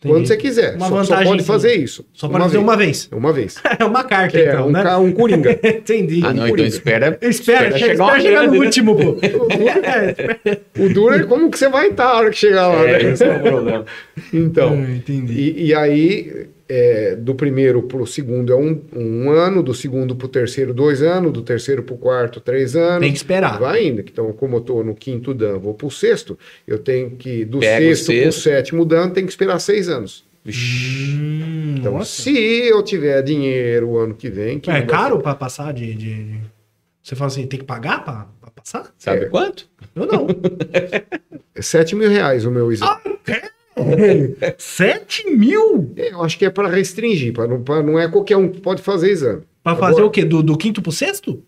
quando 0.00 0.16
Entendi. 0.18 0.28
você 0.28 0.36
quiser. 0.36 0.76
Uma 0.76 0.86
só, 0.88 0.90
só 0.90 1.02
vantagem, 1.02 1.26
pode 1.32 1.42
sim. 1.42 1.46
fazer 1.48 1.74
isso. 1.74 2.06
Só 2.12 2.28
pode 2.28 2.44
fazer 2.44 2.58
uma 2.58 2.76
vez. 2.76 3.08
Uma 3.10 3.32
vez. 3.32 3.56
É 3.80 3.84
uma 3.84 4.04
carta, 4.04 4.38
É, 4.38 4.48
então, 4.50 4.68
um, 4.68 4.70
né? 4.70 4.82
ca- 4.84 4.98
um 4.98 5.10
coringa. 5.10 5.58
Entendi. 5.64 6.20
Ah, 6.22 6.28
não, 6.28 6.34
então 6.34 6.48
Coringa. 6.50 6.68
espera. 6.68 7.18
Espera, 7.20 7.76
chegar 7.78 7.92
espera, 7.94 8.20
chegar 8.20 8.46
no 8.46 8.54
último, 8.62 8.94
pô. 8.94 9.16
É, 9.20 10.10
espera. 10.10 10.60
o 10.78 10.88
duro 10.94 11.14
é 11.16 11.24
como 11.24 11.50
que 11.50 11.58
você 11.58 11.68
vai 11.68 11.88
estar 11.88 12.04
a 12.10 12.16
hora 12.18 12.30
que 12.30 12.36
chegar 12.36 12.68
lá, 12.68 12.84
É, 12.88 13.02
né? 13.02 13.10
esse 13.12 13.24
é 13.24 13.36
o 13.36 13.42
problema. 13.42 13.84
Então, 14.32 14.74
Ah, 14.74 14.90
entendi. 14.92 15.32
E, 15.32 15.66
e 15.68 15.74
aí, 15.74 16.46
é, 16.68 17.14
do 17.16 17.34
primeiro 17.34 17.82
para 17.82 17.98
o 17.98 18.06
segundo 18.06 18.52
é 18.52 18.56
um, 18.56 18.80
um 18.94 19.30
ano, 19.30 19.62
do 19.62 19.74
segundo 19.74 20.16
para 20.16 20.26
o 20.26 20.28
terceiro, 20.28 20.72
dois 20.72 21.02
anos, 21.02 21.32
do 21.32 21.42
terceiro 21.42 21.82
para 21.82 21.94
o 21.94 21.98
quarto, 21.98 22.40
três 22.40 22.74
anos. 22.74 23.00
Tem 23.00 23.10
que 23.10 23.16
esperar. 23.18 23.58
Vai 23.58 23.86
indo. 23.86 24.00
Então, 24.00 24.32
como 24.32 24.56
eu 24.56 24.60
estou 24.60 24.82
no 24.84 24.94
quinto 24.94 25.34
dan, 25.34 25.58
vou 25.58 25.74
para 25.74 25.86
o 25.86 25.90
sexto, 25.90 26.38
eu 26.66 26.78
tenho 26.78 27.10
que, 27.10 27.44
do 27.44 27.58
Pega 27.60 27.94
sexto 27.94 28.12
para 28.12 28.28
o 28.28 28.32
sétimo 28.32 28.84
dan, 28.84 29.10
tem 29.10 29.24
que 29.26 29.30
esperar 29.32 29.58
seis 29.58 29.88
anos. 29.88 30.24
Hum, 30.46 31.76
Então, 31.78 31.92
nossa. 31.98 32.22
se 32.22 32.30
eu 32.68 32.82
tiver 32.82 33.22
dinheiro 33.22 33.88
o 33.90 33.98
ano 33.98 34.14
que 34.14 34.28
vem. 34.28 34.58
Que 34.58 34.70
É 34.70 34.82
caro 34.82 35.18
pra 35.20 35.34
passar 35.34 35.72
de, 35.72 35.94
de- 35.94 36.40
Você 37.02 37.14
fala 37.14 37.28
assim, 37.28 37.46
tem 37.46 37.58
que 37.60 37.64
pagar 37.66 38.04
pra, 38.04 38.26
pra 38.40 38.50
passar? 38.50 38.92
Sabe 38.98 39.22
É. 39.22 39.24
quanto? 39.26 39.68
Eu 39.94 40.06
não. 40.06 40.26
É 41.56 41.62
7 41.62 41.94
mil 41.94 42.10
reais 42.10 42.44
o 42.44 42.50
meu 42.50 42.72
exame. 42.72 42.98
Sete 44.58 45.28
mil? 45.30 45.92
É, 45.96 46.12
Eu 46.12 46.22
acho 46.22 46.38
que 46.38 46.44
é 46.44 46.50
para 46.50 46.68
restringir, 46.68 47.32
pra 47.32 47.46
não, 47.46 47.62
pra- 47.62 47.82
não 47.82 47.98
é 47.98 48.08
qualquer 48.08 48.36
um 48.36 48.48
que 48.48 48.60
pode 48.60 48.82
fazer 48.82 49.10
exame. 49.10 49.42
Pra 49.62 49.74
fazer 49.76 50.02
o 50.02 50.10
quê? 50.10 50.24
Do, 50.24 50.42
do 50.42 50.56
quinto 50.56 50.82
pro 50.82 50.92
sexto? 50.92 51.42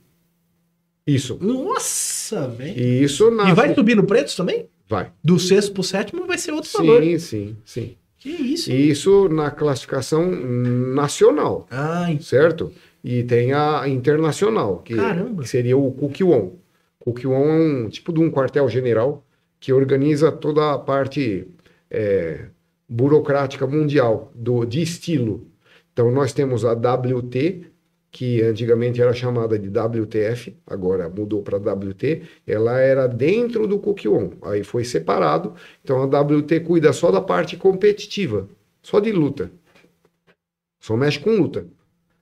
Isso. 1.06 1.38
Nossa, 1.40 2.48
velho. 2.48 2.76
E 2.78 3.02
isso 3.04 3.30
na. 3.30 3.50
E 3.50 3.54
vai 3.54 3.74
subir 3.74 3.94
no 3.94 4.04
preço 4.04 4.36
também? 4.36 4.66
Vai. 4.88 5.10
Do 5.22 5.38
sexto 5.38 5.72
pro 5.72 5.82
sétimo 5.82 6.26
vai 6.26 6.38
ser 6.38 6.52
outro 6.52 6.70
valor. 6.72 7.02
Sim, 7.02 7.18
sim, 7.18 7.56
sim. 7.64 7.96
Que 8.18 8.30
isso? 8.30 8.72
E 8.72 8.90
Isso 8.90 9.28
na 9.28 9.50
classificação 9.50 10.28
nacional, 10.28 11.66
Ai, 11.70 12.18
certo? 12.20 12.72
E 13.04 13.22
tem 13.22 13.52
a 13.52 13.86
internacional, 13.88 14.78
que, 14.78 14.96
Caramba. 14.96 15.44
seria 15.46 15.76
o 15.76 15.92
Kukiwon. 15.92 16.52
Kukiwon 16.98 17.44
é 17.48 17.84
um 17.84 17.88
tipo 17.88 18.12
de 18.12 18.18
um 18.20 18.28
quartel-general 18.30 19.24
que 19.60 19.72
organiza 19.72 20.32
toda 20.32 20.72
a 20.72 20.78
parte 20.78 21.46
é, 21.90 22.46
burocrática 22.88 23.66
mundial 23.66 24.32
do, 24.34 24.64
de 24.64 24.82
estilo. 24.82 25.46
Então, 25.92 26.10
nós 26.10 26.32
temos 26.32 26.64
a 26.64 26.72
WT, 26.72 27.66
que 28.10 28.42
antigamente 28.42 29.00
era 29.00 29.12
chamada 29.12 29.58
de 29.58 29.68
WTF, 29.68 30.56
agora 30.66 31.08
mudou 31.08 31.42
para 31.42 31.58
WT, 31.58 32.22
ela 32.46 32.78
era 32.78 33.06
dentro 33.06 33.66
do 33.66 33.78
Kukiwon, 33.78 34.32
aí 34.42 34.62
foi 34.62 34.84
separado. 34.84 35.54
Então, 35.82 36.02
a 36.02 36.22
WT 36.22 36.60
cuida 36.60 36.92
só 36.92 37.10
da 37.10 37.20
parte 37.20 37.56
competitiva, 37.56 38.48
só 38.82 39.00
de 39.00 39.12
luta. 39.12 39.50
Só 40.80 40.96
mexe 40.96 41.18
com 41.18 41.30
luta. 41.30 41.66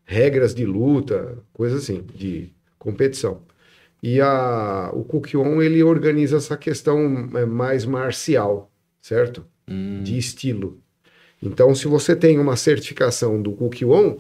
Regras 0.05 0.55
de 0.55 0.65
luta, 0.65 1.39
coisa 1.53 1.77
assim, 1.77 2.03
de 2.15 2.53
competição. 2.79 3.43
E 4.03 4.21
a, 4.21 4.91
o 4.93 5.03
Kukion, 5.05 5.63
ele 5.63 5.83
organiza 5.83 6.37
essa 6.37 6.57
questão 6.57 7.31
é, 7.35 7.47
mais 7.47 7.85
marcial, 7.85 8.71
certo? 9.01 9.47
Hum, 9.69 10.03
De 10.03 10.19
estilo. 10.19 10.79
Então, 11.43 11.75
se 11.75 11.87
você 11.87 12.17
tem 12.17 12.39
uma 12.39 12.57
certificação 12.57 13.41
do 13.41 13.53
Kukion, 13.53 14.17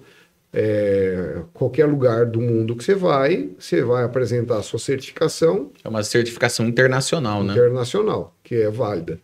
é, 0.52 1.42
qualquer 1.52 1.86
lugar 1.86 2.26
do 2.26 2.40
mundo 2.40 2.76
que 2.76 2.84
você 2.84 2.94
vai, 2.94 3.50
você 3.58 3.82
vai 3.82 4.04
apresentar 4.04 4.58
a 4.58 4.62
sua 4.62 4.78
certificação 4.78 5.72
é 5.82 5.88
uma 5.88 6.02
certificação 6.02 6.66
internacional, 6.66 7.42
né? 7.42 7.52
internacional, 7.52 8.36
que 8.42 8.54
é 8.54 8.70
válida. 8.70 9.18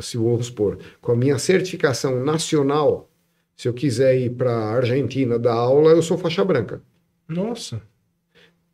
Se 0.00 0.18
vamos 0.18 0.46
supor, 0.46 0.78
com 1.00 1.12
a 1.12 1.16
minha 1.16 1.38
certificação 1.38 2.22
nacional, 2.22 3.08
se 3.56 3.66
eu 3.66 3.72
quiser 3.72 4.18
ir 4.18 4.30
para 4.30 4.52
a 4.52 4.74
Argentina 4.74 5.38
dar 5.38 5.54
aula, 5.54 5.92
eu 5.92 6.02
sou 6.02 6.18
faixa 6.18 6.44
branca. 6.44 6.80
nossa. 7.28 7.80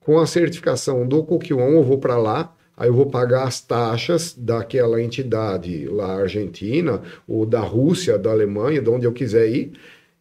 Com 0.01 0.19
a 0.19 0.27
certificação 0.27 1.07
do 1.07 1.23
Kukion, 1.23 1.61
eu 1.71 1.85
vou 1.85 1.97
para 1.97 2.19
lá, 2.19 2.53
aí 2.83 2.89
eu 2.89 2.95
vou 2.95 3.07
pagar 3.07 3.45
as 3.45 3.61
taxas 3.61 4.35
daquela 4.37 5.01
entidade 5.01 5.87
lá 5.87 6.17
argentina, 6.21 7.01
ou 7.29 7.47
da 7.47 7.61
Rússia, 7.61 8.19
da 8.19 8.31
Alemanha, 8.33 8.83
de 8.83 8.91
onde 8.91 9.07
eu 9.07 9.13
quiser 9.13 9.49
ir, 9.49 9.73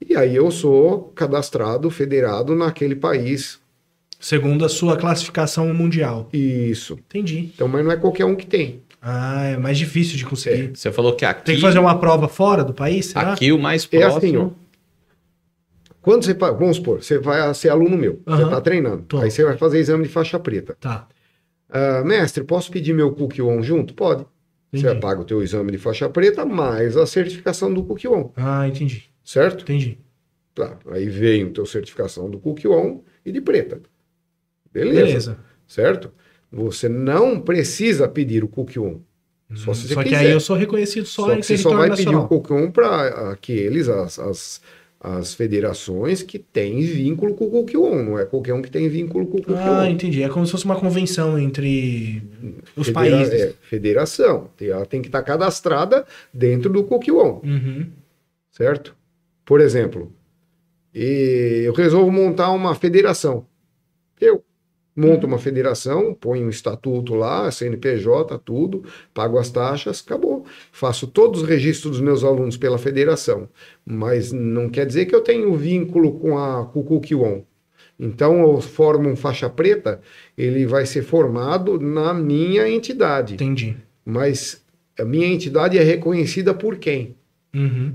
e 0.08 0.16
aí 0.16 0.36
eu 0.36 0.52
sou 0.52 1.12
cadastrado, 1.16 1.90
federado 1.90 2.54
naquele 2.56 2.96
país. 2.96 3.60
Segundo 4.20 4.64
a 4.64 4.70
sua 4.70 4.96
classificação 4.98 5.74
mundial. 5.74 6.30
Isso. 6.32 6.94
Entendi. 7.10 7.50
Então, 7.56 7.68
mas 7.68 7.84
não 7.84 7.92
é 7.92 7.98
qualquer 7.98 8.26
um 8.26 8.36
que 8.36 8.46
tem. 8.46 8.82
Ah, 9.02 9.44
é 9.46 9.58
mais 9.58 9.80
difícil 9.80 10.16
de 10.16 10.24
conseguir. 10.26 10.72
Você 10.76 10.92
falou 10.92 11.14
que 11.16 11.26
aqui, 11.26 11.44
Tem 11.44 11.56
que 11.56 11.62
fazer 11.62 11.80
uma 11.80 11.98
prova 12.00 12.28
fora 12.28 12.64
do 12.64 12.72
país, 12.76 13.08
será? 13.08 13.34
aqui 13.34 13.52
o 13.52 13.58
mais 13.58 13.88
É 13.92 13.98
próximo. 14.00 14.18
assim, 14.18 14.38
ó. 14.38 14.50
Quando 16.02 16.24
você, 16.26 16.34
vamos 16.36 16.78
supor, 16.78 17.04
você 17.04 17.18
vai 17.18 17.52
ser 17.56 17.70
aluno 17.70 17.98
meu, 17.98 18.20
você 18.26 18.44
está 18.44 18.60
treinando, 18.62 19.04
Tô. 19.08 19.18
aí 19.20 19.30
você 19.30 19.44
vai 19.44 19.58
fazer 19.58 19.80
exame 19.80 20.04
de 20.04 20.10
faixa 20.10 20.40
preta. 20.40 20.76
Tá. 20.80 21.08
Ah, 21.72 22.04
mestre, 22.04 22.44
posso 22.44 22.70
pedir 22.72 22.94
meu 22.94 23.12
Kukion 23.14 23.62
junto? 23.64 23.94
Pode. 23.94 24.26
Você 24.74 24.86
Entendi. 24.88 25.00
paga 25.02 25.22
o 25.22 25.26
teu 25.26 25.42
exame 25.42 25.72
de 25.72 25.78
faixa 25.78 26.10
preta 26.10 26.46
mais 26.46 26.96
a 26.96 27.06
certificação 27.06 27.74
do 27.74 27.84
Kukion, 27.84 28.30
Ah, 28.38 28.68
entendi. 28.68 29.10
certo? 29.24 29.64
Entendi. 29.64 29.98
Tá. 30.54 30.78
Aí 30.92 31.08
vem 31.10 31.46
o 31.46 31.52
teu 31.52 31.66
certificação 31.66 32.30
do 32.30 32.40
Kukion 32.40 33.00
e 33.26 33.32
de 33.32 33.42
preta. 33.42 33.82
Beleza, 34.72 35.02
Beleza. 35.06 35.38
certo? 35.68 36.12
Você 36.52 36.88
não 36.90 37.40
precisa 37.40 38.08
pedir 38.08 38.44
o 38.44 38.48
Kukion. 38.48 39.00
Só 39.54 39.74
se 39.74 39.88
você 39.88 39.94
Só 39.94 40.04
que 40.04 40.16
aí 40.16 40.32
eu 40.32 40.40
sou 40.40 40.56
reconhecido 40.56 41.06
só, 41.06 41.26
Só 41.26 41.34
em 41.34 41.40
que 41.42 41.46
você 41.46 41.58
só 41.58 41.70
território 41.70 41.90
vai 41.90 41.98
pedir 41.98 42.06
nacional. 42.12 42.26
o 42.26 42.28
Kukion 42.30 42.72
para 42.72 43.32
aqueles, 43.32 43.90
as, 43.90 44.18
as, 44.20 44.62
as 45.04 45.34
federações 45.34 46.22
que 46.22 46.38
têm 46.38 46.80
vínculo 46.82 47.34
com 47.34 47.46
o 47.46 47.50
Kukion. 47.50 48.04
Não 48.04 48.20
é 48.20 48.26
qualquer 48.26 48.54
um 48.54 48.62
que 48.62 48.70
tem 48.70 48.88
vínculo 48.88 49.26
com 49.26 49.38
o 49.40 49.42
Kukion. 49.42 49.58
Ah, 49.58 49.90
entendi. 49.90 50.22
É 50.22 50.30
como 50.30 50.46
se 50.46 50.52
fosse 50.52 50.66
uma 50.66 50.76
convenção 50.80 51.40
entre 51.40 52.22
os 52.78 52.88
Federa- 52.88 52.94
países. 53.18 53.34
é, 53.42 53.54
federação. 53.64 54.50
Ela 54.62 54.86
tem 54.86 55.02
que 55.02 55.08
estar 55.08 55.24
cadastrada 55.24 56.06
dentro 56.34 56.72
do 56.72 56.84
Kukion, 56.84 57.40
Uhum. 57.44 57.88
certo? 58.52 58.96
Por 59.44 59.60
exemplo, 59.60 60.12
eu 60.94 61.74
resolvo 61.74 62.12
montar 62.12 62.52
uma 62.52 62.76
federação. 62.76 63.46
Eu 64.20 64.44
monto 64.96 65.26
uma 65.26 65.38
federação, 65.38 66.14
ponho 66.14 66.46
um 66.46 66.50
estatuto 66.50 67.16
lá, 67.16 67.50
CNPJ, 67.50 68.38
tudo, 68.40 68.84
pago 69.14 69.38
as 69.38 69.50
taxas, 69.50 70.04
acabou. 70.06 70.46
Faço 70.72 71.08
todos 71.08 71.42
os 71.42 71.48
registros 71.48 71.94
dos 71.94 72.02
meus 72.02 72.24
alunos 72.24 72.58
pela 72.58 72.78
federação, 72.78 73.48
mas 73.86 74.32
não 74.32 74.70
quer 74.70 74.86
dizer 74.86 75.06
que 75.06 75.16
eu 75.16 75.22
tenho 75.22 75.56
vínculo 75.56 76.20
com 76.20 76.38
a 76.38 76.66
com 76.66 76.82
o 76.82 76.84
Kukion. 76.84 77.42
Então 78.00 78.42
eu 78.42 78.60
formo 78.60 79.08
um 79.08 79.16
faixa 79.16 79.50
preta, 79.50 80.02
ele 80.38 80.66
vai 80.66 80.86
ser 80.86 81.04
formado 81.04 81.80
na 81.80 82.14
minha 82.14 82.68
entidade, 82.68 83.36
Entendi. 83.36 83.78
mas 84.04 84.64
a 85.00 85.06
minha 85.06 85.28
entidade 85.28 85.78
é 85.78 85.84
reconhecida 85.84 86.54
por 86.54 86.78
quem? 86.78 87.16
Uhum. 87.54 87.94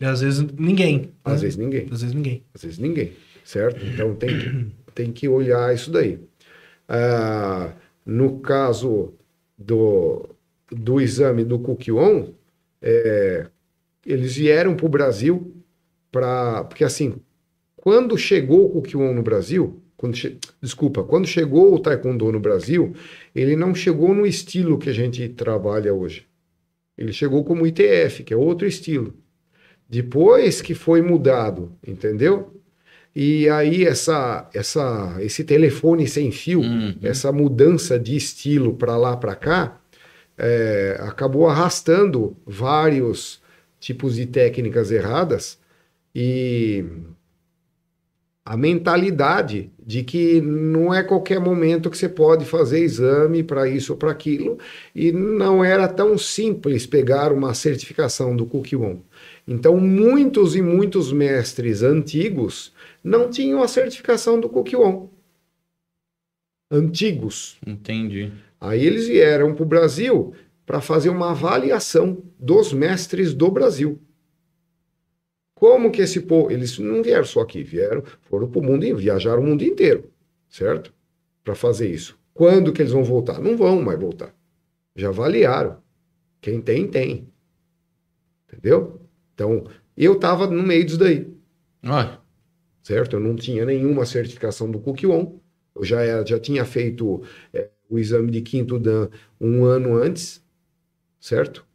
E 0.00 0.04
às 0.04 0.20
vezes 0.22 0.44
ninguém. 0.58 1.10
Às 1.24 1.34
né? 1.34 1.38
vezes 1.40 1.56
ninguém. 1.56 1.86
Às 1.90 2.00
vezes 2.00 2.14
ninguém. 2.14 2.42
Às 2.54 2.62
vezes 2.62 2.78
ninguém, 2.78 3.12
certo? 3.44 3.84
Então 3.84 4.14
tem 4.14 4.38
que, 4.38 4.66
tem 4.94 5.12
que 5.12 5.28
olhar 5.28 5.74
isso 5.74 5.90
daí. 5.90 6.20
Ah, 6.88 7.74
no 8.04 8.40
caso 8.40 9.14
do, 9.58 10.28
do 10.70 11.00
exame 11.00 11.44
do 11.44 11.58
Kukion, 11.58 12.28
é, 12.82 13.46
eles 14.06 14.36
vieram 14.36 14.76
para 14.76 14.86
o 14.86 14.88
Brasil 14.88 15.54
para. 16.12 16.64
Porque 16.64 16.84
assim, 16.84 17.16
quando 17.76 18.16
chegou 18.18 18.66
o 18.66 18.70
Kukion 18.82 19.14
no 19.14 19.22
Brasil, 19.22 19.82
quando 19.96 20.16
che- 20.16 20.38
desculpa, 20.62 21.04
quando 21.04 21.26
chegou 21.26 21.74
o 21.74 21.78
Taekwondo 21.78 22.30
no 22.32 22.40
Brasil, 22.40 22.94
ele 23.34 23.56
não 23.56 23.74
chegou 23.74 24.14
no 24.14 24.26
estilo 24.26 24.78
que 24.78 24.90
a 24.90 24.92
gente 24.92 25.28
trabalha 25.30 25.94
hoje. 25.94 26.26
Ele 26.98 27.12
chegou 27.12 27.44
como 27.44 27.66
ITF, 27.66 28.24
que 28.24 28.34
é 28.34 28.36
outro 28.36 28.66
estilo. 28.66 29.14
Depois 29.88 30.62
que 30.62 30.74
foi 30.74 31.02
mudado, 31.02 31.72
entendeu? 31.86 32.52
E 33.14 33.48
aí 33.48 33.84
essa, 33.84 34.48
essa, 34.52 35.16
esse 35.20 35.44
telefone 35.44 36.06
sem 36.08 36.32
fio, 36.32 36.60
Uhum. 36.60 36.96
essa 37.02 37.30
mudança 37.30 37.98
de 37.98 38.16
estilo 38.16 38.74
para 38.74 38.96
lá 38.96 39.16
para 39.16 39.34
cá, 39.36 39.80
é, 40.36 40.98
acabou 41.00 41.48
arrastando 41.48 42.36
vários 42.44 43.40
tipos 43.78 44.16
de 44.16 44.26
técnicas 44.26 44.90
erradas 44.90 45.58
e 46.14 46.84
a 48.44 48.58
mentalidade 48.58 49.70
de 49.78 50.02
que 50.02 50.38
não 50.40 50.92
é 50.92 51.02
qualquer 51.02 51.40
momento 51.40 51.88
que 51.88 51.96
você 51.96 52.08
pode 52.08 52.44
fazer 52.44 52.80
exame 52.80 53.42
para 53.42 53.66
isso 53.66 53.92
ou 53.92 53.98
para 53.98 54.10
aquilo 54.10 54.58
e 54.94 55.10
não 55.10 55.64
era 55.64 55.88
tão 55.88 56.18
simples 56.18 56.86
pegar 56.86 57.32
uma 57.32 57.54
certificação 57.54 58.36
do 58.36 58.44
One. 58.54 59.02
Então 59.48 59.78
muitos 59.78 60.54
e 60.54 60.60
muitos 60.60 61.10
mestres 61.10 61.82
antigos 61.82 62.72
não 63.02 63.30
tinham 63.30 63.62
a 63.62 63.68
certificação 63.68 64.38
do 64.38 64.50
One. 64.54 65.08
Antigos. 66.70 67.56
Entendi. 67.66 68.30
Aí 68.60 68.84
eles 68.84 69.08
vieram 69.08 69.54
para 69.54 69.62
o 69.62 69.66
Brasil 69.66 70.34
para 70.66 70.80
fazer 70.80 71.08
uma 71.08 71.30
avaliação 71.30 72.18
dos 72.38 72.72
mestres 72.72 73.32
do 73.32 73.50
Brasil. 73.50 73.98
Como 75.54 75.90
que 75.90 76.02
esse 76.02 76.20
povo. 76.22 76.50
Eles 76.50 76.78
não 76.78 77.02
vieram 77.02 77.24
só 77.24 77.40
aqui, 77.40 77.62
vieram, 77.62 78.02
foram 78.22 78.48
para 78.50 78.60
o 78.60 78.64
mundo, 78.64 78.96
viajaram 78.96 79.42
o 79.42 79.46
mundo 79.46 79.62
inteiro, 79.64 80.10
certo? 80.48 80.92
Para 81.44 81.54
fazer 81.54 81.88
isso. 81.90 82.18
Quando 82.34 82.72
que 82.72 82.82
eles 82.82 82.92
vão 82.92 83.04
voltar? 83.04 83.40
Não 83.40 83.56
vão 83.56 83.80
mais 83.82 83.98
voltar. 83.98 84.34
Já 84.96 85.08
avaliaram. 85.08 85.78
Quem 86.40 86.60
tem, 86.60 86.88
tem. 86.88 87.28
Entendeu? 88.48 89.00
Então, 89.34 89.64
eu 89.96 90.14
estava 90.14 90.46
no 90.46 90.62
meio 90.62 90.84
disso 90.84 90.98
daí 90.98 91.32
Olha, 91.86 92.20
certo? 92.82 93.16
Eu 93.16 93.20
não 93.20 93.36
tinha 93.36 93.64
nenhuma 93.66 94.06
certificação 94.06 94.70
do 94.70 94.78
One. 95.10 95.40
Eu 95.76 95.84
já, 95.84 96.02
era- 96.02 96.26
já 96.26 96.40
tinha 96.40 96.64
feito 96.64 97.22
é, 97.52 97.70
o 97.88 97.98
exame 97.98 98.30
de 98.30 98.42
quinto 98.42 98.78
Dan 98.78 99.08
um 99.40 99.64
ano 99.64 99.94
antes, 99.96 100.44
certo? 101.20 101.66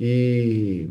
E 0.00 0.88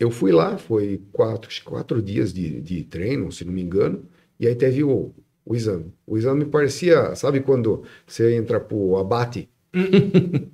eu 0.00 0.10
fui 0.10 0.32
lá, 0.32 0.58
foi 0.58 1.00
quatro, 1.12 1.48
quatro 1.64 2.02
dias 2.02 2.32
de, 2.32 2.60
de 2.60 2.82
treino, 2.84 3.30
se 3.30 3.44
não 3.44 3.52
me 3.52 3.60
engano, 3.62 4.02
e 4.38 4.46
aí 4.48 4.54
teve 4.56 4.82
o, 4.82 5.12
o 5.44 5.54
exame. 5.54 5.92
O 6.06 6.16
exame 6.18 6.44
parecia, 6.46 7.14
sabe 7.14 7.40
quando 7.40 7.84
você 8.06 8.34
entra 8.34 8.58
pro 8.58 8.96
abate? 8.96 9.48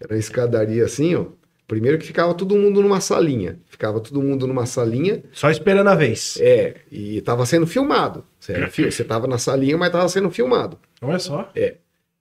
Era 0.00 0.14
uma 0.14 0.18
escadaria 0.18 0.84
assim, 0.84 1.14
ó. 1.14 1.26
Primeiro 1.66 1.98
que 1.98 2.06
ficava 2.06 2.32
todo 2.32 2.56
mundo 2.56 2.80
numa 2.80 2.98
salinha. 2.98 3.60
Ficava 3.66 4.00
todo 4.00 4.22
mundo 4.22 4.46
numa 4.46 4.64
salinha 4.64 5.22
Só 5.32 5.50
esperando 5.50 5.88
a 5.88 5.94
vez. 5.94 6.38
é, 6.40 6.76
e 6.90 7.18
estava 7.18 7.44
sendo 7.44 7.66
filmado. 7.66 8.24
Você, 8.40 8.52
era 8.52 8.68
fi- 8.70 8.90
você 8.90 9.04
tava 9.04 9.26
na 9.26 9.36
salinha, 9.36 9.76
mas 9.76 9.88
estava 9.88 10.08
sendo 10.08 10.30
filmado. 10.30 10.78
Olha 11.02 11.18
só. 11.18 11.50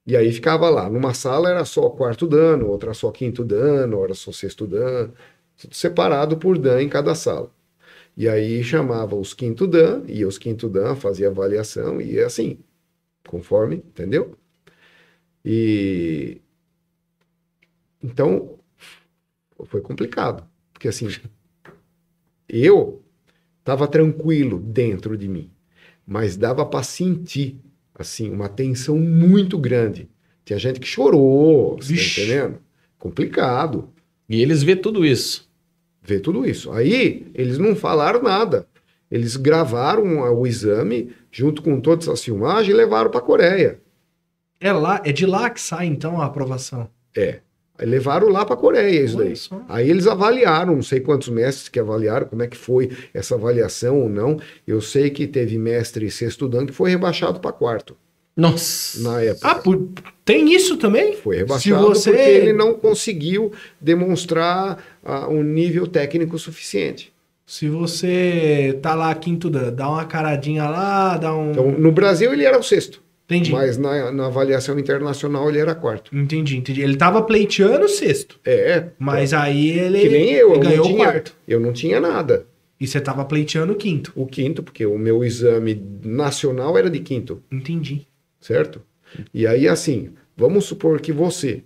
E 0.05 0.17
aí 0.17 0.33
ficava 0.33 0.69
lá. 0.69 0.89
Numa 0.89 1.13
sala 1.13 1.49
era 1.49 1.63
só 1.63 1.89
quarto 1.89 2.27
dano, 2.27 2.67
outra 2.67 2.93
só 2.93 3.09
quinto 3.09 3.45
dano, 3.45 3.97
outra 3.97 4.13
só 4.15 4.33
sexto 4.33 4.67
dano. 4.67 5.13
Separado 5.71 6.37
por 6.37 6.57
dan 6.57 6.81
em 6.81 6.89
cada 6.89 7.15
sala. 7.15 7.51
E 8.15 8.27
aí 8.27 8.63
chamava 8.63 9.15
os 9.15 9.33
quinto 9.33 9.67
dan, 9.67 10.03
e 10.07 10.25
os 10.25 10.37
quinto 10.37 10.69
dan 10.69 10.95
fazia 10.95 11.27
avaliação, 11.27 12.01
e 12.01 12.17
é 12.17 12.23
assim, 12.23 12.59
conforme, 13.27 13.77
entendeu? 13.77 14.35
E. 15.45 16.41
Então, 18.03 18.59
foi 19.65 19.81
complicado. 19.81 20.47
Porque 20.73 20.87
assim, 20.87 21.07
eu 22.47 23.03
estava 23.59 23.87
tranquilo 23.87 24.59
dentro 24.59 25.17
de 25.17 25.27
mim, 25.27 25.51
mas 26.05 26.37
dava 26.37 26.65
para 26.65 26.83
sentir 26.83 27.59
assim 27.95 28.31
uma 28.31 28.47
tensão 28.49 28.97
muito 28.97 29.57
grande. 29.57 30.09
Tinha 30.45 30.59
gente 30.59 30.79
que 30.79 30.87
chorou, 30.87 31.75
você 31.77 31.95
tá 31.95 32.01
entendendo? 32.01 32.59
Complicado 32.97 33.91
e 34.29 34.41
eles 34.41 34.63
vê 34.63 34.75
tudo 34.75 35.05
isso. 35.05 35.46
Ver 36.07 36.21
tudo 36.21 36.47
isso. 36.47 36.71
Aí 36.71 37.27
eles 37.35 37.57
não 37.57 37.75
falaram 37.75 38.21
nada. 38.23 38.65
Eles 39.11 39.35
gravaram 39.35 40.19
o 40.33 40.47
exame 40.47 41.11
junto 41.31 41.61
com 41.61 41.79
todas 41.79 42.07
as 42.09 42.23
filmagens 42.23 42.69
e 42.69 42.73
levaram 42.73 43.09
para 43.09 43.19
a 43.19 43.23
Coreia. 43.23 43.79
É 44.59 44.71
lá, 44.71 45.01
é 45.05 45.11
de 45.11 45.25
lá 45.25 45.49
que 45.49 45.61
sai 45.61 45.85
então 45.85 46.19
a 46.21 46.25
aprovação. 46.25 46.89
É. 47.15 47.39
Levaram 47.79 48.27
lá 48.29 48.43
para 48.43 48.55
a 48.55 48.57
Coreia 48.57 49.03
isso 49.03 49.17
Olha 49.17 49.27
daí. 49.27 49.35
só. 49.35 49.61
Aí 49.69 49.89
eles 49.89 50.07
avaliaram, 50.07 50.75
não 50.75 50.81
sei 50.81 50.99
quantos 50.99 51.29
mestres 51.29 51.69
que 51.69 51.79
avaliaram, 51.79 52.25
como 52.25 52.41
é 52.41 52.47
que 52.47 52.57
foi 52.57 52.89
essa 53.13 53.35
avaliação 53.35 54.01
ou 54.01 54.09
não. 54.09 54.39
Eu 54.65 54.81
sei 54.81 55.09
que 55.11 55.27
teve 55.27 55.57
mestre 55.59 56.09
sexto 56.09 56.49
dan 56.49 56.65
que 56.65 56.73
foi 56.73 56.89
rebaixado 56.89 57.39
para 57.39 57.51
quarto 57.51 57.95
Nossa. 58.37 59.01
na 59.01 59.21
época. 59.21 59.47
Ah, 59.49 59.55
por- 59.55 59.89
tem 60.23 60.53
isso 60.53 60.77
também? 60.77 61.15
Foi 61.17 61.37
rebaixado 61.37 61.87
você- 61.87 62.11
porque 62.11 62.23
ele 62.23 62.53
não 62.53 62.73
conseguiu 62.75 63.51
demonstrar 63.81 64.77
ah, 65.03 65.27
um 65.27 65.41
nível 65.43 65.87
técnico 65.87 66.37
suficiente. 66.37 67.11
Se 67.45 67.67
você 67.69 68.77
tá 68.81 68.93
lá 68.93 69.13
quinto 69.15 69.49
dan, 69.49 69.71
dá 69.73 69.89
uma 69.89 70.05
caradinha 70.05 70.65
lá, 70.69 71.17
dá 71.17 71.33
um. 71.35 71.51
Então, 71.51 71.71
no 71.71 71.91
Brasil 71.91 72.33
ele 72.33 72.43
era 72.43 72.59
o 72.59 72.63
sexto, 72.63 73.01
entendi. 73.25 73.53
mas 73.53 73.77
na, 73.77 74.11
na 74.11 74.25
avaliação 74.27 74.77
internacional 74.77 75.47
ele 75.49 75.57
era 75.59 75.73
quarto. 75.73 76.13
Entendi, 76.15 76.57
entendi. 76.57 76.81
Ele 76.81 76.97
tava 76.97 77.21
pleiteando 77.21 77.85
o 77.85 77.89
sexto. 77.89 78.37
É, 78.45 78.87
Mas 78.99 79.33
aí 79.33 79.69
ele, 79.79 79.99
que 80.01 80.09
nem 80.09 80.31
eu, 80.33 80.49
ele 80.49 80.57
eu 80.57 80.59
ganhou 80.59 80.85
o 80.85 80.89
tinha, 80.89 81.05
quarto. 81.05 81.35
eu 81.47 81.59
não 81.59 81.71
tinha 81.71 81.99
nada. 82.01 82.45
E 82.79 82.85
você 82.85 82.99
tava 82.99 83.23
pleiteando 83.25 83.73
o 83.73 83.75
quinto. 83.75 84.11
O 84.15 84.27
quinto, 84.27 84.61
porque 84.61 84.85
o 84.85 84.97
meu 84.99 85.23
exame 85.23 85.81
nacional 86.03 86.77
era 86.77 86.89
de 86.89 86.99
quinto, 86.99 87.41
Entendi. 87.51 88.06
Certo? 88.47 88.81
E 89.33 89.45
aí, 89.45 89.67
assim, 89.67 90.13
vamos 90.35 90.65
supor 90.65 91.01
que 91.01 91.11
você 91.11 91.63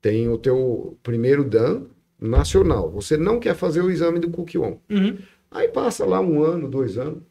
tem 0.00 0.28
o 0.28 0.36
teu 0.36 0.98
primeiro 1.02 1.44
Dan 1.44 1.86
nacional. 2.20 2.90
Você 2.90 3.16
não 3.16 3.38
quer 3.38 3.54
fazer 3.54 3.80
o 3.80 3.90
exame 3.90 4.18
do 4.18 4.30
Cook 4.30 4.54
One. 4.56 4.80
Uhum. 4.90 5.18
Aí 5.50 5.68
passa 5.68 6.04
lá 6.04 6.20
um 6.20 6.42
ano, 6.42 6.68
dois 6.68 6.98
anos. 6.98 7.22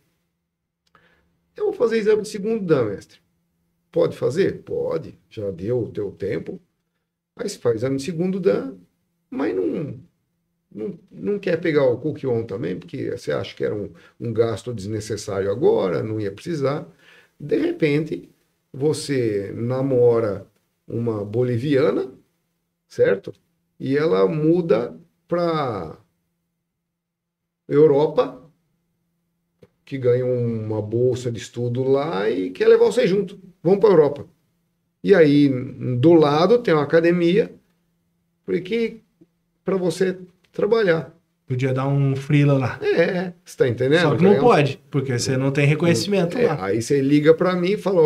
Eu 1.55 1.65
vou 1.65 1.73
fazer 1.73 1.97
exame 1.97 2.21
de 2.21 2.29
segundo 2.29 2.65
Dan, 2.65 2.85
mestre. 2.85 3.19
Pode 3.91 4.15
fazer? 4.15 4.61
Pode. 4.63 5.17
Já 5.29 5.51
deu 5.51 5.83
o 5.83 5.89
teu 5.89 6.11
tempo. 6.11 6.59
Aí 7.35 7.49
você 7.49 7.59
faz 7.59 7.77
exame 7.77 7.97
de 7.97 8.03
segundo 8.03 8.39
Dan, 8.39 8.75
mas 9.29 9.55
não, 9.55 9.99
não, 10.73 10.99
não 11.11 11.39
quer 11.39 11.59
pegar 11.59 11.85
o 11.85 11.97
Cook 11.97 12.23
On 12.25 12.43
também, 12.43 12.77
porque 12.77 13.11
você 13.11 13.31
acha 13.31 13.55
que 13.55 13.63
era 13.63 13.75
um, 13.75 13.91
um 14.19 14.31
gasto 14.31 14.73
desnecessário 14.73 15.51
agora, 15.51 16.01
não 16.01 16.19
ia 16.19 16.31
precisar. 16.31 16.87
De 17.39 17.57
repente, 17.57 18.29
você 18.77 19.51
namora 19.55 20.45
uma 20.87 21.25
boliviana, 21.25 22.11
certo? 22.87 23.33
E 23.79 23.97
ela 23.97 24.27
muda 24.27 24.95
para 25.27 25.97
Europa, 27.67 28.41
que 29.83 29.97
ganha 29.97 30.25
uma 30.25 30.81
bolsa 30.81 31.31
de 31.31 31.39
estudo 31.39 31.83
lá 31.83 32.29
e 32.29 32.49
quer 32.51 32.67
levar 32.67 32.85
você 32.85 33.07
junto. 33.07 33.39
Vamos 33.63 33.79
para 33.79 33.89
Europa. 33.89 34.25
E 35.03 35.15
aí, 35.15 35.49
do 35.99 36.13
lado 36.13 36.59
tem 36.59 36.73
uma 36.73 36.83
academia 36.83 37.53
para 39.63 39.77
você 39.77 40.17
trabalhar. 40.51 41.15
Podia 41.45 41.73
dar 41.73 41.87
um 41.87 42.13
freela 42.15 42.53
lá. 42.55 42.79
É, 42.81 43.25
você 43.25 43.33
está 43.45 43.67
entendendo? 43.69 44.01
Só 44.01 44.15
que 44.17 44.23
não 44.23 44.35
um- 44.35 44.39
pode, 44.39 44.81
porque 44.91 45.17
você 45.17 45.37
não 45.37 45.49
tem 45.51 45.65
reconhecimento 45.65 46.37
é, 46.37 46.47
lá. 46.47 46.65
aí 46.65 46.81
você 46.81 46.99
liga 47.01 47.33
para 47.33 47.55
mim 47.55 47.71
e 47.71 47.77
fala, 47.77 48.01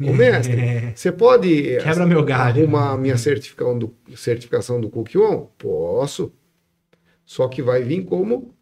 ô, 0.00 0.12
mestre, 0.12 0.92
você 0.94 1.12
pode 1.12 1.78
Quebra 1.82 2.06
meu 2.06 2.24
galho. 2.24 2.62
arrumar 2.62 2.92
a 2.92 2.96
minha 2.98 3.16
certificação 3.16 3.78
do, 3.78 3.94
certificação 4.16 4.80
do 4.80 4.90
One? 4.96 5.46
Posso. 5.58 6.32
Só 7.24 7.48
que 7.48 7.62
vai 7.62 7.82
vir 7.82 8.04
como 8.04 8.54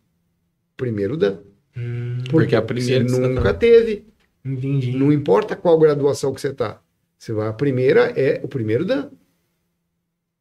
primeiro 0.77 1.17
dan. 1.17 1.39
Hum, 1.77 2.19
Porque 2.31 2.55
a 2.57 2.63
primeira 2.63 3.09
você 3.09 3.21
tá 3.21 3.29
nunca 3.29 3.41
falando. 3.43 3.59
teve. 3.59 4.07
entendi. 4.45 4.93
Não 4.97 5.13
importa 5.13 5.57
qual 5.57 5.79
graduação 5.79 6.33
que 6.35 6.41
você 6.41 6.53
tá. 6.53 6.81
Você 7.19 7.33
vai, 7.33 7.49
a 7.49 7.53
primeira 7.53 8.13
é 8.19 8.41
o 8.43 8.49
primeiro 8.49 8.85
dan. 8.85 9.11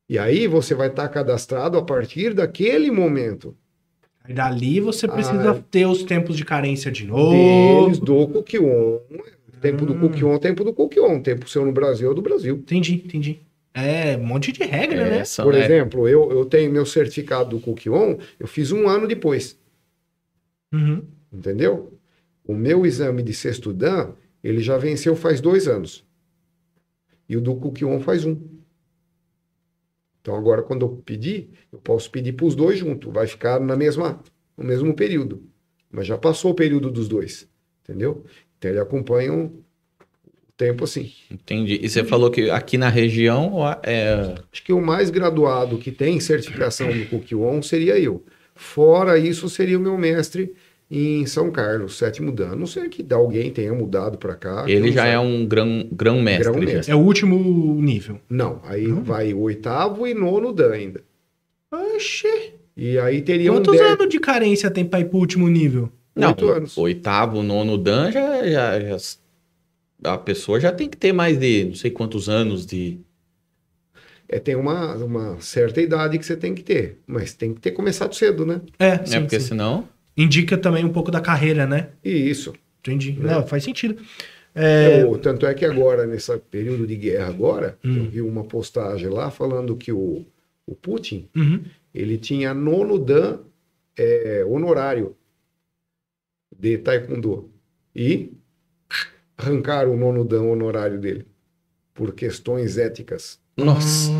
E 0.08 0.18
aí 0.18 0.48
você 0.48 0.74
vai 0.74 0.88
estar 0.88 1.08
cadastrado 1.10 1.78
a 1.78 1.84
partir 1.84 2.34
daquele 2.34 2.90
momento. 2.90 3.56
Aí 4.24 4.34
dali 4.34 4.80
você 4.80 5.08
precisa 5.08 5.52
Ah. 5.52 5.64
ter 5.70 5.86
os 5.86 6.04
tempos 6.04 6.36
de 6.36 6.44
carência 6.44 6.92
de 6.92 7.06
novo. 7.06 7.32
Deles 7.86 8.00
do 8.00 8.28
Cook 8.28 8.54
Tempo 9.62 9.86
do 9.86 9.94
Hum. 9.94 10.00
Cook 10.00 10.24
On, 10.24 10.38
tempo 10.40 10.64
do 10.64 10.74
Cook 10.74 10.98
On. 11.00 11.22
Tempo 11.22 11.50
seu 11.50 11.66
no 11.66 11.72
Brasil 11.72 12.12
é 12.12 12.16
do 12.16 12.22
Brasil. 12.22 12.56
Entendi, 12.56 12.96
entendi. 13.06 13.40
É, 13.74 14.18
um 14.18 14.26
monte 14.26 14.52
de 14.52 14.64
regra, 14.64 15.02
É, 15.02 15.10
né? 15.20 15.24
Por 15.42 15.56
é, 15.56 15.64
exemplo, 15.64 16.08
eu, 16.08 16.32
eu 16.32 16.46
tenho 16.46 16.72
meu 16.72 16.86
certificado 16.86 17.52
do 17.52 17.60
Cook 17.60 17.88
On, 17.88 18.18
eu 18.40 18.48
fiz 18.48 18.72
um 18.72 18.88
ano 18.88 19.08
depois. 19.08 19.58
Uhum. 20.74 21.04
Entendeu? 21.32 21.94
O 22.44 22.54
meu 22.56 22.86
exame 22.86 23.22
de 23.22 23.34
sexto 23.34 23.72
Dan, 23.72 24.14
ele 24.44 24.60
já 24.60 24.78
venceu 24.78 25.16
faz 25.16 25.40
dois 25.40 25.68
anos. 25.68 26.06
E 27.28 27.38
o 27.38 27.42
do 27.42 27.56
Cook 27.56 27.84
On 27.84 28.00
faz 28.00 28.26
um. 28.26 28.38
Então 30.22 30.36
agora 30.36 30.64
quando 30.64 30.86
eu 30.86 30.90
pedir, 31.06 31.52
eu 31.72 31.80
posso 31.80 32.10
pedir 32.12 32.34
para 32.34 32.46
os 32.46 32.56
dois 32.56 32.80
juntos, 32.80 33.12
vai 33.14 33.28
ficar 33.28 33.60
na 33.60 33.76
mesma, 33.76 34.22
no 34.58 34.64
mesmo 34.64 34.94
período. 34.96 35.44
Mas 35.92 36.08
já 36.08 36.18
passou 36.18 36.52
o 36.52 36.56
período 36.56 36.92
dos 36.92 37.08
dois, 37.08 37.48
entendeu? 37.84 38.26
Então 38.60 38.70
ele 38.72 38.80
acompanha 38.80 39.34
o 39.34 39.52
tempo 40.56 40.84
assim. 40.84 41.12
Entendi. 41.32 41.80
E 41.82 41.90
você 41.90 42.04
falou 42.04 42.30
que 42.30 42.50
aqui 42.52 42.78
na 42.78 42.90
região 42.90 43.54
é. 43.82 44.36
Acho 44.52 44.64
que 44.64 44.74
o 44.74 44.82
mais 44.82 45.10
graduado 45.10 45.78
que 45.78 45.92
tem 45.92 46.20
certificação 46.20 46.92
do 46.92 47.06
Kukion 47.08 47.62
seria 47.62 47.98
eu. 47.98 48.24
Fora 48.54 49.18
isso, 49.18 49.50
seria 49.50 49.78
o 49.78 49.82
meu 49.82 49.98
mestre 49.98 50.54
em 50.92 51.26
São 51.26 51.50
Carlos, 51.52 51.98
sétimo 51.98 52.32
dan. 52.32 52.50
A 52.52 52.56
Não 52.58 52.66
sei 52.66 52.90
que 52.90 53.06
alguém 53.14 53.52
tenha 53.52 53.74
mudado 53.74 54.18
para 54.18 54.36
cá. 54.36 54.66
Ele 54.68 54.92
já 54.92 55.04
sabe. 55.04 55.14
é 55.14 55.20
um 55.20 55.46
grão, 55.46 55.88
grão 55.92 56.22
mestre. 56.22 56.52
Grão-mestre. 56.52 56.84
já. 56.88 56.92
É 56.94 56.96
o 56.96 57.00
último 57.00 57.38
nível. 57.82 58.20
Não, 58.30 58.60
aí 58.66 58.88
Não? 58.88 59.02
vai 59.04 59.34
o 59.34 59.40
oitavo 59.42 60.06
e 60.06 60.14
nono 60.14 60.52
dan 60.52 60.72
ainda. 60.74 61.02
Oxê. 61.72 62.54
E 62.76 62.98
aí 62.98 63.22
teria 63.22 63.52
Quantos 63.52 63.74
um 63.76 63.78
dé- 63.78 63.84
anos 63.92 64.10
de 64.10 64.20
carência 64.20 64.72
tem 64.72 64.84
pra 64.84 65.00
ir 65.00 65.06
pro 65.06 65.20
último 65.20 65.48
nível? 65.48 65.90
Não, 66.20 66.30
Oito 66.30 66.50
anos. 66.50 66.78
oitavo, 66.78 67.42
nono 67.44 67.78
dan 67.78 68.12
já, 68.12 68.48
já, 68.48 68.80
já- 68.80 68.98
A 70.04 70.18
pessoa 70.18 70.60
já 70.60 70.72
tem 70.72 70.88
que 70.90 70.98
ter 70.98 71.12
mais 71.14 71.38
de 71.38 71.66
não 71.66 71.76
sei 71.76 71.92
quantos 71.92 72.30
anos 72.30 72.66
de. 72.66 73.00
É, 74.28 74.40
tem 74.40 74.56
uma, 74.56 74.96
uma 74.96 75.42
certa 75.42 75.82
idade 75.82 76.18
que 76.20 76.26
você 76.26 76.38
tem 76.38 76.54
que 76.54 76.62
ter, 76.64 77.00
mas 77.08 77.34
tem 77.34 77.54
que 77.54 77.60
ter 77.60 77.72
começado 77.72 78.14
cedo, 78.14 78.46
né? 78.46 78.62
É, 78.78 79.04
sim, 79.06 79.16
né? 79.16 79.20
Porque 79.22 79.40
sim. 79.40 79.48
senão. 79.48 79.88
Indica 80.16 80.58
também 80.58 80.86
um 80.86 80.92
pouco 80.94 81.10
da 81.10 81.20
carreira, 81.22 81.66
né? 81.66 81.90
E 82.04 82.12
isso. 82.12 82.54
Entendi. 82.82 83.14
Né? 83.14 83.34
Não, 83.34 83.48
faz 83.48 83.64
sentido. 83.64 84.02
É, 84.54 85.02
Eu- 85.04 85.18
tanto 85.18 85.46
é 85.46 85.54
que 85.54 85.66
agora, 85.66 86.06
nesse 86.06 86.36
período 86.38 86.86
de 86.86 86.96
guerra 86.96 87.28
agora, 87.28 87.78
Hum. 87.84 87.98
eu 87.98 88.04
vi 88.10 88.22
uma 88.22 88.44
postagem 88.44 89.08
lá 89.10 89.32
falando 89.32 89.76
que 89.76 89.92
o, 89.92 90.26
o 90.66 90.76
Putin, 90.76 91.28
uhum. 91.36 91.62
ele 91.94 92.18
tinha 92.18 92.54
nono 92.54 92.98
dan 93.00 93.40
é, 93.98 94.46
honorário 94.48 95.16
de 96.60 96.78
taekwondo. 96.78 97.50
E 97.96 98.32
arrancaram 99.38 99.94
o 99.94 99.98
nono 99.98 100.26
dan 100.26 100.42
honorário 100.44 101.00
dele 101.00 101.26
por 101.94 102.14
questões 102.14 102.78
éticas. 102.78 103.40
Nossa, 103.58 104.12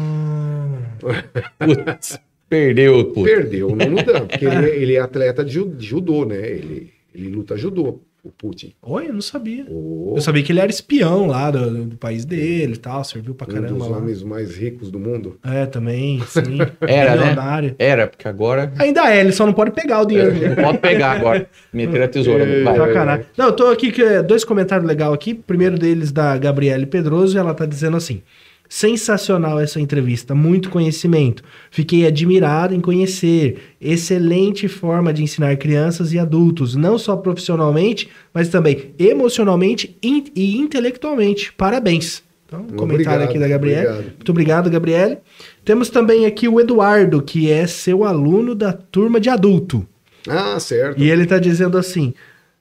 Ah, 1.02 1.66
putz, 1.66 2.20
perdeu, 2.50 3.14
putz. 3.14 3.24
Perdeu 3.32 3.68
o 3.68 3.76
nono 3.76 4.04
dan, 4.04 4.28
porque 4.28 4.46
ele, 4.46 4.70
ele 4.70 4.96
é 4.96 5.00
atleta 5.00 5.46
de 5.46 5.62
judô, 5.80 6.26
né? 6.26 6.50
Ele, 6.50 6.94
ele 7.14 7.30
luta 7.30 7.56
judô, 7.58 8.02
o 8.24 8.30
Putin. 8.32 8.74
Oi, 8.82 9.08
eu 9.08 9.14
não 9.14 9.22
sabia. 9.22 9.66
O- 9.70 10.14
Eu 10.16 10.22
sabia 10.22 10.44
que 10.44 10.52
ele 10.52 10.60
era 10.60 10.70
espião 10.70 11.26
lá 11.28 11.50
do, 11.52 11.86
do 11.86 11.98
país 11.98 12.26
dele 12.26 12.74
e 12.74 12.78
tal, 12.78 13.04
serviu 13.04 13.34
pra 13.34 13.48
um 13.48 13.52
caramba 13.54 13.74
dos 13.80 13.88
lá. 13.88 13.98
homens 13.98 14.24
mais 14.24 14.56
ricos 14.58 14.92
do 14.92 15.00
mundo. 15.00 15.38
É, 15.44 15.66
também, 15.66 16.22
sim. 16.28 16.58
Era, 16.82 17.16
né? 17.16 17.22
Milionário. 17.22 17.76
Era, 17.80 18.08
porque 18.08 18.28
agora. 18.28 18.72
Ainda 18.78 19.10
é, 19.14 19.20
ele 19.22 19.32
só 19.32 19.46
não 19.46 19.54
pode 19.54 19.72
pegar 19.72 20.02
o 20.02 20.06
dinheiro 20.06 20.32
dele. 20.34 20.50
Não 20.56 20.64
pode 20.64 20.78
pegar 20.80 21.12
agora. 21.12 21.50
Meter 21.72 22.02
a 22.04 22.08
tesoura. 22.08 22.44
É, 22.44 22.64
Vai. 22.64 22.78
Sacanagem. 22.78 23.26
Não, 23.38 23.46
eu 23.46 23.54
tô 23.54 23.68
aqui 23.68 23.92
com 23.92 24.24
dois 24.28 24.44
comentários 24.44 24.88
legais 24.88 25.14
aqui. 25.14 25.34
Primeiro 25.34 25.78
deles 25.78 26.12
da 26.12 26.38
Gabriele 26.38 26.86
Pedroso, 26.86 27.38
e 27.38 27.40
ela 27.40 27.54
tá 27.54 27.66
dizendo 27.66 27.96
assim: 27.98 28.22
sensacional 28.70 29.60
essa 29.60 29.82
entrevista, 29.82 30.36
muito 30.36 30.70
conhecimento. 30.70 31.44
Fiquei 31.72 32.06
admirado 32.06 32.76
em 32.76 32.80
conhecer. 32.80 33.76
Excelente 33.82 34.68
forma 34.68 35.12
de 35.12 35.24
ensinar 35.24 35.58
crianças 35.58 36.14
e 36.14 36.20
adultos, 36.20 36.76
não 36.76 36.98
só 37.00 37.18
profissionalmente, 37.18 38.10
mas 38.32 38.48
também 38.48 38.94
emocionalmente 39.00 39.98
e 40.02 40.58
intelectualmente. 40.58 41.52
Parabéns. 41.54 42.22
Então, 42.46 42.62
um 42.62 42.76
comentário 42.76 43.26
aqui 43.26 43.38
da 43.38 43.48
Gabriele. 43.48 43.88
obrigado. 43.88 44.06
Muito 44.16 44.30
obrigado, 44.30 44.70
Gabriele. 44.70 45.18
Temos 45.66 45.90
também 45.90 46.26
aqui 46.26 46.48
o 46.48 46.60
Eduardo, 46.60 47.22
que 47.22 47.52
é 47.52 47.66
seu 47.68 48.04
aluno 48.04 48.56
da 48.56 48.74
turma 48.74 49.20
de 49.20 49.30
adulto. 49.30 49.88
Ah, 50.28 50.60
certo. 50.60 51.00
E 51.00 51.10
ele 51.10 51.26
tá 51.26 51.38
dizendo 51.38 51.78
assim: 51.78 52.14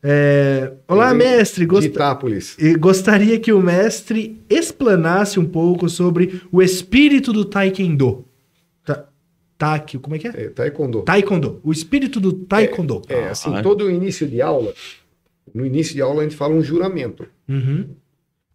é, 0.02 0.72
Olá, 0.86 1.10
Ele- 1.10 1.18
mestre. 1.18 1.66
Gost- 1.66 1.86
Itápolis. 1.86 2.56
e 2.58 2.74
Gostaria 2.76 3.38
que 3.38 3.52
o 3.52 3.60
mestre 3.60 4.40
explanasse 4.48 5.38
um 5.40 5.44
pouco 5.46 5.88
sobre 5.88 6.42
o 6.52 6.62
espírito 6.62 7.32
do 7.32 7.44
Taekwondo. 7.44 8.24
Ta... 8.84 9.08
Taque, 9.56 9.98
como 9.98 10.14
é 10.14 10.18
que 10.18 10.28
é? 10.28 10.30
É, 10.36 10.48
taekwondo. 10.50 11.02
Taekwondo. 11.02 11.60
O 11.64 11.72
espírito 11.72 12.20
do 12.20 12.32
Taekwondo. 12.32 13.02
É, 13.08 13.28
assim, 13.28 13.52
Ah. 13.54 13.62
todo 13.62 13.90
início 13.90 14.26
de 14.28 14.40
aula, 14.40 14.72
no 15.52 15.66
início 15.66 15.94
de 15.94 16.00
aula 16.00 16.20
a 16.20 16.22
gente 16.24 16.36
fala 16.36 16.54
um 16.54 16.62
juramento. 16.62 17.26
Uhum. 17.48 17.86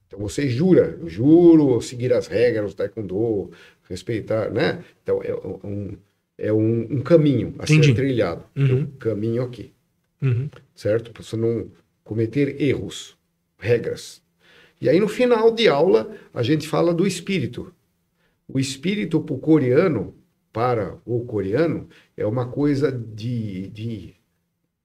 Então 0.07 0.19
você 0.19 0.47
jura, 0.47 0.97
eu 1.01 1.09
juro 1.09 1.81
seguir 1.81 2.13
as 2.13 2.27
regras 2.27 2.73
do 2.73 2.77
taekwondo, 2.77 3.51
respeitar, 3.89 4.49
né? 4.49 4.79
Então 5.03 5.19
é 5.23 5.33
um, 5.35 5.89
é 6.37 6.53
um, 6.53 6.87
um 6.89 7.01
caminho 7.01 7.53
a 7.59 7.63
Entendi. 7.63 7.87
ser 7.87 7.93
trilhado. 7.95 8.43
Uhum. 8.55 8.79
Um 8.81 8.85
caminho 8.97 9.43
aqui, 9.43 9.71
Uhum. 10.21 10.47
Certo? 10.75 11.11
Para 11.11 11.23
você 11.23 11.35
não 11.37 11.69
cometer 12.03 12.61
erros, 12.61 13.17
regras. 13.57 14.21
E 14.81 14.89
aí 14.89 14.99
no 14.99 15.07
final 15.07 15.51
de 15.51 15.67
aula 15.67 16.15
a 16.33 16.43
gente 16.43 16.67
fala 16.67 16.93
do 16.93 17.07
espírito. 17.07 17.73
O 18.47 18.59
espírito 18.59 19.21
para 19.21 19.35
o 19.35 19.39
coreano, 19.39 20.15
para 20.51 20.97
o 21.05 21.25
coreano, 21.25 21.87
é 22.17 22.25
uma 22.25 22.47
coisa 22.47 22.91
de, 22.91 23.69
de 23.69 24.13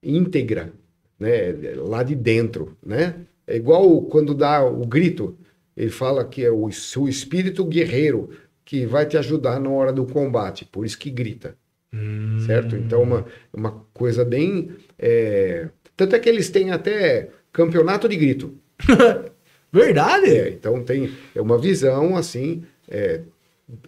íntegra, 0.03 0.73
né? 1.19 1.51
Lá 1.77 2.03
de 2.03 2.15
dentro, 2.15 2.77
né? 2.85 3.25
É 3.45 3.55
igual 3.55 4.01
quando 4.03 4.33
dá 4.33 4.63
o 4.63 4.85
grito, 4.85 5.37
ele 5.75 5.89
fala 5.89 6.25
que 6.25 6.43
é 6.43 6.51
o 6.51 6.71
seu 6.71 7.07
espírito 7.07 7.65
guerreiro 7.65 8.29
que 8.63 8.85
vai 8.85 9.05
te 9.05 9.17
ajudar 9.17 9.59
na 9.59 9.69
hora 9.69 9.91
do 9.91 10.05
combate, 10.05 10.65
por 10.65 10.85
isso 10.85 10.97
que 10.99 11.09
grita, 11.09 11.57
Hum. 11.91 12.39
certo? 12.45 12.75
Então, 12.75 13.01
uma, 13.01 13.25
uma 13.51 13.71
coisa 13.93 14.23
bem. 14.23 14.71
é, 14.97 15.69
Tanto 15.99 16.15
é 16.15 16.19
que 16.19 16.29
eles 16.29 16.49
têm 16.49 16.71
até 16.71 17.29
campeonato 17.51 18.07
de 18.07 18.15
grito. 18.15 18.53
Verdade? 19.69 20.27
É, 20.27 20.49
então, 20.49 20.81
tem 20.81 21.11
é 21.35 21.41
uma 21.41 21.57
visão 21.57 22.15
assim, 22.15 22.63
é, 22.87 23.19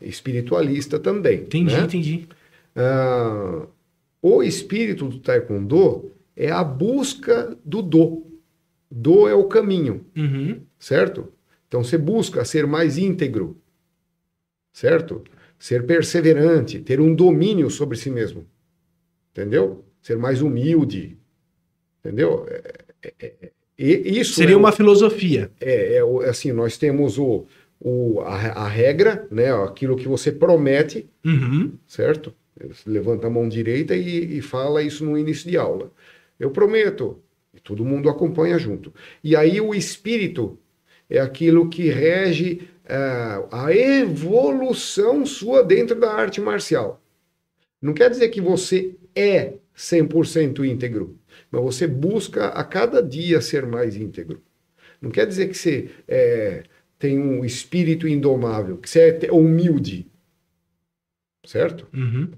espiritualista 0.02 1.00
também. 1.00 1.40
Entendi, 1.44 1.74
né? 1.74 1.84
entendi. 1.84 2.28
Ah, 2.76 3.66
o 4.22 4.44
espírito 4.44 5.08
do 5.08 5.20
taekwondo 5.20 6.12
é 6.36 6.52
a 6.52 6.62
busca 6.66 7.58
do 7.64 7.82
do. 7.82 8.26
Do 8.92 9.26
é 9.30 9.34
o 9.34 9.46
caminho, 9.46 10.06
Uhum. 10.18 10.60
certo? 10.78 11.30
Então 11.70 11.82
você 11.82 11.98
busca 11.98 12.44
ser 12.44 12.68
mais 12.68 12.98
íntegro, 12.98 13.56
certo? 14.74 15.24
Ser 15.58 15.86
perseverante, 15.86 16.80
ter 16.80 17.00
um 17.00 17.16
domínio 17.16 17.70
sobre 17.70 17.98
si 17.98 18.10
mesmo, 18.10 18.46
entendeu? 19.32 19.86
Ser 20.02 20.18
mais 20.18 20.42
humilde, 20.42 21.18
entendeu? 22.04 22.46
É- 22.50 22.74
é- 23.04 23.14
é- 23.44 23.50
e 23.80 24.20
isso 24.20 24.34
Seria 24.36 24.54
é 24.54 24.56
o- 24.56 24.60
uma 24.60 24.72
filosofia. 24.72 25.50
é, 25.60 25.96
é 25.96 26.04
o- 26.04 26.20
assim, 26.22 26.52
nós 26.52 26.78
temos 26.78 27.18
o, 27.18 27.46
o, 27.80 28.20
a, 28.22 28.36
a 28.36 28.68
regra, 28.68 29.28
né? 29.32 29.52
Aquilo 29.64 29.96
que 29.96 30.08
você 30.08 30.32
promete, 30.32 31.10
Uhum. 31.26 31.74
certo? 31.88 32.34
Você 32.60 32.88
levanta 32.88 33.26
a 33.26 33.30
mão 33.30 33.50
direita 33.50 33.96
e, 33.96 34.38
e 34.38 34.42
fala 34.42 34.84
isso 34.84 35.04
no 35.04 35.18
início 35.18 35.50
de 35.50 35.58
aula. 35.58 35.92
Eu 36.40 36.52
prometo. 36.52 37.18
E 37.56 37.60
todo 37.60 37.84
mundo 37.84 38.08
acompanha 38.08 38.58
junto. 38.60 38.94
E 39.24 39.36
aí 39.36 39.60
o 39.60 39.74
espírito 39.74 40.58
é 41.10 41.20
aquilo 41.20 41.68
que 41.70 41.90
rege 41.90 42.62
ah, 42.88 43.44
a 43.66 43.74
evolução 43.76 45.26
sua 45.26 45.64
dentro 45.64 46.00
da 46.00 46.12
arte 46.14 46.40
marcial. 46.40 47.02
Não 47.82 47.94
quer 47.94 48.10
dizer 48.10 48.30
que 48.30 48.40
você 48.40 48.96
é 49.16 49.54
100% 49.76 50.64
íntegro, 50.64 51.16
mas 51.52 51.62
você 51.62 51.86
busca 51.86 52.48
a 52.48 52.64
cada 52.64 53.04
dia 53.04 53.42
ser 53.42 53.66
mais 53.66 53.96
íntegro. 53.96 54.42
Não 55.02 55.12
quer 55.12 55.28
dizer 55.28 55.50
que 55.50 55.58
você 55.58 55.90
é, 56.08 56.64
tem 56.98 57.20
um 57.20 57.44
espírito 57.44 58.08
indomável, 58.08 58.78
que 58.78 58.90
você 58.90 59.20
é 59.22 59.32
humilde, 59.32 60.08
certo? 61.44 61.88
Uhum. 61.94 62.30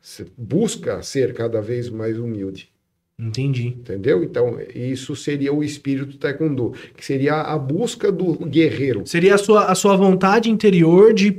Você 0.00 0.26
busca 0.36 1.02
ser 1.02 1.34
cada 1.34 1.60
vez 1.60 1.88
mais 1.90 2.18
humilde, 2.18 2.70
Entendi. 3.18 3.68
entendeu? 3.68 4.24
Então, 4.24 4.58
isso 4.74 5.14
seria 5.14 5.52
o 5.52 5.62
espírito 5.62 6.16
taekwondo, 6.16 6.72
que 6.96 7.04
seria 7.04 7.40
a 7.40 7.58
busca 7.58 8.10
do 8.10 8.34
guerreiro. 8.46 9.02
Seria 9.06 9.34
a 9.34 9.38
sua, 9.38 9.66
a 9.66 9.74
sua 9.74 9.96
vontade 9.96 10.50
interior 10.50 11.12
de 11.12 11.30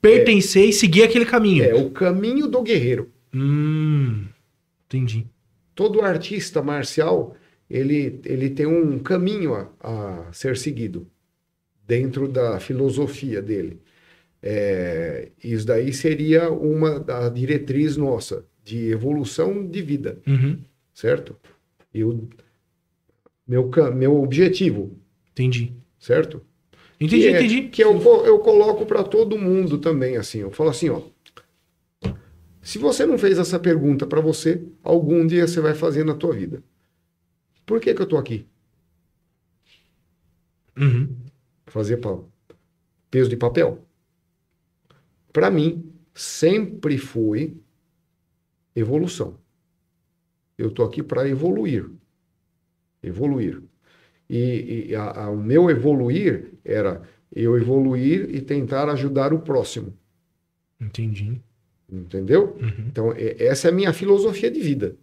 pertencer 0.00 0.68
e 0.68 0.72
seguir 0.72 1.04
aquele 1.04 1.24
caminho. 1.24 1.64
É 1.64 1.74
o 1.74 1.90
caminho 1.90 2.48
do 2.48 2.60
guerreiro. 2.62 3.08
Hum. 3.34 4.24
Entendi. 4.86 5.26
Todo 5.74 6.02
artista 6.02 6.62
marcial, 6.62 7.34
ele, 7.68 8.20
ele 8.24 8.50
tem 8.50 8.66
um 8.66 8.98
caminho 8.98 9.54
a, 9.54 9.70
a 9.80 10.32
ser 10.32 10.56
seguido 10.56 11.06
dentro 11.86 12.28
da 12.28 12.60
filosofia 12.60 13.40
dele. 13.40 13.80
É, 14.42 15.30
isso 15.42 15.66
daí 15.66 15.92
seria 15.92 16.50
uma 16.50 16.98
da 16.98 17.28
diretriz 17.28 17.96
nossa 17.96 18.44
de 18.64 18.90
evolução 18.90 19.66
de 19.66 19.82
vida. 19.82 20.18
Uhum. 20.26 20.58
certo? 20.92 21.36
E 21.94 22.02
o 22.04 22.28
meu, 23.46 23.70
meu 23.94 24.22
objetivo, 24.22 24.96
Entendi. 25.32 25.72
certo? 25.98 26.42
Entendi, 27.00 27.22
que 27.22 27.26
é, 27.26 27.30
entendi. 27.30 27.62
Que 27.68 27.84
eu, 27.84 28.00
eu 28.24 28.38
coloco 28.38 28.86
para 28.86 29.02
todo 29.02 29.38
mundo 29.38 29.78
também, 29.78 30.16
assim. 30.16 30.38
Eu 30.38 30.50
falo 30.50 30.70
assim, 30.70 30.88
ó, 30.88 31.02
Se 32.62 32.78
você 32.78 33.04
não 33.04 33.18
fez 33.18 33.38
essa 33.38 33.58
pergunta 33.60 34.06
para 34.06 34.20
você, 34.20 34.62
algum 34.82 35.26
dia 35.26 35.46
você 35.46 35.60
vai 35.60 35.74
fazer 35.74 36.04
na 36.04 36.14
tua 36.14 36.32
vida. 36.32 36.62
Por 37.66 37.80
que, 37.80 37.94
que 37.94 38.02
eu 38.02 38.06
tô 38.08 38.16
aqui? 38.16 38.46
Uhum. 40.76 41.16
Fazer 41.66 41.98
peso 43.10 43.30
de 43.30 43.36
papel? 43.36 43.84
Para 45.32 45.50
mim, 45.50 45.92
sempre 46.14 46.98
foi 46.98 47.56
evolução. 48.74 49.38
Eu 50.56 50.70
tô 50.70 50.82
aqui 50.82 51.02
para 51.02 51.28
evoluir. 51.28 51.90
Evoluir. 53.02 53.62
E, 54.30 54.88
e 54.90 54.96
a- 54.96 55.12
a- 55.24 55.30
o 55.30 55.36
meu 55.36 55.70
evoluir 55.70 56.52
era 56.64 57.02
eu 57.34 57.56
evoluir 57.58 58.34
e 58.34 58.40
tentar 58.42 58.88
ajudar 58.90 59.32
o 59.32 59.40
próximo. 59.40 59.94
Entendi. 60.80 61.42
Entendeu? 61.92 62.56
Uhum. 62.58 62.86
Então, 62.88 63.14
essa 63.38 63.68
é 63.68 63.70
a 63.70 63.74
minha 63.74 63.92
filosofia 63.92 64.50
de 64.50 64.60
vida. 64.60 64.96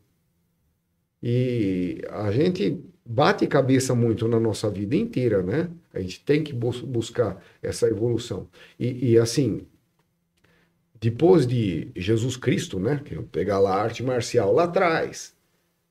E 1.21 2.01
a 2.09 2.31
gente 2.31 2.81
bate 3.05 3.45
cabeça 3.45 3.93
muito 3.93 4.27
na 4.27 4.39
nossa 4.39 4.69
vida 4.69 4.95
inteira, 4.95 5.43
né? 5.43 5.69
A 5.93 5.99
gente 5.99 6.23
tem 6.23 6.43
que 6.43 6.51
bus- 6.51 6.81
buscar 6.81 7.43
essa 7.61 7.87
evolução. 7.87 8.47
E, 8.79 9.11
e, 9.11 9.17
assim, 9.19 9.67
depois 10.99 11.45
de 11.45 11.91
Jesus 11.95 12.35
Cristo, 12.37 12.79
né? 12.79 13.01
Que 13.05 13.15
eu 13.15 13.23
pegar 13.23 13.59
lá 13.59 13.75
a 13.75 13.83
arte 13.83 14.01
marcial 14.01 14.51
lá 14.51 14.63
atrás, 14.63 15.35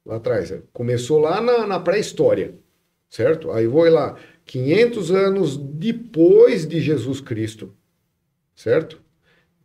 lá 0.04 0.16
atrás, 0.16 0.52
começou 0.72 1.18
lá 1.20 1.40
na, 1.40 1.66
na 1.66 1.78
pré-história, 1.78 2.54
certo? 3.08 3.50
Aí 3.52 3.66
vou 3.66 3.88
lá, 3.88 4.16
500 4.44 5.10
anos 5.12 5.56
depois 5.56 6.66
de 6.66 6.80
Jesus 6.80 7.20
Cristo, 7.20 7.72
certo? 8.56 9.00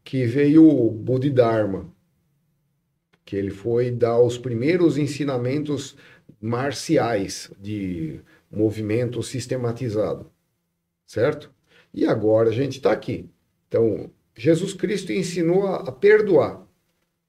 Que 0.03 0.25
veio 0.25 0.67
o 0.67 0.91
Bodhidharma, 0.91 1.91
que 3.25 3.35
ele 3.35 3.51
foi 3.51 3.91
dar 3.91 4.19
os 4.19 4.37
primeiros 4.37 4.97
ensinamentos 4.97 5.95
marciais 6.41 7.51
de 7.59 8.19
movimento 8.51 9.23
sistematizado, 9.23 10.29
certo? 11.07 11.51
E 11.93 12.05
agora 12.05 12.49
a 12.49 12.53
gente 12.53 12.77
está 12.77 12.91
aqui. 12.91 13.29
Então, 13.67 14.11
Jesus 14.37 14.73
Cristo 14.73 15.13
ensinou 15.13 15.67
a, 15.67 15.77
a 15.89 15.93
perdoar, 15.93 16.67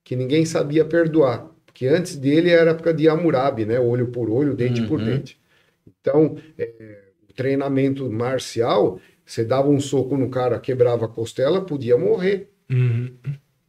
que 0.03 0.15
ninguém 0.15 0.45
sabia 0.45 0.85
perdoar, 0.85 1.51
porque 1.65 1.87
antes 1.87 2.15
dele 2.17 2.49
era 2.51 2.71
a 2.71 2.73
época 2.75 2.93
de 2.93 3.09
Hammurabi, 3.09 3.65
né? 3.65 3.79
Olho 3.79 4.09
por 4.09 4.29
olho, 4.29 4.55
dente 4.55 4.83
por 4.83 4.99
Uhum. 4.99 5.05
dente. 5.05 5.39
Então, 5.87 6.37
é, 6.57 7.03
o 7.29 7.33
treinamento 7.33 8.09
marcial, 8.11 8.99
você 9.25 9.45
dava 9.45 9.69
um 9.69 9.79
soco 9.79 10.17
no 10.17 10.29
cara, 10.29 10.59
quebrava 10.59 11.05
a 11.05 11.09
costela, 11.09 11.65
podia 11.65 11.97
morrer 11.97 12.49
Uhum. 12.69 13.17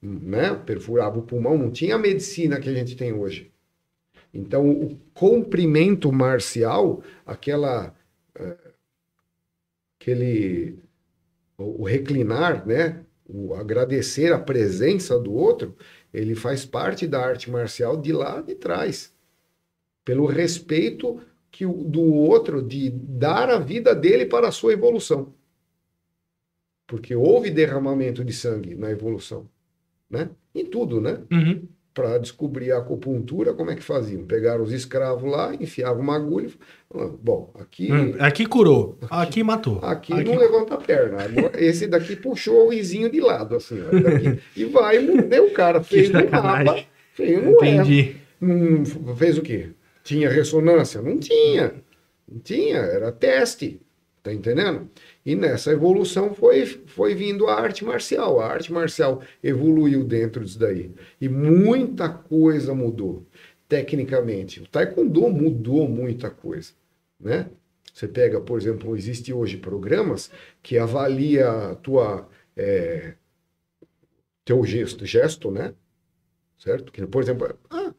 né? 0.03 0.55
Perfurava 0.55 1.19
o 1.19 1.23
pulmão, 1.23 1.59
não 1.59 1.71
tinha 1.71 1.95
a 1.97 1.99
medicina 1.99 2.61
que 2.61 2.69
a 2.69 2.75
gente 2.75 2.97
tem 2.97 3.13
hoje. 3.13 3.53
Então, 4.33 4.69
o 4.71 4.97
comprimento 5.15 6.13
marcial, 6.13 7.03
aquela 7.25 7.95
eh, 8.35 8.57
aquele 9.99 10.79
o, 11.59 11.85
reclinar, 11.85 12.67
né? 12.67 13.05
O 13.29 13.55
agradecer 13.55 14.33
a 14.33 14.39
presença 14.39 15.19
do 15.19 15.33
outro, 15.33 15.75
ele 16.13 16.35
faz 16.35 16.65
parte 16.65 17.07
da 17.07 17.21
arte 17.21 17.51
marcial 17.51 17.97
de 17.97 18.13
lá 18.13 18.41
de 18.41 18.55
trás. 18.55 19.13
Pelo 20.05 20.27
respeito 20.27 21.21
que 21.51 21.67
do 21.67 22.03
outro 22.03 22.63
de 22.63 22.91
dar 22.91 23.51
a 23.51 23.59
vida 23.59 23.95
dele 23.95 24.27
para 24.27 24.49
a 24.49 24.53
sua 24.53 24.75
evolução. 24.75 25.35
Porque 26.87 27.15
houve 27.15 27.51
derramamento 27.51 28.25
de 28.25 28.33
sangue 28.33 28.75
na 28.75 28.91
evolução 28.91 29.49
né? 30.09 30.31
Em 30.55 30.65
tudo, 30.65 31.01
né? 31.01 31.19
Uhum. 31.33 31.63
Para 31.93 32.19
descobrir 32.19 32.71
a 32.73 32.79
acupuntura, 32.79 33.55
como 33.55 33.71
é 33.71 33.75
que 33.75 33.83
faziam? 33.83 34.25
Pegaram 34.25 34.63
os 34.63 34.71
escravos 34.71 35.29
lá, 35.31 35.55
enfiavam 35.55 36.03
uma 36.03 36.15
agulha. 36.15 36.51
Bom, 37.21 37.53
aqui, 37.59 37.91
Hum, 37.93 38.15
Aqui 38.19 38.47
curou, 38.47 38.99
aqui 39.11 39.43
matou. 39.43 39.81
aqui 39.83 40.13
não 40.13 40.37
levanta 40.37 40.75
a 40.75 40.77
perna. 40.77 41.19
Esse 41.59 41.87
daqui 41.89 42.15
puxou 42.15 42.67
o 42.67 42.71
risinho 42.71 43.11
de 43.11 43.21
lado, 43.21 43.57
assim, 43.57 43.81
ó, 43.83 43.99
daqui, 43.99 44.39
e 44.55 44.65
vai, 44.67 45.01
morreu 45.01 45.47
o 45.47 45.53
cara. 45.53 45.83
Fez 45.83 46.11
no 46.11 46.31
mapa, 46.31 46.85
fez 47.15 47.43
no. 47.43 47.53
Entendi. 47.53 48.17
Não 48.41 49.17
fez 49.17 49.39
o 49.39 49.43
quê? 49.43 49.71
Tinha 50.05 50.29
ressonância? 50.29 51.01
Não 51.03 51.19
tinha. 51.19 51.75
Não 52.31 52.39
tinha, 52.39 52.77
era 52.79 53.11
teste. 53.11 53.81
Tá 54.23 54.33
entendendo? 54.33 54.91
E 55.27 55.35
nessa 55.35 55.73
evolução 55.73 56.33
foi, 56.33 56.65
foi 56.65 57.13
vindo 57.13 57.49
a 57.49 57.55
arte 57.61 57.85
marcial. 57.85 58.39
A 58.41 58.47
arte 58.47 58.73
marcial 58.73 59.21
evoluiu 59.43 60.05
dentro 60.05 60.45
disso 60.45 60.57
daí. 60.57 60.93
E 61.21 61.29
muita 61.29 62.09
coisa 62.09 62.73
mudou, 62.73 63.27
tecnicamente. 63.69 64.61
O 64.61 64.69
taekwondo 64.69 65.29
mudou 65.29 65.89
muita 65.89 66.31
coisa, 66.31 66.73
né? 67.19 67.51
Você 67.93 68.07
pega, 68.07 68.41
por 68.41 68.57
exemplo, 68.57 68.97
existe 68.97 69.33
hoje 69.33 69.57
programas 69.57 70.31
que 70.63 70.79
avalia 70.79 71.51
a 71.51 71.75
tua 71.75 72.29
é, 72.57 73.15
teu 74.45 74.65
gesto, 74.65 75.05
gesto, 75.05 75.51
né? 75.51 75.75
Certo? 76.57 76.93
Que, 76.93 77.05
por 77.05 77.21
exemplo, 77.21 77.53
ah, 77.69 77.93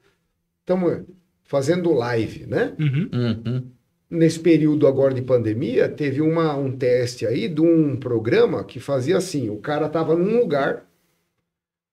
estamos 0.61 1.03
fazendo 1.43 1.91
live, 1.91 2.45
né? 2.45 2.73
Uhum. 2.79 3.09
Uhum. 3.13 3.71
Nesse 4.09 4.39
período 4.39 4.87
agora 4.87 5.13
de 5.13 5.21
pandemia, 5.21 5.89
teve 5.89 6.21
uma, 6.21 6.55
um 6.55 6.71
teste 6.71 7.25
aí 7.27 7.49
de 7.49 7.59
um 7.61 7.97
programa 7.97 8.63
que 8.63 8.79
fazia 8.79 9.17
assim: 9.17 9.49
o 9.49 9.57
cara 9.57 9.87
estava 9.87 10.15
num 10.15 10.39
lugar, 10.39 10.85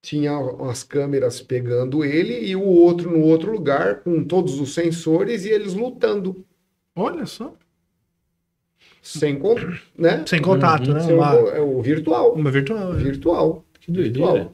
tinha 0.00 0.38
umas 0.38 0.84
câmeras 0.84 1.40
pegando 1.40 2.04
ele 2.04 2.38
e 2.46 2.54
o 2.54 2.62
outro 2.62 3.10
no 3.10 3.20
outro 3.24 3.50
lugar, 3.50 4.00
com 4.00 4.22
todos 4.22 4.60
os 4.60 4.72
sensores 4.74 5.44
e 5.44 5.50
eles 5.50 5.74
lutando, 5.74 6.44
Olha 6.94 7.26
só. 7.26 7.52
sem, 9.02 9.36
con- 9.38 9.56
né? 9.98 10.24
Sem 10.26 10.40
contato, 10.40 10.88
Uhum. 10.88 10.94
né? 10.94 11.00
Sem 11.00 11.14
o- 11.14 11.16
Uma, 11.16 11.34
é 11.50 11.60
o 11.60 11.82
virtual. 11.82 12.32
uma 12.34 12.50
virtual. 12.50 12.92
né? 12.92 13.02
Virtual. 13.02 13.64
Que 13.80 13.90
doideira. 13.90 14.32
virtual. 14.32 14.52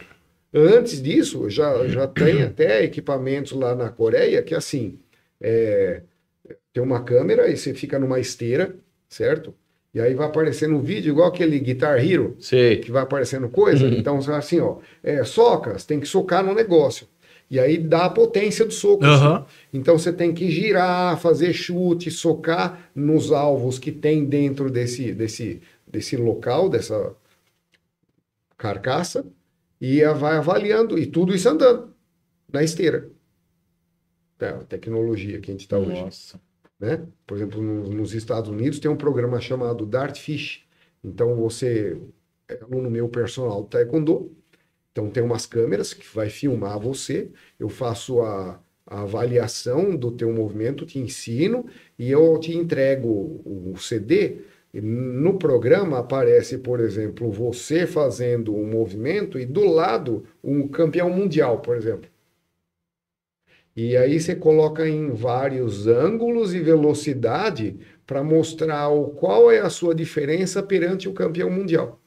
Antes 0.53 1.01
disso, 1.03 1.49
já, 1.51 1.87
já 1.87 2.09
tem 2.09 2.43
até 2.43 2.83
equipamentos 2.83 3.53
lá 3.53 3.75
na 3.75 3.89
Coreia 3.91 4.43
que, 4.43 4.55
assim, 4.55 4.99
é, 5.41 6.03
tem 6.73 6.83
uma 6.83 7.03
câmera 7.03 7.49
e 7.49 7.57
você 7.57 7.75
fica 7.75 7.99
numa 7.99 8.21
esteira, 8.21 8.75
certo? 9.09 9.55
E 9.93 10.01
aí 10.01 10.15
vai 10.15 10.27
aparecendo 10.27 10.77
um 10.77 10.81
vídeo 10.81 11.11
igual 11.11 11.29
aquele 11.29 11.59
Guitar 11.59 11.99
Hero, 11.99 12.37
Sei. 12.39 12.79
que 12.79 12.93
vai 12.93 13.03
aparecendo 13.03 13.49
coisa. 13.49 13.85
Uhum. 13.85 13.95
Então, 13.95 14.19
assim, 14.19 14.61
ó, 14.61 14.79
é, 15.03 15.25
soca, 15.25 15.77
você 15.77 15.87
tem 15.87 15.99
que 15.99 16.07
socar 16.07 16.45
no 16.45 16.55
negócio. 16.55 17.09
E 17.51 17.59
aí 17.59 17.77
dá 17.77 18.05
a 18.05 18.11
potência 18.11 18.65
do 18.65 18.73
soco. 18.73 19.05
Aham. 19.05 19.39
assim. 19.39 19.47
Então 19.73 19.99
você 19.99 20.13
tem 20.13 20.33
que 20.33 20.49
girar, 20.49 21.19
fazer 21.19 21.53
chute, 21.53 22.09
socar 22.09 22.91
nos 22.95 23.33
alvos 23.33 23.79
que 23.81 23.91
tem 23.91 24.25
dentro 24.25 24.71
desse, 24.71 25.13
desse, 25.13 25.61
desse 25.85 26.17
local, 26.17 26.69
dessa 26.69 27.13
carcaça, 28.57 29.27
e 29.81 30.05
vai 30.15 30.37
avaliando, 30.37 30.99
e 30.99 31.07
tudo 31.07 31.35
isso 31.35 31.49
andando 31.49 31.93
na 32.53 32.63
esteira. 32.63 33.09
É 34.39 34.49
a 34.49 34.59
tecnologia 34.59 35.41
que 35.41 35.51
a 35.51 35.55
gente 35.55 35.63
está 35.63 35.79
hoje 35.79 36.01
Nossa. 36.01 36.41
Né? 36.81 37.07
Por 37.27 37.37
exemplo, 37.37 37.63
no- 37.63 37.89
nos 37.91 38.15
Estados 38.15 38.51
Unidos 38.51 38.79
tem 38.81 38.91
um 38.91 38.97
programa 38.97 39.41
chamado 39.41 39.87
Dartfish. 39.87 40.65
Então 41.05 41.37
você 41.37 42.01
é 42.49 42.61
aluno 42.63 42.91
meu 42.91 43.09
personal 43.09 43.63
do 43.63 43.69
Taekwondo. 43.69 44.33
Então 44.93 45.11
tem 45.11 45.23
umas 45.23 45.47
câmeras 45.47 45.95
que 45.95 46.07
vai 46.15 46.29
filmar 46.31 46.79
você. 46.81 47.31
Eu 47.59 47.69
faço 47.69 48.21
a, 48.23 48.61
a 48.87 49.03
avaliação 49.03 49.97
do 49.97 50.11
teu 50.13 50.33
movimento, 50.33 50.85
te 50.87 50.99
ensino 50.99 51.67
e 51.99 52.11
eu 52.11 52.39
te 52.39 52.57
entrego 52.57 53.09
o, 53.45 53.73
CD. 53.79 54.39
No 54.75 55.39
programa 55.39 55.99
aparece, 55.99 56.59
por 56.59 56.81
exemplo, 56.81 57.31
você 57.31 57.87
fazendo 57.87 58.55
um 58.55 58.67
movimento 58.69 59.39
e 59.39 59.45
do 59.47 59.65
lado 59.65 60.25
um 60.43 60.69
campeão 60.69 61.11
mundial, 61.11 61.61
por 61.61 61.77
exemplo. 61.77 62.09
E 63.77 63.97
aí 63.97 64.19
você 64.19 64.35
coloca 64.35 64.89
em 64.89 65.11
vários 65.11 65.87
ângulos 65.87 66.55
e 66.55 66.61
velocidade 66.61 67.79
para 68.07 68.23
mostrar 68.23 68.89
o, 68.89 69.11
qual 69.11 69.51
é 69.51 69.61
a 69.61 69.71
sua 69.71 69.95
diferença 69.95 70.63
perante 70.63 71.09
o 71.09 71.13
campeão 71.13 71.51
mundial. 71.51 72.01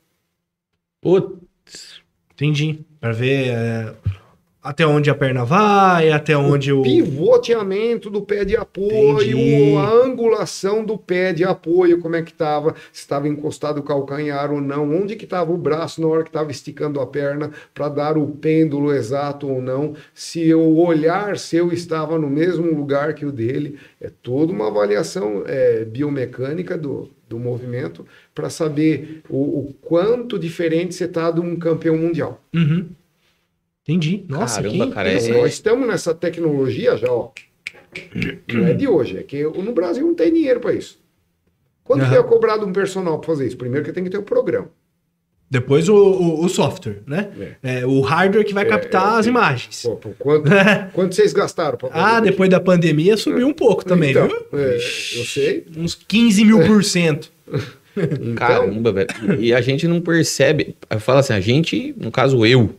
Putz. 1.01 2.01
Entendi. 2.33 2.85
Pra 2.99 3.11
ver 3.11 3.49
é, 3.49 3.95
até 4.63 4.87
onde 4.87 5.09
a 5.09 5.15
perna 5.15 5.43
vai, 5.43 6.09
até 6.09 6.37
onde 6.37 6.71
o. 6.71 6.81
Pivoteamento 6.81 8.09
do 8.09 8.21
pé 8.21 8.45
de 8.45 8.55
apoio, 8.55 9.37
Entendi. 9.37 9.75
a 9.75 9.89
angulação 9.89 10.85
do 10.85 10.97
pé 10.97 11.33
de 11.33 11.43
apoio, 11.43 11.99
como 11.99 12.15
é 12.15 12.21
que 12.21 12.31
estava, 12.31 12.73
se 12.91 13.01
estava 13.01 13.27
encostado 13.27 13.79
o 13.79 13.83
calcanhar 13.83 14.51
ou 14.51 14.61
não, 14.61 14.89
onde 14.95 15.17
que 15.17 15.25
estava 15.25 15.51
o 15.51 15.57
braço 15.57 15.99
na 15.99 16.07
hora 16.07 16.23
que 16.23 16.29
estava 16.29 16.49
esticando 16.49 17.01
a 17.01 17.05
perna 17.05 17.51
para 17.73 17.89
dar 17.89 18.17
o 18.17 18.27
pêndulo 18.27 18.93
exato 18.93 19.49
ou 19.49 19.61
não, 19.61 19.95
se 20.13 20.53
o 20.53 20.77
olhar 20.77 21.37
seu 21.37 21.73
estava 21.73 22.17
no 22.17 22.29
mesmo 22.29 22.73
lugar 22.73 23.13
que 23.13 23.25
o 23.25 23.31
dele. 23.31 23.77
É 23.99 24.09
toda 24.21 24.51
uma 24.51 24.67
avaliação 24.67 25.43
é, 25.45 25.85
biomecânica 25.85 26.77
do, 26.77 27.09
do 27.27 27.39
movimento 27.39 28.05
para 28.35 28.49
saber 28.49 29.21
o, 29.29 29.37
o 29.37 29.73
quanto 29.81 30.37
diferente 30.37 30.93
você 30.93 31.05
está 31.05 31.31
de 31.31 31.39
um 31.39 31.55
campeão 31.55 31.97
mundial. 31.97 32.41
Uhum. 32.53 32.87
Entendi. 33.83 34.25
Nossa, 34.27 34.61
Caramba, 34.61 34.87
que 34.87 34.93
cara, 34.93 35.11
é- 35.11 35.41
nós 35.41 35.53
estamos 35.53 35.87
nessa 35.87 36.13
tecnologia 36.13 36.97
já, 36.97 37.11
ó. 37.11 37.31
Não 38.51 38.67
é 38.67 38.73
de 38.73 38.87
hoje, 38.87 39.17
é 39.17 39.23
que 39.23 39.43
no 39.43 39.71
Brasil 39.71 40.05
não 40.07 40.15
tem 40.15 40.33
dinheiro 40.33 40.59
para 40.59 40.73
isso. 40.73 40.99
Quanto 41.83 42.07
que 42.09 42.15
é 42.15 42.23
cobrado 42.23 42.65
um 42.65 42.71
personal 42.71 43.19
para 43.19 43.27
fazer 43.27 43.45
isso? 43.45 43.57
Primeiro 43.57 43.85
que 43.85 43.91
tem 43.91 44.03
que 44.03 44.09
ter 44.09 44.17
o 44.17 44.23
programa. 44.23 44.69
Depois 45.49 45.87
o, 45.87 45.95
o, 45.95 46.45
o 46.45 46.49
software, 46.49 47.03
né? 47.05 47.55
É, 47.61 47.85
o 47.85 48.01
hardware 48.01 48.43
que 48.43 48.55
vai 48.55 48.65
captar 48.65 49.17
é, 49.17 49.19
as 49.19 49.27
é. 49.27 49.29
imagens. 49.29 49.83
Pô, 49.83 49.95
pô, 49.97 50.09
quanto, 50.17 50.49
quanto 50.93 51.13
vocês 51.13 51.31
gastaram 51.31 51.77
Ah, 51.91 52.19
depois 52.19 52.49
da 52.49 52.59
pandemia 52.59 53.15
subiu 53.17 53.47
um 53.47 53.53
pouco 53.53 53.85
também, 53.85 54.11
então, 54.11 54.27
viu? 54.27 54.59
é, 54.59 54.75
eu 54.77 55.25
sei. 55.25 55.65
Uns 55.77 55.93
15 55.93 56.45
mil 56.45 56.65
por 56.65 56.83
cento. 56.83 57.31
Então, 57.95 58.33
Caramba, 58.35 58.91
velho. 58.91 59.07
E 59.39 59.53
a 59.53 59.61
gente 59.61 59.87
não 59.87 60.01
percebe. 60.01 60.75
Eu 60.89 60.99
falo 60.99 61.19
assim, 61.19 61.33
a 61.33 61.39
gente, 61.39 61.93
no 61.97 62.09
caso 62.09 62.43
eu, 62.43 62.73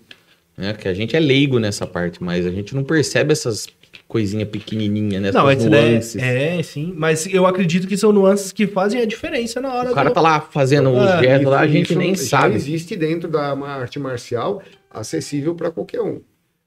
né? 0.57 0.73
Que 0.75 0.89
a 0.89 0.95
gente 0.95 1.15
é 1.17 1.21
leigo 1.21 1.59
nessa 1.59 1.87
parte, 1.87 2.23
mas 2.23 2.47
a 2.47 2.51
gente 2.51 2.75
não 2.75 2.85
percebe 2.85 3.33
essas 3.33 3.67
coisinhas 4.07 4.49
pequenininhas, 4.49 5.23
né? 5.23 5.33
Não, 5.33 5.49
essas 5.51 5.65
nuances. 5.71 6.23
é, 6.23 6.63
sim. 6.63 6.93
Mas 6.97 7.27
eu 7.27 7.47
acredito 7.47 7.87
que 7.89 7.97
são 7.97 8.13
nuances 8.13 8.53
que 8.53 8.67
fazem 8.67 9.01
a 9.01 9.05
diferença 9.07 9.61
na 9.61 9.73
hora 9.75 9.91
O 9.91 9.95
cara 9.95 10.11
do... 10.11 10.15
tá 10.15 10.21
lá 10.21 10.41
fazendo 10.41 10.91
os 10.91 10.99
Ah, 10.99 11.23
gestos 11.23 11.51
lá, 11.51 11.61
a 11.61 11.67
gente 11.67 11.91
isso 11.91 11.99
nem 11.99 12.15
sabe. 12.15 12.55
existe 12.55 12.95
dentro 12.97 13.29
da 13.29 13.53
arte 13.53 13.99
marcial, 13.99 14.63
acessível 14.91 15.55
para 15.55 15.71
qualquer 15.71 16.01
um. 16.03 16.21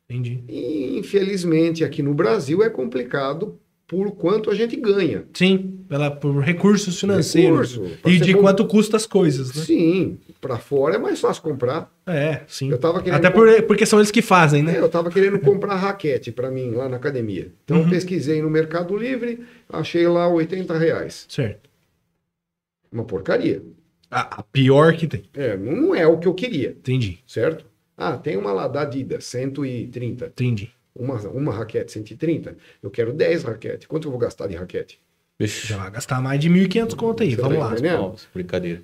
Entendi. 0.09 0.39
E, 0.47 0.97
infelizmente, 0.97 1.83
aqui 1.83 2.01
no 2.01 2.13
Brasil 2.13 2.63
é 2.63 2.69
complicado 2.69 3.59
por 3.87 4.11
quanto 4.11 4.51
a 4.51 4.53
gente 4.55 4.75
ganha. 4.75 5.23
Sim, 5.33 5.79
pela, 5.87 6.11
por 6.11 6.37
recursos 6.43 6.99
financeiros. 6.99 7.73
Recurso, 7.75 7.97
e 8.05 8.19
de 8.19 8.33
comp- 8.33 8.43
quanto 8.43 8.65
custa 8.67 8.97
as 8.97 9.05
coisas, 9.05 9.55
né? 9.55 9.63
Sim, 9.63 10.17
para 10.41 10.57
fora 10.57 10.95
é 10.95 10.97
mais 10.97 11.21
fácil 11.21 11.41
comprar. 11.41 11.89
É, 12.05 12.41
sim. 12.47 12.69
Eu 12.69 12.77
tava 12.77 13.01
querendo 13.01 13.17
Até 13.17 13.29
por, 13.29 13.47
porque 13.63 13.85
são 13.85 13.99
eles 13.99 14.11
que 14.11 14.21
fazem, 14.21 14.61
né? 14.61 14.75
É, 14.75 14.79
eu 14.79 14.87
estava 14.87 15.09
querendo 15.09 15.39
comprar 15.39 15.75
raquete 15.75 16.33
para 16.33 16.51
mim 16.51 16.71
lá 16.71 16.89
na 16.89 16.97
academia. 16.97 17.51
Então 17.63 17.77
Uhum. 17.81 17.89
pesquisei 17.89 18.41
no 18.41 18.49
Mercado 18.49 18.95
Livre, 18.97 19.39
achei 19.69 20.05
lá 20.05 20.27
80 20.27 20.77
reais. 20.77 21.25
Certo. 21.29 21.69
Uma 22.91 23.05
porcaria. 23.05 23.61
A, 24.11 24.39
a 24.39 24.43
pior 24.43 24.95
que 24.95 25.07
tem. 25.07 25.23
É, 25.33 25.55
não 25.57 25.75
não 25.75 25.95
é 25.95 26.05
o 26.07 26.17
que 26.17 26.27
eu 26.27 26.33
queria, 26.33 26.69
Entendi, 26.69 27.19
certo? 27.27 27.65
Ah, 27.97 28.15
tem 28.17 28.37
uma 28.37 28.51
lá 28.53 28.67
da 28.67 28.81
Adidas, 28.81 29.25
130. 29.25 30.27
entendi. 30.27 30.69
Uma, 30.97 31.15
uma 31.29 31.53
raquete 31.53 31.91
130. 31.91 32.57
Eu 32.81 32.89
quero 32.89 33.13
10 33.13 33.43
raquetes. 33.43 33.85
Quanto 33.87 34.07
eu 34.07 34.11
vou 34.11 34.19
gastar 34.19 34.47
de 34.47 34.55
raquete? 34.55 34.99
Vixe, 35.39 35.67
Já 35.67 35.77
vai 35.77 35.91
gastar 35.91 36.19
mais 36.21 36.39
de 36.39 36.49
1.500 36.49 36.95
conto 36.95 37.21
aí, 37.21 37.35
Você 37.35 37.41
vamos 37.41 37.57
tá 37.59 37.65
lá. 37.65 37.71
entendendo? 37.73 37.97
nossa, 38.01 38.27
brincadeira. 38.33 38.81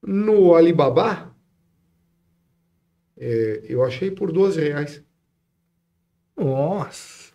No 0.00 0.54
Alibaba, 0.54 1.34
é, 3.18 3.62
eu 3.64 3.82
achei 3.84 4.10
por 4.10 4.30
12 4.30 4.60
reais. 4.60 5.02
Nossa. 6.36 7.32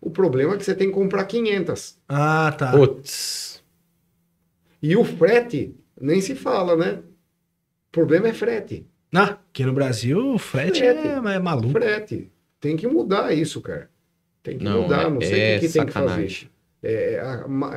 O 0.00 0.10
problema 0.10 0.54
é 0.54 0.56
que 0.58 0.64
você 0.64 0.74
tem 0.74 0.88
que 0.88 0.94
comprar 0.94 1.24
500. 1.24 1.98
Ah, 2.08 2.50
tá. 2.58 2.72
Putz. 2.72 3.62
E 4.82 4.96
o 4.96 5.04
frete, 5.04 5.76
nem 6.00 6.20
se 6.20 6.34
fala, 6.34 6.74
né? 6.76 6.94
O 6.94 7.92
problema 7.92 8.26
é 8.26 8.32
frete. 8.32 8.84
Ah, 9.14 9.38
aqui 9.50 9.64
no 9.64 9.72
Brasil 9.72 10.34
o 10.34 10.38
frete, 10.38 10.78
Frete. 10.80 11.06
É, 11.08 11.34
é 11.34 11.38
maluco. 11.38 11.70
Frete. 11.70 12.30
Tem 12.60 12.76
que 12.76 12.86
mudar 12.86 13.32
isso, 13.34 13.60
cara. 13.60 13.90
Tem 14.42 14.56
que 14.58 14.64
Não, 14.64 14.82
mudar, 14.82 15.02
é- 15.06 15.10
não 15.10 15.20
sei 15.20 15.40
é 15.40 15.56
o 15.56 15.60
que, 15.60 15.66
que 15.66 15.72
tem 15.72 15.86
que 15.86 15.92
fazer. 15.92 16.06
sacanagem. 16.08 16.50
É, 16.82 17.22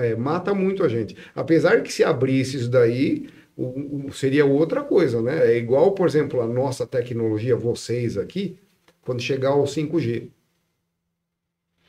é, 0.03 0.16
mata 0.16 0.53
muito 0.53 0.84
a 0.84 0.88
gente. 0.88 1.16
Apesar 1.36 1.82
que 1.84 1.91
se 1.94 2.03
abrisse 2.03 2.57
isso 2.57 2.70
daí, 2.70 3.28
o- 3.56 4.07
o- 4.07 4.12
seria 4.14 4.45
outra 4.45 4.82
coisa, 4.84 5.22
né? 5.22 5.52
É 5.53 5.57
igual, 5.57 5.91
por 5.91 6.07
exemplo, 6.07 6.41
a 6.41 6.48
nossa 6.48 6.88
tecnologia, 6.88 7.56
vocês 7.56 8.18
aqui, 8.18 8.57
quando 9.02 9.22
chegar 9.22 9.49
ao 9.49 9.68
5G. 9.68 10.30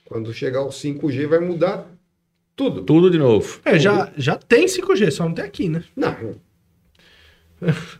Quando 0.04 0.32
chegar 0.32 0.60
ao 0.60 0.70
5G, 0.70 1.26
vai 1.26 1.40
mudar 1.40 1.90
tudo. 2.54 2.82
Tudo 2.84 3.10
de 3.10 3.18
novo. 3.18 3.60
É, 3.64 3.78
já, 3.78 4.12
já 4.16 4.36
tem 4.36 4.66
5G, 4.68 5.10
só 5.10 5.24
não 5.24 5.34
tem 5.34 5.44
aqui, 5.44 5.68
né? 5.68 5.84
Não, 5.96 6.34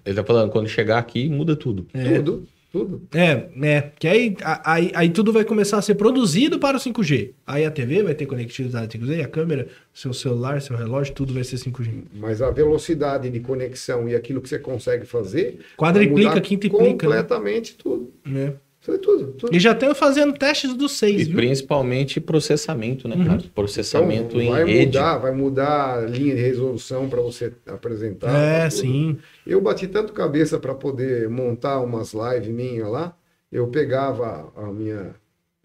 Ele 0.05 0.15
tá 0.15 0.24
falando, 0.24 0.51
quando 0.51 0.69
chegar 0.69 0.99
aqui, 0.99 1.28
muda 1.28 1.57
tudo. 1.57 1.87
É. 1.95 2.16
tudo, 2.16 2.47
tudo. 2.70 3.03
É, 3.15 3.49
é. 3.62 3.91
Que 3.99 4.07
aí, 4.07 4.37
aí, 4.65 4.93
aí 4.95 5.11
tudo 5.11 5.33
vai 5.33 5.45
começar 5.45 5.78
a 5.78 5.83
ser 5.83 5.95
produzido 5.95 6.59
para 6.59 6.77
o 6.77 6.81
5G. 6.81 7.33
Aí 7.47 7.65
a 7.65 7.70
TV 7.70 8.03
vai 8.03 8.15
ter 8.15 8.27
conectividade 8.27 8.99
5G, 8.99 9.24
a 9.24 9.28
câmera, 9.28 9.69
seu 9.95 10.12
celular, 10.12 10.61
seu 10.61 10.77
relógio, 10.77 11.15
tudo 11.15 11.33
vai 11.33 11.45
ser 11.45 11.57
5G. 11.57 12.05
Mas 12.15 12.43
a 12.43 12.51
velocidade 12.51 13.31
de 13.31 13.41
conexão 13.41 14.09
e 14.09 14.15
aquilo 14.15 14.41
que 14.41 14.49
você 14.49 14.59
consegue 14.59 15.07
fazer. 15.07 15.61
Quadriplica, 15.77 16.41
quintuplica, 16.41 16.85
né? 16.85 16.93
Completamente 16.93 17.74
tudo. 17.77 18.12
né? 18.24 18.55
Tudo, 19.03 19.33
tudo. 19.33 19.55
E 19.55 19.59
já 19.59 19.73
estão 19.73 19.95
fazendo 19.95 20.33
testes 20.33 20.75
do 20.75 20.89
6, 20.89 21.21
E 21.23 21.25
viu? 21.25 21.35
principalmente 21.37 22.21
processamento, 22.21 23.09
né, 23.09 23.17
cara? 23.25 23.43
Processamento 23.55 24.41
Então, 24.41 24.53
vai 24.53 24.63
em 24.63 24.67
rede. 24.67 24.87
mudar, 24.87 25.19
vai 25.19 25.33
mudar 25.33 25.99
a 25.99 26.01
linha 26.03 26.35
de 26.37 26.41
resolução 26.43 27.09
para 27.09 27.21
você 27.21 27.53
apresentar. 27.67 28.31
É, 28.33 28.71
sim. 28.71 29.19
Eu 29.47 29.61
bati 29.61 29.87
tanto 29.89 30.13
cabeça 30.13 30.59
para 30.59 30.75
poder 30.75 31.29
montar 31.29 31.81
umas 31.81 32.13
lives 32.15 32.49
minhas 32.55 32.89
lá. 32.89 33.17
Eu 33.51 33.67
pegava 33.69 34.53
a 34.57 34.67
minha 34.73 35.15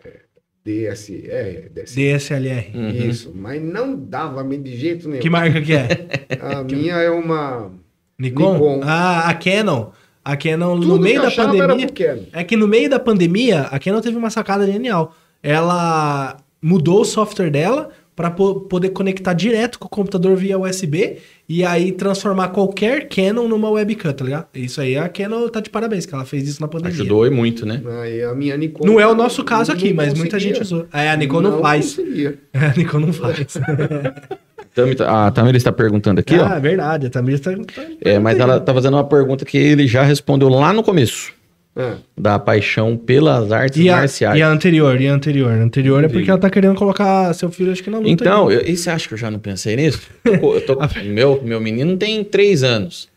é, 0.03 0.19
DSR, 0.63 1.69
DS, 1.73 1.95
DSLR. 1.95 2.71
Uhum. 2.75 2.89
isso, 2.89 3.31
mas 3.35 3.61
não 3.61 3.95
dava 3.95 4.43
de 4.43 4.75
jeito 4.77 5.07
nenhum. 5.09 5.21
Que 5.21 5.29
marca 5.29 5.61
que 5.61 5.73
é? 5.73 5.87
A 6.41 6.63
minha 6.63 6.95
é 6.95 7.09
uma. 7.09 7.71
Nikon? 8.17 8.53
Nikon. 8.53 8.81
Ah, 8.83 9.29
a 9.29 9.33
Canon. 9.33 9.89
A 10.23 10.37
Canon, 10.37 10.75
no 10.75 10.81
Tudo 10.81 10.99
meio 10.99 11.21
que 11.21 11.35
da 11.35 11.45
pandemia. 11.45 11.89
É 12.31 12.43
que 12.43 12.55
no 12.55 12.67
meio 12.67 12.89
da 12.89 12.99
pandemia, 12.99 13.61
a 13.63 13.79
Canon 13.79 14.01
teve 14.01 14.17
uma 14.17 14.29
sacada 14.29 14.65
genial. 14.65 15.15
Ela 15.41 16.37
mudou 16.61 17.01
o 17.01 17.05
software 17.05 17.49
dela 17.49 17.89
para 18.15 18.29
poder 18.29 18.89
conectar 18.89 19.33
direto 19.33 19.79
com 19.79 19.87
o 19.87 19.89
computador 19.89 20.35
via 20.35 20.59
USB 20.59 21.17
e 21.49 21.63
aí 21.63 21.91
transformar 21.91 22.49
qualquer 22.49 23.07
Canon 23.07 23.47
numa 23.47 23.69
webcam, 23.69 24.13
tá 24.13 24.23
ligado? 24.23 24.47
Isso 24.53 24.79
aí 24.79 24.95
a 24.95 25.09
Canon 25.09 25.47
tá 25.47 25.59
de 25.59 25.71
parabéns, 25.71 26.05
que 26.05 26.13
ela 26.13 26.25
fez 26.25 26.47
isso 26.47 26.61
na 26.61 26.67
pandemia. 26.67 26.93
Ajudou 26.93 27.25
e 27.25 27.31
muito, 27.31 27.65
né? 27.65 27.81
Aí 28.03 28.21
a 28.21 28.35
minha 28.35 28.55
Nikon. 28.55 28.85
Não 28.85 28.99
é 28.99 29.07
o 29.07 29.15
nosso 29.15 29.43
caso 29.43 29.71
aqui, 29.71 29.89
não 29.89 29.95
mas 29.95 30.13
muita 30.13 30.39
gente 30.39 30.61
usou. 30.61 30.85
É, 30.93 31.09
a 31.09 31.15
Nikon 31.15 31.41
não, 31.41 31.61
faz. 31.61 31.95
conseguia. 31.95 32.37
A 32.53 32.77
Nikon 32.77 32.99
não 32.99 33.13
faz. 33.13 33.57
Tá- 34.73 35.27
A 35.27 35.31
Tamira 35.31 35.57
está 35.57 35.71
perguntando 35.71 36.19
aqui, 36.21 36.35
ah, 36.35 36.49
ó. 36.51 36.55
é 36.55 36.59
verdade. 36.59 37.07
A 37.07 37.09
Tamir 37.09 37.39
tá, 37.39 37.51
tá- 37.51 37.83
É, 38.01 38.17
mas 38.19 38.39
ela 38.39 38.59
tá 38.59 38.73
fazendo 38.73 38.93
uma 38.95 39.03
pergunta 39.03 39.43
que 39.43 39.57
ele 39.57 39.85
já 39.87 40.03
respondeu 40.03 40.47
lá 40.49 40.71
no 40.71 40.81
começo. 40.83 41.33
É. 41.75 41.93
Da 42.17 42.37
paixão 42.37 42.97
pelas 42.97 43.49
artes 43.51 43.81
E 43.81 43.89
a, 43.89 43.97
marciais. 43.97 44.37
e 44.37 44.41
a 44.41 44.49
anterior, 44.49 44.99
e 44.99 45.07
a 45.07 45.13
anterior. 45.13 45.51
A 45.51 45.55
anterior 45.63 46.03
é 46.03 46.09
porque 46.09 46.29
ela 46.29 46.39
tá 46.39 46.49
querendo 46.49 46.75
colocar 46.75 47.33
seu 47.33 47.49
filho, 47.49 47.71
acho 47.71 47.81
que 47.81 47.89
na 47.89 47.97
luta. 47.97 48.09
Então, 48.09 48.51
eu, 48.51 48.61
e 48.65 48.75
você 48.75 48.89
acha 48.89 49.07
que 49.07 49.13
eu 49.13 49.17
já 49.17 49.31
não 49.31 49.39
pensei 49.39 49.75
nisso? 49.77 50.01
Eu 50.25 50.37
tô- 50.39 50.53
eu 50.55 50.61
tô- 50.65 50.77
meu, 51.05 51.41
meu 51.43 51.61
menino 51.61 51.95
tem 51.97 52.23
três 52.23 52.61
anos. 52.63 53.07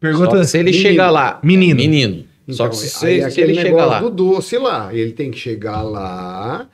pergunta. 0.00 0.30
Só 0.30 0.36
que 0.38 0.44
se 0.46 0.58
ele 0.58 0.70
Menino. 0.70 0.88
chegar 0.90 1.10
lá. 1.10 1.38
Menino. 1.42 1.76
Menino. 1.76 2.24
Só 2.48 2.64
Então, 2.66 2.70
que 2.70 2.76
se, 2.86 3.06
aí 3.06 3.16
se 3.18 3.20
é 3.20 3.24
aquele 3.26 3.52
ele 3.52 3.54
chegar 3.60 3.68
negócio 3.68 3.90
lá. 3.90 4.00
do 4.00 4.10
doce 4.10 4.58
lá, 4.58 4.88
ele 4.92 5.12
tem 5.12 5.30
que 5.30 5.38
chegar 5.38 5.82
lá 5.82 6.66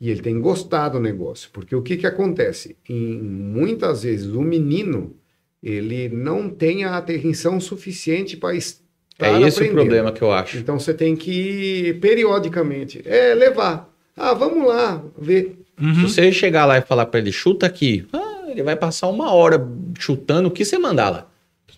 e 0.00 0.10
ele 0.10 0.20
tem 0.20 0.40
gostar 0.40 0.88
do 0.90 1.00
negócio, 1.00 1.50
porque 1.52 1.74
o 1.74 1.82
que 1.82 1.96
que 1.96 2.06
acontece? 2.06 2.76
Em, 2.88 3.18
muitas 3.20 4.02
vezes 4.04 4.26
o 4.28 4.40
menino 4.42 5.14
ele 5.62 6.08
não 6.08 6.48
tem 6.48 6.84
a 6.84 6.96
atenção 6.96 7.58
suficiente 7.60 8.36
para 8.36 8.54
estar 8.54 8.80
É 9.20 9.32
esse 9.42 9.58
o 9.58 9.62
aprendendo. 9.62 9.74
problema 9.74 10.12
que 10.12 10.22
eu 10.22 10.30
acho. 10.30 10.56
Então 10.58 10.78
você 10.78 10.94
tem 10.94 11.16
que 11.16 11.30
ir 11.32 12.00
periodicamente, 12.00 13.02
é 13.04 13.34
levar. 13.34 13.92
Ah, 14.16 14.34
vamos 14.34 14.66
lá 14.68 15.02
ver. 15.18 15.56
Se 15.78 15.84
Uhum. 15.84 16.02
você 16.08 16.30
chegar 16.32 16.64
lá 16.64 16.78
e 16.78 16.82
falar 16.82 17.06
pra 17.06 17.20
ele, 17.20 17.30
chuta 17.32 17.66
aqui, 17.66 18.06
ah, 18.12 18.44
ele 18.48 18.62
vai 18.62 18.74
passar 18.76 19.08
uma 19.08 19.32
hora 19.32 19.64
chutando 19.98 20.48
o 20.48 20.50
que 20.50 20.64
você 20.64 20.78
mandar 20.78 21.10
lá. 21.10 21.26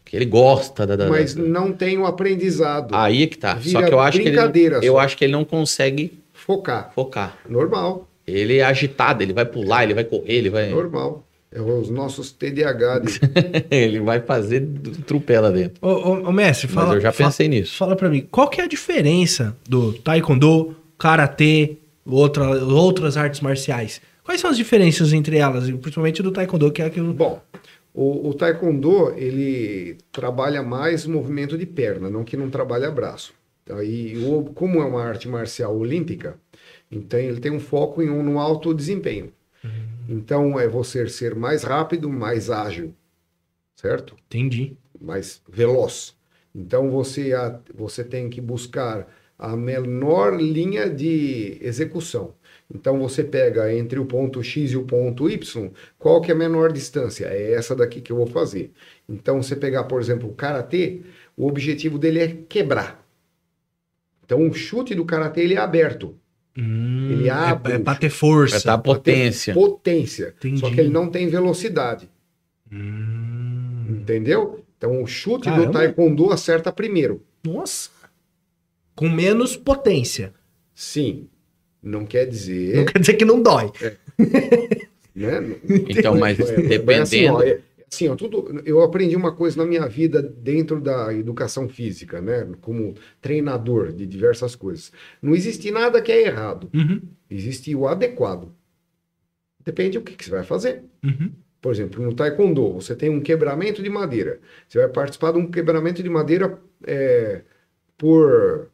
Que 0.05 0.17
ele 0.17 0.25
gosta 0.27 0.87
da. 0.87 0.97
da- 0.97 1.09
Mas 1.09 1.35
da- 1.35 1.43
não 1.43 1.71
tem 1.73 1.97
o 1.97 2.05
aprendizado. 2.05 2.95
Aí 2.95 3.23
é 3.23 3.27
que 3.29 3.39
tá. 3.39 3.55
Só 3.57 3.61
Vira 3.79 3.87
que 3.87 3.95
eu 3.95 4.01
acho 4.01 4.19
que 4.21 4.29
ele, 4.29 4.39
eu 4.83 4.95
só. 4.95 4.99
acho 4.99 5.17
que 5.17 5.25
ele 5.25 5.33
não 5.33 5.45
consegue 5.45 6.19
Focar. 6.33 6.91
focar. 6.95 7.39
Normal, 7.49 8.10
Ele 8.31 8.59
é 8.59 8.65
agitado, 8.65 9.23
ele 9.23 9.33
vai 9.33 9.45
pular, 9.45 9.85
ele 9.85 9.95
vai 9.95 10.05
correr, 10.05 10.33
ele 10.35 10.51
vai. 10.51 10.71
normal. 10.71 11.27
É 11.53 11.61
os 11.61 11.91
nossos 11.91 12.31
TDAH 12.31 13.03
ele 13.73 13.99
vai 13.99 14.21
fazer 14.21 14.65
trupela 15.05 15.51
dentro. 15.51 15.79
Ô, 15.83 15.89
ô, 15.91 16.29
ô, 16.29 16.33
mestre, 16.33 16.69
fala. 16.69 16.87
Mas 16.87 16.95
eu 16.97 17.01
já 17.01 17.11
fa- 17.13 17.25
pensei 17.25 17.49
nisso. 17.49 17.77
Fala 17.77 17.97
pra 17.97 18.09
mim, 18.09 18.25
qual 18.31 18.49
que 18.49 18.61
é 18.61 18.65
a 18.65 18.69
diferença 18.69 19.57
do 19.69 19.93
taekwondo, 19.95 20.77
karatê, 20.97 21.77
outra, 22.07 22.49
outras 22.65 23.17
artes 23.17 23.41
marciais? 23.41 24.01
Quais 24.23 24.41
são 24.41 24.49
as 24.49 24.57
diferenças 24.57 25.13
entre 25.13 25.39
elas, 25.39 25.69
e 25.69 25.73
principalmente 25.73 26.23
do 26.23 26.31
taekwondo, 26.31 26.71
que 26.71 26.83
é 26.83 26.85
aquilo... 26.85 27.13
Bom, 27.13 27.43
o, 27.93 28.29
o 28.29 28.35
taekwondo, 28.35 29.13
ele 29.17 29.99
trabalha 30.13 30.63
mais 30.63 31.05
movimento 31.05 31.59
de 31.59 31.67
perna, 31.67 32.09
não 32.09 32.23
que 32.23 32.37
não 32.37 32.49
trabalha 32.49 32.93
braço. 32.93 33.33
Aí, 33.69 34.17
o, 34.25 34.45
como 34.55 34.81
é 34.81 34.85
uma 34.85 35.03
arte 35.03 35.29
marcial 35.29 35.77
olímpica, 35.77 36.37
então 36.91 37.19
ele 37.19 37.41
tem 37.41 37.53
um 37.53 37.61
foco 37.61 38.03
em 38.03 38.11
um, 38.11 38.23
no 38.23 38.39
alto 38.39 38.75
desempenho. 38.75 39.33
Então, 40.09 40.59
é 40.59 40.69
você 40.69 41.09
ser 41.09 41.35
mais 41.37 41.63
rápido, 41.63 42.11
mais 42.11 42.51
ágil, 42.51 42.95
certo? 43.77 44.17
Entendi. 44.27 44.77
mais 45.01 45.43
veloz. 45.49 46.17
Então 46.55 46.91
você, 46.91 47.33
a- 47.33 47.61
você 47.75 48.05
tem 48.05 48.29
que 48.31 48.41
buscar 48.41 49.09
a 49.39 49.57
menor 49.57 50.41
linha 50.41 50.89
de 50.91 51.59
execução. 51.63 52.35
Então 52.75 52.99
você 53.01 53.25
pega 53.25 53.73
entre 53.75 53.99
o 53.99 54.07
ponto 54.07 54.43
X 54.43 54.73
e 54.73 54.77
o 54.77 54.85
ponto 54.85 55.29
Y, 55.31 55.71
qual 55.99 56.21
que 56.21 56.31
é 56.31 56.35
a 56.35 56.39
menor 56.39 56.73
distância? 56.73 57.27
É 57.27 57.53
essa 57.53 57.75
daqui 57.75 58.01
que 58.01 58.13
eu 58.13 58.17
vou 58.17 58.27
fazer. 58.27 58.73
Então 59.09 59.43
você 59.43 59.57
pegar, 59.57 59.85
por 59.85 60.01
exemplo, 60.01 60.29
o 60.29 60.35
karatê, 60.35 61.03
o 61.37 61.47
objetivo 61.47 61.99
dele 61.99 62.19
é 62.21 62.29
quebrar. 62.49 63.05
Então 64.25 64.49
o 64.49 64.55
chute 64.55 64.95
do 64.95 65.05
karatê 65.05 65.43
ele 65.43 65.55
é 65.55 65.59
aberto. 65.59 66.19
Hum, 66.59 67.09
Ele 67.13 67.29
é, 67.29 67.31
abre 67.31 67.75
é 67.75 67.77
o 67.77 67.81
pra 67.81 67.95
ter 67.95 68.11
força. 68.11 68.57
estar 68.57 68.77
potência. 68.79 69.55
Potência. 69.55 70.35
Entendi. 70.39 70.61
Só 70.61 70.71
que 70.71 70.81
ele 70.81 70.89
não 70.91 71.09
tem 71.09 71.29
velocidade. 71.29 72.09
Hum, 72.73 73.87
Entendeu? 74.01 74.65
Então 74.77 75.03
o 75.03 75.07
chute 75.07 75.45
Caramba. 75.45 75.67
do 75.67 75.73
taekwondo 75.73 76.31
acerta 76.33 76.73
primeiro. 76.73 77.23
nossa. 77.45 77.91
Com 78.95 79.09
menos 79.09 79.57
potência. 79.57 80.35
Sim. 80.75 81.27
Não 81.83 82.05
quer 82.05 82.27
dizer. 82.27 82.77
Não 82.77 82.85
quer 82.85 82.99
dizer 82.99 83.15
que 83.15 83.25
não 83.25 83.43
dói. 83.43 83.71
né? 85.17 85.57
Então, 85.89 86.19
mas 86.19 86.39
É, 86.39 86.43
é 86.43 86.47
assim, 86.57 86.69
dependendo. 86.69 87.35
ó, 87.37 87.43
é- 87.43 87.61
assim, 87.93 88.09
ó, 88.09 88.15
tudo, 88.17 88.63
eu 88.65 88.83
aprendi 88.83 89.17
uma 89.17 89.35
coisa 89.35 89.57
na 89.59 89.67
minha 89.67 89.87
vida 89.89 90.23
dentro 90.23 90.81
da 90.81 91.13
educação 91.15 91.69
física, 91.69 92.21
né? 92.21 92.47
Como 92.61 92.95
treinador 93.21 93.93
de 93.93 94.07
diversas 94.07 94.55
coisas. 94.55 94.93
Não 95.21 95.35
existe 95.35 95.71
nada 95.71 96.01
que 96.01 96.13
é 96.13 96.23
errado. 96.27 96.71
Uhum, 96.75 97.03
Existe 97.29 97.75
o 97.75 97.87
adequado. 97.89 98.53
Depende 99.65 99.99
do 99.99 100.05
que, 100.05 100.15
que 100.15 100.25
você 100.25 100.31
vai 100.31 100.43
fazer. 100.45 100.83
uhum. 101.05 101.33
Por 101.61 101.73
exemplo, 101.73 102.03
no 102.03 102.15
taekwondo, 102.15 102.73
você 102.73 102.97
tem 102.97 103.11
um 103.11 103.21
quebramento 103.21 103.83
de 103.83 103.91
madeira. 103.91 104.41
Você 104.67 104.79
vai 104.79 104.89
participar 104.89 105.33
de 105.33 105.39
um 105.39 105.51
quebramento 105.51 106.03
de 106.03 106.09
madeira 106.09 106.59
é, 106.87 107.43
por 107.99 108.71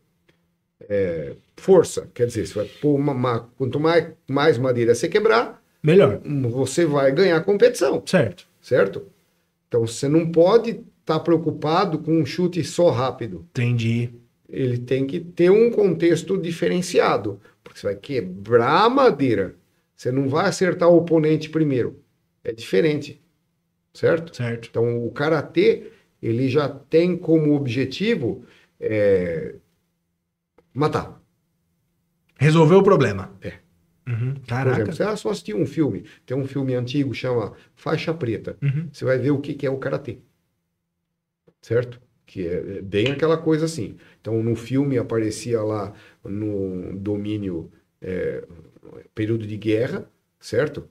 é, 0.89 1.35
força. 1.57 2.09
Quer 2.15 2.27
dizer, 2.27 2.47
você 2.47 2.55
vai 2.55 2.67
pôr 2.81 2.95
uma, 2.95 3.13
uma- 3.13 3.41
quanto 3.59 3.81
mais, 3.81 4.13
mais 4.29 4.57
madeira 4.59 4.95
você 4.95 5.09
quebrar, 5.09 5.61
Melhor. 5.83 6.21
você 6.51 6.85
vai 6.87 7.11
ganhar 7.13 7.37
a 7.39 7.41
competição, 7.41 8.03
Certo. 8.07 8.47
Certo? 8.67 9.07
Então 9.69 9.87
você 9.87 10.09
não 10.09 10.33
pode 10.33 10.85
estar 11.01 11.21
preocupado 11.21 12.01
com 12.01 12.19
um 12.19 12.27
chute 12.27 12.65
só 12.65 12.91
rápido. 12.91 13.47
Entendi. 13.51 14.11
Ele 14.49 14.79
tem 14.79 15.07
que 15.07 15.21
ter 15.21 15.51
um 15.51 15.71
contexto 15.71 16.37
diferenciado, 16.37 17.41
porque 17.63 17.79
você 17.79 17.87
vai 17.87 17.95
quebrar 17.95 18.85
a 18.85 18.91
madeira. 18.91 19.55
Você 19.95 20.11
não 20.11 20.29
vai 20.29 20.47
acertar 20.47 20.89
o 20.89 20.97
oponente 20.97 21.49
primeiro. 21.49 22.03
É 22.43 22.53
diferente, 22.53 23.23
certo? 23.95 24.35
Certo. 24.35 24.69
Então 24.69 25.07
o 25.07 25.13
karatê 25.13 25.93
ele 26.21 26.49
já 26.49 26.69
tem 26.69 27.17
como 27.17 27.55
objetivo 27.55 28.45
é, 28.81 29.55
matar. 30.75 31.23
Resolveu 32.37 32.79
o 32.79 32.83
problema. 32.83 33.33
É. 33.41 33.66
Uhum. 34.07 34.35
Por 34.35 34.47
Caraca. 34.47 34.77
exemplo, 34.77 34.95
você 34.95 35.03
ah, 35.03 35.17
só 35.17 35.31
assistiu 35.31 35.59
um 35.59 35.67
filme, 35.67 36.05
tem 36.25 36.37
um 36.37 36.47
filme 36.47 36.75
antigo 36.75 37.13
chama 37.13 37.55
Faixa 37.75 38.15
Preta. 38.15 38.57
Uhum. 38.63 38.89
Você 38.93 39.05
vai 39.05 39.19
ver 39.19 39.33
o 39.33 39.41
que, 39.41 39.55
que 39.55 39.67
é 39.67 39.71
o 39.71 39.79
karatê. 39.79 40.19
Certo? 41.61 42.01
Que 42.25 42.47
é 42.47 42.79
é 42.79 42.83
bem 42.83 43.11
aquela 43.13 43.37
coisa 43.37 43.65
assim. 43.65 43.97
Então, 44.21 44.43
no 44.43 44.55
filme 44.55 44.99
aparecia 44.99 45.61
lá 45.63 45.93
no 46.25 46.97
domínio, 46.99 47.71
é, 48.01 48.47
período 49.15 49.47
de 49.47 49.57
guerra, 49.57 50.09
certo? 50.39 50.89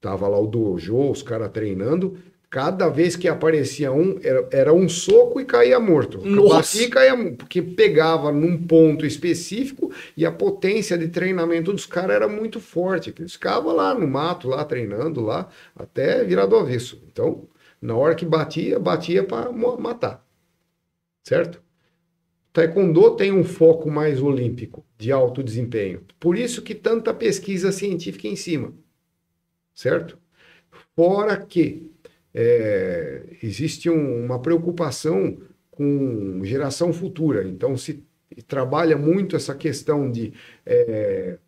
Tava 0.00 0.28
lá 0.28 0.38
o 0.38 0.46
dojo, 0.46 1.10
os 1.10 1.22
caras 1.22 1.50
treinando. 1.50 2.18
Cada 2.50 2.88
vez 2.88 3.14
que 3.14 3.28
aparecia 3.28 3.92
um, 3.92 4.18
era, 4.24 4.48
era 4.50 4.72
um 4.74 4.88
soco 4.88 5.40
e 5.40 5.44
caía 5.44 5.78
morto. 5.78 6.18
Nossa! 6.18 6.56
Batia 6.56 6.82
e 6.82 6.90
caía 6.90 7.32
porque 7.34 7.62
pegava 7.62 8.32
num 8.32 8.60
ponto 8.66 9.06
específico 9.06 9.92
e 10.16 10.26
a 10.26 10.32
potência 10.32 10.98
de 10.98 11.06
treinamento 11.06 11.72
dos 11.72 11.86
caras 11.86 12.16
era 12.16 12.26
muito 12.26 12.58
forte. 12.58 13.14
Eles 13.16 13.34
ficavam 13.34 13.76
lá 13.76 13.94
no 13.94 14.04
mato, 14.04 14.48
lá 14.48 14.64
treinando, 14.64 15.20
lá, 15.20 15.48
até 15.76 16.24
virar 16.24 16.46
do 16.46 16.56
avesso. 16.56 17.00
Então, 17.06 17.48
na 17.80 17.94
hora 17.94 18.16
que 18.16 18.26
batia, 18.26 18.80
batia 18.80 19.22
para 19.22 19.52
matar. 19.52 20.26
Certo? 21.22 21.62
Taekwondo 22.52 23.14
tem 23.14 23.30
um 23.30 23.44
foco 23.44 23.88
mais 23.88 24.20
olímpico, 24.20 24.84
de 24.98 25.12
alto 25.12 25.40
desempenho. 25.40 26.04
Por 26.18 26.36
isso 26.36 26.62
que 26.62 26.74
tanta 26.74 27.14
pesquisa 27.14 27.70
científica 27.70 28.26
em 28.26 28.34
cima. 28.34 28.74
Certo? 29.72 30.18
Fora 30.96 31.36
que 31.36 31.89
é, 32.34 33.36
existe 33.42 33.88
um- 33.90 34.24
uma 34.24 34.40
preocupação 34.40 35.38
com 35.70 36.40
geração 36.44 36.92
futura. 36.92 37.46
Então, 37.46 37.76
se 37.76 38.04
trabalha 38.46 38.96
muito 38.96 39.34
essa 39.36 39.54
questão 39.54 40.10
de 40.10 40.32
é, 40.64 41.38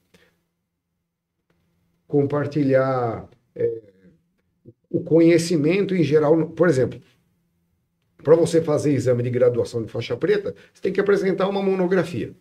compartilhar 2.06 3.28
é, 3.54 3.82
o 4.90 5.00
conhecimento 5.00 5.94
em 5.94 6.02
geral. 6.02 6.48
Por 6.50 6.68
exemplo, 6.68 7.00
para 8.22 8.36
você 8.36 8.60
fazer 8.62 8.92
exame 8.92 9.22
de 9.22 9.30
graduação 9.30 9.82
de 9.84 9.90
faixa 9.90 10.16
preta, 10.16 10.54
você 10.72 10.82
tem 10.82 10.92
que 10.92 11.00
apresentar 11.00 11.48
uma 11.48 11.62
monografia. 11.62 12.34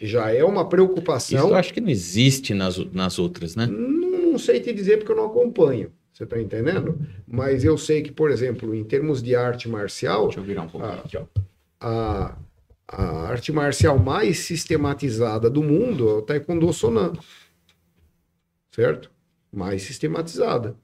Já 0.00 0.30
é 0.32 0.42
uma 0.42 0.62
Isso 0.62 0.70
preocupação. 0.70 1.50
eu 1.50 1.54
acho 1.54 1.72
que 1.72 1.80
não 1.80 1.88
existe 1.90 2.54
nas, 2.54 2.78
nas 2.92 3.18
outras, 3.18 3.54
né? 3.54 3.66
Não, 3.66 4.32
não 4.32 4.38
sei 4.38 4.58
te 4.60 4.72
dizer 4.72 4.98
porque 4.98 5.12
eu 5.12 5.16
não 5.16 5.26
acompanho. 5.26 5.92
Você 6.12 6.24
está 6.24 6.38
entendendo? 6.40 6.98
Mas 7.26 7.64
eu 7.64 7.78
sei 7.78 8.02
que, 8.02 8.12
por 8.12 8.30
exemplo, 8.30 8.74
em 8.74 8.84
termos 8.84 9.22
de 9.22 9.34
arte 9.34 9.68
marcial, 9.68 10.24
Deixa 10.26 10.40
eu 10.40 10.44
virar 10.44 10.62
um 10.62 10.68
pouquinho 10.68 10.92
Ah. 10.92 11.02
aqui, 11.04 11.16
ó. 11.16 11.24
a, 11.80 12.36
a 12.86 13.04
arte 13.28 13.50
marcial 13.50 13.98
mais 13.98 14.40
sistematizada 14.40 15.48
do 15.48 15.62
mundo 15.62 16.08
é 16.10 16.12
o 16.14 16.22
Taekwondo 16.22 16.70
Sonan. 16.72 17.12
Certo? 18.70 19.10
Mais 19.52 19.82
sistematizada. 19.82 20.76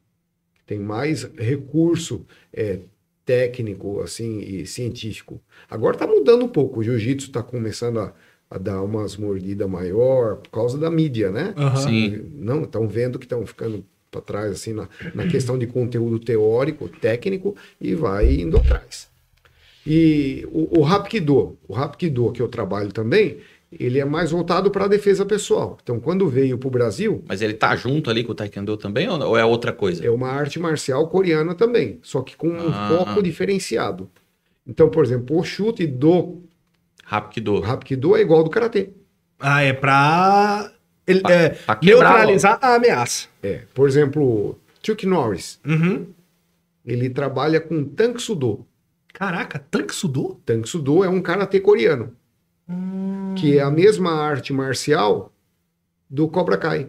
Tem 0.67 0.79
mais 0.79 1.25
recurso 1.37 2.27
é, 2.53 2.81
técnico 3.25 4.01
assim 4.01 4.41
e 4.41 4.67
científico. 4.67 5.41
Agora 5.71 5.95
está 5.97 6.07
mudando 6.07 6.45
um 6.45 6.49
pouco. 6.49 6.81
O 6.81 6.83
jiu-jitsu 6.83 7.29
está 7.29 7.43
começando 7.43 8.01
a, 8.01 8.15
a 8.51 8.59
dar 8.59 8.83
umas 8.83 9.17
mordidas 9.17 9.69
maior 9.69 10.37
por 10.37 10.51
causa 10.51 10.77
da 10.79 10.91
mídia, 10.91 11.31
né? 11.31 11.55
Aham. 11.57 11.77
Sim. 11.77 12.31
Não, 12.35 12.63
estão 12.65 12.87
vendo 12.87 13.19
que 13.19 13.25
estão 13.25 13.47
ficando 13.47 13.85
para 14.11 14.21
trás 14.21 14.53
assim 14.53 14.73
na, 14.73 14.89
na 15.15 15.27
questão 15.27 15.59
de 15.59 15.67
conteúdo 15.67 16.19
teórico, 16.19 16.89
técnico 16.89 17.55
e 17.81 17.95
vai 17.95 18.35
indo 18.35 18.57
atrás. 18.57 19.09
E 19.87 20.47
o, 20.51 20.81
o 20.81 20.87
Hapkido, 20.87 21.57
o 21.67 21.75
Hapkido 21.77 22.31
que 22.33 22.43
eu 22.43 22.49
trabalho 22.49 22.93
também, 22.93 23.39
ele 23.73 23.99
é 23.99 24.05
mais 24.05 24.31
voltado 24.31 24.71
para 24.71 24.85
a 24.85 24.89
defesa 24.89 25.25
pessoal. 25.27 25.79
Então, 25.83 26.01
quando 26.01 26.27
veio 26.29 26.57
para 26.59 26.69
o 26.69 26.71
Brasil, 26.71 27.23
Mas 27.29 27.43
ele 27.43 27.55
tá 27.55 27.75
junto 27.77 28.11
ali 28.11 28.25
com 28.25 28.33
o 28.33 28.35
Taekwondo 28.35 28.77
também 28.77 29.09
ou, 29.09 29.37
é 29.37 29.45
outra 29.45 29.73
coisa? 29.73 30.05
é 30.05 30.11
uma 30.11 30.29
arte 30.29 30.59
marcial 30.59 31.07
coreana 31.09 31.55
também, 31.55 31.99
só 32.03 32.23
que 32.23 32.37
com 32.37 32.49
um 32.49 32.69
Ah. 32.73 32.89
foco 32.97 33.23
diferenciado. 33.23 34.09
Então, 34.67 34.89
por 34.91 35.05
exemplo, 35.05 35.39
o 35.39 35.45
chute 35.45 35.87
do 35.87 36.43
Hapkido. 37.07 37.63
Hapkido 37.65 38.17
é 38.17 38.21
igual 38.21 38.39
ao 38.41 38.45
do 38.45 38.51
karatê. 38.51 38.91
Ah, 39.39 39.63
é 39.63 39.73
pra, 39.73 40.71
ele- 41.07 41.21
Pra- 41.21 41.33
é, 41.33 41.49
pra 41.51 41.79
neutralizar 41.83 42.59
a 42.61 42.75
ameaça. 42.75 43.29
É, 43.43 43.63
por 43.75 43.89
exemplo, 43.89 44.59
Chuck 44.83 45.07
Norris, 45.07 45.61
Uhum. 45.67 46.07
ele 46.85 47.09
trabalha 47.11 47.61
com 47.61 47.85
Tank 47.85 48.19
Sudo. 48.21 48.65
Caraca, 49.13 49.59
tanque 49.71 49.95
sudô? 49.95 50.39
Tang 50.47 50.65
Sudo 50.69 51.03
é 51.03 51.09
um 51.09 51.21
karatê 51.21 51.59
coreano, 51.61 52.13
que 53.37 53.59
é 53.59 53.63
a 53.63 53.71
mesma 53.71 54.13
arte 54.13 54.53
marcial 54.53 55.33
do 56.09 56.29
Cobra 56.29 56.57
Kai. 56.57 56.89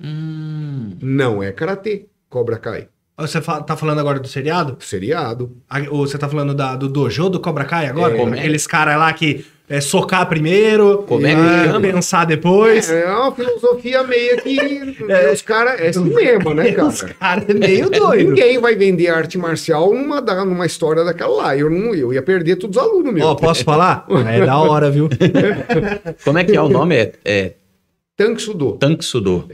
Hum, 0.00 0.96
Não 1.00 1.42
é 1.42 1.52
karatê, 1.52 2.06
Cobra 2.28 2.58
Kai. 2.58 2.88
Você 3.18 3.40
fa- 3.40 3.62
tá 3.62 3.76
falando 3.76 3.98
agora 3.98 4.20
do 4.20 4.28
seriado? 4.28 4.76
Seriado. 4.80 5.56
Ou 5.90 6.06
você 6.06 6.18
tá 6.18 6.28
falando 6.28 6.54
da- 6.54 6.76
do 6.76 6.88
dojo 6.88 7.30
do 7.30 7.40
Cobra 7.40 7.64
Kai 7.64 7.86
agora? 7.86 8.14
É. 8.14 8.16
Como 8.18 8.34
é? 8.34 8.38
Aqueles 8.38 8.66
caras 8.66 8.98
lá 8.98 9.12
que 9.12 9.44
é 9.68 9.80
socar 9.80 10.28
primeiro, 10.28 10.98
Como 11.08 11.26
é 11.26 11.34
que 11.34 11.66
chama? 11.68 11.80
pensar 11.80 12.24
depois. 12.24 12.88
É 12.88 13.06
uma 13.06 13.32
filosofia 13.34 14.02
meio 14.04 14.40
que 14.42 14.96
os 15.32 15.42
caras 15.42 15.80
é 15.80 15.92
cinema, 15.92 16.54
né, 16.54 16.70
Os 16.82 17.00
cara? 17.02 17.14
caras 17.14 17.48
é 17.48 17.54
meio 17.54 17.90
doido. 17.90 18.30
Ninguém 18.30 18.58
vai 18.58 18.74
vender 18.76 19.08
arte 19.08 19.36
marcial 19.36 19.92
numa, 19.92 20.20
numa 20.20 20.66
história 20.66 21.02
daquela 21.04 21.36
lá. 21.36 21.56
Eu, 21.56 21.68
não, 21.68 21.94
eu 21.94 22.12
ia 22.12 22.22
perder 22.22 22.56
todos 22.56 22.76
os 22.76 22.82
alunos, 22.82 23.12
meu. 23.12 23.26
Ó, 23.26 23.34
posso 23.34 23.64
falar? 23.64 24.06
É 24.26 24.44
da 24.44 24.58
hora, 24.58 24.90
viu? 24.90 25.08
como 26.24 26.38
é 26.38 26.44
que 26.44 26.56
é 26.56 26.60
o 26.60 26.68
nome? 26.68 26.96
É, 26.96 27.12
é 27.24 27.54
Tang 28.16 28.40
Sudo. 28.40 28.72
Tanksudo. 28.72 29.48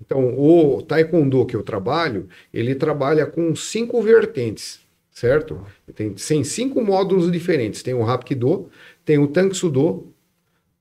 Então, 0.00 0.34
o 0.38 0.82
Taekwondo 0.82 1.46
que 1.46 1.54
eu 1.54 1.62
trabalho, 1.62 2.28
ele 2.52 2.74
trabalha 2.74 3.26
com 3.26 3.54
cinco 3.54 4.02
vertentes, 4.02 4.80
certo? 5.12 5.60
Tem, 5.94 6.10
tem 6.10 6.42
cinco 6.42 6.82
módulos 6.82 7.30
diferentes. 7.30 7.82
Tem 7.82 7.94
o 7.94 8.02
Hapkido, 8.08 8.68
tem 9.04 9.18
o 9.18 9.28
Tang 9.28 9.54
Sudo, 9.54 10.14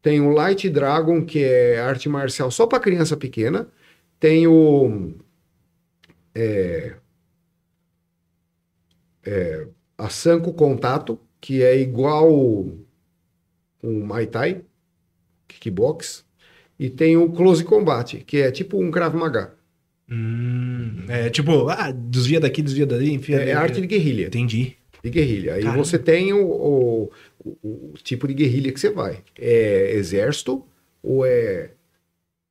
tem 0.01 0.21
o 0.21 0.29
Light 0.29 0.69
Dragon, 0.69 1.25
que 1.25 1.43
é 1.43 1.79
arte 1.79 2.07
marcial 2.07 2.49
só 2.51 2.65
para 2.65 2.79
criança 2.79 3.17
pequena, 3.17 3.67
tem 4.19 4.47
o 4.47 5.13
é, 6.33 6.95
é, 9.25 9.67
a 9.97 10.09
Sanko 10.09 10.53
Contato, 10.53 11.19
que 11.41 11.63
é 11.63 11.79
igual 11.79 12.31
um 12.31 14.05
Muay 14.05 14.27
Thai, 14.27 14.61
kickbox, 15.47 16.25
e 16.77 16.89
tem 16.89 17.17
o 17.17 17.31
Close 17.31 17.63
Combat, 17.63 18.17
que 18.25 18.37
é 18.37 18.51
tipo 18.51 18.81
um 18.81 18.89
Krav 18.89 19.15
Maga. 19.15 19.53
Hum, 20.09 21.05
é 21.07 21.29
tipo, 21.29 21.69
ah, 21.69 21.91
desvia 21.91 22.39
daqui, 22.39 22.61
desvia 22.61 22.85
dali, 22.85 23.13
enfia. 23.13 23.41
É, 23.43 23.49
é 23.49 23.53
arte 23.53 23.79
de 23.79 23.87
guerrilha. 23.87 24.27
Entendi. 24.27 24.78
De 25.03 25.09
guerrilha. 25.09 25.53
Aí 25.55 25.63
Caramba. 25.63 25.83
você 25.83 25.97
tem 25.97 26.33
o, 26.33 26.45
o- 26.45 27.11
o- 27.43 27.91
o 27.91 27.93
tipo 28.03 28.27
de 28.27 28.33
guerrilha 28.33 28.71
que 28.71 28.79
você 28.79 28.89
vai. 28.89 29.23
É 29.37 29.93
exército 29.95 30.65
ou 31.01 31.25
é 31.25 31.71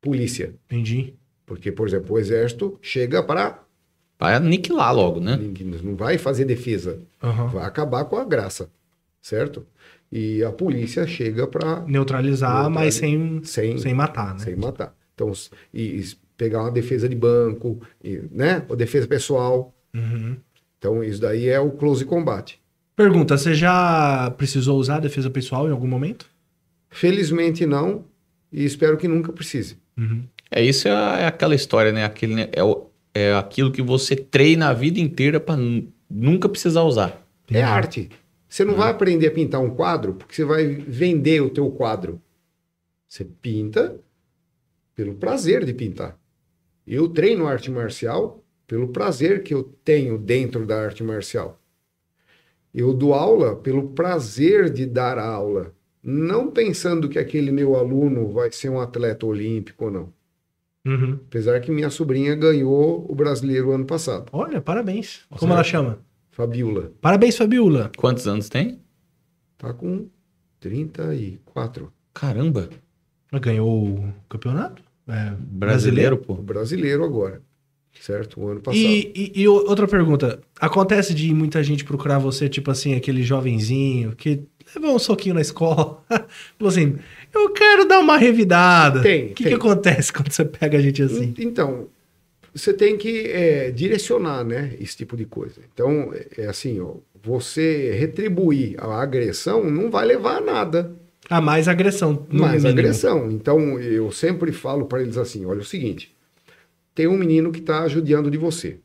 polícia? 0.00 0.54
Entendi. 0.66 1.14
Porque, 1.46 1.72
por 1.72 1.86
exemplo, 1.88 2.14
o 2.14 2.18
exército 2.18 2.78
chega 2.82 3.22
para. 3.22 3.62
Vai 4.18 4.34
aniquilar 4.34 4.94
logo, 4.94 5.20
né? 5.20 5.38
Não 5.82 5.94
vai 5.94 6.18
fazer 6.18 6.44
defesa. 6.44 7.00
Aham. 7.22 7.46
Vai 7.48 7.64
acabar 7.64 8.04
com 8.04 8.16
a 8.16 8.24
graça. 8.24 8.70
Certo? 9.20 9.66
E 10.10 10.42
a 10.42 10.50
polícia 10.50 11.06
chega 11.06 11.46
para. 11.46 11.80
Neutralizar, 11.86 12.68
mas 12.70 12.94
sem, 12.94 13.42
Sem, 13.44 13.78
sem 13.78 13.94
matar, 13.94 14.34
né? 14.34 14.40
sem 14.40 14.56
matar. 14.56 14.94
Então, 15.14 15.32
e, 15.72 16.00
e 16.00 16.04
pegar 16.36 16.62
uma 16.62 16.70
defesa 16.70 17.08
de 17.08 17.14
banco, 17.16 17.80
e, 18.02 18.22
né? 18.30 18.64
Ou 18.68 18.76
defesa 18.76 19.06
pessoal. 19.06 19.74
Uhum. 19.94 20.36
Então, 20.78 21.02
isso 21.02 21.20
daí 21.20 21.48
é 21.48 21.58
o 21.60 21.70
close 21.72 22.04
combat. 22.04 22.58
Pergunta, 22.94 23.36
você 23.36 23.54
já 23.54 24.30
precisou 24.36 24.78
usar 24.78 24.96
a 24.96 25.00
defesa 25.00 25.28
pessoal 25.30 25.68
em 25.68 25.70
algum 25.72 25.86
momento? 25.86 26.26
Felizmente 26.90 27.66
não, 27.66 28.04
e 28.52 28.64
espero 28.64 28.96
que 28.96 29.06
nunca 29.08 29.32
precise. 29.32 29.76
Uhum. 29.96 30.24
É 30.50 30.62
isso 30.62 30.88
é, 30.88 31.22
é 31.22 31.26
aquela 31.26 31.54
história, 31.54 31.92
né? 31.92 32.04
Aquele, 32.04 32.34
né? 32.34 32.48
é, 32.52 32.62
o- 32.64 32.86
é 33.14 33.34
aquilo 33.34 33.70
que 33.70 33.82
você 33.82 34.16
treina 34.16 34.68
a 34.68 34.72
vida 34.72 34.98
inteira 34.98 35.38
pra 35.38 35.56
nu- 35.56 35.86
nunca 36.08 36.48
precisar 36.48 36.82
usar. 36.82 37.20
É 37.50 37.62
arte. 37.62 38.08
Você 38.48 38.64
não 38.64 38.74
vai 38.74 38.90
aprender 38.90 39.26
a 39.26 39.30
pintar 39.30 39.60
um 39.60 39.70
quadro 39.70 40.14
porque 40.14 40.34
você 40.34 40.44
vai 40.44 40.66
vender 40.66 41.40
o 41.42 41.50
teu 41.50 41.70
quadro. 41.70 42.20
Você 43.06 43.24
pinta 43.24 43.96
pelo 44.94 45.14
prazer 45.14 45.64
de 45.64 45.74
pintar. 45.74 46.16
Eu 46.86 47.08
treino 47.08 47.46
arte 47.46 47.70
marcial 47.70 48.42
pelo 48.68 48.88
prazer 48.88 49.42
que 49.42 49.52
eu 49.52 49.64
tenho 49.82 50.16
dentro 50.16 50.64
da 50.64 50.80
arte 50.80 51.02
marcial. 51.02 51.60
Eu 52.72 52.92
dou 52.94 53.14
aula 53.14 53.56
pelo 53.56 53.88
prazer 53.88 54.70
de 54.70 54.86
dar 54.86 55.18
aula, 55.18 55.74
não 56.02 56.50
pensando 56.50 57.08
que 57.08 57.18
aquele 57.18 57.50
meu 57.50 57.74
aluno 57.74 58.28
vai 58.30 58.52
ser 58.52 58.68
um 58.68 58.78
atleta 58.78 59.26
olímpico 59.26 59.86
ou 59.86 59.90
não. 59.90 60.12
Uhum. 60.86 61.14
Apesar 61.26 61.60
que 61.60 61.70
minha 61.72 61.90
sobrinha 61.90 62.34
ganhou 62.36 63.04
o 63.10 63.14
brasileiro 63.14 63.72
ano 63.72 63.84
passado, 63.86 64.28
Olha, 64.32 64.60
parabéns. 64.60 65.22
Nossa, 65.30 65.40
Como 65.40 65.52
é. 65.52 65.56
ela 65.56 65.64
chama? 65.64 65.98
Fabiola. 66.30 66.92
Parabéns, 67.00 67.36
Fabiola. 67.36 67.90
Quantos 67.96 68.28
anos 68.28 68.48
tem? 68.48 68.80
Tá 69.56 69.72
com 69.72 70.06
34. 70.60 71.92
Caramba. 72.14 72.68
Ela 73.32 73.40
ganhou 73.40 73.88
o 73.96 74.14
campeonato? 74.28 74.82
É, 75.08 75.30
Brasileiro, 75.38 76.16
O 76.16 76.18
pô. 76.18 76.34
brasileiro 76.34 77.02
agora. 77.04 77.42
Certo? 78.00 78.40
O 78.40 78.48
ano 78.48 78.60
passado. 78.60 78.80
E, 78.80 79.12
e- 79.34 79.42
e 79.42 79.48
outra 79.48 79.86
pergunta. 79.86 80.40
Acontece 80.60 81.12
de 81.14 81.32
muita 81.34 81.62
gente 81.62 81.84
procurar 81.84 82.18
você, 82.18 82.48
tipo 82.48 82.70
assim, 82.70 82.94
aquele 82.94 83.22
jovenzinho 83.22 84.14
que 84.16 84.40
levou 84.74 84.94
um 84.94 84.98
soquinho 84.98 85.34
na 85.34 85.40
escola. 85.40 86.02
Falou 86.08 86.68
assim, 86.68 86.96
eu 87.34 87.50
quero 87.52 87.86
dar 87.86 87.98
uma 87.98 88.16
revidada. 88.16 89.02
Tem, 89.02 89.26
O 89.26 89.34
que, 89.34 89.44
que 89.44 89.54
acontece 89.54 90.12
quando 90.12 90.30
você 90.30 90.44
pega 90.44 90.78
a 90.78 90.80
gente 90.80 91.02
assim? 91.02 91.34
Então, 91.38 91.88
você 92.54 92.72
tem 92.72 92.96
que 92.96 93.26
é, 93.26 93.70
direcionar, 93.70 94.44
né? 94.44 94.74
Esse 94.80 94.96
tipo 94.96 95.16
de 95.16 95.24
coisa. 95.26 95.60
Então, 95.72 96.12
é, 96.14 96.42
é 96.42 96.46
assim, 96.46 96.80
ó, 96.80 96.94
você 97.22 97.92
retribuir 97.98 98.76
a 98.78 99.02
agressão 99.02 99.68
não 99.70 99.90
vai 99.90 100.06
levar 100.06 100.38
a 100.38 100.40
nada. 100.40 100.92
Ah, 101.28 101.40
mais 101.42 101.68
agressão. 101.68 102.26
mais 102.30 102.62
mínimo. 102.62 102.68
agressão. 102.80 103.30
Então, 103.30 103.78
eu 103.78 104.10
sempre 104.10 104.50
falo 104.50 104.86
para 104.86 105.02
eles 105.02 105.18
assim: 105.18 105.44
olha, 105.44 105.58
é 105.58 105.62
o 105.62 105.64
seguinte, 105.64 106.10
tem 106.98 107.06
um 107.06 107.16
menino 107.16 107.52
que 107.52 107.60
está 107.60 107.86
judiando 107.86 108.28
de 108.28 108.36
você. 108.36 108.80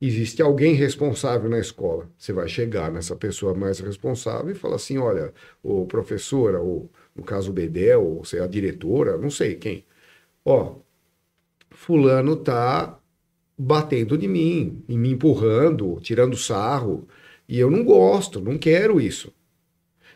Existe 0.00 0.40
alguém 0.40 0.72
responsável 0.72 1.50
na 1.50 1.58
escola. 1.58 2.10
Você 2.16 2.32
vai 2.32 2.48
chegar 2.48 2.90
nessa 2.90 3.14
pessoa 3.14 3.52
mais 3.52 3.78
responsável 3.78 4.50
e 4.50 4.54
falar 4.54 4.76
assim: 4.76 4.96
olha, 4.96 5.34
o 5.62 5.84
professora, 5.84 6.58
ou 6.60 6.90
no 7.14 7.22
caso 7.22 7.50
o 7.50 7.52
Bedel, 7.52 8.02
ou 8.02 8.24
sei, 8.24 8.40
a 8.40 8.46
diretora, 8.46 9.18
não 9.18 9.28
sei 9.28 9.54
quem. 9.56 9.84
Ó, 10.42 10.76
fulano 11.70 12.36
tá 12.36 12.98
batendo 13.58 14.16
de 14.16 14.26
mim, 14.26 14.82
e 14.88 14.96
me 14.96 15.10
empurrando, 15.10 16.00
tirando 16.00 16.38
sarro, 16.38 17.06
e 17.46 17.60
eu 17.60 17.70
não 17.70 17.84
gosto, 17.84 18.40
não 18.40 18.56
quero 18.56 18.98
isso. 18.98 19.30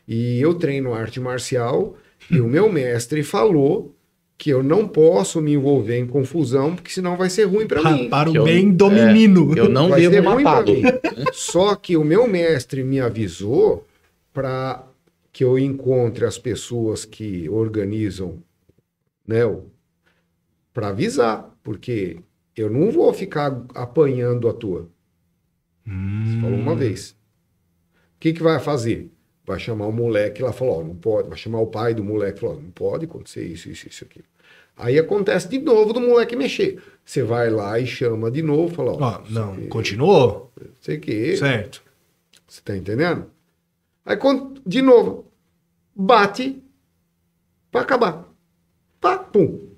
E 0.08 0.40
eu 0.40 0.54
treino 0.54 0.94
arte 0.94 1.20
marcial 1.20 1.98
e 2.30 2.40
o 2.40 2.48
meu 2.48 2.72
mestre 2.72 3.22
falou 3.22 3.94
que 4.36 4.50
eu 4.50 4.62
não 4.62 4.86
posso 4.88 5.40
me 5.40 5.52
envolver 5.54 5.98
em 5.98 6.06
confusão, 6.06 6.74
porque 6.74 6.90
senão 6.90 7.16
vai 7.16 7.30
ser 7.30 7.44
ruim 7.44 7.66
para 7.66 7.80
Pa- 7.82 7.92
mim. 7.92 8.08
para 8.10 8.30
Que 8.30 8.38
o 8.38 8.40
eu- 8.40 8.44
bem 8.44 8.70
do 8.72 8.86
é, 8.90 9.06
menino. 9.06 9.56
Eu 9.56 9.68
não 9.68 9.88
Vai 9.88 10.00
ser 10.02 10.10
devo 10.10 10.30
ruim 10.30 10.42
pra 10.42 10.52
matá-lo. 10.56 10.74
mim. 10.76 10.82
Só 11.32 11.74
que 11.76 11.96
o 11.96 12.04
meu 12.04 12.26
mestre 12.26 12.82
me 12.82 13.00
avisou 13.00 13.86
para 14.32 14.84
que 15.32 15.44
eu 15.44 15.58
encontre 15.58 16.24
as 16.24 16.36
pessoas 16.38 17.04
que 17.04 17.48
organizam, 17.48 18.38
né, 19.26 19.40
para 20.72 20.88
avisar, 20.88 21.56
porque 21.62 22.18
eu 22.56 22.68
não 22.68 22.90
vou 22.90 23.12
ficar 23.12 23.64
apanhando 23.74 24.48
a 24.48 24.52
tua. 24.52 24.88
Você 25.86 26.40
falou 26.40 26.58
uma 26.58 26.74
vez. 26.74 27.10
O 27.10 27.16
que, 28.20 28.32
que 28.32 28.42
vai 28.42 28.58
fazer? 28.58 29.10
Vai 29.46 29.58
chamar 29.60 29.86
o 29.86 29.92
moleque 29.92 30.42
lá, 30.42 30.52
falou, 30.52 30.80
ó, 30.80 30.84
não 30.84 30.94
pode. 30.96 31.28
Vai 31.28 31.36
chamar 31.36 31.60
o 31.60 31.66
pai 31.66 31.92
do 31.94 32.02
moleque, 32.02 32.40
falou, 32.40 32.56
ó, 32.56 32.60
não 32.60 32.70
pode 32.70 33.04
acontecer 33.04 33.44
isso, 33.46 33.68
isso, 33.68 33.88
isso, 33.88 34.04
aquilo. 34.04 34.24
Aí 34.76 34.98
acontece 34.98 35.48
de 35.48 35.58
novo 35.58 35.92
do 35.92 36.00
moleque 36.00 36.34
mexer. 36.34 36.82
Você 37.04 37.22
vai 37.22 37.50
lá 37.50 37.78
e 37.78 37.86
chama 37.86 38.30
de 38.30 38.42
novo, 38.42 38.74
fala, 38.74 38.92
ó, 38.92 38.98
Ó, 39.00 39.22
não, 39.30 39.66
continuou? 39.68 40.50
sei 40.80 40.98
que, 40.98 41.36
Certo. 41.36 41.82
você 42.48 42.60
tá 42.62 42.76
entendendo? 42.76 43.26
Aí, 44.04 44.16
de 44.66 44.82
novo, 44.82 45.30
bate 45.94 46.62
pra 47.70 47.82
acabar. 47.82 48.28
Pá, 49.00 49.18
pum. 49.18 49.73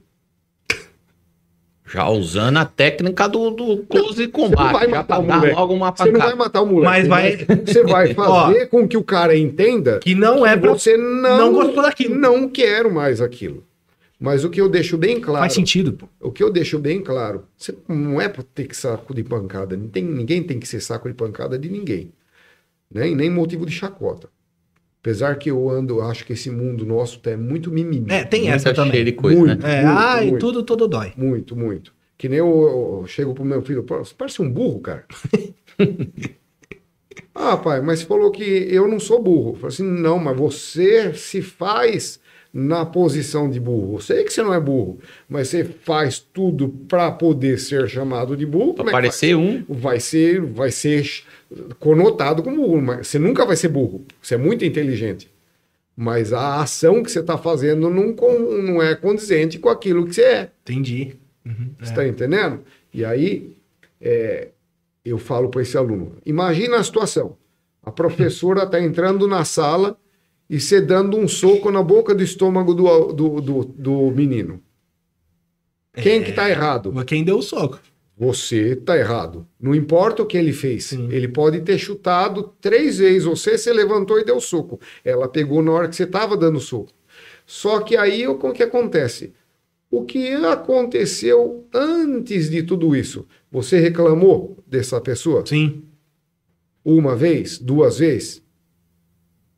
Já 1.88 2.08
usando 2.08 2.56
a 2.56 2.64
técnica 2.64 3.28
do, 3.28 3.50
do 3.50 3.78
close 3.84 4.14
Você 4.14 4.22
não 4.24 4.30
combate. 4.30 4.72
vai 4.72 4.84
Já 4.88 4.96
matar 4.96 5.04
pra 5.04 5.18
o 5.18 5.22
moleque. 5.38 5.54
logo 5.54 5.74
uma 5.74 5.90
Você 5.96 6.10
não 6.10 6.20
vai 6.20 6.34
matar 6.34 6.62
o 6.62 6.66
moleque. 6.66 6.84
Mas 6.84 7.02
você 7.02 7.08
vai- 7.08 7.64
Você 7.64 7.82
vai 7.84 8.14
fazer 8.14 8.66
com 8.66 8.88
que 8.88 8.96
o 8.96 9.04
cara 9.04 9.36
entenda 9.36 9.98
Que 10.00 10.14
não 10.14 10.44
é 10.44 10.56
pra... 10.56 10.70
você 10.72 10.96
não, 10.96 11.38
não 11.38 11.52
gostou 11.52 11.82
daquilo. 11.82 12.14
Não 12.16 12.48
quero 12.48 12.92
mais 12.92 13.20
aquilo. 13.20 13.64
Mas 14.18 14.44
o 14.44 14.50
que 14.50 14.60
eu 14.60 14.68
deixo 14.68 14.96
bem 14.96 15.20
claro. 15.20 15.40
Faz 15.42 15.52
sentido, 15.52 15.92
pô. 15.92 16.08
O 16.20 16.32
que 16.32 16.42
eu 16.42 16.50
deixo 16.50 16.78
bem 16.78 17.02
claro, 17.02 17.44
você 17.56 17.76
não 17.86 18.18
é 18.20 18.28
para 18.28 18.42
ter 18.42 18.66
que 18.66 18.74
saco 18.76 19.14
de 19.14 19.22
pancada. 19.22 19.76
Não 19.76 19.88
tem, 19.88 20.02
ninguém 20.02 20.42
tem 20.42 20.58
que 20.58 20.66
ser 20.66 20.80
saco 20.80 21.06
de 21.06 21.14
pancada 21.14 21.58
de 21.58 21.68
ninguém. 21.68 22.10
Né? 22.92 23.10
E 23.10 23.14
nem 23.14 23.28
motivo 23.30 23.66
de 23.66 23.72
chacota. 23.72 24.28
Apesar 25.06 25.36
que 25.38 25.48
eu 25.48 25.70
ando, 25.70 26.00
acho 26.02 26.26
que 26.26 26.32
esse 26.32 26.50
mundo 26.50 26.84
nosso 26.84 27.20
é 27.26 27.36
muito 27.36 27.70
mimimi. 27.70 28.10
É, 28.10 28.24
tem 28.24 28.50
essa 28.50 28.74
também. 28.74 29.04
de 29.04 29.12
coisa, 29.12 29.38
Muito. 29.38 29.62
né? 29.64 29.78
É, 29.78 29.84
Muito, 29.84 29.98
ai, 29.98 30.26
muito. 30.26 30.40
tudo, 30.40 30.62
tudo 30.64 30.88
dói. 30.88 31.12
Muito, 31.16 31.54
muito. 31.54 31.94
Que 32.18 32.28
nem 32.28 32.40
eu, 32.40 33.00
eu 33.02 33.06
chego 33.06 33.32
pro 33.32 33.44
meu 33.44 33.62
filho, 33.62 33.84
"Pô, 33.84 33.98
você 33.98 34.12
parece 34.18 34.42
um 34.42 34.50
burro, 34.50 34.80
cara. 34.80 35.04
ah, 37.32 37.56
pai, 37.56 37.80
mas 37.82 38.00
você 38.00 38.06
falou 38.06 38.32
que 38.32 38.42
eu 38.42 38.88
não 38.88 38.98
sou 38.98 39.22
burro. 39.22 39.50
Eu 39.50 39.54
falei 39.54 39.68
assim, 39.68 39.84
não, 39.84 40.18
mas 40.18 40.36
você 40.36 41.14
se 41.14 41.40
faz 41.40 42.18
na 42.52 42.84
posição 42.84 43.48
de 43.48 43.60
burro. 43.60 43.98
Eu 43.98 44.00
sei 44.00 44.24
que 44.24 44.32
você 44.32 44.42
não 44.42 44.52
é 44.52 44.58
burro, 44.58 44.98
mas 45.28 45.46
você 45.48 45.62
faz 45.62 46.18
tudo 46.18 46.68
para 46.88 47.12
poder 47.12 47.60
ser 47.60 47.88
chamado 47.88 48.36
de 48.36 48.44
burro. 48.44 48.74
Pra 48.74 48.88
é 48.88 48.90
parecer 48.90 49.36
um. 49.36 49.62
faz? 49.66 49.80
vai 49.80 50.00
ser, 50.00 50.40
vai 50.40 50.70
ser 50.72 51.22
conotado 51.78 52.42
como 52.42 52.56
burro, 52.56 52.82
mas 52.82 53.06
você 53.08 53.18
nunca 53.18 53.44
vai 53.46 53.56
ser 53.56 53.68
burro. 53.68 54.04
Você 54.20 54.34
é 54.34 54.38
muito 54.38 54.64
inteligente. 54.64 55.30
Mas 55.96 56.32
a 56.32 56.60
ação 56.60 57.02
que 57.02 57.10
você 57.10 57.20
está 57.20 57.38
fazendo 57.38 57.88
não, 57.88 58.12
con- 58.14 58.38
não 58.38 58.82
é 58.82 58.94
condizente 58.94 59.58
com 59.58 59.68
aquilo 59.70 60.06
que 60.06 60.14
você 60.14 60.22
é. 60.22 60.50
Entendi. 60.62 61.16
Uhum, 61.44 61.70
Você 61.78 61.84
é. 61.84 61.90
está 61.90 62.06
entendendo? 62.06 62.60
E 62.92 63.04
aí, 63.04 63.56
é, 64.00 64.48
eu 65.04 65.16
falo 65.16 65.48
para 65.48 65.62
esse 65.62 65.76
aluno: 65.76 66.16
imagina 66.26 66.76
a 66.76 66.84
situação. 66.84 67.36
A 67.82 67.90
professora 67.90 68.64
está 68.64 68.80
entrando 68.80 69.26
na 69.28 69.44
sala 69.44 69.96
e 70.50 70.60
você 70.60 70.80
dando 70.80 71.16
um 71.16 71.26
soco 71.28 71.70
na 71.70 71.82
boca 71.82 72.14
do 72.14 72.22
estômago 72.22 72.74
do, 72.74 73.12
do, 73.12 73.40
do, 73.40 73.64
do 73.64 74.10
menino. 74.10 74.60
Quem 75.94 76.22
que 76.22 76.30
está 76.30 76.50
errado? 76.50 76.92
Quem 77.06 77.24
deu 77.24 77.38
o 77.38 77.42
soco? 77.42 77.80
Você 78.18 78.72
está 78.72 78.96
errado. 78.96 79.46
Não 79.60 79.74
importa 79.74 80.22
o 80.22 80.26
que 80.26 80.38
ele 80.38 80.52
fez. 80.52 80.86
Sim. 80.86 81.08
Ele 81.12 81.28
pode 81.28 81.60
ter 81.60 81.76
chutado 81.76 82.54
três 82.60 82.98
vezes. 82.98 83.24
Você 83.24 83.58
se 83.58 83.70
levantou 83.72 84.18
e 84.18 84.24
deu 84.24 84.40
soco. 84.40 84.80
Ela 85.04 85.28
pegou 85.28 85.62
na 85.62 85.72
hora 85.72 85.88
que 85.88 85.96
você 85.96 86.04
estava 86.04 86.36
dando 86.36 86.58
soco. 86.58 86.92
Só 87.44 87.80
que 87.80 87.96
aí 87.96 88.26
o 88.26 88.38
que 88.52 88.62
acontece? 88.62 89.34
O 89.90 90.04
que 90.04 90.32
aconteceu 90.32 91.66
antes 91.72 92.50
de 92.50 92.62
tudo 92.62 92.96
isso? 92.96 93.26
Você 93.50 93.78
reclamou 93.78 94.58
dessa 94.66 95.00
pessoa? 95.00 95.44
Sim. 95.46 95.84
Uma 96.84 97.14
vez? 97.14 97.58
Duas 97.58 97.98
vezes? 97.98 98.42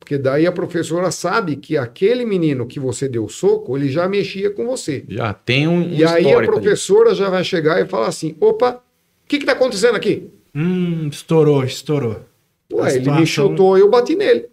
Porque 0.09 0.17
daí 0.23 0.47
a 0.47 0.51
professora 0.51 1.11
sabe 1.11 1.55
que 1.55 1.77
aquele 1.77 2.25
menino 2.25 2.65
que 2.65 2.79
você 2.79 3.07
deu 3.07 3.29
soco, 3.29 3.77
ele 3.77 3.89
já 3.89 4.09
mexia 4.09 4.49
com 4.49 4.65
você. 4.65 5.05
Já 5.07 5.35
tem 5.35 5.67
um, 5.67 5.83
E 5.83 6.03
aí 6.03 6.15
a 6.15 6.19
histórico 6.19 6.53
ali. 6.55 6.61
professora 6.63 7.13
já 7.13 7.29
vai 7.29 7.43
chegar 7.43 7.79
e 7.79 7.85
falar 7.87 8.07
assim: 8.07 8.35
opa, 8.41 8.83
o 9.23 9.27
que 9.27 9.35
está 9.35 9.51
acontecendo 9.51 9.95
aqui? 9.95 10.27
Hum, 10.55 11.09
estourou, 11.09 11.63
estourou. 11.63 12.25
Ué, 12.73 12.89
ele 12.89 12.99
situação- 13.01 13.19
me 13.19 13.25
chutou 13.27 13.77
e 13.77 13.81
eu 13.81 13.89
bati 13.91 14.15
nele. 14.15 14.47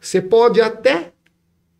Você 0.00 0.22
pode 0.22 0.58
até 0.58 1.12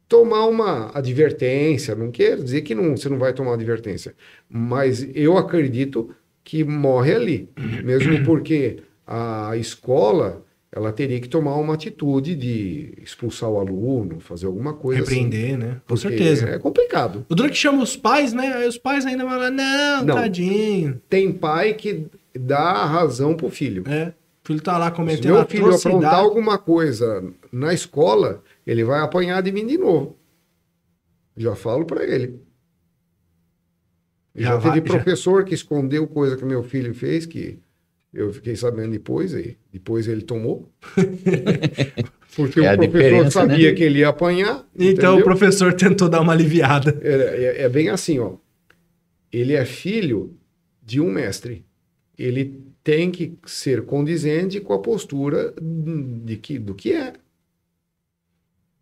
tomar 0.06 0.44
uma 0.44 0.90
advertência, 0.94 1.94
não 1.94 2.10
quero 2.10 2.44
dizer 2.44 2.60
que 2.60 2.74
não, 2.74 2.94
você 2.94 3.08
não 3.08 3.18
vai 3.18 3.32
tomar 3.32 3.54
advertência, 3.54 4.14
mas 4.46 5.08
eu 5.14 5.38
acredito 5.38 6.14
que 6.44 6.64
morre 6.64 7.14
ali, 7.14 7.48
mesmo 7.82 8.22
porque 8.26 8.82
a 9.06 9.56
escola 9.56 10.44
ela 10.74 10.90
teria 10.90 11.20
que 11.20 11.28
tomar 11.28 11.54
uma 11.56 11.74
atitude 11.74 12.34
de 12.34 12.94
expulsar 13.02 13.50
o 13.50 13.60
aluno, 13.60 14.20
fazer 14.20 14.46
alguma 14.46 14.72
coisa 14.72 15.00
Repreender, 15.00 15.58
né? 15.58 15.66
assim. 15.66 15.74
Com 15.80 15.84
porque 15.86 15.98
certeza. 16.08 16.48
É 16.48 16.58
complicado. 16.58 17.26
O 17.28 17.34
duro 17.34 17.50
que 17.50 17.56
chama 17.56 17.82
os 17.82 17.94
pais, 17.94 18.32
né? 18.32 18.54
Aí 18.54 18.66
os 18.66 18.78
pais 18.78 19.04
ainda 19.04 19.22
vão 19.24 19.38
lá, 19.38 19.50
não, 19.50 20.04
Não. 20.04 20.14
tadinho. 20.14 21.00
Tem 21.10 21.30
pai 21.30 21.74
que 21.74 22.06
dá 22.34 22.86
razão 22.86 23.34
pro 23.36 23.50
filho. 23.50 23.84
É. 23.86 24.14
O 24.42 24.46
filho 24.46 24.62
tá 24.62 24.76
lá 24.78 24.86
Se 24.90 24.96
cometendo 24.96 25.34
meu 25.34 25.46
filho 25.46 25.66
aprontar 25.66 25.90
atrocidade. 25.90 26.14
alguma 26.16 26.58
coisa 26.58 27.22
na 27.52 27.72
escola, 27.74 28.42
ele 28.66 28.82
vai 28.82 29.00
apanhar 29.00 29.42
de 29.42 29.52
mim 29.52 29.66
de 29.66 29.76
novo. 29.76 30.16
Já 31.36 31.54
falo 31.54 31.84
pra 31.84 32.02
ele. 32.02 32.40
Já 34.34 34.50
Já, 34.52 34.56
vai- 34.56 34.72
teve 34.80 34.88
já- 34.88 34.94
professor 34.94 35.44
que 35.44 35.54
escondeu 35.54 36.06
coisa 36.06 36.36
que 36.36 36.44
meu 36.44 36.62
filho 36.62 36.94
fez, 36.94 37.26
que 37.26 37.58
eu 38.12 38.32
fiquei 38.32 38.54
sabendo 38.56 38.92
depois, 38.92 39.32
e 39.34 39.56
depois 39.72 40.06
ele 40.08 40.22
tomou. 40.22 40.70
Porque 42.34 42.60
É 42.60 42.72
o 42.72 42.76
professor 42.76 42.86
diferença, 42.86 43.30
sabia 43.30 43.70
né? 43.70 43.76
que 43.76 43.82
ele 43.82 43.98
ia 44.00 44.08
apanhar. 44.08 44.66
Então 44.74 45.10
o 45.10 45.18
entendeu? 45.18 45.24
professor 45.24 45.72
tentou 45.74 46.08
dar 46.08 46.20
uma 46.20 46.32
aliviada. 46.32 46.98
É, 47.02 47.12
é- 47.60 47.62
é 47.62 47.68
bem 47.68 47.88
assim, 47.90 48.18
ó. 48.18 48.36
Ele 49.30 49.52
é 49.54 49.64
filho 49.64 50.34
de 50.82 51.00
um 51.00 51.10
mestre. 51.10 51.64
Ele 52.18 52.62
tem 52.84 53.10
que 53.10 53.34
ser 53.46 53.82
condizente 53.84 54.60
com 54.60 54.72
a 54.72 54.78
postura 54.78 55.54
de 55.60 56.36
que, 56.36 56.58
do 56.58 56.74
que 56.74 56.92
é. 56.92 57.12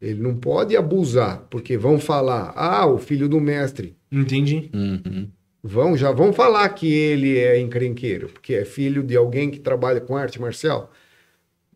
Ele 0.00 0.20
não 0.20 0.34
pode 0.36 0.76
abusar, 0.76 1.46
porque 1.50 1.76
vão 1.76 1.98
falar, 1.98 2.52
ah, 2.56 2.86
o 2.86 2.98
filho 2.98 3.28
do 3.28 3.38
mestre. 3.40 3.94
Entendi. 4.10 4.70
Uhum. 4.72 5.28
Vão, 5.62 5.96
já 5.96 6.10
vão 6.10 6.32
falar 6.32 6.68
que 6.70 6.90
ele 6.90 7.38
é 7.38 7.60
encrenqueiro, 7.60 8.28
porque 8.28 8.54
é 8.54 8.64
filho 8.64 9.02
de 9.02 9.16
alguém 9.16 9.50
que 9.50 9.58
trabalha 9.58 10.00
com 10.00 10.16
arte 10.16 10.40
marcial. 10.40 10.90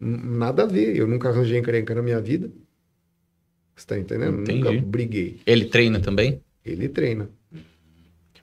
Nada 0.00 0.62
a 0.62 0.66
ver, 0.66 0.96
eu 0.96 1.06
nunca 1.06 1.28
arranjei 1.28 1.58
encrenca 1.58 1.94
na 1.94 2.02
minha 2.02 2.20
vida. 2.20 2.50
Você 3.76 3.86
tá 3.86 3.98
entendendo? 3.98 4.40
Entendi. 4.40 4.62
Nunca 4.62 4.86
briguei. 4.86 5.40
Ele 5.46 5.66
treina 5.66 6.00
também? 6.00 6.40
Ele 6.64 6.88
treina. 6.88 7.28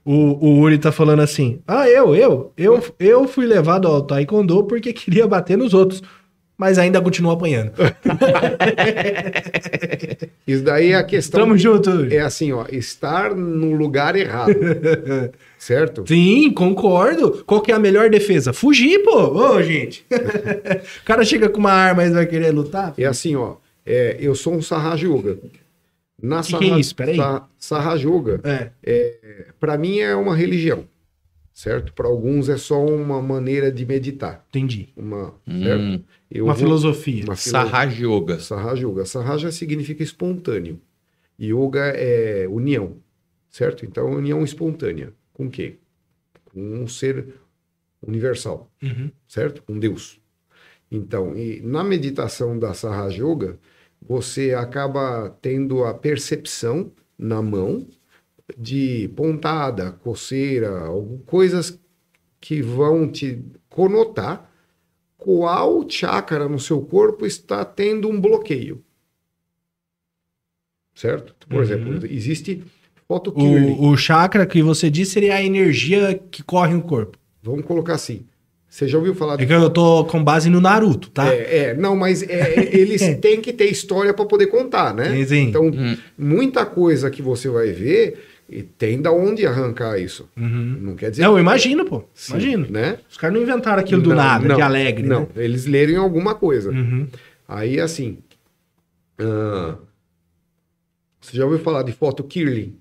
O, 0.04 0.14
o 0.14 0.60
Uri 0.60 0.78
tá 0.78 0.92
falando 0.92 1.22
assim: 1.22 1.62
Ah, 1.68 1.88
eu, 1.88 2.16
eu, 2.16 2.52
eu, 2.58 2.96
eu 3.00 3.28
fui 3.28 3.46
levado 3.46 3.88
ao 3.88 4.02
Taekwondo 4.02 4.64
porque 4.64 4.94
queria 4.94 5.28
bater 5.28 5.58
nos 5.58 5.74
outros, 5.74 6.02
mas 6.62 6.78
ainda 6.78 7.02
continuo 7.02 7.32
apanhando. 7.32 7.72
Isso 10.46 10.64
daí 10.64 10.92
é 10.92 10.96
a 10.96 11.04
questão. 11.04 11.40
Tamo 11.42 11.58
junto. 11.58 12.06
É 12.14 12.20
assim, 12.20 12.52
ó, 12.52 12.66
estar 12.72 13.34
no 13.36 13.74
lugar 13.76 14.16
errado, 14.16 14.54
certo? 15.58 16.04
Sim, 16.08 16.52
concordo. 16.52 17.44
Qual 17.48 17.62
que 17.62 17.72
é 17.72 17.76
a 17.76 17.80
melhor 17.80 18.12
defesa? 18.12 18.54
Fugir, 18.54 19.02
pô. 19.04 19.56
Ô, 19.56 19.64
gente. 19.64 20.06
o 21.02 21.06
cara 21.06 21.26
chega 21.26 21.50
com 21.50 21.58
uma 21.60 21.72
arma 21.72 22.04
e 22.04 22.12
vai 22.12 22.28
querer 22.28 22.52
lutar? 22.52 22.94
É 22.96 23.06
assim, 23.06 23.36
ó, 23.36 23.56
é, 23.84 24.18
eu 24.20 24.36
sou 24.36 24.54
um 24.54 24.62
Sahaja 24.62 25.08
Yoga. 25.08 25.40
Na 26.22 26.44
Que 26.44 26.56
que 26.60 26.72
é 26.72 26.78
isso? 26.80 26.96
Peraí. 26.96 27.18
Sa- 27.18 27.48
Sahaja 27.58 28.08
Yoga, 28.08 28.40
É. 28.84 29.14
para 29.60 29.76
mim 29.80 30.00
é 30.00 30.16
uma 30.16 30.36
religião, 30.36 30.84
certo? 31.62 31.94
Para 31.94 32.08
alguns 32.08 32.50
é 32.50 32.58
só 32.58 32.84
uma 32.84 33.22
maneira 33.22 33.72
de 33.72 33.86
meditar, 33.86 34.44
Entendi. 34.50 34.90
uma, 34.96 35.34
Hum. 35.48 36.02
Uma 36.34 36.46
vou- 36.46 36.56
filosofia. 36.56 37.24
uma 37.26 37.36
filo- 37.36 37.52
Sahaj 37.52 38.04
Yoga. 38.04 38.40
Sahaja 38.40 38.88
Yoga. 38.88 39.06
Sahaja 39.06 39.52
significa 39.52 40.02
espontâneo. 40.02 40.80
Yoga 41.40 41.86
é 41.96 42.48
união, 42.48 42.98
certo? 43.50 43.86
Então, 43.86 44.10
união 44.12 44.44
espontânea. 44.44 45.14
Com 45.34 45.50
quê? 45.50 45.76
Com 46.46 46.60
um 46.82 46.88
ser 46.88 47.36
universal. 48.06 48.70
Uhum. 48.82 49.12
certo? 49.28 49.62
Com 49.64 49.78
Deus. 49.78 50.20
Então, 50.92 51.36
e 51.38 51.62
na 51.62 51.84
meditação 51.84 52.58
da 52.58 52.74
Sahaja 52.74 53.24
Yoga, 53.24 53.60
você 54.02 54.54
acaba 54.54 55.30
tendo 55.42 55.84
a 55.84 55.94
percepção 55.94 56.92
na 57.18 57.40
mão 57.42 57.86
de 58.58 59.10
pontada, 59.16 59.92
coceira, 60.04 60.72
coisas 61.26 61.80
que 62.40 62.62
vão 62.62 63.10
te 63.10 63.40
conotar 63.70 64.50
qual 65.18 65.88
chakra 65.88 66.50
no 66.50 66.60
seu 66.60 66.82
corpo 66.82 67.26
está 67.26 67.64
tendo 67.64 68.10
um 68.10 68.20
bloqueio. 68.20 68.84
Certo? 70.96 71.36
Por 71.48 71.58
Uhum. 71.58 71.62
exemplo, 71.64 72.06
existe 72.08 72.64
photokirli. 73.08 73.74
O, 73.80 73.90
o 73.92 73.98
chakra 73.98 74.46
que 74.46 74.62
você 74.62 74.90
disse 74.90 75.12
seria 75.12 75.36
a 75.36 75.44
energia 75.44 76.20
que 76.32 76.44
corre 76.44 76.74
no 76.74 76.82
corpo. 76.82 77.18
Vamos 77.42 77.66
colocar 77.66 77.94
assim. 77.96 78.26
Você 78.68 78.88
já 78.88 78.98
ouviu 78.98 79.14
falar 79.14 79.40
É 79.42 79.46
que 79.46 79.52
eu 79.52 79.70
tô 79.70 80.06
com 80.06 80.24
base 80.24 80.50
no 80.50 80.62
Naruto, 80.62 81.10
tá? 81.10 81.28
É, 81.28 81.58
é, 81.58 81.74
não, 81.74 81.96
mas 81.96 82.24
é, 82.24 82.74
eles 82.74 83.02
têm 83.20 83.42
que 83.42 83.52
ter 83.52 83.66
história 83.70 84.14
para 84.14 84.26
poder 84.26 84.48
contar, 84.48 84.94
né? 84.94 85.10
Sim, 85.14 85.26
sim. 85.26 85.42
Então, 85.50 85.66
Hum. 85.68 85.98
muita 86.18 86.66
coisa 86.66 87.10
que 87.12 87.22
você 87.22 87.50
vai 87.50 87.72
ver 87.72 88.18
e 88.52 88.62
tem 88.64 89.02
da 89.02 89.12
onde 89.14 89.46
arrancar 89.48 89.98
isso. 89.98 90.30
Uhum. 90.36 90.78
Não 90.82 90.96
quer 90.96 91.10
dizer 91.10 91.24
Não, 91.24 91.34
eu 91.34 91.40
imagino, 91.40 91.86
pô. 91.86 92.04
Sim, 92.14 92.34
Imagino. 92.34 92.68
né? 92.70 93.00
Os 93.10 93.18
caras 93.18 93.36
não 93.36 93.42
inventaram 93.42 93.82
aquilo 93.82 94.02
do 94.02 94.10
Não, 94.10 94.18
nada, 94.18 94.46
não, 94.46 94.56
de 94.58 94.62
alegre, 94.62 95.08
Não, 95.08 95.22
né? 95.22 95.28
eles 95.38 95.66
leram 95.66 95.94
em 95.94 95.98
alguma 95.98 96.36
coisa. 96.36 96.70
Uhum. 96.70 97.08
Aí, 97.48 97.80
assim, 97.80 98.20
ah, 99.18 99.78
você 101.22 101.38
já 101.38 101.46
ouviu 101.46 101.60
falar 101.60 101.84
de 101.84 101.94
foto 101.94 102.24
Kirli? 102.26 102.78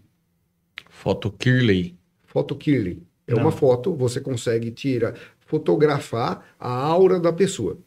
Foto 0.89 1.31
Kirley. 1.31 1.95
Foto 2.25 2.57
Kirli. 2.57 3.03
É 3.27 3.35
Não. 3.35 3.43
uma 3.43 3.53
foto, 3.53 3.95
você 3.95 4.21
consegue 4.21 4.71
tirar, 4.73 5.15
fotografar 5.39 6.45
a 6.59 6.69
aura 6.73 7.21
da 7.21 7.33
pessoa. 7.33 7.79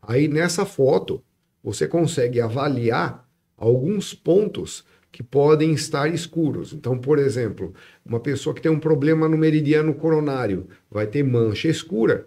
Aí 0.00 0.26
nessa 0.26 0.64
foto, 0.64 1.22
você 1.62 1.86
consegue 1.86 2.40
avaliar 2.40 3.28
alguns 3.56 4.14
pontos 4.14 4.84
que 5.14 5.22
podem 5.22 5.72
estar 5.72 6.12
escuros. 6.12 6.72
Então, 6.72 6.98
por 6.98 7.20
exemplo, 7.20 7.72
uma 8.04 8.18
pessoa 8.18 8.52
que 8.52 8.60
tem 8.60 8.72
um 8.72 8.80
problema 8.80 9.28
no 9.28 9.38
meridiano 9.38 9.94
coronário 9.94 10.66
vai 10.90 11.06
ter 11.06 11.22
mancha 11.22 11.68
escura 11.68 12.26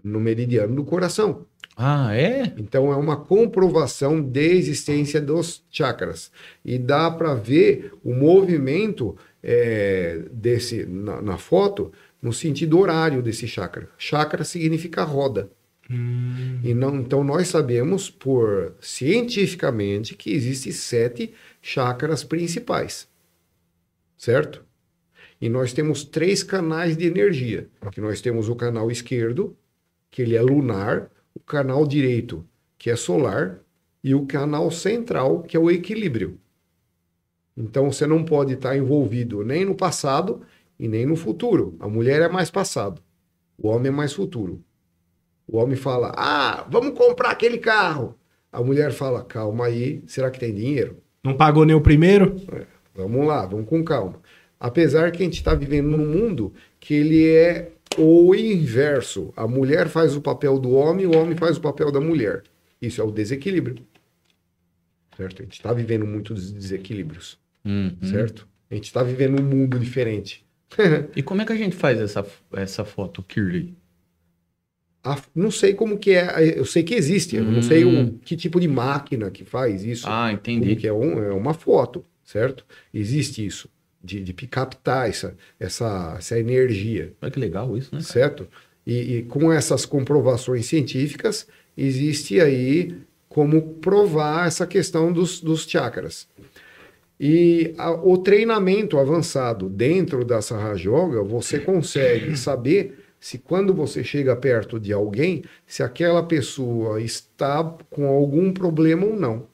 no 0.00 0.20
meridiano 0.20 0.76
do 0.76 0.84
coração. 0.84 1.44
Ah, 1.76 2.14
é? 2.16 2.54
Então 2.56 2.92
é 2.92 2.96
uma 2.96 3.16
comprovação 3.16 4.22
de 4.22 4.52
existência 4.52 5.20
dos 5.20 5.64
chakras 5.68 6.30
e 6.64 6.78
dá 6.78 7.10
para 7.10 7.34
ver 7.34 7.92
o 8.04 8.14
movimento 8.14 9.16
é, 9.42 10.22
desse 10.30 10.86
na, 10.86 11.20
na 11.20 11.38
foto 11.38 11.90
no 12.22 12.32
sentido 12.32 12.78
horário 12.78 13.20
desse 13.20 13.48
chakra. 13.48 13.88
Chakra 13.98 14.44
significa 14.44 15.02
roda. 15.02 15.50
Hum. 15.90 16.60
E 16.62 16.72
não, 16.72 16.96
então 16.96 17.22
nós 17.22 17.48
sabemos 17.48 18.08
por 18.08 18.74
cientificamente 18.80 20.14
que 20.14 20.32
existem 20.32 20.72
sete 20.72 21.34
chakras 21.66 22.22
principais, 22.22 23.08
certo? 24.18 24.62
E 25.40 25.48
nós 25.48 25.72
temos 25.72 26.04
três 26.04 26.42
canais 26.42 26.94
de 26.94 27.06
energia. 27.06 27.70
Que 27.90 28.02
nós 28.02 28.20
temos 28.20 28.50
o 28.50 28.54
canal 28.54 28.90
esquerdo, 28.90 29.56
que 30.10 30.20
ele 30.20 30.36
é 30.36 30.42
lunar, 30.42 31.10
o 31.34 31.40
canal 31.40 31.86
direito, 31.86 32.46
que 32.76 32.90
é 32.90 32.96
solar, 32.96 33.60
e 34.02 34.14
o 34.14 34.26
canal 34.26 34.70
central, 34.70 35.42
que 35.42 35.56
é 35.56 35.60
o 35.60 35.70
equilíbrio. 35.70 36.38
Então 37.56 37.90
você 37.90 38.06
não 38.06 38.26
pode 38.26 38.52
estar 38.52 38.76
envolvido 38.76 39.42
nem 39.42 39.64
no 39.64 39.74
passado 39.74 40.42
e 40.78 40.86
nem 40.86 41.06
no 41.06 41.16
futuro. 41.16 41.76
A 41.80 41.88
mulher 41.88 42.20
é 42.20 42.28
mais 42.28 42.50
passado, 42.50 43.02
o 43.56 43.68
homem 43.68 43.88
é 43.88 43.90
mais 43.90 44.12
futuro. 44.12 44.62
O 45.48 45.56
homem 45.56 45.76
fala: 45.76 46.12
Ah, 46.14 46.66
vamos 46.70 46.96
comprar 46.96 47.30
aquele 47.30 47.56
carro. 47.56 48.18
A 48.52 48.62
mulher 48.62 48.92
fala: 48.92 49.24
Calma 49.24 49.64
aí, 49.66 50.02
será 50.06 50.30
que 50.30 50.38
tem 50.38 50.54
dinheiro? 50.54 51.02
Não 51.24 51.34
pagou 51.34 51.64
nem 51.64 51.74
o 51.74 51.80
primeiro? 51.80 52.36
Vamos 52.94 53.26
lá, 53.26 53.46
vamos 53.46 53.66
com 53.66 53.82
calma. 53.82 54.20
Apesar 54.60 55.10
que 55.10 55.22
a 55.22 55.24
gente 55.24 55.38
está 55.38 55.54
vivendo 55.54 55.88
num 55.88 56.06
mundo 56.06 56.52
que 56.78 56.94
ele 56.94 57.26
é 57.26 57.72
o 57.98 58.34
inverso. 58.34 59.32
A 59.36 59.46
mulher 59.46 59.88
faz 59.88 60.14
o 60.14 60.20
papel 60.20 60.58
do 60.58 60.72
homem, 60.72 61.06
o 61.06 61.16
homem 61.16 61.36
faz 61.36 61.56
o 61.56 61.60
papel 61.60 61.90
da 61.90 62.00
mulher. 62.00 62.42
Isso 62.80 63.00
é 63.00 63.04
o 63.04 63.10
desequilíbrio. 63.10 63.76
Certo? 65.16 65.40
A 65.40 65.44
gente 65.44 65.54
está 65.54 65.72
vivendo 65.72 66.06
muitos 66.06 66.52
desequilíbrios. 66.52 67.38
Uhum. 67.64 67.96
Certo? 68.02 68.46
A 68.70 68.74
gente 68.74 68.84
está 68.84 69.02
vivendo 69.02 69.40
um 69.40 69.44
mundo 69.44 69.78
diferente. 69.78 70.44
E 71.14 71.22
como 71.22 71.40
é 71.40 71.44
que 71.44 71.52
a 71.52 71.56
gente 71.56 71.76
faz 71.76 72.00
essa, 72.00 72.26
essa 72.52 72.84
foto 72.84 73.22
Kirley? 73.22 73.74
A- 75.04 75.20
não 75.34 75.50
sei 75.50 75.74
como 75.74 75.98
que 75.98 76.12
é, 76.12 76.58
eu 76.58 76.64
sei 76.64 76.82
que 76.82 76.94
existe, 76.94 77.36
eu 77.36 77.44
não 77.44 77.60
sei 77.62 77.84
o, 77.84 78.12
que 78.24 78.34
tipo 78.36 78.58
de 78.58 78.66
máquina 78.66 79.30
que 79.30 79.44
faz 79.44 79.84
isso. 79.84 80.06
Hum. 80.08 80.10
Ah, 80.12 80.32
entendi. 80.32 80.74
que 80.76 80.86
é, 80.88 80.92
um- 80.92 81.22
é 81.22 81.30
uma 81.32 81.52
foto, 81.54 82.04
certo? 82.24 82.64
Existe 82.92 83.44
isso, 83.44 83.68
de, 84.02 84.22
de 84.22 84.32
captar 84.46 85.08
essa, 85.08 85.36
essa, 85.60 86.14
essa 86.18 86.38
energia, 86.38 87.12
Olha 87.22 87.30
que 87.30 87.38
legal 87.38 87.76
isso, 87.76 87.94
né? 87.94 88.00
certo? 88.00 88.48
E, 88.86 89.16
e 89.18 89.22
com 89.22 89.52
essas 89.52 89.86
comprovações 89.86 90.66
científicas, 90.66 91.46
existe 91.76 92.40
aí 92.40 92.96
como 93.28 93.74
provar 93.80 94.46
essa 94.46 94.66
questão 94.66 95.12
dos, 95.12 95.40
dos 95.40 95.66
chakras. 95.68 96.28
E 97.18 97.74
a- 97.78 97.92
o 97.92 98.18
treinamento 98.18 98.98
avançado 98.98 99.68
dentro 99.68 100.24
da 100.24 100.42
Sahaja 100.42 100.90
Yoga, 100.90 101.22
você 101.22 101.58
consegue 101.60 102.36
saber 102.36 103.03
se 103.24 103.38
quando 103.38 103.72
você 103.72 104.04
chega 104.04 104.36
perto 104.36 104.78
de 104.78 104.92
alguém, 104.92 105.44
se 105.66 105.82
aquela 105.82 106.22
pessoa 106.22 107.00
está 107.00 107.64
com 107.88 108.06
algum 108.06 108.52
problema 108.52 109.06
ou 109.06 109.16
não. 109.16 109.46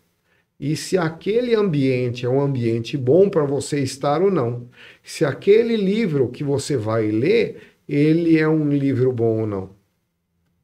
E 0.59 0.75
se 0.75 0.99
aquele 0.99 1.55
ambiente 1.55 2.27
é 2.27 2.29
um 2.29 2.41
ambiente 2.41 2.97
bom 2.97 3.31
para 3.31 3.45
você 3.45 3.79
estar 3.79 4.23
ou 4.23 4.29
não. 4.29 4.69
Se 5.05 5.25
aquele 5.25 5.77
livro 5.77 6.31
que 6.31 6.43
você 6.43 6.77
vai 6.77 7.13
ler, 7.13 7.63
ele 7.89 8.37
é 8.37 8.49
um 8.49 8.71
livro 8.71 9.13
bom 9.13 9.43
ou 9.43 9.47
não. 9.47 9.71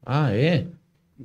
Ah, 0.05 0.35
é? 0.35 0.66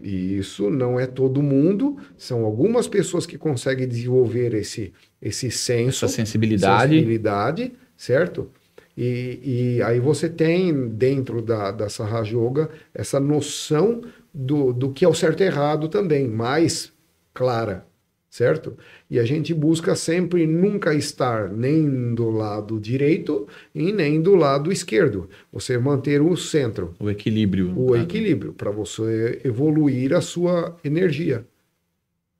Isso 0.03 0.69
não 0.69 0.99
é 0.99 1.07
todo 1.07 1.41
mundo, 1.41 1.97
são 2.15 2.45
algumas 2.45 2.87
pessoas 2.87 3.25
que 3.25 3.39
conseguem 3.39 3.87
desenvolver 3.87 4.53
esse, 4.53 4.93
esse 5.19 5.49
senso, 5.49 6.05
Essa 6.05 6.15
sensibilidade. 6.15 6.93
sensibilidade, 6.93 7.73
certo? 7.97 8.51
E, 8.97 9.77
e 9.77 9.81
aí 9.83 9.99
você 9.99 10.27
tem 10.29 10.87
dentro 10.89 11.41
da, 11.41 11.71
da 11.71 11.89
Sahaja 11.89 12.35
Yoga 12.37 12.69
essa 12.93 13.19
noção 13.19 14.01
do, 14.33 14.73
do 14.73 14.91
que 14.91 15.05
é 15.05 15.07
o 15.07 15.13
certo 15.13 15.41
e 15.41 15.45
errado 15.45 15.87
também, 15.87 16.27
mais 16.27 16.91
clara, 17.33 17.85
certo? 18.29 18.77
E 19.09 19.17
a 19.19 19.23
gente 19.25 19.53
busca 19.53 19.95
sempre 19.95 20.45
nunca 20.45 20.93
estar 20.93 21.49
nem 21.49 22.13
do 22.13 22.29
lado 22.29 22.79
direito 22.79 23.47
e 23.73 23.91
nem 23.93 24.21
do 24.21 24.35
lado 24.35 24.71
esquerdo. 24.71 25.29
Você 25.51 25.77
manter 25.77 26.21
o 26.21 26.35
centro 26.35 26.93
O 26.99 27.09
equilíbrio. 27.09 27.73
o 27.77 27.93
Ah, 27.93 27.99
equilíbrio 27.99 28.53
para 28.53 28.71
você 28.71 29.41
evoluir 29.43 30.13
a 30.13 30.21
sua 30.21 30.77
energia, 30.83 31.45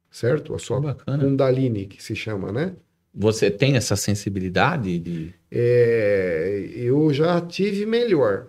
certo? 0.10 0.54
A 0.54 0.60
sua 0.60 0.80
Bacana. 0.82 1.24
Kundalini, 1.24 1.86
que 1.86 2.02
se 2.04 2.16
chama, 2.16 2.52
né? 2.52 2.74
Você 3.14 3.52
tem 3.52 3.76
essa 3.76 3.96
sensibilidade 3.96 5.00
de. 5.00 5.34
É, 5.52 6.70
eu 6.74 7.14
já 7.14 7.42
tive 7.42 7.86
melhor 7.86 8.48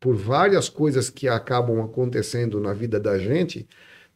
por 0.00 0.16
várias 0.16 0.68
coisas 0.70 1.10
que 1.10 1.28
acabam 1.28 1.82
acontecendo 1.82 2.58
na 2.58 2.72
vida 2.72 2.98
da 2.98 3.18
gente, 3.18 3.68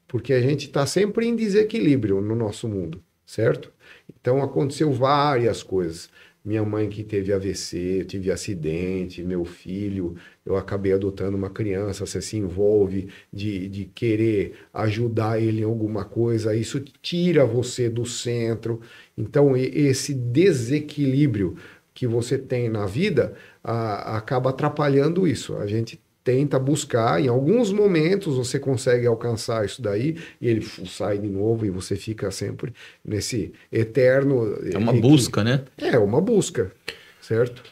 porque 0.09 0.33
a 0.33 0.41
gente 0.41 0.67
está 0.67 0.87
sempre 0.87 1.27
em 1.27 1.37
desequilíbrio 1.37 2.23
no 2.23 2.35
nosso 2.35 2.67
mundo, 2.67 3.03
certo? 3.27 3.71
Então 4.09 4.43
aconteceu 4.43 4.91
várias 4.91 5.63
coisas. 5.63 6.09
Minha 6.43 6.63
mãe 6.63 6.91
que 6.91 7.03
teve 7.03 7.33
AVC, 7.33 8.01
eu 8.01 8.05
tive 8.05 8.31
acidente, 8.31 9.23
meu 9.23 9.47
filho, 9.47 10.15
eu 10.45 10.57
acabei 10.57 10.93
adotando 10.93 11.39
uma 11.39 11.49
criança, 11.49 12.05
você 12.05 12.21
se 12.21 12.37
envolve 12.37 13.09
de, 13.33 13.67
de 13.67 13.87
querer 13.87 14.55
ajudar 14.73 15.41
ele 15.41 15.63
em 15.63 15.65
alguma 15.65 16.05
coisa, 16.05 16.55
isso 16.55 16.81
tira 17.01 17.47
você 17.47 17.89
do 17.89 18.05
centro. 18.05 18.83
Então, 19.17 19.57
esse 19.57 20.13
desequilíbrio 20.13 21.57
que 21.93 22.07
você 22.07 22.37
tem 22.37 22.69
na 22.69 22.87
vida 22.87 23.35
a- 23.63 24.17
acaba 24.17 24.51
atrapalhando 24.51 25.27
isso. 25.29 25.57
A 25.57 25.67
gente 25.67 26.01
tenta 26.25 26.59
buscar, 26.59 27.21
em 27.23 27.29
alguns 27.29 27.71
momentos 27.71 28.37
você 28.37 28.59
consegue 28.59 29.07
alcançar 29.07 29.65
isso 29.65 29.81
daí, 29.83 30.17
e 30.41 30.49
ele 30.49 30.63
sai 30.87 31.19
de 31.19 31.29
novo 31.29 31.67
e 31.67 31.71
você 31.71 31.95
fica 31.97 32.31
sempre 32.31 32.73
nesse 33.05 33.53
eterno. 33.71 34.57
É 34.73 34.79
uma 34.79 34.93
busca, 34.93 35.45
né? 35.45 35.63
É 35.77 35.99
uma 35.99 36.21
busca, 36.21 36.73
certo? 37.21 37.63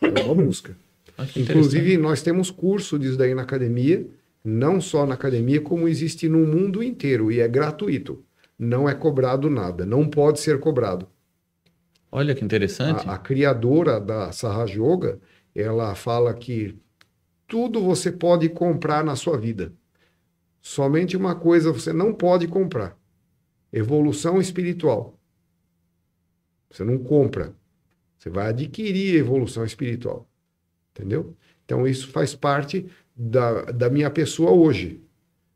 É 0.00 0.22
uma 0.22 0.34
busca. 0.34 0.74
Que 1.32 1.42
Inclusive, 1.42 1.96
nós 1.98 2.22
temos 2.22 2.50
curso 2.50 2.98
disso 2.98 3.16
daí 3.16 3.34
na 3.34 3.42
academia, 3.42 4.04
não 4.44 4.80
só 4.80 5.06
na 5.06 5.14
academia, 5.14 5.60
como 5.60 5.86
existe 5.86 6.28
no 6.28 6.38
mundo 6.38 6.82
inteiro, 6.82 7.30
e 7.30 7.38
é 7.40 7.46
gratuito. 7.46 8.18
Não 8.64 8.88
é 8.88 8.94
cobrado 8.94 9.50
nada, 9.50 9.84
não 9.84 10.08
pode 10.08 10.38
ser 10.38 10.60
cobrado. 10.60 11.08
Olha 12.12 12.32
que 12.32 12.44
interessante. 12.44 13.08
A, 13.08 13.14
a 13.14 13.18
criadora 13.18 14.00
da 14.00 14.30
Sahaja 14.30 14.80
Yoga, 14.80 15.20
ela 15.52 15.96
fala 15.96 16.32
que 16.32 16.78
tudo 17.48 17.82
você 17.82 18.12
pode 18.12 18.48
comprar 18.48 19.02
na 19.02 19.16
sua 19.16 19.36
vida. 19.36 19.72
Somente 20.60 21.16
uma 21.16 21.34
coisa 21.34 21.72
você 21.72 21.92
não 21.92 22.14
pode 22.14 22.46
comprar: 22.46 22.96
evolução 23.72 24.40
espiritual. 24.40 25.18
Você 26.70 26.84
não 26.84 26.98
compra. 26.98 27.56
Você 28.16 28.30
vai 28.30 28.50
adquirir 28.50 29.16
evolução 29.16 29.64
espiritual. 29.64 30.28
Entendeu? 30.92 31.36
Então, 31.64 31.84
isso 31.84 32.06
faz 32.12 32.32
parte 32.32 32.88
da, 33.16 33.72
da 33.72 33.90
minha 33.90 34.08
pessoa 34.08 34.52
hoje. 34.52 35.02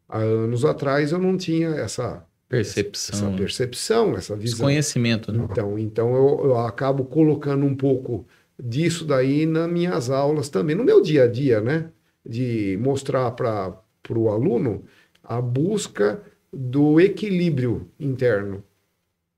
Há 0.09 0.19
anos 0.19 0.65
atrás 0.65 1.13
eu 1.13 1.21
não 1.21 1.37
tinha 1.37 1.69
essa, 1.69 2.26
essa 2.49 2.75
Percepção. 2.75 3.37
percepção, 3.37 4.17
essa 4.17 4.37
visão. 4.37 4.59
Desconhecimento, 4.59 5.33
né? 5.33 5.47
Então, 5.51 5.79
então 5.79 6.15
eu, 6.15 6.41
eu 6.45 6.59
acabo 6.59 7.05
colocando 7.05 7.67
um 7.67 7.75
pouco 7.75 8.27
disso 8.63 9.05
daí 9.05 9.45
nas 9.47 9.69
minhas 9.71 10.11
aulas 10.11 10.49
também, 10.49 10.77
no 10.77 10.85
meu 10.85 11.03
dia 11.03 11.25
a 11.25 11.27
dia, 11.27 11.61
né? 11.61 11.91
De 12.25 12.79
mostrar 12.81 13.31
para 13.33 13.75
o 14.11 14.29
aluno 14.29 14.85
a 15.23 15.41
busca 15.41 16.23
do 16.53 17.01
equilíbrio 17.01 17.91
interno, 17.99 18.63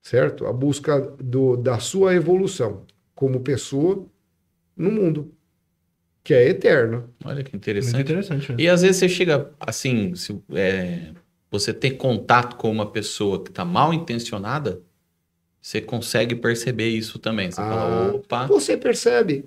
certo? 0.03 0.47
A 0.47 0.53
busca 0.53 1.01
do, 1.01 1.57
da 1.57 1.79
sua 1.79 2.15
evolução 2.15 2.85
como 3.15 3.41
pessoa 3.41 4.07
no 4.77 4.91
mundo, 4.91 5.33
que 6.23 6.33
é 6.35 6.49
eterna. 6.49 7.05
Olha 7.25 7.43
que 7.43 7.53
Muito 7.53 7.57
interessante. 7.57 8.01
interessante. 8.03 8.53
né? 8.53 8.57
E 8.61 8.69
às 8.69 8.83
vezes 8.83 8.99
você 8.99 9.09
chega 9.09 9.51
assim, 9.59 10.15
se, 10.15 10.41
é, 10.53 11.13
você 11.51 11.73
tem 11.73 11.97
contato 11.97 12.57
com 12.57 12.71
uma 12.71 12.91
pessoa 12.91 13.43
que 13.43 13.51
está 13.51 13.65
mal 13.65 13.93
intencionada, 13.95 14.83
você 15.61 15.81
consegue 15.81 16.35
perceber 16.37 16.89
isso 16.89 17.19
também. 17.19 17.51
Você 17.51 17.61
Ah, 17.61 17.69
fala, 17.69 18.15
opa, 18.15 18.47
Você 18.47 18.77
percebe? 18.77 19.45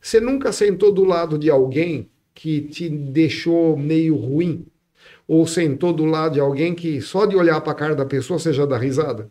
Você 0.00 0.20
nunca 0.20 0.52
sentou 0.52 0.92
do 0.92 1.04
lado 1.04 1.38
de 1.38 1.50
alguém 1.50 2.08
que 2.34 2.62
te 2.62 2.88
deixou 2.88 3.76
meio 3.76 4.16
ruim? 4.16 4.66
Ou 5.28 5.46
sentou 5.46 5.92
do 5.92 6.04
lado 6.04 6.34
de 6.34 6.40
alguém 6.40 6.74
que 6.74 7.00
só 7.00 7.26
de 7.26 7.36
olhar 7.36 7.60
para 7.60 7.72
a 7.72 7.76
cara 7.76 7.94
da 7.96 8.06
pessoa 8.06 8.38
você 8.38 8.52
já 8.52 8.66
dá 8.66 8.78
risada? 8.78 9.30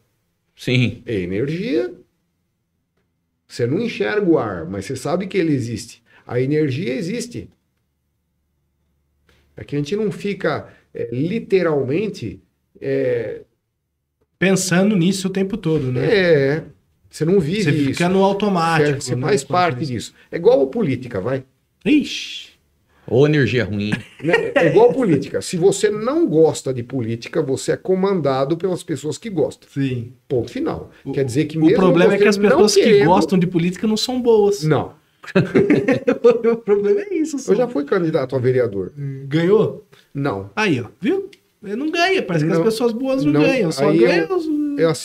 sim, 0.56 1.04
É 1.06 1.16
energia. 1.16 1.92
Você 3.48 3.66
não 3.68 3.80
enxerga 3.80 4.26
o 4.30 4.38
ar, 4.38 4.66
mas 4.66 4.86
você 4.86 4.96
sabe 4.96 5.28
que 5.28 5.38
ele 5.38 5.54
existe. 5.54 6.02
A 6.26 6.40
energia 6.40 6.94
existe. 6.94 7.50
É 9.56 9.64
que 9.64 9.76
a 9.76 9.80
gente 9.80 9.96
não 9.96 10.12
fica 10.12 10.72
é, 10.98 11.10
literalmente. 11.12 12.42
É, 12.82 13.42
Pensando 14.40 14.96
nisso 14.96 15.28
o 15.28 15.32
tempo 15.32 15.58
todo, 15.58 15.92
né? 15.92 16.06
é, 16.16 16.64
você 17.10 17.26
não 17.26 17.40
vive 17.40 17.64
Você 17.64 17.72
isso. 17.72 17.86
fica 17.94 18.08
no 18.10 18.24
automático. 18.24 19.02
Você 19.02 19.16
né? 19.16 19.22
faz 19.28 19.44
parte 19.44 19.86
disso. 19.86 20.14
É 20.32 20.36
igual 20.36 20.62
a 20.62 20.68
política, 20.68 21.20
vai. 21.20 21.44
Ixi. 21.84 22.50
ou 23.08 23.26
energia 23.26 23.64
ruim. 23.66 23.90
Né? 24.24 24.52
É 24.54 24.68
igual 24.68 24.94
política. 24.94 25.42
Se 25.42 25.58
você 25.58 25.90
não 25.90 26.28
gosta 26.28 26.72
de 26.74 26.84
política, 26.84 27.42
você 27.42 27.72
é 27.72 27.78
comandado 27.78 28.58
pelas 28.58 28.84
pessoas 28.84 29.18
que 29.18 29.30
gostam. 29.30 29.68
Sim. 29.74 30.12
Ponto 30.28 30.52
final. 30.52 30.92
O- 31.06 31.14
Quer 31.14 31.24
dizer 31.26 31.46
que 31.46 31.58
O 31.58 31.62
mesmo 31.62 31.78
problema 31.78 32.14
é 32.14 32.18
você 32.18 32.24
que 32.24 32.28
as 32.30 32.38
pessoas 32.38 32.76
que 32.76 32.84
querendo- 32.84 33.06
gostam 33.08 33.40
de 33.40 33.48
política 33.48 33.88
não 33.88 33.98
são 33.98 34.22
boas. 34.22 34.62
Não. 34.64 34.94
o 36.54 36.58
problema 36.58 37.02
é 37.02 37.14
isso. 37.16 37.38
só. 37.40 37.52
Eu 37.52 37.58
já 37.58 37.68
fui 37.68 37.84
candidato 37.86 38.36
a 38.36 38.40
vereador. 38.40 38.92
Ganhou? 39.28 39.88
Não. 40.14 40.50
Aí, 40.56 40.80
ó. 40.82 40.88
Viu? 41.02 41.30
Ele 41.64 41.76
não 41.76 41.90
ganha. 41.92 42.22
Parece 42.24 42.46
que 42.46 42.52
Não. 42.52 42.58
as 42.60 42.64
pessoas 42.64 42.94
boas 42.94 43.24
não, 43.24 43.34
Não. 43.34 43.42
ganham. 43.42 43.72
Só 43.72 43.90
Aí 43.90 43.98
ganham 44.00 44.28
eu- 44.30 44.38
os... 44.38 44.46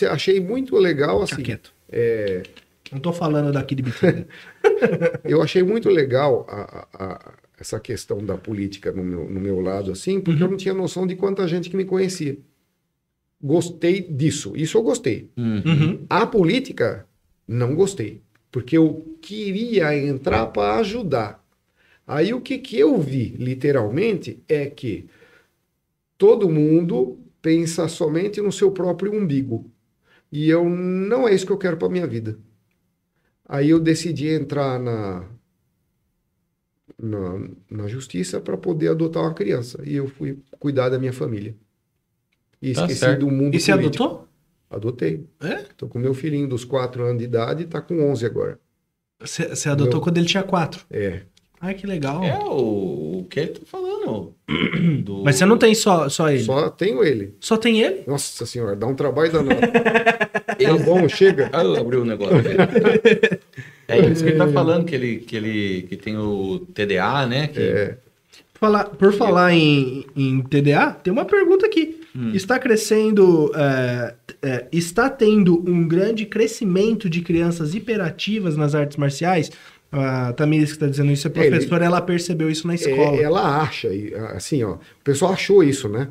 Eu 0.03 0.11
achei 0.13 0.39
muito 0.39 0.77
legal 0.77 1.21
Fica 1.27 1.35
assim. 1.35 1.43
quieto. 1.43 1.73
é, 1.91 2.43
Não 2.93 3.01
tô 3.01 3.13
falando 3.13 3.51
daqui 3.53 3.75
de 3.75 3.83
Bitinga. 3.83 4.27
eu 5.25 5.41
achei 5.43 5.63
muito 5.63 5.89
legal 5.89 6.47
a- 6.49 6.87
a- 6.93 7.05
a- 7.07 7.33
essa 7.59 7.81
questão 7.81 8.19
da 8.25 8.37
política 8.37 8.93
no 8.93 9.03
meu, 9.03 9.29
no 9.31 9.41
meu 9.41 9.61
lado, 9.61 9.91
assim, 9.93 10.21
porque 10.21 10.43
eu 10.43 10.49
não 10.51 10.57
tinha 10.57 10.75
noção 10.75 11.07
de 11.07 11.17
quanta 11.17 11.47
gente 11.49 11.71
que 11.71 11.77
me 11.77 11.85
conhecia. 11.87 12.37
Gostei 13.43 14.01
disso. 14.03 14.53
Isso 14.55 14.77
eu 14.79 14.83
gostei. 14.83 15.31
Hum. 15.37 15.63
Uhum. 15.65 16.07
A 16.09 16.27
política, 16.27 17.07
não 17.49 17.75
gostei. 17.75 18.21
Porque 18.53 18.79
eu 18.79 19.19
queria 19.23 19.97
entrar 19.99 20.49
para 20.49 20.77
ajudar. 20.81 21.45
Aí 22.07 22.35
o 22.35 22.41
que, 22.43 22.59
que 22.59 22.79
eu 22.79 22.99
vi, 23.01 23.31
literalmente, 23.39 24.43
é 24.49 24.67
que 24.67 25.09
todo 26.19 26.49
mundo 26.49 27.19
pensa 27.41 27.89
somente 27.89 28.41
no 28.41 28.53
seu 28.53 28.71
próprio 28.73 29.13
umbigo. 29.13 29.71
E 30.33 30.49
eu 30.51 30.69
não 30.69 31.29
é 31.29 31.35
isso 31.35 31.47
que 31.47 31.53
eu 31.53 31.59
quero 31.59 31.77
para 31.79 31.89
minha 31.91 32.07
vida. 32.07 32.39
Aí 33.49 33.71
eu 33.71 33.79
decidi 33.81 34.29
entrar 34.29 34.79
na 34.81 35.29
na, 36.99 37.39
na 37.71 37.87
justiça 37.89 38.41
para 38.41 38.57
poder 38.57 38.89
adotar 38.91 39.23
uma 39.23 39.35
criança. 39.35 39.83
E 39.85 39.95
eu 39.95 40.09
fui 40.09 40.39
cuidar 40.59 40.89
da 40.89 40.99
minha 40.99 41.13
família. 41.13 41.55
E 42.63 42.71
Tá 42.73 42.89
esqueci 42.89 42.89
certo. 42.89 43.21
do 43.21 43.31
mundo 43.31 43.59
E 43.59 43.61
você 43.61 43.73
político. 43.73 44.07
adotou? 44.07 44.27
Adotei. 44.73 45.25
É? 45.43 45.65
Tô 45.77 45.87
com 45.87 45.99
meu 45.99 46.15
filhinho 46.15 46.49
dos 46.49 46.65
4 46.65 47.03
anos 47.05 47.19
de 47.19 47.25
idade 47.25 47.65
e 47.65 47.67
tá 47.67 47.81
com 47.81 48.11
11 48.11 48.25
agora. 48.25 48.59
Você, 49.21 49.69
adotou 49.69 49.95
Meu- 49.95 50.01
quando 50.01 50.19
ele 50.19 50.27
tinha 50.27 50.43
quatro. 50.43 50.85
É. 50.91 51.21
Ai, 51.61 51.75
que 51.75 51.87
legal. 51.87 52.25
É 52.25 52.37
o, 52.39 53.21
o 53.21 53.27
que 53.31 53.39
ele 53.39 53.49
tá 53.51 53.61
falando. 53.67 54.35
Do- 55.05 55.23
Mas 55.23 55.37
você 55.37 55.47
não 55.47 55.57
tem 55.57 55.75
só, 55.75 56.09
só 56.09 56.29
ele? 56.29 56.43
Só... 56.43 56.61
Só 56.63 56.71
tenho 56.71 57.05
ele. 57.05 57.35
tem 57.61 57.81
ele? 57.83 58.03
Nossa 58.07 58.45
senhora, 58.47 58.75
dá 58.75 58.87
um 58.87 58.95
trabalho 58.97 59.31
danado. 59.31 59.61
tá 59.63 60.85
bom, 60.85 61.09
chega. 61.09 61.51
Ah, 61.53 61.63
eu 61.63 61.77
abri 61.77 61.99
o 61.99 62.05
negócio. 62.05 62.35
é 63.87 63.99
isso 64.11 64.25
que 64.25 64.31
ele 64.31 64.39
tá 64.39 64.49
falando, 64.49 64.85
que 64.87 64.95
ele, 64.95 65.19
que 65.19 65.37
ele 65.37 65.83
que 65.83 65.97
tem 65.97 66.17
o 66.17 66.61
TDA, 66.75 67.27
né? 67.27 67.47
Que... 67.47 67.61
É. 67.61 67.99
Falar, 68.55 68.85
por 68.85 69.13
falar 69.13 69.53
em, 69.53 70.07
em 70.17 70.41
TDA, 70.41 70.93
tem 70.93 71.13
uma 71.13 71.25
pergunta 71.25 71.67
aqui. 71.67 72.02
Está 72.35 72.59
crescendo, 72.59 73.51
é, 73.55 74.15
é, 74.43 74.69
está 74.71 75.09
tendo 75.09 75.59
um 75.69 75.87
grande 75.89 76.27
crescimento 76.27 77.09
de 77.09 77.23
crianças 77.23 77.75
hiperativas 77.75 78.57
nas 78.57 78.75
artes 78.75 78.97
marciais? 78.99 79.51
A 79.91 80.33
Tamires 80.33 80.71
que 80.71 80.77
está 80.77 80.87
dizendo 80.87 81.11
isso 81.13 81.27
é 81.29 81.31
É, 81.35 81.41
ele- 81.41 81.51
professora, 81.51 81.85
ela 81.85 82.01
percebeu 82.01 82.51
isso 82.51 82.67
na 82.67 82.75
escola. 82.75 83.17
É, 83.17 83.23
ela 83.23 83.63
acha, 83.63 83.89
assim, 84.35 84.63
ó, 84.63 84.75
o 84.75 84.81
pessoal 85.05 85.33
achou 85.33 85.63
isso, 85.65 85.89
né? 85.89 86.09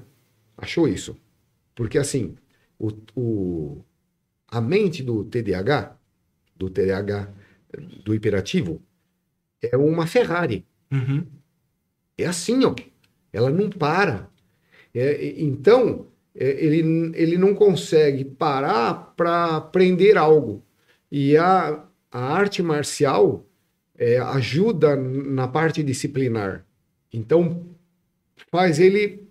Achou 0.58 0.88
isso. 0.88 1.18
Porque, 1.76 1.98
assim, 1.98 2.36
o, 2.80 2.92
o- 3.16 3.86
a 4.48 4.60
mente 4.62 5.02
do 5.04 5.24
TDAH, 5.24 5.96
do 6.56 6.70
TDAH, 6.70 7.30
do 8.06 8.14
hiperativo, 8.14 8.82
é 9.62 9.76
uma 9.78 10.06
Ferrari. 10.06 10.66
Uhum. 10.92 11.26
É 12.18 12.26
assim, 12.26 12.64
ó. 12.66 12.76
Ela 13.34 13.50
não 13.50 13.70
para. 13.70 14.30
É, 14.94 15.34
então, 15.38 16.08
é, 16.36 16.50
ele, 16.66 17.12
ele 17.16 17.38
não 17.38 17.54
consegue 17.54 18.26
parar 18.26 19.14
para 19.16 19.58
aprender 19.58 20.18
algo. 20.18 20.64
E 21.12 21.36
a, 21.38 21.84
a 22.12 22.20
arte 22.34 22.62
marcial 22.64 23.46
é, 23.98 24.18
ajuda 24.18 24.96
na 24.96 25.48
parte 25.48 25.84
disciplinar. 25.84 26.66
Então, 27.14 27.64
faz 28.52 28.80
ele 28.80 29.24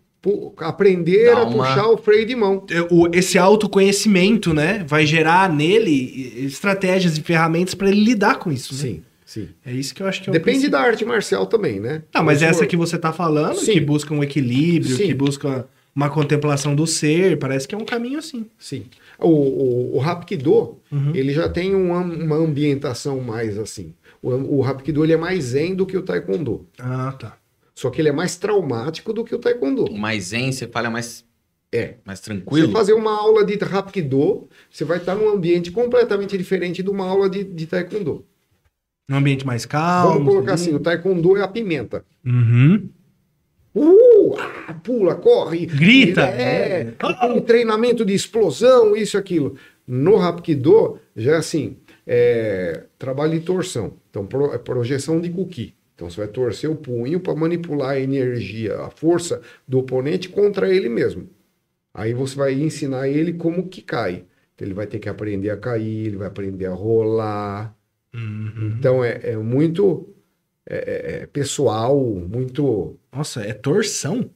aprender 0.58 1.26
Dá 1.34 1.38
a 1.38 1.44
uma- 1.44 1.66
puxar 1.66 1.88
o 1.88 1.96
freio 1.96 2.26
de 2.26 2.36
mão. 2.36 2.66
Esse 3.12 3.38
autoconhecimento, 3.38 4.52
né, 4.52 4.84
vai 4.86 5.06
gerar 5.06 5.50
nele 5.50 6.44
estratégias 6.44 7.16
e 7.16 7.22
ferramentas 7.22 7.74
para 7.74 7.88
ele 7.88 8.04
lidar 8.04 8.38
com 8.38 8.52
isso. 8.52 8.74
Né? 8.86 9.00
Sim. 9.30 9.48
É 9.64 9.70
isso 9.72 9.94
que 9.94 10.02
eu 10.02 10.08
acho 10.08 10.20
que 10.22 10.28
é 10.28 10.30
o 10.30 10.32
Depende 10.32 10.56
princípio. 10.58 10.70
da 10.72 10.80
arte 10.80 11.04
marcial 11.04 11.46
também, 11.46 11.78
né? 11.78 12.02
Não, 12.12 12.24
mas 12.24 12.40
Vamos 12.40 12.56
essa 12.56 12.66
que 12.66 12.76
você 12.76 12.98
tá 12.98 13.12
falando, 13.12 13.58
Sim. 13.60 13.74
que 13.74 13.80
busca 13.80 14.12
um 14.12 14.24
equilíbrio, 14.24 14.96
Sim. 14.96 15.06
que 15.06 15.14
busca 15.14 15.68
uma 15.94 16.10
contemplação 16.10 16.74
do 16.74 16.84
ser, 16.84 17.38
parece 17.38 17.68
que 17.68 17.72
é 17.72 17.78
um 17.78 17.84
caminho 17.84 18.18
assim. 18.18 18.46
Sim. 18.58 18.86
O, 19.20 19.28
o, 19.28 19.96
o 19.98 20.00
Hapkido, 20.00 20.78
Uhum. 20.90 21.12
ele 21.14 21.32
já 21.32 21.48
tem 21.48 21.76
uma, 21.76 22.00
uma 22.00 22.34
ambientação 22.36 23.20
mais 23.20 23.56
assim. 23.56 23.94
O, 24.20 24.30
o 24.58 24.64
Hapkido 24.64 25.04
ele 25.04 25.12
é 25.12 25.16
mais 25.16 25.44
zen 25.44 25.76
do 25.76 25.86
que 25.86 25.96
o 25.96 26.02
Taekwondo. 26.02 26.66
Ah, 26.76 27.12
tá. 27.16 27.36
Só 27.72 27.88
que 27.88 28.00
ele 28.00 28.08
é 28.08 28.12
mais 28.12 28.36
traumático 28.36 29.12
do 29.12 29.24
que 29.24 29.32
o 29.32 29.38
Taekwondo. 29.38 29.92
Mais 29.92 30.24
zen, 30.24 30.50
você 30.50 30.66
fala 30.66 30.90
mais, 30.90 31.24
É. 31.72 31.94
mais 32.04 32.18
Você 32.18 32.24
tranquilo. 32.24 32.72
fazer 32.72 32.94
uma 32.94 33.12
aula 33.16 33.44
de 33.44 33.56
Hapkido, 33.62 34.48
você 34.68 34.84
vai 34.84 34.98
estar 34.98 35.14
num 35.14 35.28
ambiente 35.30 35.70
completamente 35.70 36.36
diferente 36.36 36.82
de 36.82 36.90
uma 36.90 37.06
aula 37.06 37.30
de, 37.30 37.44
de 37.44 37.66
Taekwondo. 37.66 38.24
Um 39.10 39.16
ambiente 39.16 39.44
mais 39.44 39.66
calmo. 39.66 40.14
Vamos 40.14 40.32
colocar 40.32 40.54
assim, 40.54 40.72
o 40.72 40.78
Taekwondo 40.78 41.36
é 41.36 41.42
a 41.42 41.48
pimenta. 41.48 42.04
Uhum. 42.24 42.88
Uh, 43.74 44.34
ah, 44.68 44.74
pula, 44.74 45.16
corre. 45.16 45.66
Grita. 45.66 46.22
É, 46.22 46.94
aquele 46.98 47.40
treinamento 47.40 48.04
de 48.04 48.14
explosão, 48.14 48.96
isso, 48.96 49.18
aquilo. 49.18 49.56
No 49.86 50.20
Hapkido, 50.20 50.98
já 51.16 51.32
é 51.32 51.36
assim, 51.36 51.76
é, 52.06 52.84
trabalho 52.98 53.32
de 53.32 53.44
torção. 53.44 53.94
Então, 54.08 54.24
pro- 54.24 54.52
é 54.54 54.58
projeção 54.58 55.20
de 55.20 55.28
Kuki. 55.30 55.74
Então, 55.94 56.08
você 56.08 56.18
vai 56.18 56.28
torcer 56.28 56.70
o 56.70 56.76
punho 56.76 57.18
para 57.20 57.34
manipular 57.34 57.90
a 57.90 58.00
energia, 58.00 58.76
a 58.80 58.90
força 58.90 59.40
do 59.66 59.78
oponente 59.80 60.28
contra 60.28 60.72
ele 60.72 60.88
mesmo. 60.88 61.28
Aí 61.92 62.14
você 62.14 62.36
vai 62.36 62.54
ensinar 62.54 63.08
ele 63.08 63.32
como 63.32 63.68
que 63.68 63.82
cai. 63.82 64.24
Então, 64.54 64.66
ele 64.66 64.74
vai 64.74 64.86
ter 64.86 64.98
que 65.00 65.08
aprender 65.08 65.50
a 65.50 65.56
cair, 65.56 66.06
ele 66.06 66.16
vai 66.16 66.28
aprender 66.28 66.66
a 66.66 66.72
rolar. 66.72 67.74
Uhum. 68.14 68.74
Então, 68.78 69.04
é, 69.04 69.20
é 69.22 69.36
muito 69.36 70.08
é, 70.66 70.76
é, 70.76 71.22
é 71.22 71.26
pessoal, 71.26 71.98
muito... 71.98 72.96
Nossa, 73.12 73.40
é 73.42 73.52
torção? 73.52 74.30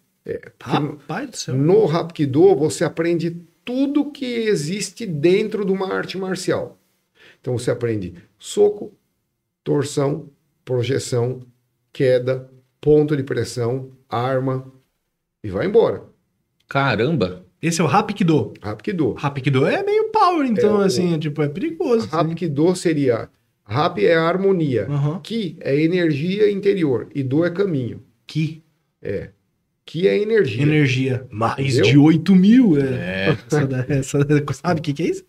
Rapaz 0.60 1.30
do 1.30 1.36
céu. 1.36 1.55
No 1.55 1.90
Hapkido, 1.90 2.55
você 2.56 2.82
aprende 2.84 3.36
tudo 3.64 4.10
que 4.10 4.24
existe 4.24 5.06
dentro 5.06 5.64
de 5.64 5.72
uma 5.72 5.92
arte 5.92 6.16
marcial. 6.16 6.78
Então, 7.40 7.56
você 7.59 7.70
aprende 7.70 8.14
soco, 8.38 8.92
torção, 9.62 10.28
projeção, 10.64 11.40
queda, 11.92 12.51
ponto 12.80 13.16
de 13.16 13.22
pressão, 13.22 13.90
arma 14.09 14.72
e 15.42 15.51
vai 15.51 15.66
embora. 15.66 16.02
Caramba. 16.68 17.44
Esse 17.60 17.80
é 17.80 17.84
o 17.84 17.86
Hapkido. 17.86 18.52
Hapkido. 18.60 19.14
Hapkido 19.18 19.66
é 19.66 19.82
meio 19.82 20.10
power, 20.10 20.46
então, 20.46 20.76
É, 20.76 20.78
o- 20.78 20.86
assim, 20.86 21.18
tipo, 21.18 21.42
é 21.42 21.48
perigoso. 21.48 22.06
assim. 22.06 22.16
Hapkido 22.16 22.74
seria... 22.76 23.28
Rap 23.66 24.04
é 24.04 24.14
a 24.14 24.22
harmonia. 24.22 24.86
Aham. 24.88 25.20
Ki 25.22 25.56
é 25.60 25.80
energia 25.80 26.50
interior. 26.50 27.08
E 27.14 27.22
do 27.22 27.44
é 27.44 27.50
caminho. 27.50 28.02
Que 28.26 28.62
É. 29.02 29.30
Ki 29.86 30.06
é 30.08 30.18
energia. 30.18 30.62
energia. 30.62 31.26
Mais 31.30 31.58
Entendeu? 31.58 31.84
de 31.84 31.98
8 31.98 32.34
mil. 32.34 32.76
É. 32.80 32.82
É. 32.84 33.36
Essa, 33.46 33.66
da- 33.66 33.86
essa- 33.88 34.18
sabe 34.52 34.80
o 34.80 34.82
que, 34.82 34.92
que 34.92 35.02
é 35.02 35.06
isso? 35.10 35.24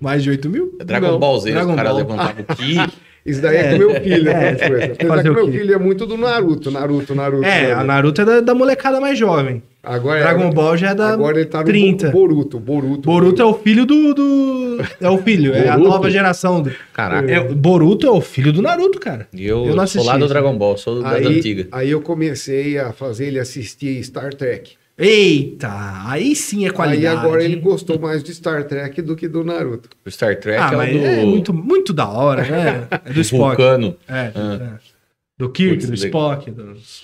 Mais 0.00 0.22
de 0.22 0.30
8 0.30 0.48
mil? 0.50 0.76
É 0.80 0.84
Dragon 0.84 1.12
Não, 1.12 1.18
Ball 1.18 1.38
Z, 1.40 1.52
Dragon 1.52 1.70
os 1.70 1.76
caras 1.76 1.92
Ball. 1.92 2.00
levantavam 2.02 2.42
o 2.42 2.46
Ki. 2.56 2.76
Isso 3.24 3.40
daí 3.40 3.56
é, 3.56 3.60
É. 3.60 3.72
com 3.72 3.78
meu 3.78 3.94
filho. 4.02 4.28
É. 4.30 4.54
coisas. 4.54 4.90
Apesar 4.90 5.08
Fazer 5.08 5.22
que 5.22 5.28
o 5.30 5.34
meu 5.34 5.50
filho 5.52 5.74
é 5.74 5.78
muito 5.78 6.04
do 6.06 6.16
Naruto. 6.18 6.70
Naruto, 6.70 7.14
Naruto. 7.14 7.44
É, 7.46 7.72
a 7.72 7.82
Naruto 7.82 8.20
é 8.20 8.24
da, 8.24 8.40
da 8.40 8.54
molecada 8.54 9.00
mais 9.00 9.18
jovem. 9.18 9.62
Agora, 9.82 10.20
Dragon 10.20 10.50
Ball 10.50 10.76
já 10.78 10.90
é 10.90 10.94
da 10.94 11.08
Agora 11.10 11.36
ele 11.38 11.46
tá 11.46 11.58
no 11.58 11.64
30. 11.64 12.10
Boruto, 12.10 12.58
Boruto. 12.58 13.02
Boruto 13.02 13.40
é 13.42 13.44
o 13.44 13.54
filho 13.54 13.84
do. 13.86 14.14
do- 14.14 14.78
É 15.00 15.08
o 15.10 15.18
filho, 15.18 15.54
é 15.54 15.68
a 15.68 15.72
Boruto? 15.76 15.88
nova 15.90 16.10
geração. 16.10 16.62
Do... 16.62 16.72
Caraca. 16.92 17.30
É, 17.30 17.38
o 17.40 17.54
Boruto 17.54 18.06
é 18.06 18.10
o 18.10 18.20
filho 18.20 18.52
do 18.52 18.60
Naruto, 18.62 18.98
cara. 18.98 19.26
E 19.34 19.46
eu, 19.46 19.66
Eu 19.66 19.74
não 19.76 19.86
sou 19.86 20.02
lá 20.02 20.12
assisti 20.12 20.18
do. 20.18 20.28
Dragon 20.28 20.56
Ball, 20.56 20.76
sou 20.78 21.02
das 21.02 21.12
aí, 21.14 21.26
antigas. 21.38 21.66
aí 21.72 21.90
eu 21.90 22.00
comecei 22.00 22.78
a 22.78 22.92
fazer 22.92 23.26
ele 23.26 23.38
assistir 23.38 24.02
Star 24.04 24.32
Trek. 24.34 24.72
Eita, 24.96 25.68
aí 26.08 26.36
sim 26.36 26.66
é 26.66 26.70
qualidade. 26.70 27.06
Aí 27.16 27.24
agora 27.26 27.42
ele 27.44 27.56
gostou 27.56 27.98
mais 27.98 28.22
de 28.22 28.32
Star 28.32 28.64
Trek 28.66 29.02
do 29.02 29.16
que 29.16 29.26
do 29.26 29.42
Naruto. 29.42 29.88
O 30.06 30.10
Star 30.10 30.38
Trek 30.38 30.58
Ah, 30.60 30.84
é 30.86 30.92
do, 30.92 30.98
é 30.98 31.24
muito, 31.24 31.52
muito 31.52 31.92
da 31.92 32.08
hora, 32.08 32.42
né? 32.48 32.88
É 33.04 33.12
do 33.12 33.20
Spock. 33.20 33.56
Vulcano. 33.56 33.96
É, 34.08 34.32
Ah. 34.34 34.78
é. 34.80 34.94
Do 35.36 35.50
Kirk, 35.50 35.84
do. 35.84 35.94
Spock, 35.94 36.48
dos 36.52 37.02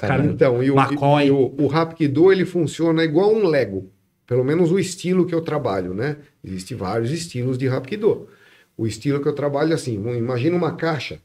caras- 0.00 0.24
Então, 0.26 0.62
e 0.62 0.70
o, 0.70 0.76
McCoy. 0.78 1.26
e 1.26 1.30
o, 1.32 1.52
o 1.58 1.68
Hapkido 1.72 2.30
ele 2.30 2.44
funciona 2.44 3.02
igual 3.02 3.34
um 3.34 3.44
Lego. 3.48 3.90
Pelo 4.24 4.44
menos 4.44 4.70
o 4.70 4.78
estilo 4.78 5.26
que 5.26 5.34
eu 5.34 5.40
trabalho, 5.40 5.92
né? 5.92 6.16
Existem 6.44 6.76
vários 6.76 7.10
estilos 7.10 7.58
de 7.58 7.66
Hapkido. 7.68 8.28
O 8.76 8.86
estilo 8.86 9.20
que 9.20 9.26
eu 9.26 9.32
trabalho 9.34 9.72
é 9.72 9.74
assim, 9.74 9.94
imagina 10.16 10.56
uma 10.56 10.76
caixa. 10.76 11.18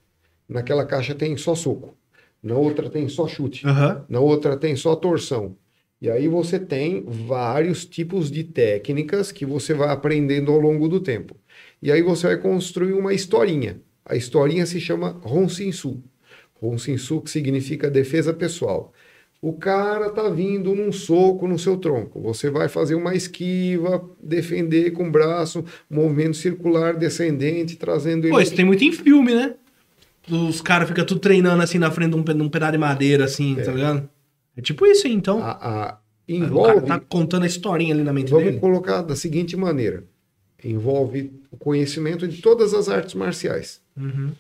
Naquela 0.50 0.84
caixa 0.84 1.14
tem 1.14 1.38
só 1.38 1.54
soco. 1.54 1.96
Na 2.42 2.56
outra 2.56 2.90
tem 2.90 3.08
só 3.08 3.28
chute. 3.28 3.66
Aham. 3.68 4.04
na 4.10 4.20
outra 4.20 4.58
tem 4.58 4.76
só 4.76 4.96
torção. 4.96 5.56
E 6.02 6.10
aí 6.10 6.28
você 6.28 6.60
tem 6.60 7.04
vários 7.08 7.86
tipos 7.86 8.30
de 8.30 8.44
técnicas 8.44 9.32
que 9.32 9.46
você 9.46 9.74
vai 9.74 9.90
aprendendo 9.90 10.52
ao 10.52 10.60
longo 10.60 10.88
do 10.88 11.00
tempo. 11.00 11.36
E 11.82 11.92
aí 11.92 12.02
você 12.02 12.28
vai 12.28 12.38
construir 12.38 12.94
uma 12.94 13.14
historinha. 13.14 13.82
A 14.06 14.16
historinha 14.16 14.66
se 14.66 14.80
chama 14.80 15.20
Ronsinsu. 15.24 16.04
Ronsinsu 16.62 17.22
que 17.22 17.32
significa 17.32 17.90
defesa 17.90 18.34
pessoal. 18.34 18.94
O 19.42 19.54
cara 19.54 20.10
tá 20.10 20.30
vindo 20.30 20.74
num 20.74 20.92
soco 20.92 21.48
no 21.48 21.60
seu 21.60 21.78
tronco. 21.78 22.20
Você 22.22 22.50
vai 22.50 22.68
fazer 22.68 22.96
uma 22.96 23.16
esquiva, 23.16 24.04
defender 24.22 24.92
com 24.92 25.08
o 25.08 25.12
braço, 25.12 25.64
movimento 25.90 26.36
circular 26.36 26.96
descendente, 26.96 27.76
trazendo 27.76 28.26
ele 28.26 28.34
Pô, 28.34 28.40
isso 28.40 28.56
tem 28.56 28.66
muito 28.66 28.84
em 28.84 28.92
filme, 28.92 29.34
né? 29.34 29.54
Os 30.30 30.60
caras 30.62 30.88
ficam 30.88 31.06
tudo 31.06 31.20
treinando 31.20 31.62
assim 31.62 31.78
na 31.78 31.92
frente 31.92 32.12
de 32.12 32.18
um, 32.18 32.24
de 32.24 32.44
um 32.44 32.50
pedaço 32.50 32.72
de 32.74 32.78
madeira, 32.78 33.26
assim, 33.26 33.56
tá 33.56 33.72
ligado? 33.72 34.10
É 34.58 34.62
tipo 34.62 34.86
isso 34.86 35.08
aí, 35.08 35.14
então. 35.14 35.42
a, 35.44 35.52
a- 35.52 36.00
Aí 36.30 36.36
o 36.36 36.40
cara 36.42 36.50
envolve 36.52 36.88
tá 36.88 37.00
contando 37.00 37.44
a 37.44 37.48
historinha 37.48 37.94
ali 37.94 38.04
na 38.04 38.12
mente 38.12 38.30
Vamos 38.32 38.48
dele. 38.48 38.60
colocar 38.60 39.02
da 39.02 39.16
seguinte 39.16 39.56
maneira: 39.56 40.04
envolve 40.62 41.32
o 41.50 41.56
conhecimento 41.56 42.28
de 42.28 42.42
todas 42.42 42.74
as 42.74 42.90
artes 42.90 43.14
marciais. 43.14 43.82
Uhum. 43.96 44.32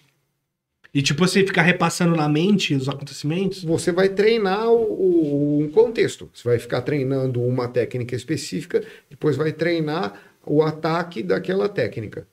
E 0.93 1.01
tipo, 1.01 1.25
você 1.25 1.45
ficar 1.45 1.61
repassando 1.61 2.13
na 2.15 2.27
mente 2.27 2.73
os 2.73 2.89
acontecimentos. 2.89 3.63
Você 3.63 3.91
vai 3.93 4.09
treinar 4.09 4.67
o, 4.69 4.81
o- 4.81 5.59
um 5.61 5.69
contexto. 5.69 6.29
Você 6.33 6.43
vai 6.47 6.59
ficar 6.59 6.81
treinando 6.81 7.41
uma 7.41 7.67
técnica 7.69 8.15
específica, 8.15 8.83
depois 9.09 9.37
vai 9.37 9.53
treinar 9.53 10.19
o 10.45 10.61
ataque 10.63 11.21
daquela 11.23 11.69
técnica. 11.69 12.27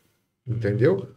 Entendeu? 0.46 1.08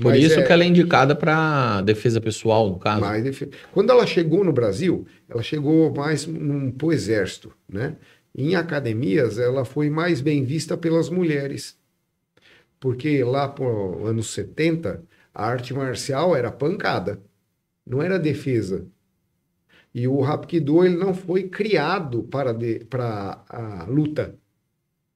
Por 0.00 0.12
Mas 0.12 0.22
isso 0.24 0.40
é- 0.40 0.42
que 0.42 0.52
ela 0.52 0.64
é 0.64 0.66
indicada 0.66 1.14
para 1.14 1.82
defesa 1.82 2.20
pessoal, 2.20 2.70
no 2.70 2.78
caso. 2.78 3.00
defe- 3.22 3.50
Quando 3.72 3.90
ela 3.90 4.06
chegou 4.06 4.42
no 4.42 4.52
Brasil, 4.52 5.06
ela 5.28 5.42
chegou 5.42 5.94
mais 5.94 6.26
num, 6.26 6.70
pro 6.70 6.92
exército, 6.92 7.52
né? 7.68 7.96
Em 8.34 8.54
academias, 8.54 9.38
ela 9.38 9.64
foi 9.64 9.90
mais 9.90 10.20
bem 10.20 10.44
vista 10.44 10.76
pelas 10.76 11.10
mulheres. 11.10 11.76
Porque 12.78 13.22
lá 13.22 13.46
por 13.48 14.06
anos 14.06 14.30
70, 14.30 15.02
a 15.34 15.44
arte 15.46 15.74
marcial 15.74 16.34
era 16.34 16.50
pancada, 16.50 17.20
não 17.86 18.00
era 18.02 18.18
defesa. 18.18 18.86
E 19.94 20.06
o 20.08 20.24
Hapkido 20.24 20.84
ele 20.84 20.96
não 20.96 21.12
foi 21.12 21.48
criado 21.48 22.22
para, 22.22 22.52
de, 22.54 22.84
para 22.84 23.44
a 23.48 23.84
luta. 23.84 24.34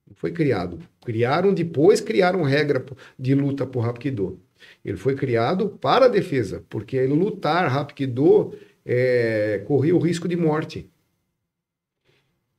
Não 0.07 0.15
foi 0.17 0.33
criado. 0.33 0.79
Criaram 1.05 1.55
depois, 1.55 2.01
criaram 2.01 2.43
regra 2.43 2.85
de 3.19 3.35
luta 3.35 3.65
para 3.65 3.81
o 3.81 3.85
Hapkido. 3.85 4.41
Ele 4.85 4.97
foi 4.97 5.15
criado 5.15 5.71
para 5.81 6.07
a 6.07 6.09
defesa, 6.09 6.63
porque 6.69 7.07
lutar 7.07 7.67
Hapkido 7.75 8.55
é, 8.85 9.63
corria 9.67 9.97
o 9.97 9.99
risco 9.99 10.29
de 10.29 10.37
morte. 10.37 10.91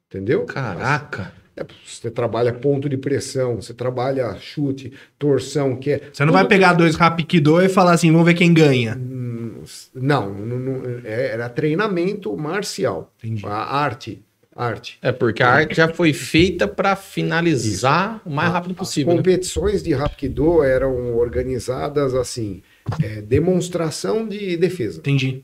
Entendeu? 0.09 0.45
Caraca. 0.45 1.33
É, 1.57 1.65
você 1.85 2.11
trabalha 2.11 2.53
ponto 2.53 2.89
de 2.89 2.97
pressão, 2.97 3.61
você 3.61 3.73
trabalha 3.73 4.35
chute, 4.37 4.91
torção, 5.17 5.75
que 5.75 5.91
é. 5.91 6.09
Você 6.11 6.25
não 6.25 6.33
vai 6.33 6.45
pegar 6.45 6.73
dois 6.73 6.95
Rapikido 6.95 7.61
e 7.61 7.69
falar 7.69 7.93
assim, 7.93 8.11
vamos 8.11 8.25
ver 8.25 8.33
quem 8.33 8.53
ganha. 8.53 8.95
Hum, 8.97 9.63
Não, 9.93 10.33
não, 10.33 10.59
não, 10.59 10.83
é- 11.05 11.27
era 11.31 11.47
treinamento 11.49 12.35
marcial. 12.35 13.13
Entendi. 13.23 13.45
A 13.45 13.53
arte. 13.77 14.21
Arte. 14.55 14.97
É 15.01 15.11
porque 15.11 15.43
a 15.43 15.49
arte 15.49 15.75
já 15.75 15.93
foi 15.93 16.13
feita 16.13 16.65
para 16.65 16.95
finalizar 16.95 18.21
o 18.25 18.29
mais 18.29 18.49
rápido 18.49 18.71
As 18.71 18.77
possível. 18.77 19.11
né? 19.11 19.17
competições 19.17 19.83
de 19.83 19.93
Hapkido 19.93 20.63
eram 20.63 21.17
organizadas 21.17 22.15
assim: 22.15 22.63
é, 23.03 23.21
demonstração 23.21 24.25
de 24.25 24.55
defesa. 24.55 24.99
Entendi. 24.99 25.43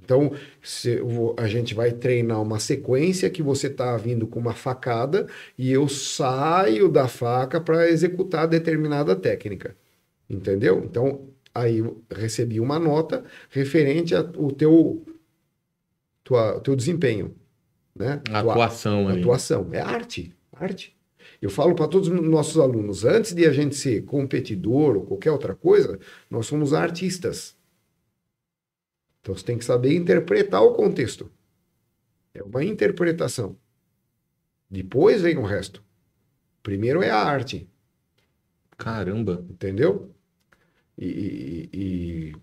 Então, 0.00 0.32
se 0.62 1.00
a 1.38 1.48
gente 1.48 1.74
vai 1.74 1.90
treinar 1.90 2.40
uma 2.40 2.60
sequência 2.60 3.30
que 3.30 3.42
você 3.42 3.68
está 3.68 3.96
vindo 3.96 4.26
com 4.26 4.38
uma 4.38 4.52
facada 4.52 5.26
e 5.58 5.72
eu 5.72 5.88
saio 5.88 6.88
da 6.90 7.08
faca 7.08 7.58
para 7.60 7.88
executar 7.88 8.46
determinada 8.46 9.16
técnica. 9.16 9.74
Entendeu? 10.28 10.82
Então, 10.84 11.22
aí 11.54 11.78
eu 11.78 12.02
recebi 12.14 12.60
uma 12.60 12.78
nota 12.78 13.24
referente 13.48 14.14
ao 14.14 14.52
teu, 14.52 15.02
tua, 16.22 16.60
teu 16.60 16.76
desempenho. 16.76 17.34
Né? 17.94 18.20
A 18.30 18.42
Tua- 18.42 18.52
atuação 18.52 19.08
ali. 19.08 19.20
atuação. 19.20 19.68
É 19.72 19.80
arte. 19.80 20.34
Arte. 20.52 20.96
Eu 21.40 21.48
falo 21.50 21.74
para 21.74 21.88
todos 21.88 22.08
os 22.08 22.20
nossos 22.28 22.58
alunos, 22.58 23.04
antes 23.04 23.32
de 23.34 23.46
a 23.46 23.52
gente 23.52 23.74
ser 23.74 24.04
competidor 24.04 24.96
ou 24.96 25.04
qualquer 25.04 25.30
outra 25.30 25.54
coisa, 25.54 25.98
nós 26.30 26.46
somos 26.46 26.72
artistas. 26.72 27.56
Então 29.20 29.34
você 29.34 29.44
tem 29.44 29.58
que 29.58 29.64
saber 29.64 29.94
interpretar 29.94 30.62
o 30.62 30.72
contexto. 30.74 31.30
É 32.34 32.42
uma 32.42 32.64
interpretação. 32.64 33.56
Depois 34.68 35.22
vem 35.22 35.36
o 35.38 35.42
resto. 35.44 35.82
Primeiro 36.62 37.02
é 37.02 37.10
a 37.10 37.18
arte, 37.18 37.68
Caramba. 38.76 39.44
entendeu? 39.48 40.10
E, 40.98 41.06
e- 41.06 41.70
e- 41.72 42.36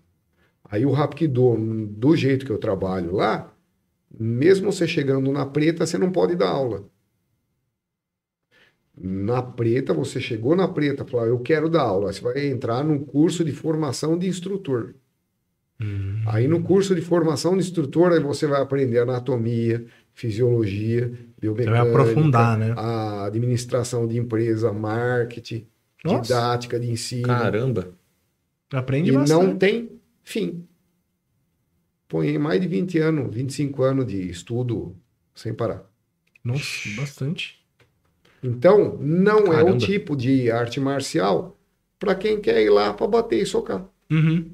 aí 0.64 0.86
o 0.86 0.94
Hapkido, 0.94 1.56
do 1.90 2.16
jeito 2.16 2.46
que 2.46 2.52
eu 2.52 2.58
trabalho 2.58 3.14
lá, 3.14 3.51
mesmo 4.18 4.72
você 4.72 4.86
chegando 4.86 5.30
na 5.32 5.46
preta, 5.46 5.86
você 5.86 5.96
não 5.98 6.10
pode 6.12 6.34
dar 6.36 6.48
aula. 6.50 6.84
Na 8.96 9.42
preta, 9.42 9.94
você 9.94 10.20
chegou 10.20 10.54
na 10.54 10.68
preta, 10.68 11.04
falou, 11.04 11.24
"Ah, 11.24 11.28
eu 11.28 11.38
quero 11.40 11.68
dar 11.68 11.82
aula. 11.82 12.12
Você 12.12 12.20
vai 12.20 12.46
entrar 12.46 12.84
num 12.84 12.98
curso 12.98 13.42
de 13.44 13.52
formação 13.52 14.18
de 14.18 14.28
instrutor. 14.28 14.94
Aí 16.26 16.46
no 16.46 16.62
curso 16.62 16.94
de 16.94 17.00
formação 17.00 17.54
de 17.54 17.58
instrutor, 17.60 18.12
aí 18.12 18.20
você 18.20 18.46
vai 18.46 18.60
aprender 18.62 18.98
anatomia, 19.00 19.84
fisiologia, 20.14 21.08
Você 21.08 21.16
biomecânica, 21.40 21.82
vai 21.82 21.90
aprofundar, 21.90 22.56
né? 22.56 22.72
a 22.76 23.24
administração 23.26 24.06
de 24.06 24.16
empresa, 24.16 24.72
marketing, 24.72 25.66
Nossa. 26.04 26.22
didática 26.22 26.78
de 26.78 26.88
ensino. 26.88 27.26
Caramba. 27.26 27.88
Aprende 28.72 29.10
e 29.10 29.14
bastante. 29.14 29.44
não 29.44 29.56
tem 29.56 29.90
fim. 30.22 30.64
Põe 32.12 32.36
mais 32.36 32.60
de 32.60 32.68
20 32.68 32.98
anos, 32.98 33.34
25 33.34 33.82
anos 33.82 34.06
de 34.06 34.28
estudo 34.28 34.94
sem 35.34 35.54
parar. 35.54 35.90
Nossa, 36.44 36.90
bastante. 36.94 37.58
Então, 38.42 38.98
não 39.00 39.46
é 39.46 39.62
Caramba. 39.64 39.72
o 39.72 39.78
tipo 39.78 40.14
de 40.14 40.50
arte 40.50 40.78
marcial 40.78 41.58
para 41.98 42.14
quem 42.14 42.38
quer 42.38 42.60
ir 42.60 42.68
lá 42.68 42.92
para 42.92 43.06
bater 43.06 43.40
e 43.40 43.46
socar. 43.46 43.88
Uhum, 44.10 44.50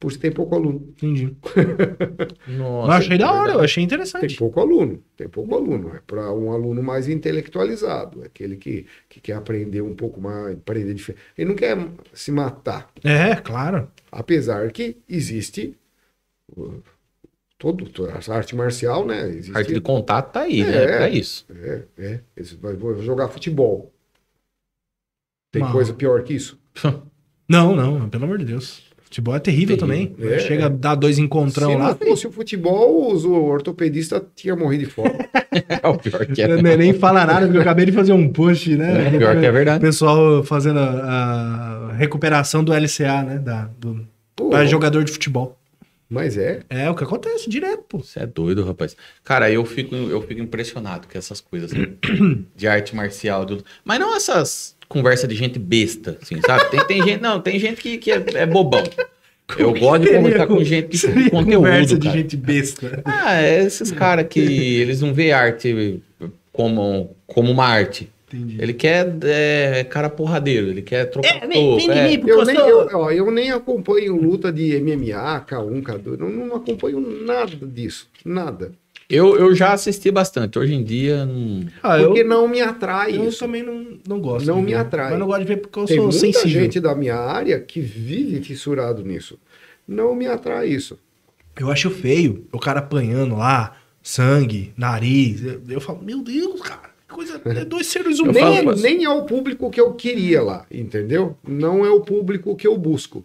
Por 0.00 0.12
isso 0.12 0.20
tem 0.20 0.30
pouco 0.30 0.54
aluno. 0.54 0.76
entendi. 0.96 1.36
Nossa. 2.46 2.86
eu 2.88 2.92
achei 2.92 3.18
da 3.18 3.26
é 3.26 3.30
hora, 3.32 3.52
eu 3.54 3.60
achei 3.60 3.80
Tem 3.80 3.84
interessante. 3.86 4.36
pouco 4.36 4.60
aluno, 4.60 5.02
tem 5.16 5.28
pouco 5.28 5.54
aluno. 5.56 5.94
É 5.96 6.00
para 6.06 6.32
um 6.32 6.52
aluno 6.52 6.80
mais 6.82 7.08
intelectualizado, 7.08 8.22
é 8.22 8.26
aquele 8.26 8.56
que, 8.56 8.86
que 9.08 9.20
quer 9.20 9.32
aprender 9.34 9.80
um 9.80 9.94
pouco 9.96 10.20
mais, 10.20 10.56
aprender 10.56 10.94
diferente. 10.94 11.22
Ele 11.36 11.48
não 11.48 11.56
quer 11.56 11.76
se 12.12 12.30
matar, 12.30 12.90
É, 13.02 13.34
claro. 13.36 13.90
apesar 14.12 14.70
que 14.70 14.96
existe 15.08 15.74
todo, 17.58 17.88
toda 17.90 18.12
a 18.12 18.34
arte 18.34 18.54
marcial, 18.54 19.04
né? 19.04 19.28
Existe, 19.30 19.54
A 19.56 19.58
arte 19.58 19.74
de 19.74 19.80
contato 19.80 20.32
tá 20.32 20.42
aí, 20.42 20.60
É. 20.60 20.64
né? 20.64 20.96
Pra 20.98 21.08
isso. 21.08 21.44
É, 21.50 21.82
é. 21.98 22.20
Vou 22.78 23.02
jogar 23.02 23.28
futebol. 23.28 23.92
Tem 25.50 25.62
Mal. 25.62 25.72
coisa 25.72 25.92
pior 25.94 26.22
que 26.22 26.34
isso? 26.34 26.56
Não, 27.50 27.74
não, 27.74 28.10
pelo 28.10 28.24
amor 28.24 28.36
de 28.36 28.44
Deus. 28.44 28.87
Futebol 29.08 29.34
é 29.34 29.38
terrível 29.38 29.76
Terrível. 29.78 30.14
também. 30.16 30.32
É. 30.34 30.38
Chega 30.40 30.66
a 30.66 30.68
dar 30.68 30.94
dois 30.94 31.18
encontrão 31.18 31.70
Se 31.70 31.76
lá. 31.76 31.88
não 31.88 31.96
fosse 31.96 32.26
o 32.26 32.30
futebol, 32.30 33.10
os- 33.12 33.24
o 33.24 33.32
ortopedista 33.32 34.22
tinha 34.36 34.54
morrido 34.54 34.84
de 34.84 34.90
fome. 34.90 35.10
É 35.82 35.88
o 35.88 35.96
pior 35.98 36.24
que 36.26 36.40
é. 36.42 36.60
Nem 36.62 36.76
nem 36.76 36.92
fala 36.92 37.24
nada, 37.24 37.40
porque 37.46 37.56
eu 37.56 37.62
acabei 37.62 37.86
de 37.86 37.90
fazer 37.92 38.12
um 38.12 38.28
post, 38.30 38.76
né? 38.76 39.08
É, 39.08 39.18
pior 39.18 39.38
que 39.40 39.46
é 39.46 39.50
O 39.50 39.52
verdade. 39.52 39.80
pessoal 39.80 40.44
fazendo 40.44 40.78
a, 40.78 41.88
a 41.90 41.92
recuperação 41.94 42.62
do 42.62 42.72
LCA, 42.72 43.22
né? 43.22 43.38
Da, 43.38 43.68
do, 43.78 44.06
Pô, 44.36 44.50
para 44.50 44.66
jogador 44.66 45.02
de 45.02 45.10
futebol. 45.10 45.58
mas 46.08 46.36
é. 46.36 46.60
É 46.68 46.88
o 46.90 46.94
que 46.94 47.02
acontece 47.02 47.48
direto, 47.50 47.82
pô. 47.88 47.98
Você 47.98 48.20
é 48.20 48.26
doido, 48.26 48.62
rapaz. 48.64 48.94
Cara, 49.24 49.50
eu 49.50 49.64
fico, 49.64 49.94
eu 49.96 50.20
fico 50.22 50.40
impressionado 50.40 51.08
com 51.10 51.18
essas 51.18 51.40
coisas 51.40 51.72
assim, 51.72 51.96
de 52.54 52.68
arte 52.68 52.94
marcial. 52.94 53.44
de- 53.44 53.64
Mas 53.84 53.98
não 53.98 54.14
essas 54.14 54.76
conversas 54.88 55.28
de 55.28 55.34
gente 55.34 55.58
besta, 55.58 56.16
assim, 56.22 56.40
sabe? 56.40 56.70
Tem, 56.70 56.86
tem 56.86 57.02
gente, 57.02 57.20
não, 57.20 57.40
tem 57.40 57.58
gente 57.58 57.80
que, 57.80 57.98
que 57.98 58.10
é, 58.10 58.24
é 58.34 58.46
bobão. 58.46 58.82
Eu 59.58 59.72
gosto 59.72 60.02
de 60.04 60.12
conversar 60.14 60.46
com 60.46 60.62
gente 60.62 60.88
que 60.88 60.98
tem 60.98 61.12
Seria 61.14 61.30
conteúdo, 61.30 61.56
conversa 61.56 61.98
de 61.98 62.06
cara. 62.06 62.18
gente 62.18 62.36
besta. 62.36 63.02
Ah, 63.04 63.40
é 63.40 63.64
esses 63.64 63.90
caras 63.90 64.26
que 64.28 64.40
eles 64.40 65.00
não 65.00 65.14
veem 65.14 65.32
arte 65.32 66.02
como, 66.52 67.16
como 67.26 67.50
uma 67.50 67.64
arte. 67.64 68.10
Entendi. 68.30 68.58
Ele 68.60 68.74
quer 68.74 69.10
é, 69.24 69.84
cara 69.84 70.10
porradeiro, 70.10 70.66
ele 70.68 70.82
quer 70.82 71.06
trocar 71.06 71.42
É, 71.42 71.46
vem- 71.46 71.88
é. 71.90 72.08
mim, 72.08 72.18
porque 72.18 72.30
Eu 72.32 72.40
eu 72.40 72.44
nem, 72.44 72.56
eu, 72.56 72.88
ó, 72.92 73.10
eu 73.10 73.30
nem 73.30 73.50
acompanho 73.50 74.16
luta 74.16 74.52
de 74.52 74.78
MMA, 74.82 75.46
K1, 75.48 75.82
K2. 75.82 76.18
Não, 76.18 76.28
não 76.28 76.56
acompanho 76.56 77.00
nada 77.00 77.56
disso. 77.66 78.06
Nada. 78.26 78.70
Eu, 79.10 79.38
eu 79.38 79.54
já 79.54 79.72
assisti 79.72 80.10
bastante. 80.10 80.58
Hoje 80.58 80.74
em 80.74 80.84
dia, 80.84 81.24
não... 81.24 81.66
Ah, 81.82 81.98
eu, 81.98 82.08
Porque 82.08 82.22
não 82.22 82.46
me 82.46 82.60
atrai 82.60 83.16
eu 83.16 83.28
isso. 83.28 83.38
também 83.38 83.62
não, 83.62 83.98
não 84.06 84.20
gosto. 84.20 84.46
Não 84.46 84.60
me 84.60 84.72
ver. 84.72 84.78
atrai. 84.78 85.10
Mas 85.10 85.18
não 85.18 85.26
gosto 85.26 85.40
de 85.40 85.46
ver 85.46 85.56
porque 85.58 85.78
eu 85.78 85.84
Tem 85.86 85.96
sou 85.96 86.04
muita 86.08 86.18
sensível. 86.20 86.50
gente 86.62 86.78
da 86.78 86.94
minha 86.94 87.16
área 87.16 87.58
que 87.58 87.80
vive 87.80 88.42
fissurado 88.42 89.02
nisso. 89.02 89.38
Não 89.86 90.14
me 90.14 90.26
atrai 90.26 90.68
isso. 90.68 90.98
Eu 91.58 91.70
acho 91.70 91.90
feio 91.90 92.46
o 92.52 92.58
cara 92.58 92.80
apanhando 92.80 93.34
lá, 93.34 93.78
sangue, 94.02 94.74
nariz. 94.76 95.42
Eu, 95.42 95.62
eu 95.70 95.80
falo, 95.80 96.02
meu 96.02 96.22
Deus, 96.22 96.60
cara, 96.60 96.90
coisa. 97.08 97.40
É 97.48 97.64
dois 97.64 97.86
seres 97.86 98.18
Eu 98.18 98.26
Nem, 98.26 98.34
falo, 98.34 98.52
humanos. 98.52 98.72
mas- 98.72 98.82
nem 98.82 99.04
é 99.04 99.08
o 99.10 99.24
público 99.24 99.70
que 99.70 99.80
eu 99.80 99.94
queria 99.94 100.42
lá, 100.42 100.66
entendeu? 100.70 101.34
Não 101.48 101.82
é 101.82 101.88
o 101.90 102.02
público 102.02 102.54
que 102.54 102.66
eu 102.66 102.76
busco. 102.76 103.24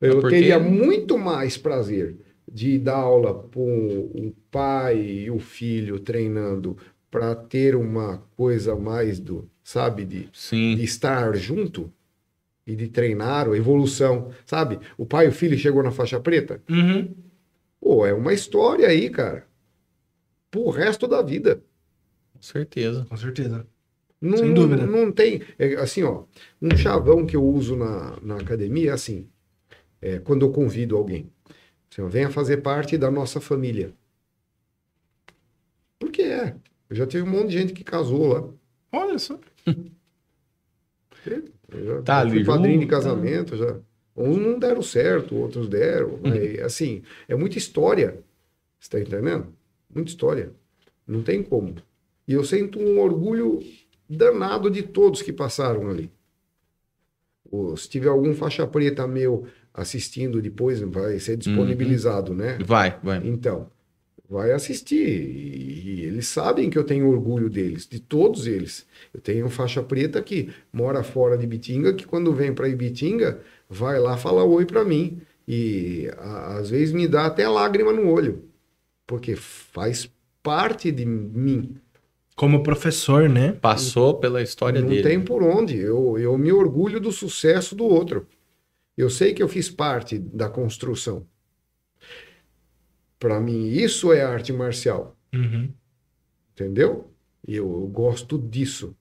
Eu 0.00 0.20
porque- 0.20 0.36
teria 0.36 0.58
muito 0.58 1.18
mais 1.18 1.56
prazer 1.58 2.16
de 2.52 2.78
dar 2.78 2.96
aula 2.96 3.34
para 3.34 3.60
um 3.60 4.32
pai 4.50 5.00
e 5.00 5.30
o 5.30 5.38
filho 5.38 5.98
treinando 6.00 6.76
para 7.10 7.34
ter 7.34 7.74
uma 7.74 8.18
coisa 8.36 8.76
mais 8.76 9.18
do, 9.18 9.48
sabe, 9.62 10.04
de, 10.04 10.28
Sim. 10.32 10.76
de 10.76 10.84
estar 10.84 11.34
junto 11.36 11.92
e 12.66 12.76
de 12.76 12.88
treinar, 12.88 13.48
a 13.48 13.56
evolução, 13.56 14.30
sabe? 14.44 14.78
O 14.96 15.06
pai 15.06 15.26
e 15.26 15.28
o 15.28 15.32
filho 15.32 15.56
chegou 15.56 15.82
na 15.82 15.90
faixa 15.90 16.20
preta. 16.20 16.62
Uhum. 16.68 17.14
Pô, 17.80 18.04
é 18.04 18.12
uma 18.12 18.34
história 18.34 18.86
aí, 18.88 19.08
cara. 19.08 19.46
Pro 20.50 20.68
resto 20.68 21.06
da 21.08 21.22
vida. 21.22 21.62
Com 22.34 22.42
certeza. 22.42 23.06
Com 23.08 23.16
certeza. 23.16 23.66
Não, 24.20 24.36
Sem 24.36 24.52
dúvida. 24.52 24.86
Não 24.86 25.12
tem. 25.12 25.42
é, 25.58 25.74
assim, 25.76 26.02
ó, 26.02 26.24
um 26.60 26.76
chavão 26.76 27.24
que 27.24 27.36
eu 27.36 27.44
uso 27.44 27.76
na, 27.76 28.18
na 28.20 28.36
academia 28.36 28.90
é 28.90 28.92
assim: 28.92 29.28
é, 30.02 30.18
quando 30.18 30.44
eu 30.44 30.50
convido 30.50 30.96
alguém, 30.96 31.30
ó, 31.98 32.06
venha 32.06 32.30
fazer 32.30 32.58
parte 32.58 32.96
da 32.98 33.10
nossa 33.10 33.40
família. 33.40 33.92
Porque 35.98 36.22
é. 36.22 36.54
Eu 36.88 36.96
já 36.96 37.06
tive 37.06 37.22
um 37.24 37.30
monte 37.30 37.48
de 37.50 37.58
gente 37.58 37.72
que 37.72 37.84
casou 37.84 38.26
lá. 38.28 38.48
Olha 38.92 39.18
só. 39.18 39.38
Eu 41.70 41.84
já 41.84 42.02
Tá 42.02 42.22
fui 42.22 42.30
ali 42.38 42.44
padrinho 42.44 42.80
de 42.80 42.86
tá. 42.86 42.92
casamento, 42.92 43.56
já. 43.56 43.78
Uns 44.16 44.36
não 44.38 44.58
deram 44.58 44.82
certo, 44.82 45.34
outros 45.36 45.68
deram. 45.68 46.14
Uhum. 46.14 46.30
né? 46.30 46.54
E, 46.54 46.60
assim, 46.60 47.02
é 47.28 47.34
muita 47.36 47.58
história. 47.58 48.18
Você 48.78 48.90
tá 48.90 49.00
entendendo? 49.00 49.52
Muita 49.94 50.10
história. 50.10 50.52
Não 51.06 51.22
tem 51.22 51.42
como. 51.42 51.74
E 52.26 52.32
eu 52.32 52.44
sinto 52.44 52.78
um 52.78 52.98
orgulho 53.00 53.60
danado 54.08 54.70
de 54.70 54.82
todos 54.82 55.22
que 55.22 55.32
passaram 55.32 55.88
ali. 55.88 56.10
Ou, 57.50 57.76
se 57.76 57.88
tiver 57.88 58.08
algum 58.08 58.34
faixa 58.34 58.66
preta 58.66 59.06
meu 59.06 59.46
assistindo 59.80 60.42
depois, 60.42 60.80
vai 60.80 61.18
ser 61.18 61.36
disponibilizado, 61.36 62.34
né? 62.34 62.58
Vai, 62.64 62.98
vai. 63.02 63.18
Então, 63.26 63.68
vai 64.28 64.50
assistir. 64.52 65.06
E, 65.08 66.00
e 66.00 66.04
eles 66.04 66.26
sabem 66.26 66.68
que 66.68 66.76
eu 66.76 66.84
tenho 66.84 67.08
orgulho 67.08 67.48
deles, 67.48 67.86
de 67.86 68.00
todos 68.00 68.46
eles. 68.46 68.84
Eu 69.14 69.20
tenho 69.20 69.46
um 69.46 69.50
faixa 69.50 69.82
preta 69.82 70.20
que 70.20 70.48
mora 70.72 71.02
fora 71.02 71.38
de 71.38 71.46
Bitinga, 71.46 71.92
que 71.94 72.06
quando 72.06 72.32
vem 72.34 72.52
para 72.52 72.68
Ibitinga, 72.68 73.40
vai 73.70 73.98
lá 73.98 74.16
falar 74.16 74.44
oi 74.44 74.66
para 74.66 74.84
mim. 74.84 75.20
E 75.46 76.10
a- 76.18 76.58
às 76.58 76.70
vezes 76.70 76.92
me 76.92 77.06
dá 77.08 77.26
até 77.26 77.48
lágrima 77.48 77.92
no 77.92 78.10
olho, 78.10 78.44
porque 79.06 79.34
faz 79.36 80.10
parte 80.42 80.90
de 80.90 81.06
mim. 81.06 81.76
Como 82.36 82.62
professor, 82.62 83.28
né? 83.28 83.52
Passou 83.52 84.14
pela 84.14 84.42
história 84.42 84.80
Não 84.80 84.88
dele. 84.88 85.02
tem 85.02 85.20
por 85.20 85.42
onde. 85.42 85.76
Eu, 85.76 86.18
eu 86.18 86.36
me 86.38 86.52
orgulho 86.52 87.00
do 87.00 87.10
sucesso 87.10 87.74
do 87.74 87.84
outro. 87.84 88.26
Eu 88.98 89.08
sei 89.08 89.32
que 89.32 89.40
eu 89.40 89.48
fiz 89.48 89.70
parte 89.70 90.18
da 90.18 90.48
construção. 90.48 91.24
Para 93.16 93.40
mim, 93.40 93.68
isso 93.68 94.12
é 94.12 94.22
arte 94.22 94.52
marcial. 94.52 95.16
Uhum. 95.32 95.70
Entendeu? 96.52 97.08
E 97.46 97.54
eu, 97.54 97.64
eu 97.64 97.86
gosto 97.86 98.36
disso. 98.36 98.96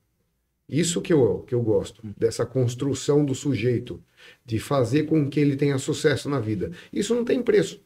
Isso 0.70 1.02
que 1.02 1.12
eu, 1.12 1.40
que 1.48 1.56
eu 1.56 1.64
gosto, 1.64 2.02
dessa 2.16 2.46
construção 2.46 3.26
do 3.26 3.34
sujeito, 3.34 4.00
de 4.46 4.60
fazer 4.60 5.04
com 5.04 5.28
que 5.30 5.40
ele 5.40 5.56
tenha 5.56 5.80
sucesso 5.80 6.30
na 6.30 6.40
vida. 6.40 6.72
Isso 6.94 7.16
não 7.16 7.26
tem 7.26 7.42
preço. 7.42 7.82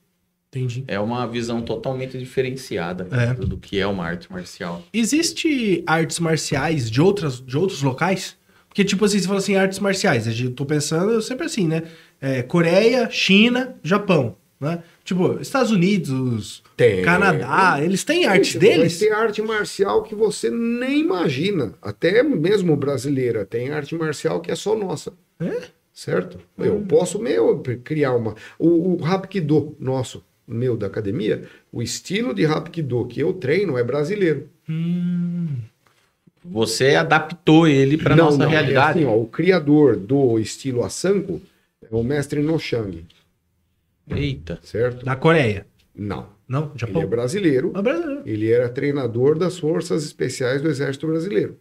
Entendi. 0.49 0.83
É 0.87 0.99
uma 0.99 1.25
visão 1.25 1.61
totalmente 1.61 2.17
diferenciada 2.17 3.07
É. 3.15 3.33
do 3.33 3.57
que 3.57 3.79
é 3.79 3.87
uma 3.87 4.03
arte 4.03 4.29
marcial. 4.29 4.83
Existe 4.91 5.81
artes 5.87 6.19
marciais 6.19 6.91
de, 6.91 6.99
outras, 6.99 7.39
de 7.39 7.57
outros 7.57 7.81
locais? 7.81 8.37
Porque, 8.71 8.85
tipo 8.85 9.03
assim, 9.03 9.19
você 9.19 9.27
fala 9.27 9.39
assim, 9.39 9.55
artes 9.57 9.79
marciais. 9.79 10.39
Eu 10.39 10.51
tô 10.51 10.65
pensando 10.65 11.21
sempre 11.21 11.45
assim, 11.45 11.67
né? 11.67 11.83
É, 12.21 12.41
Coreia, 12.41 13.09
China, 13.11 13.75
Japão, 13.83 14.37
né? 14.57 14.81
Tipo, 15.03 15.41
Estados 15.41 15.71
Unidos, 15.71 16.63
Tem. 16.77 17.01
Canadá, 17.01 17.83
eles 17.83 18.05
têm 18.05 18.25
arte 18.25 18.51
Ixi, 18.51 18.59
deles? 18.59 18.97
Ter 18.97 19.11
arte 19.11 19.41
marcial 19.41 20.03
que 20.03 20.15
você 20.15 20.49
nem 20.49 21.01
imagina. 21.01 21.73
Até 21.81 22.23
mesmo 22.23 22.73
brasileira. 22.77 23.45
Tem 23.45 23.71
arte 23.71 23.93
marcial 23.93 24.39
que 24.39 24.49
é 24.49 24.55
só 24.55 24.73
nossa. 24.73 25.11
É? 25.37 25.63
Certo? 25.93 26.39
Eu 26.57 26.79
posso 26.87 27.19
meu 27.19 27.61
criar 27.83 28.15
uma. 28.15 28.35
O, 28.57 29.01
o 29.01 29.05
Hapkido 29.05 29.75
nosso, 29.77 30.23
meu 30.47 30.77
da 30.77 30.87
academia, 30.87 31.43
o 31.73 31.81
estilo 31.81 32.33
de 32.33 32.45
Hapkido 32.45 33.05
que 33.05 33.19
eu 33.19 33.33
treino 33.33 33.77
é 33.77 33.83
brasileiro. 33.83 34.47
Hum, 34.69 35.57
Você 36.43 36.95
adaptou 36.95 37.67
ele 37.67 37.97
para 37.97 38.15
nossa 38.15 38.37
não, 38.37 38.45
é 38.47 38.49
realidade. 38.49 38.99
assim, 38.99 39.07
ó, 39.07 39.15
o 39.15 39.27
criador 39.27 39.95
do 39.95 40.39
estilo 40.39 40.83
Asanko 40.83 41.39
é 41.83 41.87
o 41.95 42.03
mestre 42.03 42.41
Noshang, 42.41 43.05
Eita. 44.09 44.59
certo? 44.63 45.05
da 45.05 45.15
Coreia. 45.15 45.65
Não. 45.95 46.27
Não, 46.47 46.63
Ele 46.63 46.71
é 46.75 46.79
Japão. 46.79 47.07
brasileiro. 47.07 47.71
Ah, 47.75 47.81
brasileiro. 47.81 48.23
Ele 48.25 48.51
era 48.51 48.67
treinador 48.67 49.37
das 49.37 49.57
Forças 49.57 50.03
Especiais 50.03 50.61
do 50.61 50.67
Exército 50.67 51.07
Brasileiro. 51.07 51.57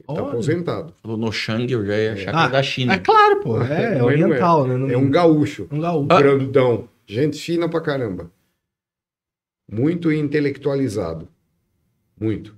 Está 0.00 0.12
Olha. 0.12 0.22
aposentado. 0.32 0.92
Falou 1.00 1.16
no 1.16 1.32
Shang, 1.32 1.72
eu 1.72 1.86
já 1.86 1.96
ia 1.96 2.12
achar 2.12 2.30
que 2.32 2.36
Ah, 2.36 2.48
da 2.48 2.62
China. 2.62 2.92
É 2.94 2.98
claro, 2.98 3.40
pô. 3.40 3.56
É, 3.62 3.98
é 3.98 4.02
oriental, 4.02 4.66
né? 4.66 4.76
Não- 4.76 4.90
É 4.90 4.96
um 4.98 5.08
gaúcho. 5.10 5.66
um 5.70 5.80
gaúcho. 5.80 6.08
Ah. 6.10 6.20
grandão, 6.20 6.88
gente 7.06 7.38
fina 7.40 7.68
pra 7.70 7.80
caramba. 7.80 8.30
Muito 9.70 10.12
intelectualizado. 10.12 11.26
Muito. 12.20 12.54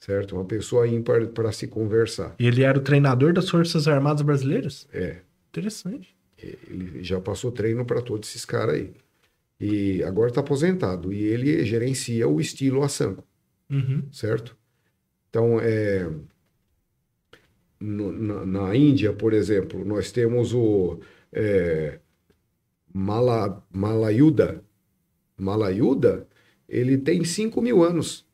Certo? 0.00 0.34
Uma 0.34 0.44
pessoa 0.46 0.88
ímpar 0.88 1.26
para 1.28 1.52
se 1.52 1.68
conversar. 1.68 2.34
E 2.38 2.46
ele 2.46 2.62
era 2.62 2.78
o 2.78 2.80
treinador 2.82 3.32
das 3.34 3.48
Forças 3.50 3.86
Armadas 3.86 4.22
Brasileiras? 4.22 4.88
É. 4.92 5.18
Interessante. 5.50 6.16
Ele 6.38 7.04
já 7.04 7.20
passou 7.20 7.52
treino 7.52 7.84
para 7.84 8.00
todos 8.00 8.28
esses 8.30 8.44
caras 8.46 8.76
aí. 8.76 8.92
E 9.60 10.02
agora 10.04 10.30
está 10.30 10.40
aposentado. 10.40 11.12
E 11.12 11.22
ele 11.22 11.62
gerencia 11.66 12.26
o 12.26 12.40
estilo 12.40 12.82
Asanko, 12.82 13.22
Uhum. 13.70 14.04
certo? 14.10 14.56
Então, 15.28 15.60
é, 15.60 16.08
no- 17.78 18.12
na, 18.12 18.46
na 18.46 18.74
Índia, 18.76 19.12
por 19.12 19.32
exemplo, 19.32 19.84
nós 19.84 20.10
temos 20.12 20.52
o 20.54 20.98
é, 21.32 21.98
Mala, 22.92 23.62
Malayuda. 23.72 24.62
Malayuda, 25.38 26.26
ele 26.68 26.98
tem 26.98 27.22
5 27.24 27.62
mil 27.62 27.82
anos. 27.84 28.26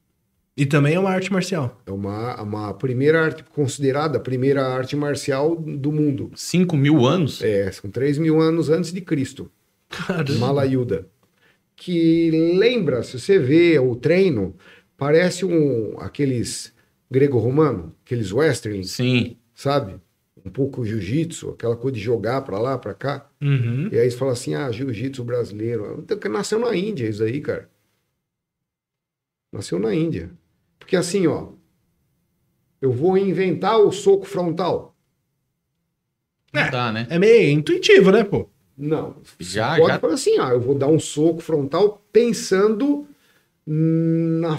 E 0.57 0.65
também 0.65 0.95
é 0.95 0.99
uma 0.99 1.11
arte 1.11 1.31
marcial. 1.31 1.83
É 1.85 1.91
uma, 1.91 2.41
uma 2.41 2.73
primeira 2.73 3.23
arte, 3.23 3.45
considerada 3.45 4.17
a 4.17 4.21
primeira 4.21 4.67
arte 4.67 4.97
marcial 4.97 5.55
do 5.55 5.93
mundo. 5.93 6.31
5 6.35 6.77
mil 6.77 7.05
anos? 7.05 7.43
É, 7.43 7.71
são 7.71 7.91
3 7.91 8.17
mil 8.17 8.41
anos 8.41 8.71
antes 8.71 8.91
de 8.91 9.03
Cristo. 9.03 9.51
Caramba. 9.89 10.39
Malayuda. 10.39 11.07
Que 11.77 12.31
lembra, 12.57 13.03
se 13.03 13.21
você 13.21 13.39
vê 13.39 13.79
o 13.79 13.95
treino, 13.95 14.57
parece 14.97 15.45
um 15.45 15.95
aqueles 15.99 16.73
grego-romano, 17.11 17.95
aqueles 18.03 18.33
western, 18.33 18.83
Sim. 18.83 19.37
sabe? 19.55 20.01
Um 20.43 20.49
pouco 20.49 20.87
jiu-jitsu, 20.87 21.51
aquela 21.51 21.77
coisa 21.77 21.97
de 21.97 22.03
jogar 22.03 22.41
pra 22.43 22.59
lá, 22.59 22.79
pra 22.79 22.95
cá. 22.95 23.29
Uhum. 23.43 23.91
E 23.93 23.99
aí 23.99 24.11
você 24.11 24.17
fala 24.17 24.33
assim: 24.33 24.55
ah, 24.55 24.71
jiu-jitsu 24.71 25.23
brasileiro. 25.23 25.99
Então, 26.03 26.19
nasceu 26.31 26.59
na 26.59 26.75
Índia 26.75 27.09
isso 27.09 27.23
aí, 27.23 27.41
cara. 27.41 27.69
Nasceu 29.53 29.79
na 29.79 29.95
Índia. 29.95 30.31
Porque 30.79 30.97
assim, 30.97 31.27
ó, 31.27 31.49
eu 32.81 32.93
vou 32.93 33.17
inventar 33.17 33.79
o 33.79 33.91
soco 33.93 34.25
frontal. 34.25 34.95
Não 36.53 36.63
É. 36.63 36.71
dá, 36.71 36.93
né? 36.93 37.07
É 37.11 37.19
meio 37.19 37.51
intuitivo, 37.51 38.11
né, 38.11 38.25
pô? 38.25 38.49
Não. 38.77 39.17
Já, 39.41 39.77
pode 39.77 39.89
já. 39.89 39.99
falar 39.99 40.15
assim, 40.15 40.39
ah, 40.39 40.51
eu 40.51 40.61
vou 40.61 40.75
dar 40.75 40.87
um 40.89 40.99
soco 41.01 41.41
frontal 41.41 42.03
pensando 42.13 43.07
na 43.67 44.59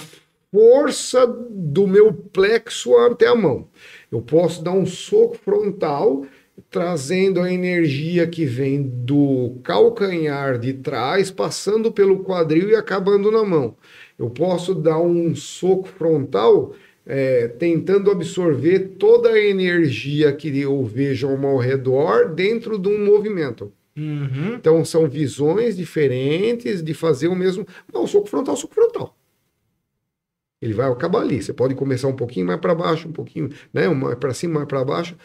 força 0.51 1.25
do 1.27 1.87
meu 1.87 2.11
plexo 2.13 2.95
até 2.97 3.27
a 3.27 3.35
mão. 3.35 3.67
Eu 4.11 4.21
posso 4.21 4.63
dar 4.63 4.71
um 4.71 4.85
soco 4.85 5.37
frontal 5.37 6.25
trazendo 6.69 7.39
a 7.39 7.51
energia 7.53 8.27
que 8.27 8.43
vem 8.43 8.81
do 8.81 9.57
calcanhar 9.63 10.57
de 10.57 10.73
trás, 10.73 11.29
passando 11.29 11.91
pelo 11.91 12.23
quadril 12.23 12.69
e 12.69 12.75
acabando 12.75 13.31
na 13.31 13.43
mão. 13.43 13.75
Eu 14.17 14.29
posso 14.29 14.73
dar 14.73 14.99
um 14.99 15.35
soco 15.35 15.87
frontal 15.87 16.73
é, 17.05 17.47
tentando 17.47 18.11
absorver 18.11 18.95
toda 18.99 19.29
a 19.29 19.39
energia 19.39 20.33
que 20.33 20.59
eu 20.59 20.83
vejo 20.83 21.29
ao 21.29 21.37
meu 21.37 21.57
redor 21.57 22.33
dentro 22.33 22.77
de 22.77 22.89
um 22.89 23.05
movimento. 23.05 23.71
Uhum. 23.95 24.55
Então 24.55 24.83
são 24.83 25.07
visões 25.07 25.77
diferentes 25.77 26.83
de 26.83 26.93
fazer 26.93 27.27
o 27.27 27.35
mesmo. 27.35 27.65
Não, 27.91 28.05
soco 28.05 28.27
frontal, 28.27 28.55
soco 28.55 28.73
frontal. 28.73 29.15
Ele 30.59 30.73
vai 30.73 30.89
acabar 30.89 31.21
ali. 31.21 31.41
Você 31.41 31.53
pode 31.53 31.75
começar 31.75 32.07
um 32.07 32.15
pouquinho 32.15 32.47
mais 32.47 32.59
para 32.59 32.73
baixo, 32.73 33.07
um 33.07 33.11
pouquinho, 33.11 33.49
né, 33.71 33.87
mais 33.89 34.17
para 34.17 34.33
cima, 34.33 34.55
mais 34.55 34.67
para 34.67 34.83
baixo. 34.83 35.15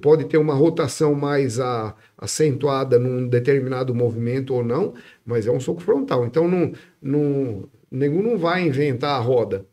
Pode 0.00 0.26
ter 0.26 0.38
uma 0.38 0.54
rotação 0.54 1.14
mais 1.14 1.58
a, 1.58 1.94
acentuada 2.16 2.98
num 2.98 3.26
determinado 3.28 3.94
movimento 3.94 4.54
ou 4.54 4.64
não, 4.64 4.94
mas 5.24 5.46
é 5.46 5.50
um 5.50 5.58
soco 5.58 5.80
frontal. 5.82 6.24
Então 6.24 6.46
não, 6.48 6.72
não, 7.02 7.68
o 7.90 7.96
nego 7.96 8.22
não 8.22 8.36
vai 8.36 8.66
inventar 8.66 9.18
a 9.18 9.22
roda, 9.22 9.66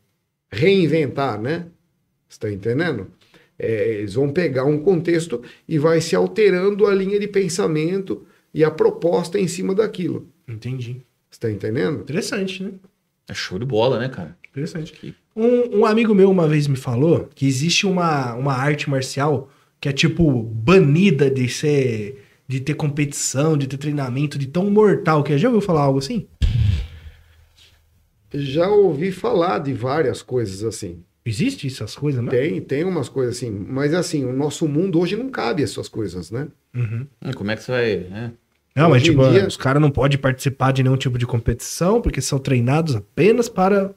reinventar, 0.50 1.40
né? 1.40 1.66
Está 2.28 2.50
entendendo? 2.50 3.08
É, 3.58 3.98
eles 3.98 4.14
vão 4.14 4.32
pegar 4.32 4.64
um 4.64 4.78
contexto 4.78 5.42
e 5.68 5.78
vai 5.78 6.00
se 6.00 6.16
alterando 6.16 6.86
a 6.86 6.94
linha 6.94 7.18
de 7.20 7.28
pensamento 7.28 8.26
e 8.52 8.64
a 8.64 8.70
proposta 8.70 9.38
em 9.38 9.46
cima 9.46 9.74
daquilo. 9.74 10.28
Entendi. 10.48 11.02
Está 11.30 11.50
entendendo? 11.50 12.00
Interessante, 12.00 12.62
né? 12.62 12.72
É 13.28 13.34
show 13.34 13.58
de 13.58 13.64
bola, 13.64 13.98
né, 13.98 14.08
cara? 14.08 14.36
Interessante. 14.50 15.14
Um, 15.34 15.80
um 15.80 15.86
amigo 15.86 16.14
meu 16.14 16.30
uma 16.30 16.46
vez 16.46 16.68
me 16.68 16.76
falou 16.76 17.28
que 17.34 17.46
existe 17.46 17.86
uma, 17.86 18.34
uma 18.34 18.54
arte 18.54 18.88
marcial 18.88 19.50
que 19.80 19.88
é 19.88 19.92
tipo 19.92 20.42
banida 20.42 21.30
de 21.30 21.48
ser. 21.48 22.24
de 22.46 22.60
ter 22.60 22.74
competição, 22.74 23.56
de 23.56 23.66
ter 23.66 23.76
treinamento, 23.76 24.38
de 24.38 24.46
tão 24.46 24.70
mortal 24.70 25.22
que 25.22 25.32
é. 25.32 25.38
Já 25.38 25.48
ouviu 25.48 25.60
falar 25.60 25.82
algo 25.82 25.98
assim? 25.98 26.26
Já 28.36 28.68
ouvi 28.68 29.12
falar 29.12 29.60
de 29.60 29.72
várias 29.72 30.20
coisas 30.20 30.64
assim. 30.64 31.02
Existe 31.24 31.66
essas 31.68 31.94
coisas, 31.96 32.22
né? 32.22 32.30
Tem, 32.30 32.60
tem 32.60 32.84
umas 32.84 33.08
coisas 33.08 33.36
assim, 33.36 33.48
mas 33.50 33.94
assim, 33.94 34.24
o 34.24 34.32
nosso 34.32 34.66
mundo 34.68 34.98
hoje 35.00 35.16
não 35.16 35.30
cabe 35.30 35.62
essas 35.62 35.88
coisas, 35.88 36.30
né? 36.30 36.48
Uhum. 36.74 37.06
Hum, 37.22 37.32
Como 37.34 37.50
é 37.50 37.56
que 37.56 37.62
você 37.62 37.72
vai. 37.72 37.96
né? 38.10 38.32
Não, 38.76 38.90
mas 38.90 39.02
Hoje 39.02 39.12
em 39.12 39.14
tipo, 39.16 39.30
dia- 39.30 39.46
os 39.46 39.56
caras 39.56 39.80
não 39.80 39.90
podem 39.90 40.18
participar 40.18 40.72
de 40.72 40.82
nenhum 40.82 40.96
tipo 40.96 41.16
de 41.16 41.26
competição 41.26 42.02
porque 42.02 42.20
são 42.20 42.38
treinados 42.38 42.96
apenas 42.96 43.48
para 43.48 43.94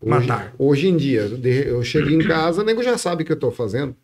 Hoje, 0.00 0.10
matar. 0.28 0.54
hoje 0.58 0.86
em 0.88 0.96
dia, 0.96 1.22
eu 1.66 1.82
chego 1.82 2.08
em 2.10 2.20
casa, 2.20 2.62
o 2.62 2.64
nego 2.64 2.82
já 2.82 2.96
sabe 2.96 3.22
o 3.24 3.26
que 3.26 3.32
eu 3.32 3.36
estou 3.36 3.50
fazendo. 3.50 3.94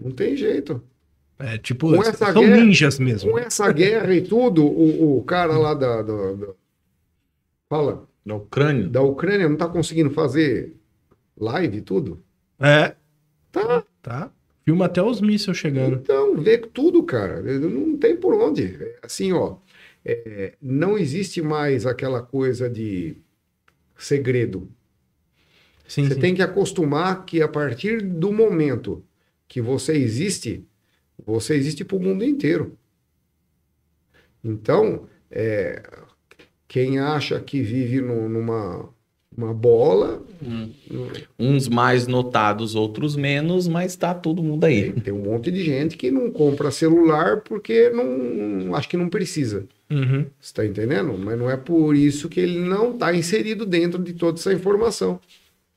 Não 0.00 0.10
tem 0.10 0.36
jeito. 0.36 0.82
É 1.38 1.58
tipo, 1.58 1.88
Com 1.94 2.02
essa 2.02 2.32
são 2.32 2.42
guerra- 2.42 2.56
ninjas 2.64 2.98
mesmo. 2.98 3.30
Com 3.32 3.38
essa 3.38 3.70
guerra 3.72 4.14
e 4.14 4.20
tudo, 4.22 4.64
o, 4.64 5.18
o 5.18 5.24
cara 5.24 5.56
lá 5.58 5.74
da, 5.74 6.02
da- 6.02 6.32
da- 6.34 6.54
Fala, 7.68 8.06
Na 8.24 8.34
Ucrânia. 8.36 8.86
da 8.88 9.02
Ucrânia 9.02 9.48
não 9.48 9.56
tá 9.56 9.66
conseguindo 9.68 10.10
fazer 10.10 10.76
live 11.36 11.78
e 11.78 11.80
tudo? 11.82 12.22
É, 12.60 12.94
Tá. 13.50 13.84
tá. 14.00 14.30
Filma 14.64 14.84
até 14.86 15.02
os 15.02 15.20
mísseis 15.20 15.56
chegando. 15.56 15.96
Então, 15.96 16.36
vê 16.36 16.56
tudo, 16.58 17.02
cara. 17.02 17.42
Não 17.42 17.96
tem 17.98 18.16
por 18.16 18.32
onde. 18.34 18.76
É 18.80 18.98
Assim, 19.02 19.32
ó, 19.32 19.56
é, 20.04 20.54
não 20.62 20.96
existe 20.96 21.42
mais 21.42 21.84
aquela 21.84 22.22
coisa 22.22 22.70
de 22.70 23.16
segredo. 23.98 24.68
Sim, 25.88 26.06
Você 26.06 26.14
sim. 26.14 26.20
tem 26.20 26.34
que 26.34 26.42
acostumar 26.42 27.24
que 27.26 27.42
a 27.42 27.48
partir 27.48 28.00
do 28.02 28.32
momento 28.32 29.04
que 29.48 29.60
você 29.60 29.94
existe, 29.94 30.64
você 31.24 31.54
existe 31.54 31.84
para 31.84 31.96
o 31.96 32.00
mundo 32.02 32.24
inteiro. 32.24 32.76
Então, 34.44 35.06
é, 35.30 35.82
quem 36.66 36.98
acha 36.98 37.38
que 37.40 37.62
vive 37.62 38.00
no- 38.00 38.28
numa 38.28 38.88
uma 39.34 39.54
bola, 39.54 40.22
Uns 41.38 41.68
mais 41.68 42.06
notados, 42.06 42.74
outros 42.74 43.16
menos, 43.16 43.66
mas 43.66 43.96
tá 43.96 44.12
todo 44.12 44.42
mundo 44.42 44.64
aí. 44.64 44.92
tem 44.92 45.14
um 45.14 45.22
monte 45.22 45.50
de 45.50 45.64
gente 45.64 45.96
que 45.96 46.10
não 46.10 46.30
compra 46.30 46.70
celular 46.70 47.40
porque 47.40 47.88
não 47.88 48.74
acho 48.74 48.88
que 48.90 48.96
não 48.98 49.08
precisa. 49.08 49.66
Uhum. 49.90 50.24
Você 50.24 50.30
está 50.40 50.66
entendendo? 50.66 51.16
Mas 51.16 51.38
não 51.38 51.48
é 51.48 51.56
por 51.56 51.96
isso 51.96 52.28
que 52.28 52.40
ele 52.40 52.58
não 52.58 52.92
está 52.92 53.14
inserido 53.14 53.64
dentro 53.64 54.02
de 54.02 54.12
toda 54.12 54.38
essa 54.38 54.52
informação. 54.52 55.18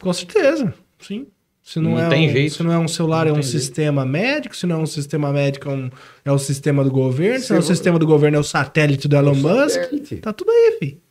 Com 0.01 0.11
certeza, 0.11 0.73
sim. 0.99 1.27
Se 1.67 1.79
não, 1.79 1.91
Não 1.93 1.99
é 1.99 2.09
tem 2.09 2.29
um, 2.29 2.31
jeito. 2.31 2.53
Se 2.53 2.63
não 2.63 2.71
é 2.71 2.77
um 2.77 2.87
celular, 2.87 3.25
Não 3.25 3.29
é 3.29 3.31
um 3.31 3.41
tem 3.41 3.43
jeito. 3.43 3.59
sistema 3.59 4.05
médico. 4.05 4.55
Se 4.55 4.67
não 4.67 4.75
é 4.75 4.83
um 4.83 4.85
sistema 4.85 5.33
médico, 5.33 5.67
é, 5.67 5.71
um, 5.73 5.89
é 6.23 6.31
o 6.31 6.37
sistema 6.37 6.83
do 6.83 6.91
governo. 6.91 7.39
Se 7.39 7.47
Se 7.47 7.49
não 7.53 7.57
é 7.57 7.59
o 7.59 7.63
sistema 7.63 7.97
do 7.97 8.05
governo, 8.05 8.37
é 8.37 8.39
o 8.39 8.43
satélite 8.43 9.07
do 9.07 9.15
Elon 9.15 9.33
Musk. 9.33 9.71
Satélite. 9.81 10.17
Tá 10.17 10.31
tudo 10.31 10.51
aí, 10.51 10.77
fi. 10.79 11.01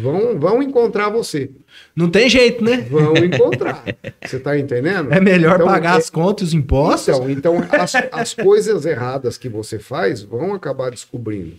Vão, 0.00 0.38
vão 0.38 0.62
encontrar 0.62 1.08
você. 1.08 1.50
Não 1.96 2.08
tem 2.08 2.30
jeito, 2.30 2.62
né? 2.62 2.82
Vão 2.88 3.12
encontrar. 3.16 3.82
Você 4.24 4.36
está 4.36 4.56
entendendo? 4.56 5.12
É 5.12 5.20
melhor 5.20 5.56
Então, 5.56 5.66
pagar 5.66 5.96
é- 5.96 5.98
as 5.98 6.08
contas 6.08 6.42
e 6.42 6.44
os 6.50 6.54
impostos. 6.54 7.08
Então, 7.08 7.28
então 7.28 7.66
as, 7.72 7.92
as 8.12 8.32
coisas 8.34 8.86
erradas 8.86 9.36
que 9.36 9.48
você 9.48 9.80
faz 9.80 10.22
vão 10.22 10.54
acabar 10.54 10.92
descobrindo. 10.92 11.56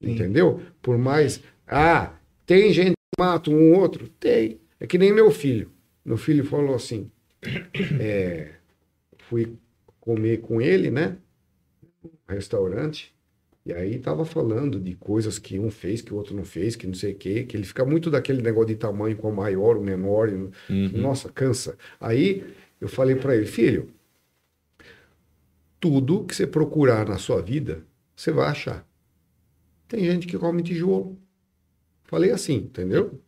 Entendeu? 0.00 0.60
Por 0.80 0.96
mais. 0.98 1.40
Ah, 1.66 2.10
tem 2.46 2.72
gente 2.72 2.92
que 2.92 3.20
mata 3.20 3.50
um 3.50 3.74
outro? 3.74 4.08
Tem. 4.20 4.60
É 4.78 4.86
que 4.86 4.96
nem 4.98 5.12
meu 5.12 5.32
filho. 5.32 5.68
Meu 6.04 6.16
filho 6.16 6.44
falou 6.44 6.76
assim: 6.76 7.10
é, 8.00 8.52
fui 9.28 9.56
comer 10.00 10.40
com 10.40 10.60
ele, 10.60 10.90
né? 10.90 11.16
No 12.02 12.10
restaurante. 12.28 13.14
E 13.66 13.72
aí 13.72 13.98
tava 13.98 14.26
falando 14.26 14.78
de 14.78 14.94
coisas 14.94 15.38
que 15.38 15.58
um 15.58 15.70
fez, 15.70 16.02
que 16.02 16.12
o 16.12 16.16
outro 16.16 16.36
não 16.36 16.44
fez, 16.44 16.76
que 16.76 16.86
não 16.86 16.94
sei 16.94 17.12
o 17.12 17.16
quê, 17.16 17.44
que 17.44 17.56
ele 17.56 17.64
fica 17.64 17.84
muito 17.84 18.10
daquele 18.10 18.42
negócio 18.42 18.68
de 18.68 18.76
tamanho 18.76 19.16
com 19.16 19.30
o 19.30 19.34
maior, 19.34 19.78
o 19.78 19.82
menor. 19.82 20.28
Uhum. 20.28 20.90
Nossa, 20.94 21.30
cansa. 21.30 21.78
Aí 21.98 22.44
eu 22.78 22.88
falei 22.88 23.16
para 23.16 23.34
ele, 23.34 23.46
filho, 23.46 23.88
tudo 25.80 26.24
que 26.24 26.34
você 26.34 26.46
procurar 26.46 27.08
na 27.08 27.16
sua 27.16 27.40
vida, 27.40 27.82
você 28.14 28.30
vai 28.30 28.48
achar. 28.48 28.86
Tem 29.88 30.04
gente 30.04 30.26
que 30.26 30.38
come 30.38 30.62
tijolo. 30.62 31.18
Falei 32.04 32.30
assim, 32.30 32.56
entendeu? 32.56 33.18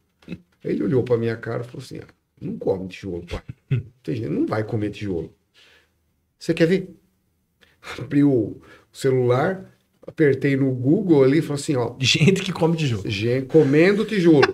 Ele 0.62 0.82
olhou 0.82 1.02
para 1.02 1.16
minha 1.16 1.36
cara 1.36 1.62
e 1.62 1.66
falou 1.66 1.82
assim: 1.82 1.98
ah, 1.98 2.08
não 2.46 2.58
come 2.58 2.88
tijolo, 2.88 3.24
pai. 3.26 3.80
Tem 4.02 4.16
gente 4.16 4.28
não 4.30 4.46
vai 4.46 4.64
comer 4.64 4.90
tijolo. 4.90 5.34
Você 6.38 6.54
quer 6.54 6.66
ver? 6.66 6.94
Abri 7.98 8.24
o 8.24 8.60
celular, 8.92 9.64
apertei 10.06 10.56
no 10.56 10.70
Google 10.72 11.22
ali 11.24 11.38
e 11.38 11.42
falei 11.42 11.62
assim: 11.62 11.76
ó, 11.76 11.94
Gente 12.00 12.42
que 12.42 12.52
come 12.52 12.76
tijolo. 12.76 13.08
gente 13.08 13.46
comendo 13.46 14.04
tijolo. 14.04 14.52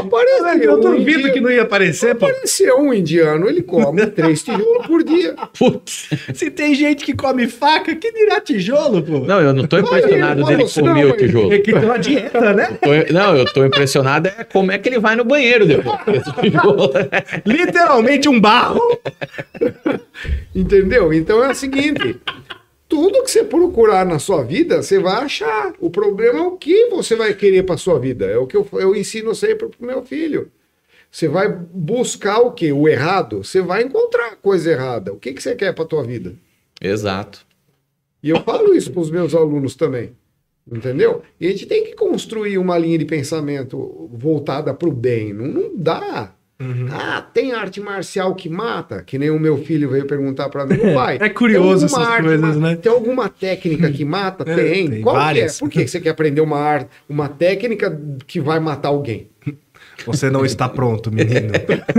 Apareceu. 0.00 0.62
Eu 0.62 0.76
um 0.78 0.80
duvido 0.80 1.20
indi- 1.20 1.32
que 1.32 1.40
não 1.40 1.50
ia 1.50 1.62
aparecer, 1.62 2.14
pô. 2.14 2.26
Apareceu 2.26 2.78
um 2.80 2.92
indiano, 2.92 3.48
ele 3.48 3.62
come 3.62 4.04
três 4.10 4.42
tijolos 4.42 4.86
por 4.86 5.02
dia. 5.02 5.34
Putz. 5.58 6.08
Se 6.34 6.50
tem 6.50 6.74
gente 6.74 7.04
que 7.04 7.14
come 7.14 7.46
faca, 7.48 7.94
que 7.96 8.12
dirá 8.12 8.40
tijolo, 8.40 9.02
pô? 9.02 9.20
Não, 9.20 9.40
eu 9.40 9.52
não 9.52 9.66
tô 9.66 9.78
impressionado 9.78 10.40
ele 10.40 10.48
dele 10.48 10.62
assim, 10.64 10.80
comer 10.80 11.04
não, 11.04 11.10
o 11.10 11.16
tijolo. 11.16 11.52
É 11.52 11.58
que 11.58 11.72
tem 11.72 11.84
uma 11.84 11.98
dieta, 11.98 12.52
né? 12.52 12.78
Tô- 12.80 13.12
não, 13.12 13.36
eu 13.36 13.44
tô 13.52 13.64
impressionado 13.64 14.28
é 14.28 14.44
como 14.44 14.70
é 14.72 14.78
que 14.78 14.88
ele 14.88 14.98
vai 14.98 15.16
no 15.16 15.24
banheiro 15.24 15.66
depois. 15.66 15.98
Esse 16.08 16.32
tijolo. 16.40 16.90
Literalmente 17.44 18.28
um 18.28 18.40
barro. 18.40 18.80
Entendeu? 20.54 21.12
Então 21.12 21.42
é 21.44 21.50
o 21.50 21.54
seguinte: 21.54 22.16
tudo 22.96 23.22
que 23.22 23.30
você 23.30 23.44
procurar 23.44 24.06
na 24.06 24.18
sua 24.18 24.42
vida, 24.42 24.82
você 24.82 24.98
vai 24.98 25.22
achar. 25.22 25.74
O 25.78 25.90
problema 25.90 26.38
é 26.38 26.42
o 26.42 26.56
que 26.56 26.86
você 26.86 27.14
vai 27.14 27.34
querer 27.34 27.62
para 27.62 27.76
sua 27.76 27.98
vida. 27.98 28.24
É 28.24 28.38
o 28.38 28.46
que 28.46 28.56
eu, 28.56 28.66
eu 28.72 28.96
ensino 28.96 29.34
sempre 29.34 29.68
pro 29.68 29.86
meu 29.86 30.02
filho. 30.02 30.50
Você 31.10 31.28
vai 31.28 31.46
buscar 31.46 32.38
o 32.38 32.52
quê? 32.52 32.72
O 32.72 32.88
errado? 32.88 33.44
Você 33.44 33.60
vai 33.60 33.82
encontrar 33.82 34.36
coisa 34.36 34.72
errada. 34.72 35.12
O 35.12 35.18
que, 35.18 35.34
que 35.34 35.42
você 35.42 35.54
quer 35.54 35.74
para 35.74 35.84
tua 35.84 36.02
vida? 36.02 36.36
Exato. 36.80 37.44
E 38.22 38.30
eu 38.30 38.42
falo 38.42 38.74
isso 38.74 38.90
para 38.90 39.02
os 39.02 39.10
meus 39.10 39.34
alunos 39.34 39.74
também. 39.74 40.16
Entendeu? 40.66 41.20
E 41.38 41.48
a 41.48 41.50
gente 41.50 41.66
tem 41.66 41.84
que 41.84 41.94
construir 41.94 42.56
uma 42.56 42.78
linha 42.78 42.96
de 42.96 43.04
pensamento 43.04 44.08
voltada 44.10 44.72
para 44.72 44.88
o 44.88 44.92
bem. 44.92 45.34
Não, 45.34 45.46
não 45.46 45.76
dá. 45.76 46.34
Ah, 46.90 47.20
tem 47.34 47.52
arte 47.52 47.80
marcial 47.80 48.34
que 48.34 48.48
mata? 48.48 49.02
Que 49.02 49.18
nem 49.18 49.28
o 49.30 49.38
meu 49.38 49.58
filho 49.58 49.90
veio 49.90 50.06
perguntar 50.06 50.48
para 50.48 50.64
mim, 50.66 50.78
pai. 50.94 51.18
É 51.20 51.28
curioso 51.28 51.86
tem 51.86 51.96
alguma 51.96 52.02
essas 52.02 52.14
arte 52.14 52.24
coisas, 52.26 52.56
né? 52.56 52.76
Tem 52.76 52.90
alguma 52.92 53.28
técnica 53.28 53.90
que 53.92 54.04
mata? 54.06 54.42
É, 54.50 54.54
tem. 54.54 54.90
tem 54.90 55.02
Qual 55.02 55.14
que 55.14 55.20
várias. 55.20 55.56
é? 55.56 55.58
Por 55.60 55.68
que 55.68 55.86
você 55.86 56.00
quer 56.00 56.10
aprender 56.10 56.40
uma 56.40 56.58
arte, 56.58 56.88
uma 57.08 57.28
técnica 57.28 58.00
que 58.26 58.40
vai 58.40 58.58
matar 58.58 58.88
alguém? 58.88 59.28
Você 60.06 60.30
não 60.30 60.44
está 60.44 60.68
pronto, 60.68 61.10
menino. 61.12 61.52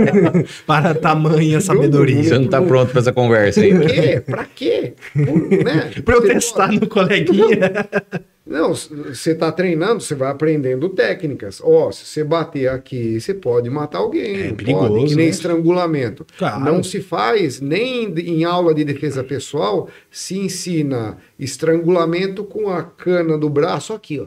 Para 0.66 0.94
tamanha 0.94 1.60
sabedoria. 1.60 2.22
Você 2.22 2.38
não 2.38 2.46
tá 2.48 2.60
pronto 2.62 2.90
pra 2.92 3.00
essa 3.00 3.12
conversa 3.12 3.60
aí. 3.60 3.72
Por 3.74 3.86
quê? 3.86 4.22
Pra 4.24 4.44
quê? 4.44 4.92
Por- 5.12 5.64
né? 5.64 5.90
Pra 6.04 6.14
eu 6.16 6.22
testar 6.22 6.72
no 6.72 6.86
coleguinha. 6.86 7.56
Não, 7.56 8.20
s- 8.70 8.88
você 8.94 9.32
está 9.32 9.52
treinando, 9.52 10.00
você 10.00 10.14
vai 10.14 10.30
aprendendo 10.30 10.88
técnicas. 10.88 11.60
Ó, 11.62 11.90
se 11.92 12.04
você 12.06 12.24
bater 12.24 12.68
aqui, 12.68 13.20
você 13.20 13.34
pode 13.34 13.68
matar 13.68 13.98
alguém. 13.98 14.40
É 14.40 14.48
não 14.48 14.56
perigoso, 14.56 14.88
pode, 14.88 15.06
que 15.06 15.14
nem 15.14 15.24
né? 15.26 15.30
estrangulamento. 15.30 16.26
Claro. 16.38 16.64
Não 16.64 16.82
se 16.82 17.00
faz, 17.00 17.60
nem 17.60 18.06
em 18.18 18.44
aula 18.44 18.74
de 18.74 18.84
defesa 18.84 19.22
pessoal, 19.22 19.88
se 20.10 20.38
ensina 20.38 21.18
estrangulamento 21.38 22.42
com 22.44 22.68
a 22.70 22.82
cana 22.82 23.36
do 23.36 23.50
braço 23.50 23.92
aqui, 23.92 24.20
ó. 24.20 24.26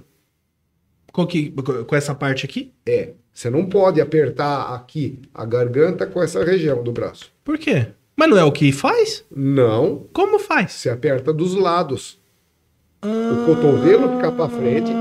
Com, 1.12 1.26
que- 1.28 1.52
com 1.88 1.96
essa 1.96 2.16
parte 2.16 2.46
aqui? 2.46 2.72
É, 2.86 3.14
você 3.34 3.50
não 3.50 3.66
pode 3.66 4.00
apertar 4.00 4.74
aqui 4.74 5.20
a 5.34 5.44
garganta 5.46 6.06
com 6.06 6.22
essa 6.24 6.44
região 6.44 6.82
do 6.84 6.92
braço. 6.92 7.32
Por 7.44 7.58
quê? 7.58 7.88
Mas 8.16 8.30
não 8.30 8.38
é 8.38 8.44
o 8.44 8.52
que 8.52 8.72
faz? 8.72 9.26
Não, 9.36 10.06
Como 10.14 10.38
faz? 10.38 10.74
você 10.74 10.90
aperta 10.90 11.34
dos 11.34 11.56
lados. 11.56 12.21
Ah. 13.04 13.08
O 13.08 13.46
cotovelo 13.48 14.16
fica 14.18 14.32
para 14.32 14.48
frente, 14.50 14.92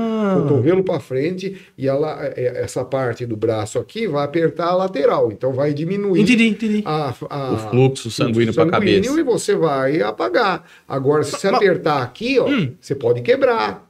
cotovelo 0.41 0.83
para 0.83 0.99
frente 0.99 1.61
e 1.77 1.87
ela, 1.87 2.17
é- 2.35 2.63
essa 2.63 2.83
parte 2.83 3.25
do 3.27 3.37
braço 3.37 3.77
aqui 3.77 4.07
vai 4.07 4.25
apertar 4.25 4.69
a 4.69 4.75
lateral, 4.75 5.31
então 5.31 5.53
vai 5.53 5.71
diminuir 5.73 6.21
Entendi, 6.21 6.47
entendi. 6.47 6.81
a, 6.83 7.13
a- 7.29 7.51
O 7.53 7.57
fluxo 7.69 8.09
sanguíneo 8.09 8.53
pra 8.55 8.65
cabeça. 8.65 9.19
e 9.19 9.23
você 9.23 9.55
vai 9.55 10.01
apagar. 10.01 10.65
Agora, 10.87 11.23
se 11.23 11.31
você 11.31 11.51
Mas- 11.51 11.57
apertar 11.57 12.01
aqui, 12.01 12.39
ó, 12.39 12.47
Hum. 12.49 12.73
você 12.81 12.95
pode 12.95 13.21
quebrar. 13.21 13.87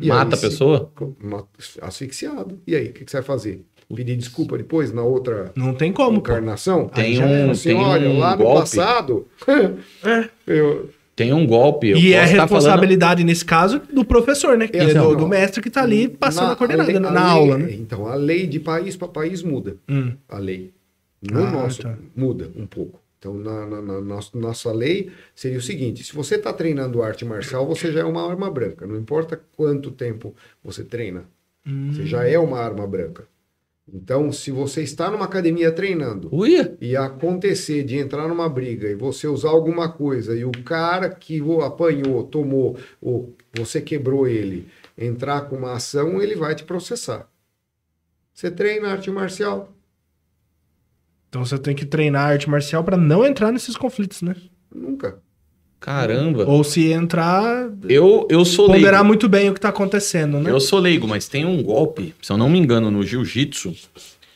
E 0.00 0.08
Mata 0.08 0.34
a 0.34 0.38
se- 0.38 0.48
pessoa? 0.48 0.90
Asfixiado. 1.82 2.58
E 2.66 2.74
aí, 2.74 2.88
o 2.88 2.92
que, 2.92 3.04
que 3.04 3.10
você 3.10 3.18
vai 3.18 3.24
fazer? 3.24 3.64
Pedir 3.94 4.16
desculpa 4.16 4.56
depois, 4.56 4.92
na 4.92 5.02
outra 5.02 5.50
Não 5.56 5.74
tem 5.74 5.92
como, 5.92 6.18
encarnação? 6.18 6.88
Tem 6.88 7.20
Aí 7.20 7.46
um- 7.46 7.50
assim, 7.50 7.70
tem 7.70 7.76
olha, 7.78 8.08
um 8.08 8.18
lá 8.20 8.36
no 8.36 8.44
golpe. 8.44 8.60
passado, 8.60 9.26
É. 9.48 10.28
eu, 10.46 10.88
Tem 11.24 11.32
um 11.34 11.46
golpe. 11.46 11.90
eu 11.90 11.96
E 11.98 12.14
é 12.14 12.20
posso 12.20 12.30
tá 12.36 12.48
falando- 12.48 12.50
responsabilidade, 12.62 13.24
nesse 13.24 13.44
caso, 13.44 13.80
do 13.92 14.04
professor, 14.04 14.56
né? 14.56 14.66
Que 14.68 14.78
É, 14.78 14.90
é 14.90 14.94
do, 14.94 15.14
do 15.16 15.28
mestre 15.28 15.60
que 15.62 15.68
tá 15.68 15.82
ali 15.82 16.08
passando 16.08 16.46
na- 16.46 16.52
a 16.52 16.56
coordenada 16.56 16.90
lei- 16.90 16.98
na, 16.98 17.08
a 17.08 17.12
na 17.12 17.20
lei- 17.24 17.32
aula, 17.32 17.58
né? 17.58 17.72
Então, 17.74 18.06
a 18.06 18.14
lei 18.14 18.46
de 18.46 18.58
país 18.58 18.96
para 18.96 19.08
país 19.08 19.42
muda. 19.42 19.76
Hum. 19.88 20.12
a 20.28 20.38
lei. 20.38 20.72
No 21.20 21.44
Ah, 21.44 21.50
nosso, 21.50 21.82
tá. 21.82 21.94
muda 22.16 22.50
um 22.56 22.64
pouco. 22.66 22.98
Então, 23.18 23.34
na, 23.34 23.66
na- 23.66 23.82
na 23.82 24.00
nossa, 24.00 24.30
nossa 24.38 24.72
lei, 24.72 25.10
seria 25.34 25.58
o 25.58 25.62
seguinte: 25.62 26.02
se 26.02 26.14
você 26.14 26.36
está 26.36 26.50
treinando 26.54 27.02
arte 27.02 27.22
marcial, 27.24 27.66
você 27.66 27.92
já 27.92 28.00
é 28.00 28.04
uma 28.04 28.26
arma 28.26 28.50
branca. 28.50 28.86
Não 28.86 28.96
importa 28.96 29.38
quanto 29.54 29.90
tempo 29.90 30.34
você 30.64 30.82
treina, 30.82 31.24
Hum. 31.66 31.90
você 31.92 32.06
já 32.06 32.26
é 32.26 32.38
uma 32.38 32.58
arma 32.58 32.86
branca. 32.86 33.24
Então, 33.92 34.30
se 34.30 34.50
você 34.50 34.82
está 34.82 35.10
numa 35.10 35.24
academia 35.24 35.72
treinando 35.72 36.28
Uia! 36.32 36.76
e 36.80 36.96
acontecer 36.96 37.82
de 37.82 37.96
entrar 37.96 38.28
numa 38.28 38.48
briga 38.48 38.88
e 38.88 38.94
você 38.94 39.26
usar 39.26 39.50
alguma 39.50 39.90
coisa 39.90 40.36
e 40.36 40.44
o 40.44 40.52
cara 40.64 41.10
que 41.10 41.42
o 41.42 41.60
apanhou, 41.62 42.22
tomou, 42.24 42.78
ou 43.00 43.34
você 43.52 43.80
quebrou 43.80 44.28
ele, 44.28 44.68
entrar 44.96 45.42
com 45.42 45.56
uma 45.56 45.72
ação, 45.72 46.22
ele 46.22 46.36
vai 46.36 46.54
te 46.54 46.64
processar. 46.64 47.28
Você 48.32 48.50
treina 48.50 48.88
arte 48.88 49.10
marcial? 49.10 49.74
Então 51.28 51.44
você 51.44 51.58
tem 51.58 51.74
que 51.74 51.86
treinar 51.86 52.30
arte 52.30 52.48
marcial 52.48 52.82
pra 52.84 52.96
não 52.96 53.24
entrar 53.24 53.52
nesses 53.52 53.76
conflitos, 53.76 54.22
né? 54.22 54.34
Nunca. 54.72 55.20
Caramba. 55.80 56.44
Ou 56.46 56.62
se 56.62 56.92
entrar, 56.92 57.70
Eu, 57.88 58.28
eu 58.30 58.44
sou 58.44 58.66
ponderar 58.66 59.00
leigo. 59.00 59.06
muito 59.06 59.28
bem 59.28 59.48
o 59.48 59.54
que 59.54 59.60
tá 59.60 59.70
acontecendo, 59.70 60.38
né? 60.38 60.50
Eu 60.50 60.60
sou 60.60 60.78
leigo, 60.78 61.08
mas 61.08 61.26
tem 61.26 61.46
um 61.46 61.62
golpe, 61.62 62.14
se 62.20 62.30
eu 62.30 62.36
não 62.36 62.50
me 62.50 62.58
engano, 62.58 62.90
no 62.90 63.02
jiu-jitsu, 63.02 63.74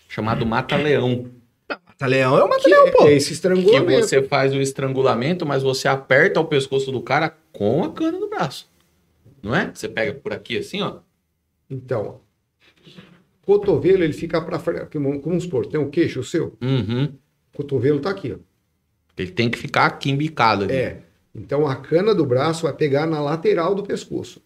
chamado 0.08 0.46
mata-leão. 0.46 1.26
Mata-leão 1.68 2.38
é 2.38 2.42
o 2.42 2.48
Que 2.48 2.50
mata-leão, 2.70 2.90
pô. 2.92 3.06
é 3.06 3.12
esse 3.12 3.28
Que 3.28 3.32
estrangulamento. 3.34 4.06
você 4.08 4.22
faz 4.22 4.54
o 4.54 4.60
estrangulamento, 4.60 5.44
mas 5.44 5.62
você 5.62 5.86
aperta 5.86 6.40
o 6.40 6.44
pescoço 6.46 6.90
do 6.90 7.00
cara 7.02 7.36
com 7.52 7.84
a 7.84 7.90
cana 7.92 8.18
do 8.18 8.28
braço. 8.28 8.66
Não 9.42 9.54
é? 9.54 9.70
Você 9.72 9.86
pega 9.88 10.14
por 10.14 10.32
aqui 10.32 10.56
assim, 10.56 10.80
ó. 10.80 10.96
Então, 11.70 12.20
cotovelo 13.42 14.02
ele 14.02 14.12
fica 14.12 14.40
para 14.40 14.58
frente. 14.58 14.86
Vamos 14.94 15.22
vamos 15.22 15.42
supor, 15.44 15.66
tem 15.66 15.78
um 15.78 15.90
queixo 15.90 16.22
seu, 16.24 16.56
Uhum. 16.62 17.04
o 17.52 17.56
cotovelo 17.56 18.00
tá 18.00 18.10
aqui, 18.10 18.32
ó. 18.32 18.36
Ele 19.16 19.30
tem 19.30 19.48
que 19.50 19.58
ficar 19.58 19.86
aqui 19.86 20.10
embicado. 20.10 20.64
ali. 20.64 20.72
É. 20.72 21.00
Então 21.35 21.66
a 21.66 21.74
cana 21.77 22.15
do 22.15 22.24
braço 22.24 22.62
vai 22.62 22.73
pegar 22.73 23.06
na 23.06 23.20
lateral 23.20 23.74
do 23.74 23.82
pescoço, 23.82 24.40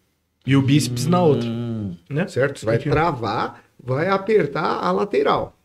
E 0.45 0.55
o 0.55 0.61
bíceps 0.61 1.05
na 1.05 1.21
outra, 1.21 1.47
Hum. 1.47 1.95
né? 2.09 2.27
certo? 2.27 2.59
Você 2.59 2.65
vai 2.65 2.79
travar, 2.79 3.63
vai 3.81 4.07
apertar 4.07 4.83
a 4.83 4.91
lateral, 4.91 5.55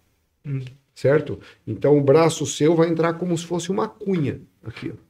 Hum. 0.45 0.61
certo? 0.95 1.39
Então 1.67 1.97
o 1.97 2.03
braço 2.03 2.45
seu 2.45 2.75
vai 2.77 2.89
entrar 2.89 3.15
como 3.15 3.37
se 3.39 3.47
fosse 3.47 3.71
uma 3.71 3.89
cunha 3.89 4.41
aqui, 4.65 4.93
ó. 4.93 5.05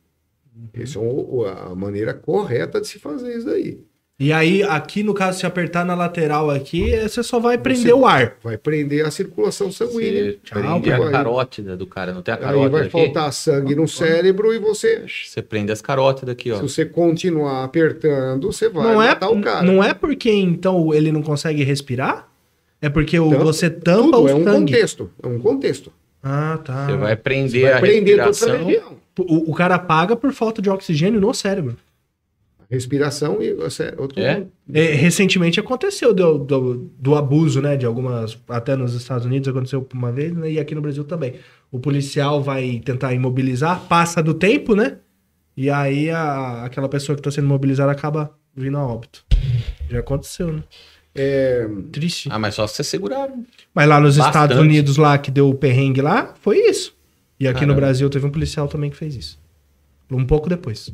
Essa 0.72 1.00
é 1.00 1.72
a 1.72 1.74
maneira 1.74 2.14
correta 2.14 2.80
de 2.80 2.86
se 2.86 2.98
fazer 3.00 3.36
isso 3.36 3.46
daí. 3.46 3.84
E 4.18 4.32
aí, 4.32 4.62
aqui 4.62 5.02
no 5.02 5.12
caso, 5.12 5.40
se 5.40 5.44
apertar 5.46 5.84
na 5.84 5.92
lateral 5.96 6.48
aqui, 6.48 6.94
é, 6.94 7.08
você 7.08 7.20
só 7.20 7.40
vai 7.40 7.58
prender 7.58 7.92
o 7.92 8.06
ar. 8.06 8.36
Vai 8.44 8.56
prender 8.56 9.04
a 9.04 9.10
circulação 9.10 9.72
sanguínea. 9.72 10.36
Você 10.44 10.54
prende 10.54 10.88
vai- 10.88 11.08
a 11.08 11.10
carótida 11.10 11.76
do 11.76 11.84
cara. 11.84 12.14
Não 12.14 12.22
tem 12.22 12.32
a 12.32 12.36
Aí 12.36 12.42
carótida 12.44 12.70
vai 12.70 12.80
aqui? 12.82 12.90
faltar 12.92 13.32
sangue 13.32 13.74
no 13.74 13.88
cérebro 13.88 14.54
e 14.54 14.58
você, 14.60 15.04
Você 15.08 15.42
prende 15.42 15.72
as 15.72 15.82
carótidas 15.82 16.32
aqui, 16.32 16.52
ó. 16.52 16.56
se 16.56 16.62
você 16.62 16.84
continuar 16.84 17.64
apertando, 17.64 18.52
você 18.52 18.68
vai 18.68 18.84
Não 18.84 19.02
é, 19.02 19.08
matar 19.08 19.30
o 19.30 19.40
cara. 19.40 19.62
não 19.66 19.82
é 19.82 19.92
porque 19.92 20.30
então 20.30 20.94
ele 20.94 21.10
não 21.10 21.20
consegue 21.22 21.64
respirar? 21.64 22.28
É 22.80 22.88
porque 22.88 23.18
o, 23.18 23.26
Então, 23.26 23.40
você 23.40 23.68
tampa 23.68 24.02
Tudo 24.12 24.22
o 24.22 24.28
é 24.28 24.34
um 24.34 24.44
sangue. 24.44 24.72
contexto. 24.72 25.10
É 25.24 25.26
um 25.26 25.38
contexto. 25.40 25.92
Ah, 26.22 26.58
tá. 26.64 26.86
Você 26.86 26.96
vai 26.96 27.16
prender 27.16 27.62
Vai 27.62 27.72
a 27.72 27.80
prender 27.80 28.16
toda 28.18 28.30
essa 28.30 28.46
respiração. 28.46 28.66
região. 28.68 28.96
O, 29.18 29.50
o 29.50 29.54
cara 29.54 29.76
paga 29.78 30.14
por 30.14 30.32
falta 30.32 30.62
de 30.62 30.70
oxigênio 30.70 31.20
no 31.20 31.34
cérebro. 31.34 31.76
Respiração 32.74 33.40
e 33.40 33.54
você. 33.54 33.94
Outro 33.96 34.20
É? 34.20 34.44
É, 34.72 34.92
recentemente 34.92 35.58
aconteceu 35.58 36.12
do, 36.12 36.38
do, 36.38 36.90
do 36.98 37.14
abuso, 37.14 37.62
né? 37.62 37.76
De 37.76 37.86
algumas. 37.86 38.38
Até 38.48 38.76
nos 38.76 38.94
Estados 38.94 39.24
Unidos 39.24 39.48
aconteceu 39.48 39.86
uma 39.94 40.12
vez, 40.12 40.32
né, 40.32 40.52
e 40.52 40.60
aqui 40.60 40.74
no 40.74 40.82
Brasil 40.82 41.04
também. 41.04 41.34
O 41.70 41.78
policial 41.78 42.42
vai 42.42 42.80
tentar 42.84 43.14
imobilizar, 43.14 43.80
passa 43.88 44.22
do 44.22 44.34
tempo, 44.34 44.74
né? 44.74 44.98
E 45.56 45.70
aí 45.70 46.10
a, 46.10 46.64
aquela 46.64 46.88
pessoa 46.88 47.16
que 47.16 47.20
está 47.20 47.30
sendo 47.30 47.46
imobilizada 47.46 47.90
acaba 47.90 48.36
vindo 48.54 48.76
a 48.76 48.86
óbito. 48.86 49.24
Já 49.88 50.00
aconteceu, 50.00 50.52
né? 50.52 50.62
É, 51.14 51.68
Triste. 51.92 52.28
Ah, 52.30 52.38
mas 52.38 52.54
só 52.54 52.66
se 52.66 52.74
você 52.74 52.84
segurar. 52.84 53.30
Mas 53.72 53.88
lá 53.88 54.00
nos 54.00 54.16
Bastante. 54.16 54.34
Estados 54.34 54.58
Unidos, 54.58 54.96
lá 54.96 55.16
que 55.16 55.30
deu 55.30 55.48
o 55.48 55.54
perrengue 55.54 56.00
lá, 56.00 56.34
foi 56.40 56.58
isso. 56.58 56.96
E 57.38 57.46
aqui 57.46 57.60
no 57.60 57.68
Caramba. 57.68 57.80
Brasil 57.80 58.10
teve 58.10 58.26
um 58.26 58.30
policial 58.30 58.66
também 58.66 58.90
que 58.90 58.96
fez 58.96 59.14
isso. 59.14 59.38
Um 60.10 60.24
pouco 60.24 60.48
depois. 60.48 60.92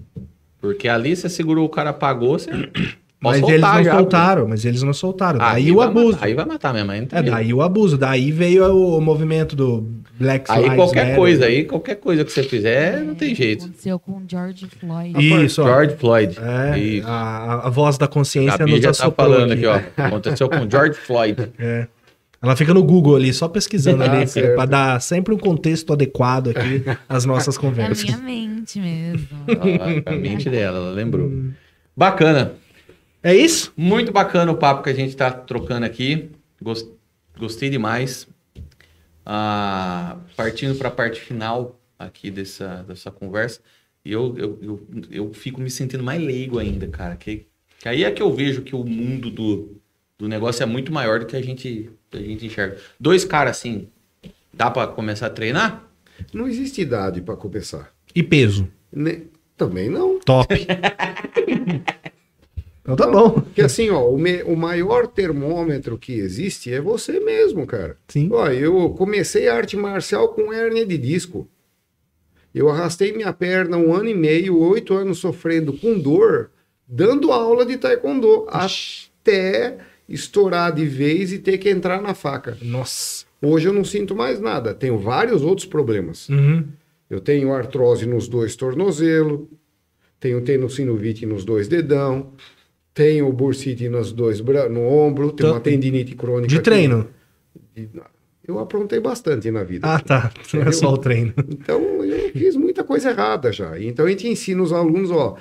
Porque 0.60 0.88
ali 0.88 1.16
você 1.16 1.28
segurou, 1.28 1.64
o 1.64 1.68
cara 1.68 1.92
pagou, 1.92 2.38
você. 2.38 2.50
Mas 3.22 3.42
eles 3.42 3.60
não 3.60 3.84
já, 3.84 3.92
soltaram, 3.96 4.48
mas 4.48 4.64
eles 4.64 4.82
não 4.82 4.94
soltaram. 4.94 5.38
Ah, 5.42 5.52
Daí 5.52 5.66
aí 5.66 5.72
o 5.72 5.76
vai 5.76 5.88
abuso. 5.88 6.12
matar, 6.12 6.24
aí 6.26 6.32
vai 6.34 6.44
matar 6.46 6.72
mesmo. 6.72 6.90
Aí, 6.90 7.00
não 7.00 7.06
tem 7.06 7.18
É, 7.18 7.22
daí 7.22 7.52
o 7.52 7.60
abuso. 7.60 7.98
Daí 7.98 8.32
veio 8.32 8.64
o, 8.72 8.96
o 8.96 9.00
movimento 9.02 9.54
do 9.54 9.86
Black 10.18 10.50
aí 10.50 10.62
Lives 10.62 10.76
qualquer 10.76 11.00
Matter. 11.02 11.16
coisa, 11.16 11.44
aí 11.44 11.64
qualquer 11.66 11.96
coisa 11.96 12.24
que 12.24 12.32
você 12.32 12.42
fizer, 12.42 13.02
não 13.02 13.14
tem 13.14 13.34
jeito. 13.34 13.66
Aconteceu 13.66 13.98
com 13.98 14.12
o 14.12 14.22
George 14.26 14.66
Floyd. 14.68 15.44
Isso, 15.44 15.60
ó. 15.62 15.66
George 15.66 15.96
Floyd. 15.96 16.38
É, 16.40 16.78
Isso. 16.78 17.06
a, 17.06 17.66
a 17.66 17.68
voz 17.68 17.98
da 17.98 18.08
consciência 18.08 18.56
Gabi 18.56 18.72
nos 18.72 18.80
já 18.80 18.92
tá 18.94 19.10
falando 19.10 19.52
aqui, 19.52 19.66
ó. 19.66 19.78
Aconteceu 19.98 20.48
com 20.48 20.70
George 20.70 20.94
Floyd. 20.94 21.50
É. 21.60 21.86
Ela 22.42 22.56
fica 22.56 22.72
no 22.72 22.82
Google 22.82 23.16
ali, 23.16 23.32
só 23.34 23.48
pesquisando 23.48 24.02
Ah, 24.04 24.12
ali, 24.20 24.26
pra 24.54 24.64
dar 24.64 25.00
sempre 25.00 25.34
um 25.34 25.38
contexto 25.38 25.92
adequado 25.92 26.48
aqui 26.50 26.82
às 27.08 27.24
nossas 27.24 27.56
É 27.56 27.58
a 27.58 27.60
conversas. 27.60 28.04
minha 28.04 28.18
mente 28.18 28.78
mesmo. 28.80 29.28
A 30.06 30.12
mente 30.12 30.48
dela, 30.48 30.78
ela 30.78 30.90
lembrou. 30.92 31.30
Bacana. 31.96 32.54
É 33.22 33.34
isso? 33.34 33.72
Muito 33.76 34.10
bacana 34.12 34.50
o 34.50 34.56
papo 34.56 34.82
que 34.82 34.90
a 34.90 34.94
gente 34.94 35.14
tá 35.14 35.30
trocando 35.30 35.84
aqui. 35.84 36.30
Gos- 36.62 36.88
Gostei 37.38 37.68
demais. 37.70 38.26
Ah, 39.24 40.16
partindo 40.36 40.74
para 40.76 40.88
a 40.88 40.90
parte 40.90 41.20
final 41.20 41.78
aqui 41.98 42.30
dessa, 42.30 42.82
dessa 42.88 43.10
conversa, 43.10 43.60
e 44.04 44.10
eu, 44.12 44.34
eu, 44.38 44.58
eu, 44.62 44.86
eu 45.10 45.32
fico 45.34 45.60
me 45.60 45.70
sentindo 45.70 46.02
mais 46.02 46.20
leigo 46.20 46.58
ainda, 46.58 46.88
cara. 46.88 47.14
Que, 47.16 47.46
que 47.78 47.88
aí 47.88 48.02
é 48.02 48.10
que 48.10 48.22
eu 48.22 48.34
vejo 48.34 48.62
que 48.62 48.74
o 48.74 48.82
mundo 48.84 49.30
do, 49.30 49.76
do 50.18 50.26
negócio 50.26 50.62
é 50.62 50.66
muito 50.66 50.90
maior 50.92 51.20
do 51.20 51.26
que 51.26 51.36
a 51.36 51.42
gente, 51.42 51.90
a 52.12 52.16
gente 52.18 52.46
enxerga. 52.46 52.76
Dois 52.98 53.24
caras 53.24 53.56
assim, 53.58 53.88
dá 54.52 54.70
para 54.70 54.86
começar 54.90 55.26
a 55.26 55.30
treinar? 55.30 55.86
não 56.34 56.46
existe 56.46 56.82
idade 56.82 57.22
para 57.22 57.34
começar. 57.34 57.90
E 58.14 58.22
peso? 58.22 58.68
Ne- 58.92 59.22
Também 59.56 59.88
não. 59.88 60.18
Top. 60.20 60.54
então 62.82 62.96
tá 62.96 63.06
bom. 63.06 63.30
Porque 63.40 63.62
assim, 63.62 63.90
ó, 63.90 64.06
o, 64.08 64.18
me- 64.18 64.42
o 64.42 64.56
maior 64.56 65.06
termômetro 65.06 65.96
que 65.98 66.12
existe 66.12 66.72
é 66.72 66.80
você 66.80 67.20
mesmo, 67.20 67.66
cara. 67.66 67.96
Sim. 68.08 68.28
Ó, 68.32 68.46
eu 68.48 68.90
comecei 68.90 69.48
a 69.48 69.54
arte 69.56 69.76
marcial 69.76 70.28
com 70.28 70.52
hérnia 70.52 70.84
de 70.84 70.98
disco. 70.98 71.48
Eu 72.54 72.68
arrastei 72.68 73.12
minha 73.12 73.32
perna 73.32 73.76
um 73.76 73.94
ano 73.94 74.08
e 74.08 74.14
meio, 74.14 74.58
oito 74.58 74.94
anos 74.94 75.18
sofrendo 75.18 75.72
com 75.72 75.98
dor, 75.98 76.50
dando 76.86 77.30
aula 77.32 77.64
de 77.64 77.76
taekwondo, 77.76 78.46
até 78.48 79.78
estourar 80.10 80.74
de 80.74 80.84
vez 80.84 81.32
e 81.32 81.38
ter 81.38 81.56
que 81.58 81.70
entrar 81.70 82.02
na 82.02 82.12
faca. 82.14 82.58
Nossa. 82.60 83.24
Hoje 83.40 83.68
eu 83.68 83.72
não 83.72 83.84
sinto 83.84 84.14
mais 84.14 84.40
nada. 84.40 84.74
Tenho 84.74 84.98
vários 84.98 85.42
outros 85.42 85.66
problemas. 85.66 86.28
Uhum. 86.28 86.64
Eu 87.08 87.20
tenho 87.20 87.52
artrose 87.52 88.04
nos 88.06 88.28
dois 88.28 88.54
tornozelos, 88.56 89.40
tenho 90.18 90.40
tenossinovite 90.42 91.24
nos 91.24 91.44
dois 91.44 91.66
dedão, 91.66 92.32
tenho 92.92 93.32
bursite 93.32 93.88
nos 93.88 94.12
dois 94.12 94.40
bra... 94.40 94.68
no 94.68 94.82
ombro, 94.82 95.32
tenho 95.32 95.46
Então, 95.48 95.52
uma 95.54 95.60
tendinite 95.60 96.14
crônica. 96.14 96.48
De 96.48 96.56
aqui. 96.56 96.64
treino. 96.64 97.08
Eu 98.46 98.58
aprontei 98.58 99.00
bastante 99.00 99.50
na 99.50 99.62
vida. 99.62 99.86
Ah, 99.86 100.00
tá. 100.00 100.32
Não 100.52 100.62
é 100.62 100.72
só 100.72 100.92
o 100.92 100.98
treino. 100.98 101.32
Então 101.48 101.80
eu 102.04 102.30
fiz 102.32 102.56
muita 102.56 102.82
coisa 102.84 103.10
errada 103.10 103.52
já. 103.52 103.80
Então 103.80 104.06
a 104.06 104.08
gente 104.10 104.26
ensina 104.28 104.62
os 104.62 104.72
alunos, 104.72 105.10
ó, 105.10 105.36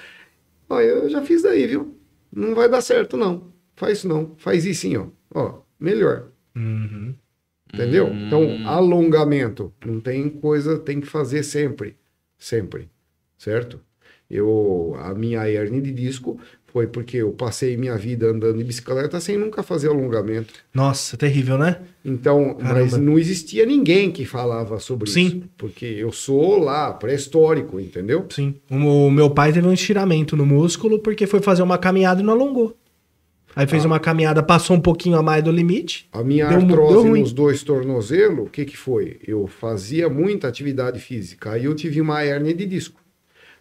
ó, 0.69 0.79
eu 0.81 1.09
já 1.09 1.21
fiz 1.21 1.41
daí, 1.41 1.65
viu? 1.67 1.95
Não 2.31 2.53
vai 2.55 2.69
dar 2.69 2.81
certo 2.81 3.17
não. 3.17 3.51
Faz 3.80 3.99
isso 3.99 4.10
não. 4.10 4.34
Faz 4.35 4.65
isso 4.65 4.81
sim, 4.81 4.97
ó. 4.97 5.06
Ó, 5.34 5.61
melhor. 5.80 6.27
Uhum. 6.53 7.15
Entendeu? 7.73 8.07
Hum. 8.07 8.27
Então, 8.27 8.68
alongamento. 8.68 9.73
Não 9.85 10.01
tem 10.01 10.27
coisa, 10.27 10.77
tem 10.77 10.99
que 10.99 11.07
fazer 11.07 11.43
sempre. 11.43 11.95
Sempre. 12.38 12.89
Certo? 13.38 13.80
Eu, 14.30 14.95
a 14.99 15.15
minha 15.15 15.49
hernia 15.49 15.81
de 15.81 15.93
disco 15.93 16.38
foi 16.73 16.88
porque 16.88 17.18
eu 17.18 17.31
passei 17.31 17.77
minha 17.77 17.97
vida 17.97 18.27
andando 18.27 18.57
de 18.57 18.64
bicicleta 18.65 19.19
sem 19.22 19.38
nunca 19.38 19.64
fazer 19.64 19.88
alongamento. 19.88 20.53
Nossa, 20.73 21.15
terrível, 21.15 21.57
né? 21.57 21.77
Então, 22.03 22.57
mas 22.60 22.91
Caramba. 22.91 22.97
não 22.97 23.18
existia 23.18 23.65
ninguém 23.65 24.11
que 24.11 24.26
falava 24.26 24.77
sobre 24.80 25.10
Sim. 25.10 25.26
isso. 25.26 25.43
Porque 25.57 25.85
eu 25.85 26.11
sou 26.11 26.60
lá, 26.60 26.91
pré-histórico, 26.93 27.80
entendeu? 27.80 28.26
Sim. 28.30 28.56
O 28.69 29.10
meu 29.10 29.30
pai 29.30 29.53
teve 29.53 29.68
um 29.68 29.73
estiramento 29.73 30.35
no 30.35 30.45
músculo 30.45 30.99
porque 30.99 31.26
foi 31.26 31.39
fazer 31.39 31.64
uma 31.64 31.77
caminhada 31.77 32.22
e 32.22 32.23
não 32.26 32.34
alongou. 32.34 32.76
Aí 33.60 33.68
fez 33.68 33.84
uma 33.84 33.99
caminhada, 33.99 34.41
passou 34.41 34.77
um 34.77 34.80
pouquinho 34.80 35.18
a 35.18 35.22
mais 35.22 35.44
do 35.44 35.52
limite. 35.52 36.07
A 36.14 36.23
minha 36.23 36.48
Deu 36.48 36.60
deu 36.60 36.69
artrose 36.69 37.10
ruim. 37.10 37.19
nos 37.19 37.34
dois 37.34 37.61
tornozelos, 37.61 38.48
o 38.48 38.49
que, 38.49 38.64
que 38.64 38.77
foi? 38.77 39.19
Eu 39.27 39.48
fazia 39.48 40.07
muita 40.07 40.48
atividade 40.48 40.98
física, 40.98 41.52
aí 41.52 41.65
eu 41.65 41.76
tive 41.76 41.99
uma 41.99 42.23
hérnia 42.23 42.53
de 42.53 42.65
disco. 42.65 43.02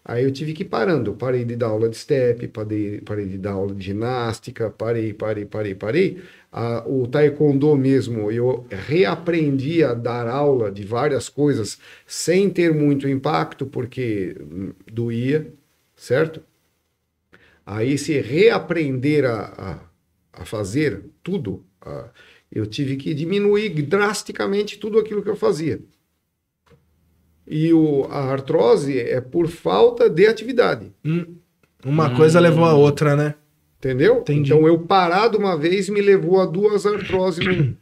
Aí 0.04 0.22
eu 0.22 0.30
tive 0.30 0.52
que 0.52 0.62
ir 0.62 0.66
parando. 0.66 1.10
Eu 1.10 1.14
parei 1.16 1.44
de 1.44 1.56
dar 1.56 1.66
aula 1.66 1.88
de 1.88 1.96
step, 1.96 2.46
parei, 2.46 3.00
parei 3.00 3.26
de 3.26 3.38
dar 3.38 3.54
aula 3.54 3.74
de 3.74 3.84
ginástica, 3.84 4.70
parei, 4.70 5.12
parei, 5.12 5.44
parei, 5.44 5.74
parei. 5.74 6.22
Ah, 6.52 6.84
o 6.86 7.08
taekwondo 7.08 7.76
mesmo, 7.76 8.30
eu 8.30 8.68
reaprendi 8.70 9.82
a 9.82 9.94
dar 9.94 10.28
aula 10.28 10.70
de 10.70 10.84
várias 10.84 11.28
coisas 11.28 11.76
sem 12.06 12.48
ter 12.48 12.72
muito 12.72 13.08
impacto, 13.08 13.66
porque 13.66 14.36
hum, 14.40 14.70
doía, 14.86 15.52
certo? 15.96 16.40
Aí 17.66 17.98
se 17.98 18.18
reaprender 18.20 19.26
a, 19.26 19.87
a, 20.40 20.44
fazer 20.44 21.04
tudo, 21.22 21.64
a- 21.80 22.10
eu 22.50 22.66
tive 22.66 22.96
que 22.96 23.12
diminuir 23.14 23.68
drasticamente 23.82 24.78
tudo 24.78 24.98
aquilo 24.98 25.22
que 25.22 25.28
eu 25.30 25.36
fazia. 25.36 25.80
E 27.46 27.72
o, 27.72 28.04
a 28.10 28.24
artrose 28.30 28.98
é 28.98 29.20
por 29.20 29.48
falta 29.48 30.08
de 30.08 30.26
atividade, 30.26 30.92
Uma 31.84 32.14
coisa 32.14 32.38
levou 32.40 32.64
a 32.64 32.74
outra, 32.74 33.16
né? 33.16 33.34
entendeu? 33.78 34.18
Entendi. 34.18 34.52
Então 34.52 34.66
eu 34.66 34.78
parado 34.80 35.38
uma 35.38 35.56
vez 35.56 35.88
me 35.88 36.00
levou 36.00 36.40
a 36.40 36.46
duas 36.46 36.84
artroses, 36.84 37.46
no- 37.46 37.76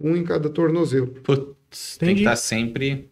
um 0.00 0.16
em 0.16 0.22
cada 0.24 0.48
tornozelo. 0.48 1.08
Pô, 1.08 1.36
tem 1.98 2.14
que 2.14 2.20
estar 2.20 2.36
sempre. 2.36 3.10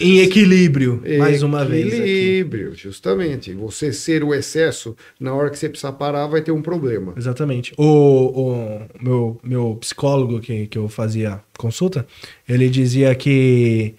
Em 0.00 0.18
equilíbrio, 0.18 1.02
mais 1.18 1.42
uma 1.42 1.64
vez. 1.64 1.86
Aqui. 1.86 1.96
Equilíbrio, 1.96 2.74
justamente. 2.74 3.52
Você 3.54 3.92
ser 3.92 4.22
o 4.22 4.34
excesso, 4.34 4.94
na 5.18 5.34
hora 5.34 5.50
que 5.50 5.58
você 5.58 5.68
precisar 5.68 5.92
parar, 5.92 6.26
vai 6.26 6.42
ter 6.42 6.52
um 6.52 6.62
problema. 6.62 7.14
Exatamente. 7.16 7.72
O, 7.76 7.84
o 7.84 8.82
meu, 9.02 9.40
meu 9.42 9.76
psicólogo 9.80 10.40
que, 10.40 10.66
que 10.66 10.78
eu 10.78 10.88
fazia 10.88 11.40
consulta, 11.58 12.06
ele 12.48 12.68
dizia 12.68 13.14
que 13.14 13.94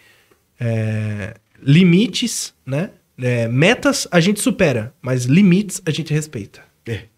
é, 0.59 1.34
limites, 1.61 2.53
né? 2.65 2.91
É, 3.18 3.47
metas 3.47 4.07
a 4.11 4.19
gente 4.19 4.39
supera, 4.39 4.93
mas 5.01 5.26
limites 5.26 5.81
a 5.85 5.91
gente 5.91 6.13
respeita. 6.13 6.61
É. 6.88 7.11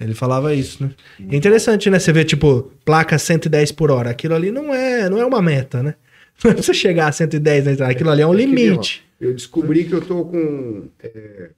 Ele 0.00 0.14
falava 0.14 0.54
isso, 0.54 0.82
né? 0.82 0.90
É 1.30 1.36
interessante, 1.36 1.90
né? 1.90 1.98
Você 1.98 2.10
vê, 2.10 2.24
tipo, 2.24 2.72
placa 2.86 3.18
110 3.18 3.72
por 3.72 3.90
hora. 3.90 4.08
Aquilo 4.08 4.34
ali 4.34 4.50
não 4.50 4.72
é, 4.72 5.10
não 5.10 5.18
é 5.18 5.26
uma 5.26 5.42
meta, 5.42 5.82
né? 5.82 5.94
Não 6.44 6.56
você 6.62 6.72
chegar 6.74 7.08
a 7.08 7.12
110 7.12 7.64
na 7.64 7.70
estrada. 7.72 7.92
Aquilo 7.92 8.10
ali 8.10 8.22
é 8.22 8.26
um 8.26 8.34
limite. 8.34 9.04
Eu 9.20 9.34
descobri 9.34 9.84
que 9.84 9.92
eu 9.92 10.00
tô 10.00 10.24
com 10.24 10.88
é, 11.02 11.50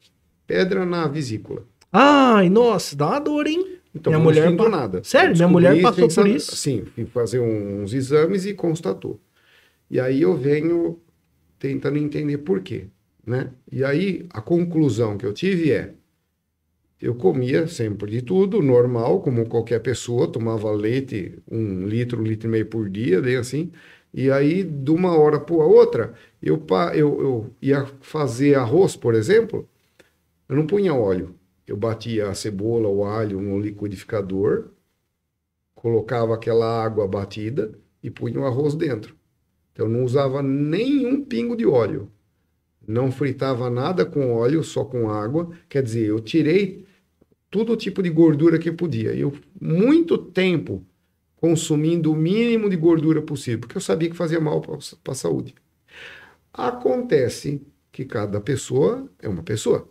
pedra 0.47 0.85
na 0.85 1.07
vesícula. 1.07 1.65
Ai, 1.93 2.49
nossa, 2.49 2.97
dá 2.97 3.09
uma 3.09 3.21
dor, 3.21 3.47
hein? 3.47 3.79
Então, 3.95 4.11
Minha 4.11 4.19
não 4.19 4.25
mulher 4.25 4.49
sinto 4.51 4.63
pa- 4.65 4.69
nada. 4.69 5.05
Sério? 5.05 5.35
Minha 5.37 5.49
mulher 5.49 5.81
passou 5.83 6.09
por 6.09 6.27
isso? 6.27 6.57
Sim, 6.57 6.85
fui 6.95 7.05
fazer 7.07 7.41
uns 7.41 7.93
exames 7.93 8.47
e 8.47 8.55
constatou. 8.55 9.21
E 9.91 10.01
aí 10.01 10.23
eu 10.23 10.35
venho 10.35 10.99
tentando 11.59 11.99
entender 11.99 12.39
por 12.39 12.61
quê, 12.61 12.87
né? 13.27 13.51
E 13.71 13.85
aí 13.85 14.27
a 14.31 14.41
conclusão 14.41 15.19
que 15.19 15.27
eu 15.27 15.33
tive 15.33 15.71
é 15.73 15.93
eu 17.01 17.15
comia 17.17 17.67
sempre 17.67 18.11
de 18.11 18.23
tudo, 18.23 18.63
normal, 18.63 19.21
como 19.21 19.45
qualquer 19.47 19.81
pessoa, 19.81 20.31
tomava 20.31 20.71
leite, 20.71 21.37
um 21.51 21.85
litro, 21.87 22.21
um 22.21 22.23
litro 22.25 22.49
e 22.49 22.51
meio 22.51 22.67
por 22.67 22.89
dia, 22.89 23.21
bem 23.21 23.37
assim. 23.37 23.73
E 24.13 24.31
aí, 24.31 24.63
de 24.63 24.91
uma 24.91 25.17
hora 25.17 25.41
para 25.41 25.55
outra, 25.57 26.15
eu, 26.43 26.65
eu, 26.95 27.21
eu 27.21 27.51
ia 27.63 27.87
fazer 28.01 28.55
arroz, 28.57 28.95
por 28.95 29.15
exemplo, 29.15 29.69
eu 30.49 30.57
não 30.57 30.67
punha 30.67 30.95
óleo. 30.95 31.35
Eu 31.67 31.77
batia 31.77 32.29
a 32.29 32.35
cebola, 32.35 32.89
o 32.89 33.05
alho 33.05 33.41
no 33.41 33.59
liquidificador, 33.59 34.71
colocava 35.75 36.35
aquela 36.35 36.85
água 36.85 37.09
batida 37.09 37.73
e 38.03 38.11
punha 38.11 38.41
o 38.41 38.45
arroz 38.45 38.75
dentro. 38.75 39.17
Então, 39.73 39.87
eu 39.87 39.93
não 39.93 40.05
usava 40.05 40.43
nenhum 40.43 41.25
pingo 41.25 41.57
de 41.57 41.65
óleo. 41.65 42.11
Não 42.87 43.11
fritava 43.11 43.71
nada 43.71 44.05
com 44.05 44.35
óleo, 44.35 44.63
só 44.63 44.85
com 44.85 45.09
água. 45.09 45.51
Quer 45.69 45.83
dizer, 45.83 46.07
eu 46.09 46.21
tirei 46.21 46.85
todo 47.51 47.77
tipo 47.77 48.03
de 48.03 48.11
gordura 48.11 48.59
que 48.59 48.71
podia. 48.73 49.15
Eu, 49.15 49.33
muito 49.61 50.19
tempo, 50.19 50.85
consumindo 51.43 52.13
o 52.13 52.17
mínimo 52.17 52.71
de 52.71 52.77
gordura 52.77 53.21
possível, 53.21 53.59
porque 53.59 53.77
eu 53.77 53.81
sabia 53.81 54.09
que 54.09 54.15
fazia 54.17 54.41
mal 54.41 54.61
para 54.61 54.79
a 55.13 55.15
saúde. 55.15 55.57
Acontece 56.53 57.61
que 57.91 58.05
cada 58.05 58.41
pessoa 58.41 59.09
é 59.21 59.29
uma 59.29 59.43
pessoa 59.43 59.89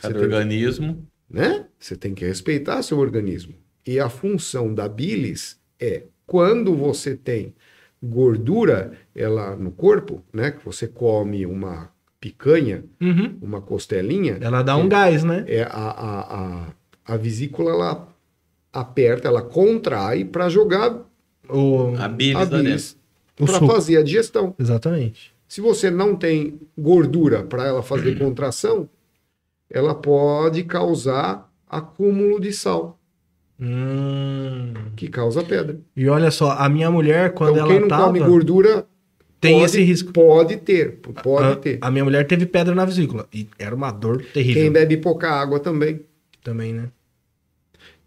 Cada 0.00 0.08
Você 0.14 0.14
tem- 0.14 0.22
organismo. 0.24 1.06
né? 1.28 1.66
Você 1.78 1.94
tem 1.96 2.14
que 2.14 2.24
respeitar 2.24 2.82
seu 2.82 2.98
organismo. 2.98 3.54
E 3.86 3.98
a 4.00 4.08
função 4.08 4.74
da 4.74 4.88
bilis 4.88 5.58
é 5.78 6.04
quando 6.26 6.74
você 6.74 7.14
tem 7.16 7.54
gordura 8.02 8.92
ela 9.14 9.56
no 9.56 9.70
corpo, 9.70 10.22
né? 10.32 10.50
Que 10.50 10.64
você 10.64 10.86
come 10.88 11.44
uma 11.46 11.90
picanha, 12.20 12.84
Uhum. 13.00 13.38
uma 13.42 13.60
costelinha, 13.62 14.38
Ela 14.40 14.62
dá 14.62 14.76
um 14.76 14.88
gás, 14.88 15.22
né? 15.24 15.44
é 15.46 15.62
a, 15.62 15.68
a, 15.68 16.20
a, 16.66 16.72
a 17.04 17.16
vesícula 17.16 17.70
ela 17.70 18.15
aperta, 18.80 19.28
ela 19.28 19.42
contrai 19.42 20.24
para 20.24 20.48
jogar 20.48 21.00
O, 21.48 21.94
A 21.98 22.08
bilis 22.08 22.96
a 23.40 23.44
para 23.44 23.66
fazer 23.66 23.98
a 23.98 24.02
digestão. 24.02 24.54
Exatamente. 24.58 25.34
Se 25.46 25.60
você 25.60 25.90
não 25.90 26.16
tem 26.16 26.60
gordura 26.76 27.42
para 27.42 27.66
ela 27.66 27.82
fazer 27.82 28.18
contração, 28.18 28.88
ela 29.70 29.94
pode 29.94 30.64
causar 30.64 31.50
acúmulo 31.68 32.40
de 32.40 32.52
sal, 32.52 32.98
Hum. 33.60 34.74
que 34.96 35.08
causa 35.08 35.42
pedra. 35.42 35.78
E 35.96 36.08
olha 36.08 36.30
só, 36.30 36.52
a 36.52 36.68
minha 36.68 36.90
mulher, 36.90 37.32
quando 37.32 37.54
então, 37.54 37.66
quem 37.66 37.76
ela 37.76 37.80
não 37.82 37.88
tava, 37.88 38.04
come 38.06 38.20
gordura 38.20 38.86
tem 39.40 39.54
pode, 39.54 39.64
esse 39.64 39.82
risco. 39.82 40.12
Pode 40.12 40.56
ter, 40.56 40.98
pode 41.22 41.52
a, 41.52 41.56
ter. 41.56 41.78
a 41.80 41.90
minha 41.90 42.04
mulher 42.04 42.26
teve 42.26 42.44
pedra 42.46 42.74
na 42.74 42.84
vesícula. 42.84 43.26
E 43.32 43.48
era 43.58 43.74
uma 43.74 43.90
dor 43.90 44.22
terrível. 44.32 44.62
Quem 44.62 44.72
bebe 44.72 44.96
pouca 44.96 45.30
água 45.30 45.60
também. 45.60 46.00
Também, 46.42 46.72
né? 46.72 46.88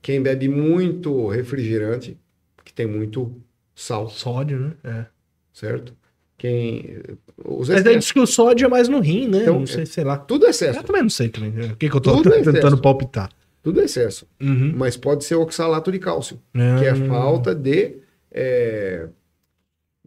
Quem 0.02 0.22
bebe 0.22 0.48
muito 0.48 1.28
refrigerante, 1.28 2.18
que 2.64 2.74
tem 2.74 2.86
muito 2.88 3.36
sal, 3.76 4.10
Sódio, 4.10 4.60
né? 4.60 4.74
É. 4.84 5.06
certo? 5.54 5.94
Quem 6.38 7.02
os 7.44 7.68
Mas 7.68 7.84
daí 7.84 7.98
diz 7.98 8.12
que 8.14 8.20
o 8.20 8.26
sódio 8.26 8.66
é 8.66 8.70
mais 8.70 8.88
no 8.88 9.02
rim, 9.02 9.28
né? 9.28 9.42
Então, 9.42 9.60
não 9.60 9.68
sei, 9.68 9.86
sei 9.86 10.06
lá. 10.06 10.18
tudo 10.18 10.46
é 10.46 10.52
excesso, 10.52 10.80
Eu 10.80 10.84
também 10.84 11.02
não 11.02 11.10
sei 11.10 11.28
também. 11.28 11.50
O 11.72 11.76
que, 11.76 11.90
que 11.90 11.96
eu 11.96 12.00
tô 12.00 12.16
Tudo 12.16 12.30
é 12.34 12.38
tentando 12.38 12.58
excesso. 12.60 12.78
palpitar? 12.78 13.30
tudo 13.62 13.82
é 13.82 13.84
excesso. 13.84 14.26
Uhum. 14.40 14.74
Mas 14.78 14.96
pode 14.96 15.26
ser 15.26 15.36
oxalato 15.36 15.92
de 15.92 16.00
cálcio, 16.00 16.40
que 16.54 16.86
é 16.86 16.92
Ah. 16.92 16.96
falta 17.10 17.54
de 17.54 17.98
é, 18.32 19.10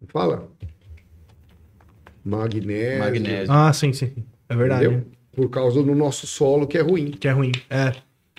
fala 0.09 0.49
magnésio, 2.25 2.99
Magnésio. 2.99 3.53
Ah, 3.53 3.73
sim, 3.73 3.93
sim. 3.93 4.13
É 4.49 4.57
verdade. 4.57 4.87
entendeu? 4.87 5.07
Por 5.33 5.49
causa 5.51 5.83
do 5.83 5.95
nosso 5.95 6.27
solo 6.27 6.67
que 6.67 6.79
é 6.79 6.81
ruim. 6.83 7.11
Que 7.11 7.29
é 7.29 7.33
ruim. 7.33 7.53
É. 7.69 7.93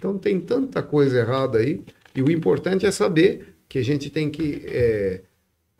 Então 0.04 0.18
tem 0.18 0.38
tanta 0.38 0.84
coisa 0.84 1.18
errada 1.18 1.60
aí. 1.60 1.82
E 2.14 2.22
o 2.22 2.30
importante 2.30 2.86
é 2.86 2.92
saber 2.92 3.56
que 3.70 3.80
a 3.80 3.82
gente 3.82 4.10
tem 4.10 4.30
que 4.30 4.62
é, 4.66 5.22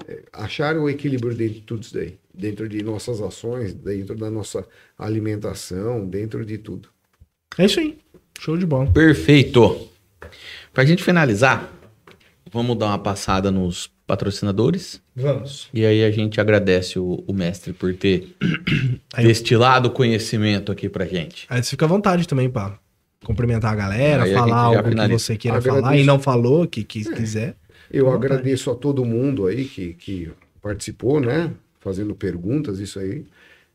é, 0.08 0.24
achar 0.32 0.78
o 0.78 0.90
equilíbrio 0.90 1.36
dentro 1.36 1.56
de 1.56 1.62
tudo 1.62 1.84
isso 1.84 1.94
daí. 1.94 2.18
Dentro 2.34 2.70
de 2.70 2.82
nossas 2.82 3.22
ações, 3.22 3.74
dentro 3.74 4.16
da 4.16 4.32
nossa 4.32 4.66
alimentação, 4.98 6.08
dentro 6.08 6.46
de 6.46 6.58
tudo. 6.58 6.88
É 7.58 7.66
isso 7.66 7.82
aí. 7.82 7.98
Show 8.40 8.58
de 8.58 8.66
bola. 8.66 8.90
Perfeito. 8.90 9.90
Pra 10.74 10.86
gente 10.86 11.04
finalizar, 11.04 11.70
vamos 12.50 12.78
dar 12.78 12.88
uma 12.88 13.00
passada 13.00 13.52
nos 13.52 13.92
patrocinadores. 14.08 15.02
Vamos. 15.14 15.68
E 15.74 15.86
aí 15.86 16.02
a 16.02 16.12
gente 16.12 16.40
agradece 16.40 16.98
o, 16.98 17.26
o 17.28 17.34
mestre 17.34 17.74
por 17.74 17.94
ter 17.94 18.34
Aí 19.14 19.28
destilado 19.28 19.92
conhecimento 19.92 20.72
aqui 20.72 20.88
pra 20.88 21.06
gente. 21.06 21.46
Aí 21.50 21.62
você 21.62 21.72
fica 21.72 21.84
à 21.84 21.90
vontade 21.90 22.26
também 22.26 22.50
pra 22.50 22.83
cumprimentar 23.24 23.72
a 23.74 23.76
galera, 23.76 24.24
Aí 24.24 24.34
a 24.34 24.38
falar 24.40 24.48
já 24.50 24.56
algo 24.58 24.84
que 24.84 24.90
finaliza. 24.90 25.20
você 25.20 25.38
queira 25.38 25.58
Agradeço. 25.58 25.84
falar 25.84 25.98
e 25.98 26.04
não 26.04 26.20
falou, 26.20 26.68
que, 26.68 26.84
que 26.84 27.04
quiser. 27.04 27.56
Eu 27.92 28.06
vontade. 28.06 28.26
agradeço 28.26 28.72
a 28.72 28.76
todo 28.76 29.04
mundo 29.06 29.46
aí 29.48 29.66
que, 29.66 29.94
que 29.94 30.32
participou, 30.62 31.20
né? 31.20 31.52
Fazendo 31.80 32.16
perguntas, 32.16 32.80
isso 32.80 33.00
aí. 33.00 33.26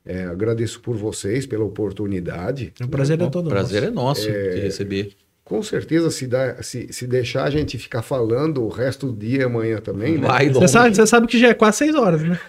É, 0.05 0.25
agradeço 0.25 0.81
por 0.81 0.97
vocês, 0.97 1.47
pela 1.47 1.65
oportunidade. 1.65 2.73
O 2.83 2.89
prazer 2.89 3.21
é 3.21 3.25
Bom, 3.25 3.31
todo 3.31 3.51
prazer 3.51 3.91
nosso. 3.93 4.27
é 4.27 4.33
nosso 4.33 4.55
de 4.55 4.61
receber. 4.61 5.11
Com 5.45 5.63
certeza, 5.63 6.11
se, 6.11 6.27
dá, 6.27 6.63
se, 6.63 6.93
se 6.93 7.07
deixar 7.07 7.45
a 7.45 7.51
gente 7.51 7.79
ficar 7.79 8.03
falando 8.03 8.63
o 8.63 8.69
resto 8.69 9.11
do 9.11 9.19
dia 9.19 9.41
e 9.41 9.43
amanhã 9.45 9.79
também, 9.79 10.19
né? 10.19 10.27
Vai 10.27 10.49
Você 10.49 10.55
longe. 10.61 10.69
sabe, 10.69 10.95
você 10.97 11.07
sabe 11.07 11.27
que 11.27 11.39
já 11.39 11.49
é 11.49 11.55
quase 11.55 11.79
6 11.79 11.95
horas, 11.95 12.23
né? 12.23 12.39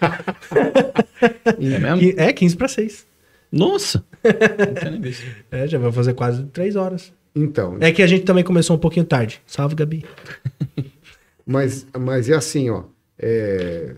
É 1.58 1.78
mesmo? 1.78 2.14
É 2.20 2.32
15 2.32 2.56
para 2.56 2.68
6. 2.68 3.06
Nossa! 3.50 4.04
É, 5.50 5.66
já 5.66 5.78
vai 5.78 5.90
fazer 5.92 6.14
quase 6.14 6.44
3 6.46 6.76
horas. 6.76 7.12
Então, 7.34 7.76
É 7.80 7.90
que 7.92 8.02
a 8.02 8.06
gente 8.06 8.24
também 8.24 8.44
começou 8.44 8.76
um 8.76 8.78
pouquinho 8.78 9.04
tarde. 9.06 9.40
Salve, 9.46 9.74
Gabi. 9.74 10.04
Mas, 11.46 11.84
mas 11.98 12.28
é 12.30 12.34
assim, 12.34 12.70
ó. 12.70 12.84
é, 13.18 13.96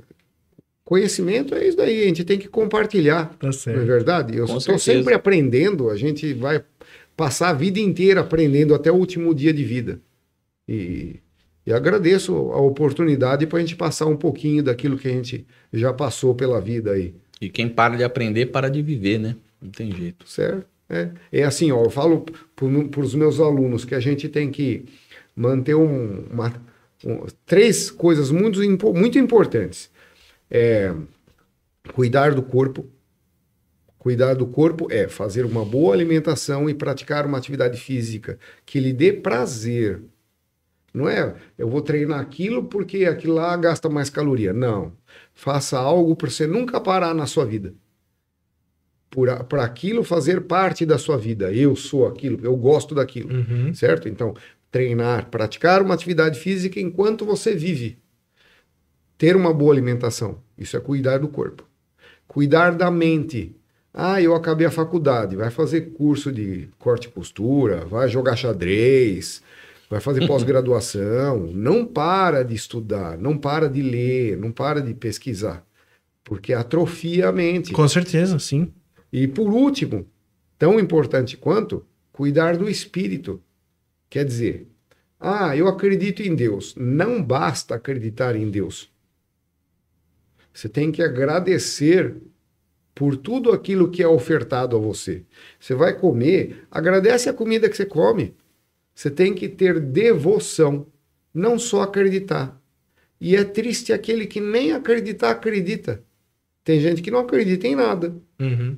Conhecimento 0.84 1.54
é 1.54 1.66
isso 1.68 1.76
daí, 1.76 2.02
a 2.02 2.06
gente 2.06 2.24
tem 2.24 2.38
que 2.38 2.48
compartilhar, 2.48 3.26
Tá 3.30 3.36
não 3.42 3.50
é 3.50 3.52
certo. 3.52 3.84
verdade? 3.86 4.36
Eu 4.36 4.44
estou 4.46 4.78
sempre 4.78 5.12
aprendendo, 5.12 5.90
a 5.90 5.96
gente 5.96 6.32
vai 6.32 6.64
passar 7.16 7.50
a 7.50 7.52
vida 7.52 7.78
inteira 7.78 8.20
aprendendo 8.20 8.74
até 8.74 8.90
o 8.90 8.94
último 8.96 9.34
dia 9.34 9.52
de 9.52 9.64
vida. 9.64 10.00
E, 10.66 11.16
e 11.66 11.72
agradeço 11.72 12.34
a 12.52 12.60
oportunidade 12.60 13.46
para 13.46 13.58
a 13.58 13.60
gente 13.60 13.76
passar 13.76 14.06
um 14.06 14.16
pouquinho 14.16 14.62
daquilo 14.62 14.96
que 14.96 15.08
a 15.08 15.12
gente 15.12 15.46
já 15.72 15.92
passou 15.92 16.34
pela 16.34 16.60
vida 16.60 16.92
aí, 16.92 17.14
E 17.42 17.48
quem 17.50 17.68
para 17.68 17.96
de 17.96 18.04
aprender, 18.04 18.46
para 18.46 18.68
de 18.70 18.80
viver, 18.80 19.18
né? 19.18 19.34
Não 19.60 19.68
tem 19.68 19.90
jeito. 19.90 20.28
certo? 20.28 20.64
É, 20.88 21.10
é 21.32 21.42
assim, 21.42 21.72
ó, 21.72 21.82
eu 21.82 21.90
falo 21.90 22.24
para 22.54 23.00
os 23.00 23.14
meus 23.16 23.40
alunos 23.40 23.84
que 23.84 23.96
a 23.96 24.00
gente 24.00 24.28
tem 24.28 24.48
que 24.50 24.84
manter 25.34 25.74
um- 25.74 26.24
uma, 26.30 26.52
um- 27.04 27.26
três 27.44 27.90
coisas 27.90 28.30
muito, 28.30 28.60
muito 28.94 29.18
importantes. 29.18 29.90
É, 30.48 30.94
cuidar 31.94 32.32
do 32.32 32.42
corpo. 32.42 32.86
Cuidar 33.98 34.34
do 34.34 34.46
corpo 34.46 34.86
é 34.90 35.08
fazer 35.08 35.44
uma 35.44 35.64
boa 35.64 35.94
alimentação 35.94 36.70
e 36.70 36.74
praticar 36.74 37.26
uma 37.26 37.38
atividade 37.38 37.80
física 37.80 38.38
que 38.64 38.78
lhe 38.78 38.92
dê 38.92 39.12
prazer. 39.12 40.00
Não 40.94 41.08
é, 41.08 41.34
eu 41.56 41.68
vou 41.68 41.80
treinar 41.80 42.20
aquilo 42.20 42.64
porque 42.64 43.04
aquilo 43.06 43.34
lá 43.34 43.56
gasta 43.56 43.88
mais 43.88 44.10
caloria. 44.10 44.52
Não. 44.52 44.92
Faça 45.34 45.78
algo 45.78 46.14
para 46.14 46.30
você 46.30 46.46
nunca 46.46 46.80
parar 46.80 47.14
na 47.14 47.26
sua 47.26 47.44
vida. 47.44 47.74
Para 49.48 49.62
aquilo 49.64 50.02
fazer 50.02 50.42
parte 50.42 50.86
da 50.86 50.96
sua 50.96 51.18
vida. 51.18 51.52
Eu 51.52 51.76
sou 51.76 52.06
aquilo, 52.06 52.38
eu 52.42 52.56
gosto 52.56 52.94
daquilo 52.94 53.30
Uhum. 53.34 53.74
certo? 53.74 54.08
Então, 54.08 54.34
treinar, 54.70 55.28
praticar 55.28 55.82
uma 55.82 55.92
atividade 55.94 56.38
física 56.38 56.80
enquanto 56.80 57.24
você 57.24 57.54
vive. 57.54 57.98
ter 59.18 59.36
uma 59.36 59.54
boa 59.54 59.72
alimentação. 59.72 60.38
Isso 60.58 60.76
é 60.76 60.80
cuidar 60.80 61.18
do 61.18 61.28
corpo. 61.28 61.64
Cuidar 62.26 62.72
da 62.74 62.90
mente. 62.90 63.54
Ah, 63.94 64.20
eu 64.20 64.34
acabei 64.34 64.66
a 64.66 64.70
faculdade, 64.70 65.36
vai 65.36 65.48
fazer 65.48 65.92
curso 65.92 66.32
de 66.32 66.68
corte 66.78 67.06
e 67.06 67.10
costura, 67.10 67.84
vai 67.84 68.08
jogar 68.08 68.34
xadrez, 68.34 69.40
vai 69.92 70.00
fazer 70.00 70.26
pós-graduação. 70.26 71.48
Não 71.52 71.84
para 71.84 72.42
de 72.42 72.54
estudar, 72.54 73.18
não 73.18 73.36
para 73.36 73.68
de 73.68 73.82
ler, 73.82 74.38
não 74.38 74.50
para 74.50 74.80
de 74.80 74.94
pesquisar. 74.94 75.66
Porque 76.24 76.54
atrofia 76.54 77.28
a 77.28 77.32
mente. 77.32 77.74
Com 77.74 77.86
certeza, 77.86 78.38
sim. 78.38 78.72
E 79.12 79.28
por 79.28 79.52
último, 79.52 80.06
tão 80.58 80.80
importante 80.80 81.36
quanto, 81.36 81.84
cuidar 82.10 82.56
do 82.56 82.70
espírito. 82.70 83.42
Quer 84.08 84.24
dizer, 84.24 84.66
ah, 85.20 85.54
eu 85.54 85.68
acredito 85.68 86.22
em 86.22 86.34
Deus. 86.34 86.74
Não 86.74 87.22
basta 87.22 87.74
acreditar 87.74 88.34
em 88.34 88.48
Deus. 88.48 88.90
Você 90.54 90.70
tem 90.70 90.90
que 90.90 91.02
agradecer 91.02 92.16
por 92.94 93.16
tudo 93.16 93.52
aquilo 93.52 93.90
que 93.90 94.02
é 94.02 94.08
ofertado 94.08 94.74
a 94.74 94.78
você. 94.78 95.22
Você 95.60 95.74
vai 95.74 95.98
comer, 95.98 96.66
agradece 96.70 97.28
a 97.28 97.34
comida 97.34 97.68
que 97.68 97.76
você 97.76 97.84
come. 97.84 98.34
Você 98.94 99.10
tem 99.10 99.34
que 99.34 99.48
ter 99.48 99.80
devoção, 99.80 100.86
não 101.32 101.58
só 101.58 101.82
acreditar. 101.82 102.60
E 103.20 103.36
é 103.36 103.44
triste 103.44 103.92
aquele 103.92 104.26
que 104.26 104.40
nem 104.40 104.72
acreditar 104.72 105.30
acredita. 105.30 106.02
Tem 106.64 106.80
gente 106.80 107.02
que 107.02 107.10
não 107.10 107.20
acredita 107.20 107.66
em 107.66 107.74
nada. 107.74 108.14
Uhum. 108.40 108.76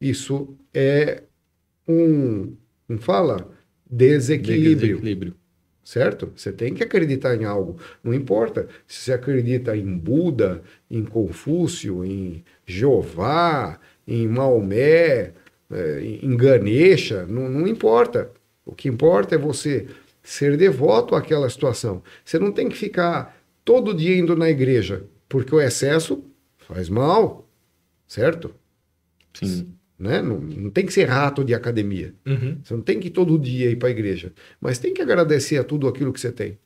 Isso 0.00 0.56
é 0.72 1.22
um, 1.88 2.54
não 2.88 2.98
fala, 2.98 3.50
desequilíbrio, 3.90 4.96
Desequilíbrio. 4.96 5.34
certo? 5.82 6.32
Você 6.36 6.52
tem 6.52 6.74
que 6.74 6.82
acreditar 6.82 7.34
em 7.36 7.44
algo. 7.44 7.78
Não 8.02 8.12
importa 8.12 8.68
se 8.86 9.00
você 9.04 9.12
acredita 9.12 9.76
em 9.76 9.96
Buda, 9.96 10.62
em 10.90 11.04
Confúcio, 11.04 12.04
em 12.04 12.44
Jeová, 12.66 13.78
em 14.06 14.26
Maomé, 14.28 15.32
eh, 15.70 16.18
em 16.22 16.36
Ganesha, 16.36 17.26
não, 17.26 17.48
não 17.48 17.66
importa. 17.66 18.30
O 18.66 18.74
que 18.74 18.88
importa 18.88 19.36
é 19.36 19.38
você 19.38 19.86
ser 20.22 20.56
devoto 20.56 21.14
àquela 21.14 21.48
situação. 21.48 22.02
Você 22.24 22.36
não 22.36 22.50
tem 22.50 22.68
que 22.68 22.76
ficar 22.76 23.40
todo 23.64 23.94
dia 23.94 24.18
indo 24.18 24.34
na 24.36 24.50
igreja, 24.50 25.04
porque 25.28 25.54
o 25.54 25.60
excesso 25.60 26.24
faz 26.58 26.88
mal, 26.88 27.48
certo? 28.08 28.52
Sim. 29.32 29.72
Né? 29.98 30.20
Não, 30.20 30.38
não 30.38 30.70
tem 30.70 30.84
que 30.84 30.92
ser 30.92 31.04
rato 31.04 31.44
de 31.44 31.54
academia. 31.54 32.12
Uhum. 32.26 32.58
Você 32.62 32.74
não 32.74 32.82
tem 32.82 32.98
que 32.98 33.06
ir 33.06 33.12
todo 33.12 33.38
dia 33.38 33.70
ir 33.70 33.76
para 33.76 33.88
a 33.88 33.90
igreja. 33.92 34.32
Mas 34.60 34.78
tem 34.78 34.92
que 34.92 35.00
agradecer 35.00 35.58
a 35.58 35.64
tudo 35.64 35.86
aquilo 35.86 36.12
que 36.12 36.20
você 36.20 36.32
tem. 36.32 36.58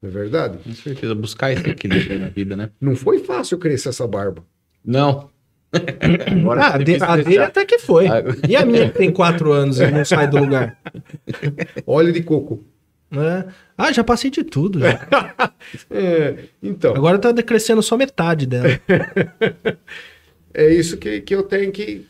Não 0.00 0.08
é 0.08 0.12
verdade? 0.12 0.58
Com 0.58 0.72
certeza. 0.72 1.14
Buscar 1.14 1.52
esse 1.52 1.68
equilíbrio 1.68 2.18
na 2.20 2.28
vida, 2.28 2.56
né? 2.56 2.70
Não 2.80 2.96
foi 2.96 3.18
fácil 3.18 3.58
crescer 3.58 3.90
essa 3.90 4.06
barba. 4.06 4.44
Não. 4.82 5.28
Ah, 5.72 6.74
a, 6.74 6.78
de- 6.78 7.02
a 7.02 7.16
dele 7.16 7.38
até 7.38 7.64
que 7.64 7.78
foi. 7.78 8.06
Ah, 8.08 8.22
E 8.48 8.56
a 8.56 8.64
minha 8.66 8.90
que 8.90 8.98
tem 8.98 9.12
quatro 9.12 9.52
anos 9.52 9.78
e 9.80 9.90
não 9.90 10.04
sai 10.04 10.28
do 10.28 10.38
lugar? 10.38 10.76
Óleo 11.86 12.12
de 12.12 12.22
coco. 12.22 12.64
Né? 13.10 13.46
Ah, 13.76 13.92
já 13.92 14.04
passei 14.04 14.30
de 14.30 14.44
tudo. 14.44 14.80
É, 15.90 16.44
então, 16.62 16.94
Agora 16.96 17.18
tá 17.18 17.30
decrescendo 17.32 17.82
só 17.82 17.96
metade 17.96 18.44
dela. 18.46 18.68
é 20.52 20.68
isso 20.74 20.96
que, 20.96 21.20
que 21.20 21.34
eu 21.34 21.42
tenho 21.42 21.70
que. 21.70 22.06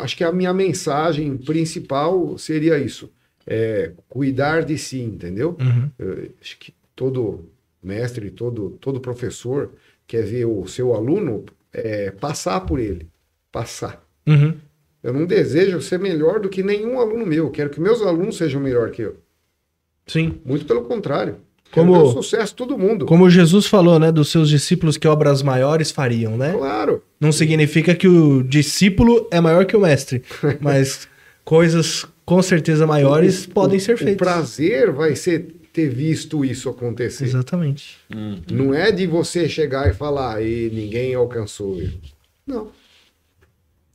Acho 0.00 0.16
que 0.16 0.24
a 0.24 0.32
minha 0.32 0.52
mensagem 0.52 1.36
principal 1.36 2.36
seria 2.38 2.78
isso. 2.78 3.10
É 3.46 3.92
cuidar 4.08 4.64
de 4.64 4.76
si, 4.78 5.00
entendeu? 5.00 5.56
Uhum. 5.60 5.90
Eu 5.98 6.28
acho 6.40 6.58
que 6.58 6.74
todo 6.94 7.48
mestre, 7.82 8.30
todo, 8.30 8.70
todo 8.80 9.00
professor 9.00 9.70
quer 10.06 10.22
ver 10.24 10.44
o 10.44 10.66
seu 10.66 10.94
aluno 10.94 11.44
é, 11.72 12.10
passar 12.10 12.60
por 12.60 12.78
ele. 12.78 13.06
Passar. 13.50 14.02
Uhum. 14.26 14.54
Eu 15.02 15.12
não 15.12 15.26
desejo 15.26 15.80
ser 15.82 15.98
melhor 15.98 16.38
do 16.40 16.48
que 16.48 16.62
nenhum 16.62 17.00
aluno 17.00 17.26
meu. 17.26 17.46
Eu 17.46 17.50
quero 17.50 17.70
que 17.70 17.80
meus 17.80 18.00
alunos 18.02 18.36
sejam 18.36 18.60
melhor 18.60 18.90
que 18.90 19.02
eu. 19.02 19.16
Sim. 20.06 20.40
Muito 20.44 20.64
pelo 20.64 20.82
contrário. 20.82 21.36
Como- 21.72 21.96
o 21.96 22.12
sucesso 22.12 22.54
todo 22.54 22.76
mundo. 22.78 23.06
Como 23.06 23.28
Jesus 23.30 23.66
falou, 23.66 23.98
né, 23.98 24.12
dos 24.12 24.30
seus 24.30 24.48
discípulos 24.48 24.96
que 24.98 25.08
obras 25.08 25.42
maiores 25.42 25.90
fariam, 25.90 26.36
né? 26.36 26.52
Claro. 26.52 27.02
Não 27.18 27.32
significa 27.32 27.94
que 27.94 28.06
o 28.06 28.42
discípulo 28.42 29.26
é 29.30 29.40
maior 29.40 29.64
que 29.64 29.74
o 29.76 29.80
mestre, 29.80 30.22
mas 30.60 31.08
coisas 31.44 32.04
com 32.26 32.42
certeza 32.42 32.86
maiores 32.86 33.46
podem 33.46 33.78
ser 33.78 33.94
O 33.94 33.98
feitas. 33.98 34.16
prazer 34.16 34.92
vai 34.92 35.16
ser 35.16 35.46
ter 35.72 35.88
visto 35.88 36.44
isso 36.44 36.68
acontecer. 36.68 37.24
Exatamente. 37.24 37.98
Não 38.50 38.74
é 38.74 38.92
de 38.92 39.06
você 39.06 39.48
chegar 39.48 39.88
e 39.88 39.94
falar, 39.94 40.42
e 40.42 40.70
ninguém 40.70 41.14
alcançou 41.14 41.76
ele. 41.76 42.00
Não, 42.46 42.70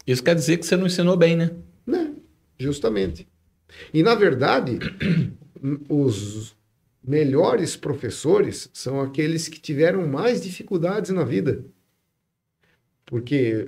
Isso 0.05 0.23
quer 0.23 0.35
dizer 0.35 0.57
que 0.57 0.65
você 0.65 0.75
não 0.77 0.87
ensinou 0.87 1.17
bem, 1.17 1.35
né? 1.35 1.51
né? 1.85 2.13
Justamente. 2.57 3.27
E, 3.93 4.01
na 4.01 4.15
verdade, 4.15 4.79
os 5.89 6.55
melhores 7.03 7.75
professores 7.75 8.69
são 8.73 9.01
aqueles 9.01 9.47
que 9.47 9.59
tiveram 9.59 10.07
mais 10.07 10.41
dificuldades 10.41 11.11
na 11.11 11.23
vida. 11.23 11.63
Porque, 13.05 13.67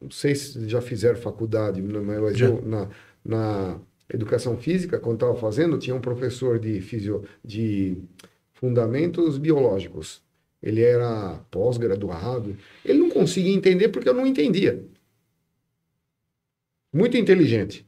não 0.00 0.10
sei 0.10 0.34
se 0.34 0.68
já 0.68 0.80
fizeram 0.80 1.18
faculdade, 1.18 1.82
mas 1.82 2.38
Já. 2.38 2.46
eu, 2.46 2.62
na, 2.64 2.88
na 3.24 3.80
educação 4.12 4.56
física, 4.56 4.98
quando 4.98 5.16
estava 5.16 5.34
fazendo, 5.36 5.78
tinha 5.78 5.94
um 5.94 6.00
professor 6.00 6.58
de, 6.58 6.80
fisio, 6.80 7.24
de 7.44 7.96
fundamentos 8.54 9.38
biológicos. 9.38 10.22
Ele 10.62 10.82
era 10.82 11.40
pós-graduado. 11.50 12.56
Ele 12.84 12.98
não 12.98 13.10
conseguia 13.10 13.54
entender 13.54 13.88
porque 13.88 14.08
eu 14.08 14.14
não 14.14 14.26
entendia. 14.26 14.84
Muito 16.92 17.16
inteligente. 17.16 17.86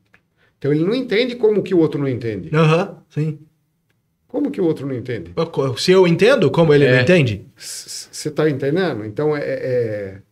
Então 0.58 0.72
ele 0.72 0.84
não 0.84 0.94
entende 0.94 1.36
como 1.36 1.62
que 1.62 1.74
o 1.74 1.78
outro 1.78 1.98
não 2.00 2.08
entende. 2.08 2.50
Aham, 2.54 3.02
sim. 3.08 3.38
Como 4.28 4.50
que 4.50 4.60
o 4.60 4.64
outro 4.64 4.86
não 4.86 4.94
entende? 4.94 5.34
Se 5.76 5.90
eu 5.90 6.06
entendo, 6.06 6.50
como 6.50 6.72
ele 6.72 6.88
não 6.88 6.98
É. 6.98 7.02
entende? 7.02 7.46
Você 7.56 8.30
tá 8.30 8.48
entendendo? 8.48 9.04
Então 9.04 9.36
é, 9.36 9.40
é, 9.42 10.22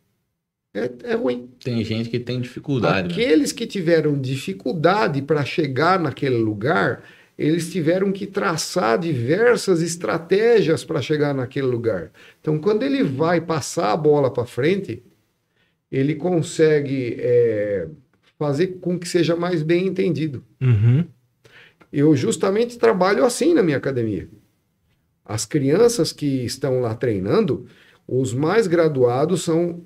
é, 0.74 0.90
é 1.05 1.14
ruim. 1.14 1.48
Tem 1.62 1.82
gente 1.84 2.08
que 2.08 2.20
tem 2.20 2.40
dificuldade. 2.40 3.08
né? 3.08 3.14
Aqueles 3.14 3.52
que 3.52 3.66
tiveram 3.66 4.18
dificuldade 4.18 5.22
para 5.22 5.44
chegar 5.44 5.98
naquele 5.98 6.36
lugar, 6.36 7.02
eles 7.38 7.70
tiveram 7.72 8.12
que 8.12 8.26
traçar 8.26 8.98
diversas 8.98 9.80
estratégias 9.80 10.84
para 10.84 11.00
chegar 11.00 11.34
naquele 11.34 11.66
lugar. 11.66 12.10
Então, 12.40 12.58
quando 12.58 12.82
ele 12.82 13.02
vai 13.02 13.40
passar 13.40 13.92
a 13.92 13.97
bola 13.97 14.30
para 14.32 14.44
frente, 14.44 15.02
ele 15.90 16.14
consegue 16.14 17.16
é, 17.18 17.88
fazer 18.38 18.78
com 18.80 18.98
que 18.98 19.08
seja 19.08 19.34
mais 19.34 19.62
bem 19.62 19.86
entendido. 19.86 20.44
Uhum. 20.60 21.05
Eu 21.90 22.14
justamente 22.14 22.78
trabalho 22.78 23.24
assim 23.24 23.55
na 23.55 23.62
minha 23.62 23.78
academia. 23.78 24.28
As 25.24 25.47
crianças 25.47 26.12
que 26.12 26.44
estão 26.44 26.80
lá 26.80 26.94
treinando, 26.94 27.66
os 28.06 28.34
mais 28.34 28.66
graduados 28.66 29.42
são 29.42 29.82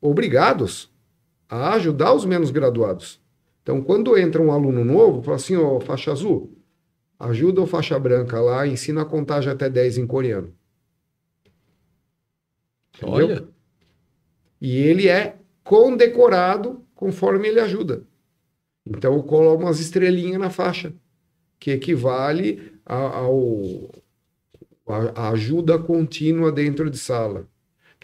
obrigados 0.00 0.92
a 1.48 1.74
ajudar 1.74 2.14
os 2.14 2.24
menos 2.24 2.50
graduados. 2.50 3.20
Então, 3.62 3.82
quando 3.82 4.16
entra 4.18 4.42
um 4.42 4.52
aluno 4.52 4.84
novo, 4.84 5.22
fala 5.22 5.36
assim, 5.36 5.56
ó, 5.56 5.80
faixa 5.80 6.12
azul, 6.12 6.52
ajuda 7.18 7.62
o 7.62 7.66
faixa 7.66 7.98
branca 7.98 8.40
lá, 8.40 8.66
ensina 8.66 9.02
a 9.02 9.06
contagem 9.06 9.52
até 9.52 9.68
10 9.70 9.98
em 9.98 10.06
coreano. 10.06 10.54
Entendeu? 12.94 13.12
Olha, 13.28 13.48
E 14.60 14.76
ele 14.78 15.08
é 15.08 15.38
condecorado 15.62 16.84
conforme 16.94 17.48
ele 17.48 17.60
ajuda. 17.60 18.02
Então 18.86 19.14
eu 19.14 19.22
coloco 19.22 19.64
umas 19.64 19.80
estrelinhas 19.80 20.40
na 20.40 20.50
faixa, 20.50 20.94
que 21.58 21.70
equivale 21.72 22.80
a- 22.86 23.18
ao 23.18 23.90
a, 24.86 25.28
a 25.28 25.30
ajuda 25.30 25.78
contínua 25.78 26.52
dentro 26.52 26.90
de 26.90 26.98
sala. 26.98 27.48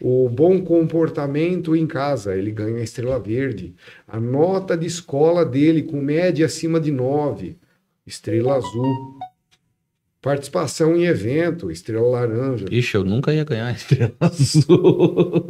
O 0.01 0.29
bom 0.29 0.63
comportamento 0.63 1.77
em 1.77 1.87
casa, 1.87 2.35
ele 2.37 2.51
ganha 2.51 2.79
a 2.79 2.83
estrela 2.83 3.21
verde. 3.21 3.75
A 4.09 4.19
nota 4.19 4.77
de 4.77 4.87
escola 4.87 5.45
dele 5.45 5.83
com 5.83 6.01
média 6.01 6.47
acima 6.47 6.81
de 6.81 6.91
9, 6.91 7.57
estrela 8.07 8.57
azul. 8.57 9.19
Participação 10.21 10.97
em 10.97 11.05
evento, 11.05 11.71
estrela 11.71 12.07
laranja. 12.09 12.67
ixi, 12.71 12.97
eu 12.97 13.05
nunca 13.05 13.35
ia 13.35 13.45
ganhar 13.45 13.67
a 13.67 13.73
estrela 13.73 14.15
azul. 14.21 15.47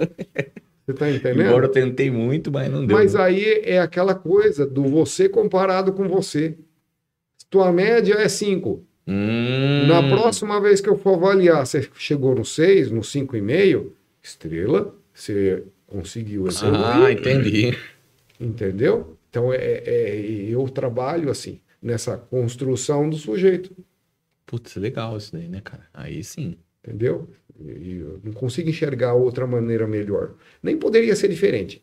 Você 0.86 0.94
tá 0.94 1.10
entendendo? 1.10 1.42
Embora 1.42 1.66
eu 1.66 1.70
tentei 1.70 2.10
muito, 2.10 2.50
mas 2.50 2.70
não 2.70 2.84
deu. 2.86 2.96
Mas 2.96 3.14
aí 3.14 3.62
é 3.64 3.78
aquela 3.78 4.14
coisa 4.14 4.66
do 4.66 4.82
você 4.84 5.28
comparado 5.28 5.92
com 5.92 6.08
você. 6.08 6.56
Tua 7.50 7.70
média 7.70 8.14
é 8.14 8.28
5. 8.28 8.82
Hum, 9.06 9.86
Na 9.88 10.02
próxima 10.08 10.58
vez 10.60 10.80
que 10.80 10.88
eu 10.88 10.96
for 10.96 11.14
avaliar, 11.16 11.66
você 11.66 11.86
chegou 11.96 12.34
no 12.34 12.44
6, 12.44 12.90
no 12.90 13.00
5,5, 13.02 13.90
estrela, 14.22 14.94
você 15.12 15.64
conseguiu 15.86 16.46
evoluir. 16.46 16.84
Ah, 16.84 17.12
entendi. 17.12 17.76
Entendeu? 18.40 19.16
Então 19.30 19.52
é, 19.52 19.56
é- 19.58 20.20
eu 20.48 20.68
trabalho 20.68 21.30
assim, 21.30 21.60
nessa 21.80 22.16
construção 22.16 23.08
do 23.08 23.16
sujeito. 23.16 23.74
Putz, 24.46 24.76
legal 24.76 25.16
isso 25.16 25.32
daí, 25.32 25.48
né, 25.48 25.60
cara? 25.62 25.86
Aí 25.94 26.22
sim. 26.22 26.56
Entendeu? 26.84 27.28
E 27.60 27.96
eu 27.98 28.20
não 28.24 28.32
consigo 28.32 28.68
enxergar 28.68 29.14
outra 29.14 29.46
maneira 29.46 29.86
melhor. 29.86 30.34
Nem 30.62 30.76
poderia 30.76 31.14
ser 31.14 31.28
diferente, 31.28 31.82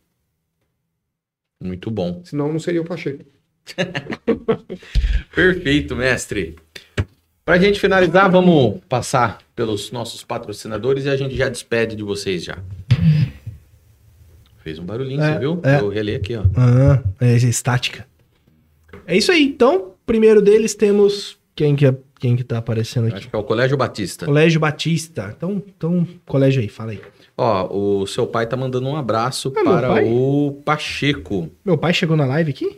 Muito 1.62 1.90
bom. 1.92 2.22
senão 2.24 2.52
não 2.52 2.60
seria 2.60 2.82
o 2.82 2.86
Pacheco. 2.86 3.24
Perfeito, 5.34 5.96
mestre. 5.96 6.56
Pra 7.50 7.58
gente 7.58 7.80
finalizar, 7.80 8.30
vamos 8.30 8.80
passar 8.88 9.40
pelos 9.56 9.92
nossos 9.92 10.24
patrocinadores 10.24 11.06
e 11.06 11.10
a 11.10 11.18
gente 11.18 11.36
já 11.36 11.50
despede 11.50 11.96
de 11.96 12.04
vocês 12.04 12.44
já. 12.44 12.60
Fez 14.60 14.78
um 14.78 14.86
barulhinho, 14.86 15.20
É, 15.20 15.34
você 15.34 15.40
viu? 15.40 15.60
é. 15.64 15.80
Eu 15.80 15.90
relei 15.90 16.14
aqui, 16.14 16.36
ó. 16.36 16.44
Ah, 16.56 17.02
é 17.20 17.34
estática. 17.38 18.06
É 19.08 19.18
isso 19.18 19.32
aí. 19.32 19.46
Então, 19.46 19.96
primeiro 20.06 20.44
deles 20.44 20.76
temos. 20.76 21.40
Quem 21.56 21.76
que, 21.76 21.88
é, 21.88 21.96
quem 22.20 22.36
que 22.36 22.44
tá 22.44 22.60
aparecendo 22.60 23.08
aqui? 23.08 23.16
Acho 23.18 23.30
que 23.32 23.36
é 23.36 23.40
o 23.40 23.44
Colégio 23.44 23.76
Batista. 23.76 24.28
Colégio 24.28 24.60
Batista. 24.60 25.34
Então, 25.36 25.64
então, 25.76 26.08
colégio 26.28 26.62
aí, 26.62 26.70
fala 26.70 26.92
aí. 26.92 27.02
Ó, 27.36 28.02
o 28.04 28.06
seu 28.06 28.28
pai 28.28 28.46
tá 28.46 28.56
mandando 28.56 28.88
um 28.88 28.96
abraço 28.96 29.52
Ah, 29.58 29.64
meu 29.64 29.74
para 29.74 30.06
o 30.06 30.62
Pacheco. 30.64 31.50
Meu 31.66 31.80
pai 31.80 31.96
chegou 31.96 32.16
na 32.16 32.28
live 32.28 32.52
aqui? 32.52 32.78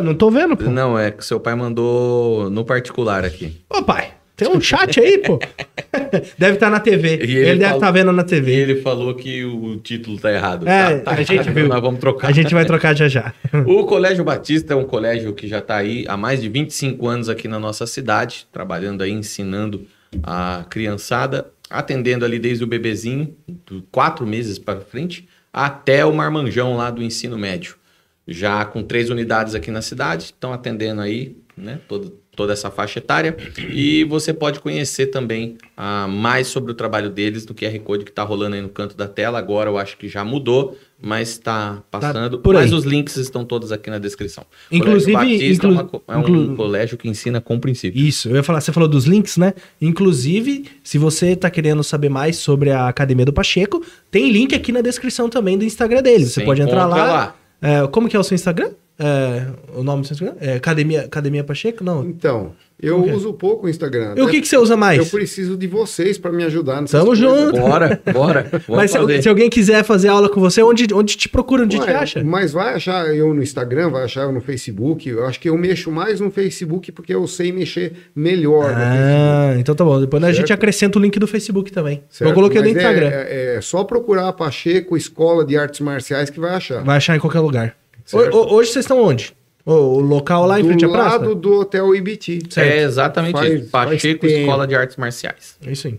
Não 0.00 0.14
tô 0.14 0.30
vendo, 0.30 0.56
pô. 0.56 0.70
Não, 0.70 0.98
é 0.98 1.10
que 1.10 1.24
seu 1.24 1.38
pai 1.38 1.54
mandou 1.54 2.48
no 2.50 2.64
particular 2.64 3.24
aqui. 3.24 3.60
Ô, 3.68 3.82
pai, 3.82 4.12
tem 4.36 4.48
um 4.48 4.60
chat 4.60 4.98
aí, 4.98 5.18
pô. 5.18 5.38
deve 6.38 6.54
estar 6.54 6.70
na 6.70 6.80
TV. 6.80 7.16
E 7.16 7.36
Ele, 7.36 7.36
ele 7.50 7.58
deve 7.58 7.74
estar 7.74 7.90
vendo 7.90 8.12
na 8.12 8.22
E 8.22 8.26
TV. 8.26 8.52
ele 8.52 8.76
falou 8.80 9.14
que 9.14 9.44
o 9.44 9.76
título 9.76 10.18
tá 10.18 10.32
errado. 10.32 10.66
É, 10.66 10.98
Tá, 10.98 11.14
tá 11.14 11.20
a 11.20 11.22
gente 11.22 11.50
viu. 11.50 11.68
Nós 11.68 11.80
vamos 11.80 12.00
trocar. 12.00 12.28
A 12.28 12.32
gente 12.32 12.54
vai 12.54 12.64
trocar 12.64 12.96
já 12.96 13.08
já. 13.08 13.34
O 13.66 13.84
Colégio 13.84 14.24
Batista 14.24 14.72
é 14.72 14.76
um 14.76 14.84
colégio 14.84 15.32
que 15.34 15.46
já 15.46 15.58
está 15.58 15.76
aí 15.76 16.04
há 16.08 16.16
mais 16.16 16.40
de 16.40 16.48
25 16.48 17.06
anos 17.06 17.28
aqui 17.28 17.46
na 17.46 17.58
nossa 17.58 17.86
cidade, 17.86 18.46
trabalhando 18.50 19.02
aí, 19.02 19.10
ensinando 19.12 19.86
a 20.22 20.64
criançada, 20.68 21.46
atendendo 21.70 22.24
ali 22.24 22.38
desde 22.38 22.64
o 22.64 22.66
bebezinho, 22.66 23.34
quatro 23.90 24.26
meses 24.26 24.58
para 24.58 24.80
frente, 24.80 25.28
até 25.52 26.04
o 26.04 26.12
marmanjão 26.14 26.76
lá 26.76 26.90
do 26.90 27.02
ensino 27.02 27.38
médio. 27.38 27.76
Já 28.26 28.64
com 28.64 28.82
três 28.82 29.10
unidades 29.10 29.54
aqui 29.54 29.70
na 29.70 29.82
cidade, 29.82 30.24
estão 30.26 30.52
atendendo 30.52 31.00
aí, 31.00 31.36
né, 31.56 31.80
toda, 31.88 32.12
toda 32.36 32.52
essa 32.52 32.70
faixa 32.70 32.98
etária. 33.00 33.36
E 33.70 34.04
você 34.04 34.32
pode 34.32 34.60
conhecer 34.60 35.06
também 35.06 35.56
ah, 35.76 36.06
mais 36.08 36.46
sobre 36.46 36.70
o 36.70 36.74
trabalho 36.74 37.10
deles 37.10 37.44
no 37.46 37.52
QR 37.54 37.76
Code 37.80 38.04
que 38.04 38.10
está 38.10 38.22
rolando 38.22 38.54
aí 38.54 38.62
no 38.62 38.68
canto 38.68 38.96
da 38.96 39.08
tela. 39.08 39.38
Agora 39.38 39.68
eu 39.68 39.76
acho 39.76 39.96
que 39.98 40.08
já 40.08 40.24
mudou, 40.24 40.78
mas 41.02 41.30
está 41.30 41.82
passando. 41.90 42.38
por 42.38 42.54
aí. 42.54 42.62
mas 42.62 42.72
os 42.72 42.84
links 42.84 43.16
estão 43.16 43.44
todos 43.44 43.72
aqui 43.72 43.90
na 43.90 43.98
descrição. 43.98 44.46
Inclusive- 44.70 45.12
Batista 45.12 45.66
inclu- 45.66 46.02
é, 46.06 46.12
uma 46.12 46.14
é 46.14 46.16
um 46.16 46.20
inclu- 46.44 46.56
colégio 46.56 46.96
que 46.96 47.08
ensina 47.08 47.40
com 47.40 47.58
princípio. 47.58 48.00
Isso, 48.00 48.28
eu 48.28 48.36
ia 48.36 48.42
falar, 48.44 48.60
você 48.60 48.70
falou 48.72 48.88
dos 48.88 49.04
links, 49.04 49.36
né? 49.36 49.52
Inclusive, 49.80 50.66
se 50.82 50.96
você 50.96 51.34
tá 51.36 51.50
querendo 51.50 51.82
saber 51.82 52.08
mais 52.08 52.36
sobre 52.36 52.70
a 52.70 52.86
Academia 52.88 53.26
do 53.26 53.32
Pacheco, 53.32 53.84
tem 54.12 54.30
link 54.30 54.54
aqui 54.54 54.70
na 54.72 54.80
descrição 54.80 55.28
também 55.28 55.58
do 55.58 55.64
Instagram 55.64 56.02
dele. 56.02 56.24
Você 56.24 56.34
Você 56.40 56.44
pode 56.44 56.62
entrar 56.62 56.86
lá. 56.86 56.96
lá. 56.96 57.36
É, 57.62 57.86
como 57.86 58.08
que 58.08 58.16
é 58.16 58.18
o 58.18 58.24
seu 58.24 58.34
Instagram? 58.34 58.72
É, 58.98 59.46
o 59.74 59.82
nome 59.82 60.02
do 60.02 60.08
seu 60.08 60.14
Instagram? 60.14 60.36
É 60.40 60.54
Academia, 60.54 61.02
Academia 61.02 61.44
Pacheco? 61.44 61.82
Não. 61.84 62.04
Então, 62.04 62.52
eu 62.82 63.08
é? 63.08 63.12
uso 63.14 63.32
pouco 63.32 63.66
o 63.66 63.70
Instagram. 63.70 64.14
E 64.16 64.20
o 64.22 64.28
que, 64.28 64.40
que 64.40 64.48
você 64.48 64.56
usa 64.58 64.76
mais? 64.76 64.98
Eu 64.98 65.06
preciso 65.06 65.56
de 65.56 65.66
vocês 65.66 66.18
para 66.18 66.32
me 66.32 66.42
ajudar 66.44 66.80
nessas 66.80 66.90
Tamo 67.00 67.06
coisas. 67.06 67.24
junto. 67.24 67.60
Bora, 67.60 68.02
bora. 68.12 68.50
Mas 68.68 68.90
se, 68.90 69.22
se 69.22 69.28
alguém 69.28 69.48
quiser 69.48 69.84
fazer 69.84 70.08
aula 70.08 70.28
com 70.28 70.40
você, 70.40 70.62
onde, 70.62 70.92
onde 70.92 71.16
te 71.16 71.28
procura, 71.28 71.62
onde 71.62 71.78
Ué, 71.78 71.84
te 71.84 71.90
acha? 71.92 72.24
Mas 72.24 72.52
vai 72.52 72.74
achar 72.74 73.06
eu 73.14 73.32
no 73.32 73.42
Instagram, 73.42 73.90
vai 73.90 74.04
achar 74.04 74.22
eu 74.22 74.32
no 74.32 74.40
Facebook. 74.40 75.08
Eu 75.08 75.24
acho 75.26 75.38
que 75.38 75.48
eu 75.48 75.56
mexo 75.56 75.90
mais 75.92 76.18
no 76.20 76.30
Facebook 76.30 76.90
porque 76.92 77.14
eu 77.14 77.26
sei 77.26 77.52
mexer 77.52 77.92
melhor 78.14 78.70
no 78.70 78.76
Facebook. 78.76 79.02
Ah, 79.02 79.54
então 79.58 79.74
tá 79.74 79.84
bom. 79.84 80.00
Depois 80.00 80.22
a 80.24 80.28
gente 80.32 80.48
Certo. 80.48 80.52
acrescenta 80.58 80.98
o 80.98 81.02
link 81.02 81.18
do 81.18 81.26
Facebook 81.26 81.70
também. 81.70 82.02
certo? 82.10 82.30
Eu 82.30 82.34
coloquei 82.34 82.60
no 82.60 82.66
Mas 82.66 82.76
é- 82.76 82.78
Instagram. 82.80 83.08
É, 83.12 83.54
é 83.56 83.60
só 83.60 83.84
procurar 83.84 84.28
a 84.28 84.32
Pacheco 84.32 84.96
Escola 84.96 85.44
de 85.44 85.56
Artes 85.56 85.80
Marciais 85.80 86.30
que 86.30 86.40
vai 86.40 86.50
achar. 86.54 86.82
Vai 86.82 86.96
achar 86.96 87.16
em 87.16 87.20
qualquer 87.20 87.40
lugar. 87.40 87.76
Certo. 88.04 88.34
Ho- 88.36 88.40
ho- 88.48 88.54
hoje 88.56 88.70
vocês 88.72 88.84
estão 88.84 89.00
onde? 89.00 89.32
O, 89.64 89.72
o 89.72 90.00
local 90.00 90.46
lá 90.46 90.60
em 90.60 90.64
frente 90.64 90.84
à 90.84 90.88
do 90.88 90.92
praça? 90.92 91.18
lado 91.18 91.34
do 91.34 91.60
Hotel 91.60 91.94
Ibiti. 91.94 92.42
Certo. 92.50 92.68
É 92.68 92.82
exatamente 92.82 93.32
Faz- 93.38 93.52
isso. 93.60 93.70
Pacheco. 93.70 94.26
Escola 94.26 94.66
de 94.66 94.74
Artes 94.74 94.96
Marciais. 94.96 95.56
É 95.64 95.70
isso 95.72 95.86
aí. 95.86 95.98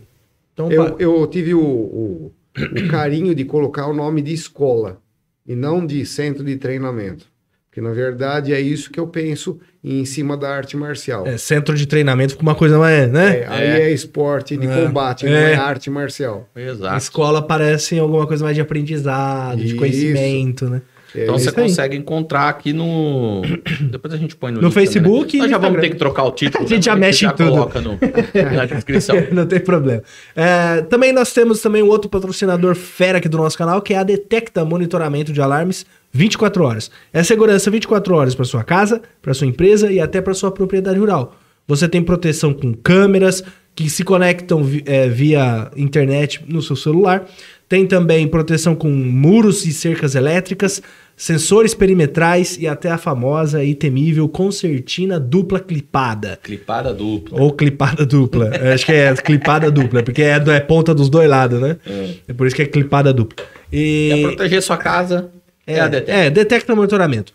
Então, 0.53 0.71
Eu, 0.71 0.91
pa- 0.91 0.95
eu 0.99 1.27
tive 1.27 1.53
o, 1.53 1.61
o- 1.61 2.31
o 2.57 2.87
carinho 2.89 3.33
de 3.33 3.45
colocar 3.45 3.87
o 3.87 3.93
nome 3.93 4.21
de 4.21 4.33
escola 4.33 4.99
e 5.47 5.55
não 5.55 5.85
de 5.85 6.05
centro 6.05 6.43
de 6.43 6.55
treinamento. 6.57 7.25
Porque, 7.69 7.81
na 7.81 7.91
verdade, 7.91 8.53
é 8.53 8.61
isso 8.61 8.91
que 8.91 8.99
eu 8.99 9.07
penso 9.07 9.59
em 9.83 10.05
cima 10.05 10.37
da 10.37 10.47
arte 10.49 10.77
marcial. 10.77 11.25
é, 11.25 11.37
centro 11.39 11.75
de 11.75 11.87
treinamento 11.87 12.33
fica 12.33 12.43
uma 12.43 12.53
coisa 12.53 12.77
mais, 12.77 13.11
né? 13.11 13.39
É, 13.39 13.47
aí 13.47 13.67
é, 13.81 13.91
esporte 13.91 14.55
de 14.55 14.67
É. 14.67 14.85
combate, 14.85 15.25
não 15.25 15.31
É. 15.33 15.53
é 15.53 15.55
arte 15.55 15.89
marcial. 15.89 16.47
Exato. 16.55 16.95
Escola 16.97 17.41
parece 17.41 17.97
alguma 17.97 18.27
coisa 18.27 18.43
mais 18.43 18.55
de 18.55 18.61
aprendizado, 18.61 19.57
de 19.57 19.65
Isso. 19.67 19.75
conhecimento, 19.77 20.69
né? 20.69 20.81
É, 21.15 21.23
Então 21.23 21.37
você 21.37 21.49
aí. 21.49 21.55
consegue 21.55 21.95
encontrar 21.97 22.49
aqui 22.49 22.73
no. 22.73 23.41
Depois 23.91 24.13
a 24.13 24.17
gente 24.17 24.35
põe 24.35 24.51
no, 24.51 24.61
No 24.61 24.67
link 24.67 24.73
também, 24.73 24.85
né? 24.85 24.91
Facebook 24.91 25.37
Nós 25.37 25.49
já 25.49 25.57
vamos 25.57 25.69
Instagram. 25.75 25.81
ter 25.81 25.89
que 25.89 25.95
trocar 25.97 26.23
o 26.23 26.31
título. 26.31 26.63
A 26.65 26.67
gente 26.67 26.85
já 26.85 26.93
né? 26.95 27.01
mexe 27.01 27.25
em 27.25 27.29
tudo. 27.29 27.49
coloca 27.49 27.81
no, 27.81 27.99
na 28.55 28.65
descrição. 28.67 29.15
Não 29.31 29.45
tem 29.45 29.59
problema. 29.59 30.01
É, 30.35 30.81
também 30.81 31.11
nós 31.13 31.33
temos 31.33 31.61
também 31.61 31.83
um 31.83 31.87
outro 31.87 32.09
patrocinador 32.09 32.75
fera 32.75 33.17
aqui 33.19 33.29
do 33.29 33.37
nosso 33.37 33.57
canal, 33.57 33.81
que 33.81 33.93
é 33.93 33.97
a 33.97 34.03
Detecta 34.03 34.63
Monitoramento 34.65 35.31
de 35.31 35.41
Alarmes 35.41 35.85
24 36.11 36.63
horas. 36.63 36.91
É 37.11 37.23
segurança 37.23 37.69
24 37.71 38.13
horas 38.15 38.35
para 38.35 38.45
sua 38.45 38.63
casa, 38.63 39.01
para 39.21 39.33
sua 39.33 39.47
empresa 39.47 39.91
e 39.91 39.99
até 39.99 40.21
para 40.21 40.33
sua 40.33 40.51
propriedade 40.51 40.99
rural. 40.99 41.35
Você 41.67 41.87
tem 41.87 42.01
proteção 42.03 42.53
com 42.53 42.73
câmeras 42.73 43.43
que 43.75 43.89
se 43.89 44.03
conectam 44.03 44.61
é, 44.85 45.07
via 45.07 45.71
internet 45.75 46.41
no 46.47 46.61
seu 46.61 46.75
celular. 46.75 47.25
Tem 47.67 47.87
também 47.87 48.27
proteção 48.27 48.75
com 48.75 48.89
muros 48.89 49.65
e 49.65 49.73
cercas 49.73 50.13
elétricas, 50.13 50.81
sensores 51.15 51.73
perimetrais 51.73 52.57
e 52.59 52.67
até 52.67 52.89
a 52.89 52.97
famosa 52.97 53.63
e 53.63 53.75
temível 53.75 54.27
concertina 54.27 55.19
dupla 55.19 55.59
clipada. 55.59 56.39
Clipada 56.41 56.93
dupla. 56.93 57.41
Ou 57.41 57.51
clipada 57.53 58.05
dupla. 58.05 58.51
Eu 58.55 58.73
Acho 58.73 58.85
que 58.85 58.91
é 58.91 59.13
clipada 59.15 59.69
dupla, 59.71 60.03
porque 60.03 60.21
é, 60.21 60.35
é 60.35 60.59
ponta 60.59 60.93
dos 60.93 61.09
dois 61.09 61.29
lados, 61.29 61.59
né? 61.59 61.77
É. 62.27 62.33
por 62.33 62.47
isso 62.47 62.55
que 62.55 62.61
é 62.61 62.65
clipada 62.65 63.13
dupla. 63.13 63.45
E... 63.71 64.09
Quer 64.13 64.21
proteger 64.27 64.61
sua 64.61 64.77
casa? 64.77 65.29
É, 65.65 65.79
a 65.79 65.87
Detect. 65.87 66.11
É, 66.11 66.29
detecta 66.29 66.75
monitoramento. 66.75 67.33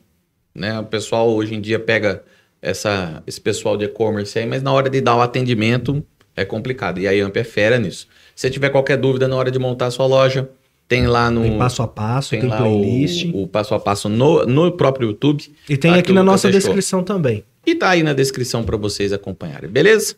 né? 0.53 0.79
O 0.79 0.83
pessoal 0.85 1.29
hoje 1.29 1.55
em 1.55 1.61
dia 1.61 1.79
pega 1.79 2.23
essa, 2.61 3.23
esse 3.25 3.39
pessoal 3.39 3.77
de 3.77 3.85
e-commerce 3.85 4.37
aí, 4.37 4.45
mas 4.45 4.61
na 4.61 4.71
hora 4.71 4.89
de 4.89 5.01
dar 5.01 5.15
o 5.15 5.21
atendimento 5.21 6.03
é 6.35 6.45
complicado. 6.45 6.99
E 6.99 7.07
a 7.07 7.11
Yamp 7.11 7.35
é 7.37 7.43
fera 7.43 7.79
nisso. 7.79 8.07
Se 8.35 8.41
você 8.47 8.49
tiver 8.49 8.69
qualquer 8.69 8.97
dúvida 8.97 9.27
na 9.27 9.35
hora 9.35 9.51
de 9.51 9.57
montar 9.59 9.87
a 9.87 9.91
sua 9.91 10.05
loja, 10.05 10.49
tem 10.87 11.07
lá 11.07 11.31
no. 11.31 11.41
Tem 11.41 11.57
passo 11.57 11.81
a 11.81 11.87
passo, 11.87 12.31
tem, 12.31 12.41
tem 12.41 12.49
lá 12.49 12.57
playlist. 12.57 13.25
o, 13.33 13.43
o 13.43 13.47
passo 13.47 13.73
a 13.73 13.79
passo 13.79 14.09
no, 14.09 14.45
no 14.45 14.71
próprio 14.71 15.09
YouTube. 15.09 15.43
E 15.69 15.77
tem 15.77 15.91
Tá, 15.91 15.99
aqui 15.99 16.11
na 16.11 16.21
Lucas 16.21 16.33
nossa 16.33 16.51
deixou. 16.51 16.69
descrição 16.69 17.03
também. 17.03 17.43
E 17.65 17.75
tá 17.75 17.89
aí 17.89 18.03
na 18.03 18.13
descrição 18.13 18.63
para 18.63 18.77
vocês 18.77 19.13
acompanharem, 19.13 19.69
beleza? 19.69 20.15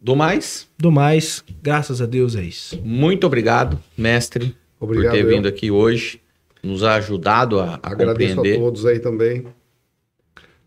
Do 0.00 0.16
mais, 0.16 0.68
Do 0.78 0.90
mais, 0.90 1.44
graças 1.62 2.00
a 2.02 2.06
Deus 2.06 2.34
é 2.34 2.42
isso. 2.42 2.80
muito 2.82 3.24
obrigado, 3.26 3.78
mestre, 3.96 4.56
Obrigado, 4.80 5.12
por 5.12 5.16
ter 5.18 5.24
eu. 5.24 5.28
vindo 5.28 5.46
aqui 5.46 5.70
hoje, 5.70 6.20
nos 6.62 6.82
ajudado 6.82 7.60
a, 7.60 7.78
a 7.82 7.90
Agradeço 7.92 8.32
a 8.32 8.36
compreender. 8.36 8.58
todos 8.58 8.84
aí 8.86 8.98
também. 8.98 9.44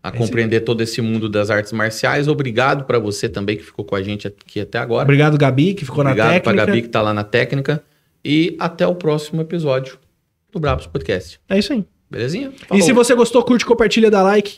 a 0.02 0.10
compreender 0.12 0.60
todo 0.60 0.80
esse 0.82 1.02
mundo 1.02 1.28
das 1.28 1.50
artes 1.50 1.72
marciais. 1.72 2.28
Obrigado 2.28 2.84
para 2.84 2.98
você 2.98 3.28
também 3.28 3.56
que 3.56 3.62
ficou 3.64 3.84
com 3.84 3.94
a 3.96 4.02
gente 4.02 4.26
aqui 4.26 4.60
até 4.60 4.78
agora. 4.78 5.02
Obrigado, 5.02 5.36
Gabi, 5.36 5.74
que 5.74 5.84
ficou 5.84 6.00
Obrigado 6.02 6.28
na 6.32 6.40
pra 6.40 6.52
técnica. 6.52 6.66
Gabi 6.66 6.82
que 6.82 6.88
tá 6.88 7.02
lá 7.02 7.12
na 7.12 7.24
técnica. 7.24 7.82
E 8.24 8.56
até 8.58 8.86
o 8.86 8.94
próximo 8.94 9.40
episódio 9.42 9.98
do 10.52 10.58
Brabos 10.60 10.86
Podcast. 10.86 11.38
É 11.48 11.58
isso 11.58 11.72
aí. 11.72 11.84
Belezinha? 12.10 12.52
E 12.72 12.80
se 12.82 12.92
você 12.92 13.14
gostou, 13.14 13.42
curte, 13.42 13.66
compartilha, 13.66 14.10
dá 14.10 14.22
like. 14.22 14.54